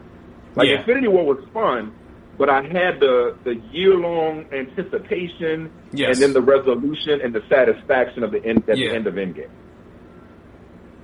Like 0.56 0.68
Yeah. 0.70 0.80
Infinity 0.80 1.08
War 1.10 1.26
was 1.26 1.44
fun, 1.54 1.94
but 2.38 2.50
I 2.50 2.62
had 2.64 3.00
the 3.00 3.36
the 3.44 3.56
year 3.72 3.96
long 3.96 4.46
anticipation 4.54 5.72
Yes. 5.92 6.16
and 6.16 6.24
then 6.24 6.34
the 6.34 6.42
resolution 6.42 7.22
and 7.22 7.34
the 7.34 7.42
satisfaction 7.50 8.24
of 8.24 8.32
the 8.32 8.44
end 8.44 8.64
at 8.70 8.78
Yeah. 8.78 8.90
the 8.90 8.96
end 8.96 9.08
of 9.08 9.14
Endgame. 9.16 9.50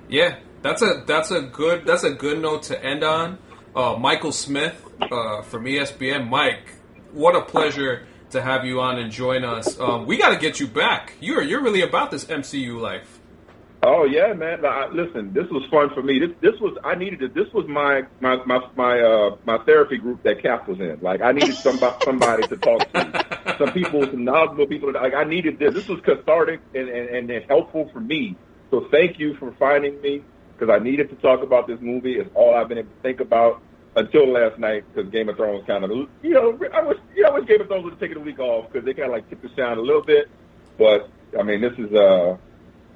Yeah, 0.08 0.36
that's 0.62 0.82
a 0.82 1.04
that's 1.06 1.30
a 1.30 1.42
good 1.42 1.86
that's 1.86 2.02
a 2.04 2.10
good 2.10 2.40
note 2.40 2.64
to 2.64 2.84
end 2.84 3.04
on. 3.04 3.38
Uh, 3.74 3.96
Michael 3.96 4.32
Smith 4.32 4.84
uh, 5.00 5.42
from 5.42 5.64
ESPN. 5.64 6.28
Mike, 6.28 6.74
what 7.12 7.36
a 7.36 7.42
pleasure 7.42 8.06
to 8.30 8.42
have 8.42 8.64
you 8.64 8.80
on 8.80 8.98
and 8.98 9.12
join 9.12 9.44
us. 9.44 9.78
Um, 9.78 10.06
we 10.06 10.16
got 10.18 10.30
to 10.30 10.36
get 10.36 10.58
you 10.58 10.66
back. 10.66 11.14
You're 11.20 11.42
you're 11.42 11.62
really 11.62 11.82
about 11.82 12.10
this 12.10 12.24
MCU 12.24 12.80
life. 12.80 13.19
Oh 13.82 14.04
yeah, 14.04 14.34
man. 14.34 14.64
I, 14.64 14.88
listen, 14.92 15.32
this 15.32 15.48
was 15.50 15.64
fun 15.70 15.88
for 15.94 16.02
me. 16.02 16.18
This 16.18 16.30
this 16.40 16.60
was 16.60 16.76
I 16.84 16.96
needed 16.96 17.22
it. 17.22 17.34
This 17.34 17.50
was 17.54 17.66
my 17.66 18.02
my 18.20 18.36
my 18.44 18.60
my 18.76 19.00
uh 19.00 19.36
my 19.46 19.56
therapy 19.64 19.96
group 19.96 20.22
that 20.24 20.42
Cap 20.42 20.68
was 20.68 20.78
in. 20.80 20.98
Like 21.00 21.22
I 21.22 21.32
needed 21.32 21.54
somebody 21.54 21.96
somebody 22.04 22.46
to 22.48 22.56
talk 22.58 22.92
to. 22.92 23.56
Some 23.58 23.72
people, 23.72 24.02
some 24.02 24.24
knowledgeable 24.24 24.66
people. 24.66 24.92
Like 24.92 25.14
I 25.14 25.24
needed 25.24 25.58
this. 25.58 25.72
This 25.72 25.88
was 25.88 26.00
cathartic 26.00 26.60
and 26.74 26.88
and, 26.90 27.30
and 27.30 27.44
helpful 27.48 27.88
for 27.90 28.00
me. 28.00 28.36
So 28.70 28.86
thank 28.90 29.18
you 29.18 29.34
for 29.36 29.52
finding 29.52 29.98
me 30.02 30.22
because 30.52 30.70
I 30.70 30.82
needed 30.82 31.08
to 31.08 31.16
talk 31.16 31.42
about 31.42 31.66
this 31.66 31.80
movie. 31.80 32.14
It's 32.18 32.30
all 32.34 32.54
I've 32.54 32.68
been 32.68 32.78
able 32.78 32.90
to 32.90 33.02
think 33.02 33.20
about 33.20 33.62
until 33.96 34.30
last 34.30 34.58
night 34.58 34.84
because 34.92 35.10
Game 35.10 35.30
of 35.30 35.36
Thrones 35.36 35.66
kind 35.66 35.84
of 35.84 35.90
you 36.22 36.34
know 36.34 36.58
I 36.74 36.82
was 36.82 36.96
you 37.16 37.22
know 37.22 37.30
I 37.30 37.32
wish 37.32 37.48
Game 37.48 37.62
of 37.62 37.68
Thrones 37.68 37.84
would 37.84 37.94
have 37.94 38.00
taken 38.00 38.18
a 38.18 38.20
week 38.20 38.38
off 38.38 38.70
because 38.70 38.84
they 38.84 38.92
kind 38.92 39.06
of 39.06 39.12
like 39.12 39.28
tipped 39.30 39.42
the 39.42 39.48
shine 39.56 39.78
a 39.78 39.80
little 39.80 40.04
bit. 40.04 40.28
But 40.76 41.08
I 41.38 41.42
mean 41.44 41.62
this 41.62 41.72
is 41.78 41.90
uh 41.94 42.36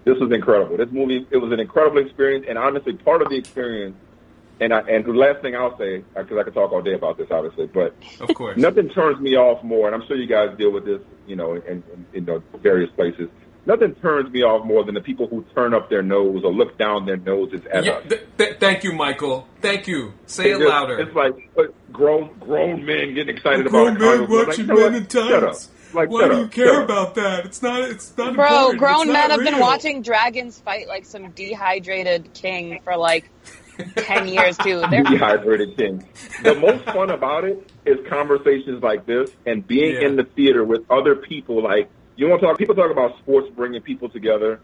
this 0.05 0.19
was 0.19 0.31
incredible. 0.33 0.77
This 0.77 0.91
movie, 0.91 1.27
it 1.31 1.37
was 1.39 1.53
an 1.53 1.61
incredible 1.61 1.99
experience, 1.99 2.47
and 2.49 2.59
honestly, 2.59 2.93
part 2.95 3.23
of 3.23 3.29
the 3.29 3.37
experience. 3.37 3.97
And 4.61 4.73
I, 4.73 4.81
and 4.83 5.05
the 5.05 5.13
last 5.13 5.43
thing 5.43 5.57
I'll 5.57 5.77
say, 5.79 6.05
because 6.17 6.39
I 6.39 6.45
could 6.45 6.55
talk 6.55 6.71
all 6.71 6.81
day 6.81 6.95
about 6.95 7.19
this, 7.19 7.27
obviously, 7.31 7.67
but 7.67 7.93
Of 8.21 8.33
course. 8.37 8.57
nothing 8.57 8.89
turns 8.89 9.19
me 9.21 9.35
off 9.37 9.65
more, 9.65 9.87
and 9.89 9.95
I'm 10.01 10.07
sure 10.07 10.17
you 10.17 10.29
guys 10.29 10.57
deal 10.57 10.71
with 10.71 10.85
this, 10.85 11.01
you 11.27 11.35
know, 11.35 11.55
in, 11.55 11.83
in, 11.93 12.07
in 12.15 12.25
the 12.25 12.41
various 12.63 12.89
places. 12.93 13.29
Nothing 13.67 13.95
turns 13.97 14.31
me 14.31 14.43
off 14.43 14.65
more 14.65 14.85
than 14.85 14.95
the 14.95 15.01
people 15.01 15.27
who 15.27 15.43
turn 15.57 15.75
up 15.75 15.89
their 15.91 16.03
nose 16.03 16.43
or 16.45 16.53
look 16.53 16.77
down 16.79 17.05
their 17.07 17.17
noses 17.17 17.63
at 17.73 17.85
Yeah, 17.85 17.93
us. 17.95 18.09
th- 18.09 18.21
th- 18.39 18.57
thank 18.61 18.85
you, 18.85 18.93
Michael. 18.93 19.49
Thank 19.61 19.89
you. 19.89 20.13
Say 20.27 20.51
it 20.51 20.59
just- 20.59 20.69
louder. 20.69 21.01
It's 21.01 21.17
like 21.17 21.35
grown 21.91 22.31
grown 22.39 22.85
men 22.85 23.15
getting 23.15 23.35
excited 23.35 23.67
Grown 23.67 23.97
about 23.97 24.19
men 24.21 24.31
watching 24.31 24.47
like, 24.47 24.59
you 24.59 24.65
know 24.67 24.75
Men 24.91 24.95
in. 24.95 25.07
Tights. 25.07 25.71
Like, 25.95 26.11
Why 26.11 26.29
do 26.29 26.37
you 26.37 26.43
up, 26.45 26.51
care 26.51 26.83
about 26.83 27.15
that? 27.15 27.47
It's 27.47 27.63
not. 27.63 27.81
It's 27.83 28.17
not 28.17 28.35
Bro, 28.35 28.47
important. 28.73 28.79
grown 28.79 29.07
men 29.09 29.29
not 29.29 29.31
have 29.31 29.41
been 29.41 29.61
watching 29.61 30.03
dragons 30.03 30.59
fight 30.61 30.89
like 30.89 31.05
some 31.05 31.31
dehydrated 31.31 32.33
king 32.35 32.81
for 32.85 32.97
like 32.97 33.31
10 33.97 34.29
years, 34.29 34.57
too. 34.59 34.83
They're 34.91 35.03
dehydrated 35.05 35.77
king. 35.77 36.07
The 36.43 36.55
most 36.55 36.85
fun 36.85 37.11
about 37.11 37.45
it 37.45 37.71
is 37.85 37.99
conversations 38.09 38.83
like 38.83 39.07
this 39.07 39.31
and 39.47 39.67
being 39.67 39.95
Yeah. 39.95 40.09
in 40.09 40.17
the 40.17 40.25
theater 40.25 40.65
with 40.65 40.83
other 40.91 41.15
people. 41.17 41.63
Like 41.63 41.89
you 42.17 42.29
want 42.29 42.41
to 42.41 42.47
talk? 42.47 42.59
People 42.59 42.75
talk 42.75 42.91
about 42.91 43.17
sports 43.19 43.49
bringing 43.55 43.81
people 43.83 44.09
together. 44.09 44.61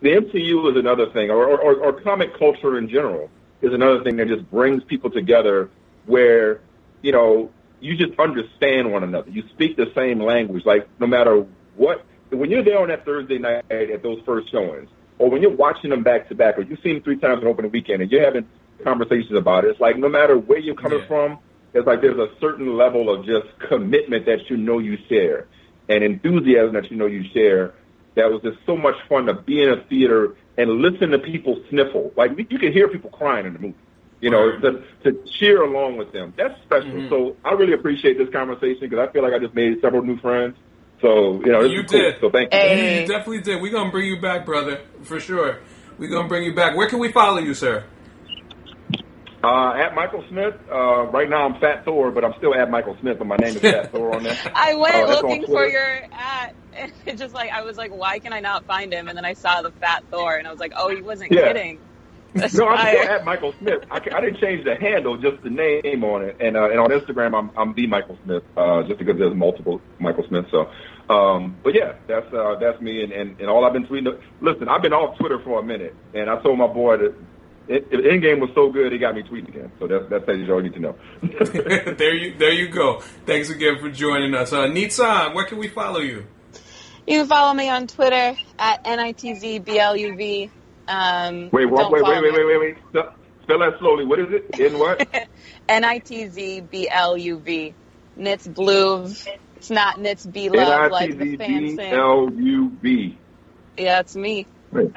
The 0.00 0.10
MCU 0.10 0.70
is 0.70 0.76
another 0.76 1.08
thing, 1.10 1.30
or, 1.30 1.46
or, 1.46 1.76
or 1.76 1.92
comic 2.02 2.36
culture 2.38 2.76
in 2.76 2.88
general 2.88 3.30
is 3.62 3.72
another 3.72 4.02
thing 4.02 4.16
that 4.16 4.28
just 4.28 4.48
brings 4.50 4.84
people 4.84 5.10
together. 5.10 5.70
Where 6.06 6.60
you 7.02 7.12
know 7.12 7.50
you 7.84 7.96
just 7.96 8.18
understand 8.18 8.90
one 8.90 9.04
another. 9.04 9.30
You 9.30 9.42
speak 9.50 9.76
the 9.76 9.92
same 9.94 10.20
language. 10.20 10.64
Like 10.64 10.88
no 10.98 11.06
matter 11.06 11.44
what, 11.76 12.04
when 12.30 12.50
you're 12.50 12.64
there 12.64 12.78
on 12.78 12.88
that 12.88 13.04
Thursday 13.04 13.38
night 13.38 13.64
at 13.70 14.02
those 14.02 14.20
first 14.24 14.50
showings, 14.50 14.88
or 15.18 15.30
when 15.30 15.42
you're 15.42 15.54
watching 15.54 15.90
them 15.90 16.02
back 16.02 16.28
to 16.30 16.34
back, 16.34 16.58
or 16.58 16.62
you've 16.62 16.80
seen 16.82 16.94
them 16.94 17.02
three 17.02 17.18
times 17.18 17.42
in 17.42 17.48
opening 17.48 17.70
weekend, 17.70 18.02
and 18.02 18.10
you're 18.10 18.24
having 18.24 18.48
conversations 18.82 19.36
about 19.36 19.64
it, 19.64 19.72
it's 19.72 19.80
like 19.80 19.98
no 19.98 20.08
matter 20.08 20.36
where 20.38 20.58
you're 20.58 20.74
coming 20.74 21.00
Yeah. 21.00 21.06
from, 21.06 21.38
it's 21.74 21.86
like 21.86 22.00
there's 22.00 22.18
a 22.18 22.28
certain 22.40 22.76
level 22.76 23.12
of 23.14 23.26
just 23.26 23.46
commitment 23.68 24.26
that 24.26 24.48
you 24.48 24.56
know 24.56 24.78
you 24.78 24.96
share, 25.08 25.46
and 25.88 26.02
enthusiasm 26.02 26.72
that 26.74 26.90
you 26.90 26.96
know 26.96 27.06
you 27.06 27.24
share. 27.34 27.74
That 28.16 28.30
was 28.30 28.40
just 28.42 28.58
so 28.64 28.76
much 28.76 28.94
fun 29.08 29.26
to 29.26 29.34
be 29.34 29.60
in 29.62 29.70
a 29.70 29.82
theater 29.84 30.36
and 30.56 30.70
listen 30.70 31.10
to 31.10 31.18
people 31.18 31.60
sniffle. 31.68 32.12
Like 32.16 32.30
you 32.38 32.58
can 32.58 32.72
hear 32.72 32.86
people 32.88 33.10
crying 33.10 33.44
in 33.44 33.52
the 33.52 33.58
movie. 33.58 33.74
You 34.24 34.30
know, 34.30 34.48
Right. 34.48 34.62
to, 34.62 35.10
to 35.12 35.18
cheer 35.38 35.62
along 35.62 35.98
with 35.98 36.10
them. 36.12 36.32
That's 36.36 36.58
special. 36.62 36.90
Mhm. 36.90 37.10
So 37.10 37.36
I 37.44 37.52
really 37.52 37.74
appreciate 37.74 38.16
this 38.16 38.30
conversation 38.30 38.88
because 38.88 38.98
I 39.06 39.12
feel 39.12 39.22
like 39.22 39.34
I 39.34 39.38
just 39.38 39.54
made 39.54 39.78
several 39.82 40.02
new 40.02 40.18
friends. 40.18 40.56
So 41.02 41.42
you 41.44 41.52
know, 41.52 41.60
You 41.60 41.80
is 41.82 41.90
cool. 41.90 42.00
did. 42.00 42.14
So 42.22 42.30
thank 42.30 42.50
you. 42.54 42.58
Hey. 42.58 43.02
You 43.02 43.06
definitely 43.06 43.42
did. 43.42 43.60
We're 43.60 43.70
gonna 43.72 43.90
bring 43.90 44.06
you 44.08 44.18
back, 44.22 44.46
brother, 44.46 44.80
for 45.02 45.20
sure. 45.20 45.58
We're 45.98 46.08
gonna 46.08 46.26
bring 46.26 46.44
you 46.44 46.54
back. 46.54 46.74
Where 46.74 46.88
can 46.88 47.00
we 47.00 47.12
follow 47.12 47.38
you, 47.38 47.52
sir? 47.52 47.84
Uh, 49.42 49.74
at 49.74 49.94
Michael 49.94 50.24
Smith. 50.30 50.54
Uh, 50.72 51.04
right 51.08 51.28
now 51.28 51.44
I'm 51.44 51.60
Fat 51.60 51.84
Thor, 51.84 52.10
but 52.10 52.24
I'm 52.24 52.32
still 52.38 52.54
at 52.54 52.70
Michael 52.70 52.96
Smith, 53.02 53.18
but 53.18 53.26
my 53.26 53.36
name 53.36 53.54
is 53.56 53.60
Fat 53.60 53.90
Thor 53.92 54.16
on 54.16 54.22
there. 54.22 54.38
I 54.54 54.74
went 54.74 54.94
Uh, 54.94 55.06
looking 55.20 55.44
for 55.44 55.66
your 55.66 56.00
at, 56.12 56.54
and 56.74 56.90
it 57.06 57.18
just 57.18 57.34
like 57.34 57.50
I 57.50 57.60
was 57.60 57.76
like, 57.76 57.90
why 57.94 58.18
can 58.20 58.32
I 58.32 58.40
not 58.40 58.64
find 58.64 58.90
him? 58.90 59.06
And 59.08 59.18
then 59.18 59.26
I 59.26 59.34
saw 59.34 59.60
the 59.60 59.70
fat 59.72 60.02
Thor, 60.10 60.36
and 60.36 60.48
I 60.48 60.50
was 60.50 60.60
like, 60.60 60.72
oh, 60.74 60.88
he 60.88 61.02
wasn't 61.02 61.30
Yeah. 61.30 61.48
kidding. 61.48 61.78
No, 62.34 62.42
I'm 62.42 62.48
still 62.48 62.68
at 62.68 63.24
Michael 63.24 63.54
Smith. 63.60 63.84
I, 63.90 63.96
I 63.96 64.20
didn't 64.20 64.40
change 64.40 64.64
the 64.64 64.74
handle, 64.74 65.16
just 65.16 65.42
the 65.42 65.50
name 65.50 66.02
on 66.04 66.24
it. 66.24 66.36
And 66.40 66.56
uh, 66.56 66.70
and 66.70 66.80
on 66.80 66.90
Instagram, 66.90 67.38
I'm 67.38 67.50
I'm 67.56 67.74
the 67.74 67.86
Michael 67.86 68.18
Smith, 68.24 68.42
uh, 68.56 68.82
just 68.82 68.98
because 68.98 69.16
there's 69.18 69.34
multiple 69.34 69.80
Michael 69.98 70.24
Smith. 70.28 70.46
So, 70.50 70.68
um, 71.12 71.56
but 71.62 71.74
yeah, 71.74 71.94
that's 72.06 72.32
uh, 72.32 72.56
that's 72.60 72.80
me. 72.80 73.04
And, 73.04 73.12
and, 73.12 73.40
and 73.40 73.48
all 73.48 73.64
I've 73.64 73.72
been 73.72 73.86
tweeting. 73.86 74.20
Listen, 74.40 74.68
I've 74.68 74.82
been 74.82 74.92
off 74.92 75.16
Twitter 75.18 75.38
for 75.44 75.60
a 75.60 75.62
minute, 75.62 75.94
and 76.12 76.28
I 76.28 76.40
told 76.42 76.58
my 76.58 76.66
boy 76.66 76.96
that 76.96 77.14
it, 77.68 77.90
the 77.90 78.10
end 78.10 78.22
game 78.22 78.40
was 78.40 78.50
so 78.54 78.70
good, 78.70 78.92
he 78.92 78.98
got 78.98 79.14
me 79.14 79.22
tweeting 79.22 79.48
again. 79.48 79.72
So 79.78 79.86
that's 79.86 80.04
that's 80.10 80.28
all 80.28 80.62
you 80.62 80.62
need 80.62 80.74
to 80.74 80.80
know. 80.80 80.96
there 81.96 82.14
you 82.14 82.36
there 82.36 82.52
you 82.52 82.68
go. 82.68 83.00
Thanks 83.26 83.48
again 83.50 83.78
for 83.80 83.90
joining 83.90 84.34
us. 84.34 84.52
Uh 84.52 84.66
Nitzan, 84.66 85.34
where 85.34 85.46
can 85.46 85.58
we 85.58 85.68
follow 85.68 86.00
you? 86.00 86.26
You 87.06 87.20
can 87.20 87.26
follow 87.26 87.54
me 87.54 87.68
on 87.68 87.86
Twitter 87.86 88.36
at 88.58 88.84
nitzbluv. 88.84 90.50
Um, 90.88 91.48
Wait, 91.52 91.66
what, 91.66 91.82
don't 91.82 91.92
wait, 91.92 92.02
wait, 92.04 92.22
wait, 92.22 92.32
wait, 92.32 92.46
wait, 92.46 92.58
wait. 92.60 92.76
Spell, 92.90 93.14
spell 93.42 93.58
that 93.60 93.78
slowly. 93.78 94.04
What 94.04 94.18
is 94.20 94.26
it? 94.30 94.58
In 94.60 94.78
what? 94.78 95.06
N-I-T-Z-B-L-U-V. 95.68 97.74
Knits 98.16 98.46
Bluv. 98.46 99.26
It's 99.56 99.70
not 99.70 100.00
Knits 100.00 100.24
B 100.26 100.46
N 100.46 100.52
Love 100.52 100.92
like 100.92 101.18
the 101.18 101.36
fans 101.36 101.74
say. 101.76 101.90
L 101.90 102.30
U 102.32 102.70
V. 102.82 103.18
Yeah, 103.76 103.98
it's 104.00 104.14
me. 104.14 104.46
Wait, 104.70 104.92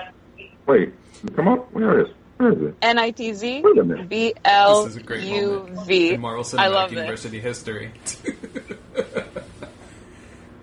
wait. 0.68 0.94
Come 1.36 1.48
on. 1.48 1.58
Where 1.72 2.02
is? 2.02 2.08
Where 2.38 2.52
is 2.52 2.62
it? 2.62 2.76
N-I-T-Z 2.84 3.62
Wait 3.64 3.78
a 3.78 3.84
minute. 3.84 4.08
B-L-U-V. 4.10 4.86
This 4.86 4.96
is 4.96 4.98
a 4.98 5.04
great 5.04 5.28
moment 5.28 5.90
in 5.90 6.22
Marvel 6.22 6.44
Cinematic 6.44 6.60
I 6.60 6.68
love 6.68 6.90
this. 6.92 6.98
University 6.98 7.40
history. 7.40 7.92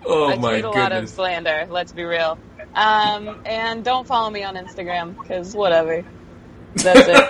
oh 0.05 0.29
I 0.29 0.37
my 0.37 0.61
tweet 0.61 0.65
a 0.65 0.69
lot 0.69 0.91
of 0.91 1.09
slander, 1.09 1.67
let's 1.69 1.91
be 1.91 2.03
real. 2.03 2.37
Um, 2.75 3.41
and 3.45 3.83
don't 3.83 4.05
follow 4.05 4.29
me 4.29 4.43
on 4.43 4.53
Instagram, 4.55 5.19
because 5.19 5.55
whatever. 5.55 6.05
That's 6.75 7.07
it. 7.07 7.25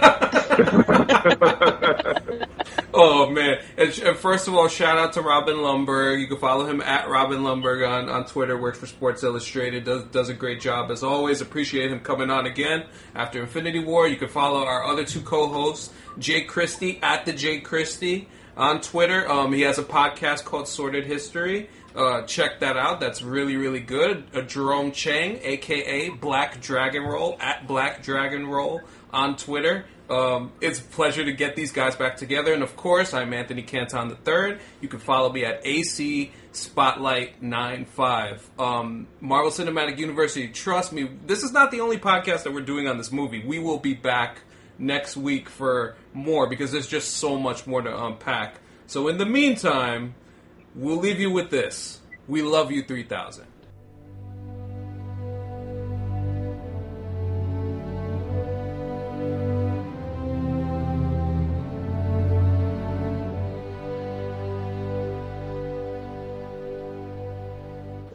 Oh 2.97 3.30
man! 3.30 3.57
And, 3.76 3.89
and 3.99 4.18
first 4.18 4.47
of 4.47 4.56
all, 4.56 4.69
shout 4.69 4.97
out 4.97 5.11
to 5.14 5.22
Robin 5.22 5.57
Lundberg. 5.57 6.22
You 6.22 6.27
can 6.27 6.38
follow 6.38 6.65
him 6.65 6.80
at 6.80 7.10
Robin 7.10 7.39
Lundberg 7.39 7.85
on, 7.85 8.07
on 8.07 8.26
Twitter. 8.26 8.57
Works 8.57 8.80
for 8.80 8.88
Sports 8.88 9.22
Illustrated. 9.22 9.84
Does 9.84 10.06
does 10.06 10.30
a 10.30 10.34
great 10.34 10.61
job 10.61 10.89
as 10.91 11.03
always. 11.03 11.41
Appreciate 11.41 11.91
him 11.91 11.99
coming 11.99 12.30
on 12.30 12.45
again 12.45 12.85
after 13.14 13.41
Infinity 13.41 13.80
War. 13.80 14.07
You 14.07 14.15
can 14.15 14.30
follow 14.30 14.64
our 14.64 14.85
other 14.85 15.03
two 15.03 15.19
co-hosts, 15.19 15.91
Jake 16.19 16.47
Christie 16.47 16.99
at 17.03 17.26
the 17.26 17.34
Jake 17.34 17.65
Christie 17.65 18.30
on 18.56 18.80
Twitter. 18.80 19.30
Um, 19.30 19.52
he 19.52 19.61
has 19.61 19.77
a 19.77 19.84
podcast 19.84 20.45
called 20.45 20.69
Sorted 20.69 21.06
History. 21.06 21.68
Uh, 21.95 22.23
check 22.23 22.59
that 22.59 22.76
out. 22.77 22.99
That's 22.99 23.22
really 23.22 23.55
really 23.55 23.80
good. 23.80 24.26
Uh, 24.34 24.41
Jerome 24.41 24.91
Chang, 24.91 25.39
aka 25.41 26.09
Black 26.09 26.61
Dragon 26.61 27.03
Roll 27.03 27.38
at 27.39 27.67
Black 27.67 28.03
Dragon 28.03 28.47
Roll 28.47 28.81
on 29.13 29.38
Twitter. 29.38 29.85
Um, 30.09 30.51
it's 30.61 30.80
a 30.80 30.84
pleasure 30.84 31.26
to 31.26 31.31
get 31.31 31.55
these 31.55 31.72
guys 31.72 31.95
back 31.95 32.17
together. 32.17 32.53
And 32.53 32.61
of 32.61 32.76
course, 32.76 33.13
I'm 33.13 33.34
Anthony 33.34 33.63
Canton 33.63 34.15
III. 34.27 34.57
You 34.81 34.88
can 34.88 34.99
follow 34.99 35.31
me 35.31 35.45
at 35.45 35.65
AC 35.65 36.31
Spotlight 36.51 37.41
95. 37.41 38.49
Um, 38.59 39.07
Marvel 39.19 39.51
Cinematic 39.51 39.97
University, 39.97 40.47
trust 40.49 40.93
me, 40.93 41.09
this 41.26 41.43
is 41.43 41.51
not 41.51 41.72
the 41.72 41.81
only 41.81 41.97
podcast 41.97 42.43
that 42.43 42.53
we're 42.53 42.61
doing 42.61 42.88
on 42.88 42.97
this 42.97 43.11
movie. 43.11 43.43
We 43.43 43.57
will 43.59 43.80
be 43.80 43.93
back 43.93 44.41
next 44.77 45.17
week 45.17 45.49
for 45.49 45.95
more 46.13 46.47
because 46.47 46.72
there's 46.72 46.88
just 46.88 47.15
so 47.15 47.38
much 47.38 47.65
more 47.65 47.81
to 47.81 48.05
unpack. 48.05 48.59
So 48.88 49.07
in 49.07 49.17
the 49.17 49.26
meantime, 49.26 50.13
we'll 50.76 50.97
leave 50.97 51.19
you 51.19 51.31
with 51.31 51.49
this. 51.49 51.99
We 52.27 52.41
love 52.41 52.72
you 52.72 52.84
3000. 52.84 53.45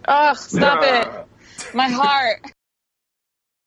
Ugh, 0.06 0.36
stop 0.36 0.82
it. 0.82 1.74
My 1.74 1.88
heart. 1.88 2.42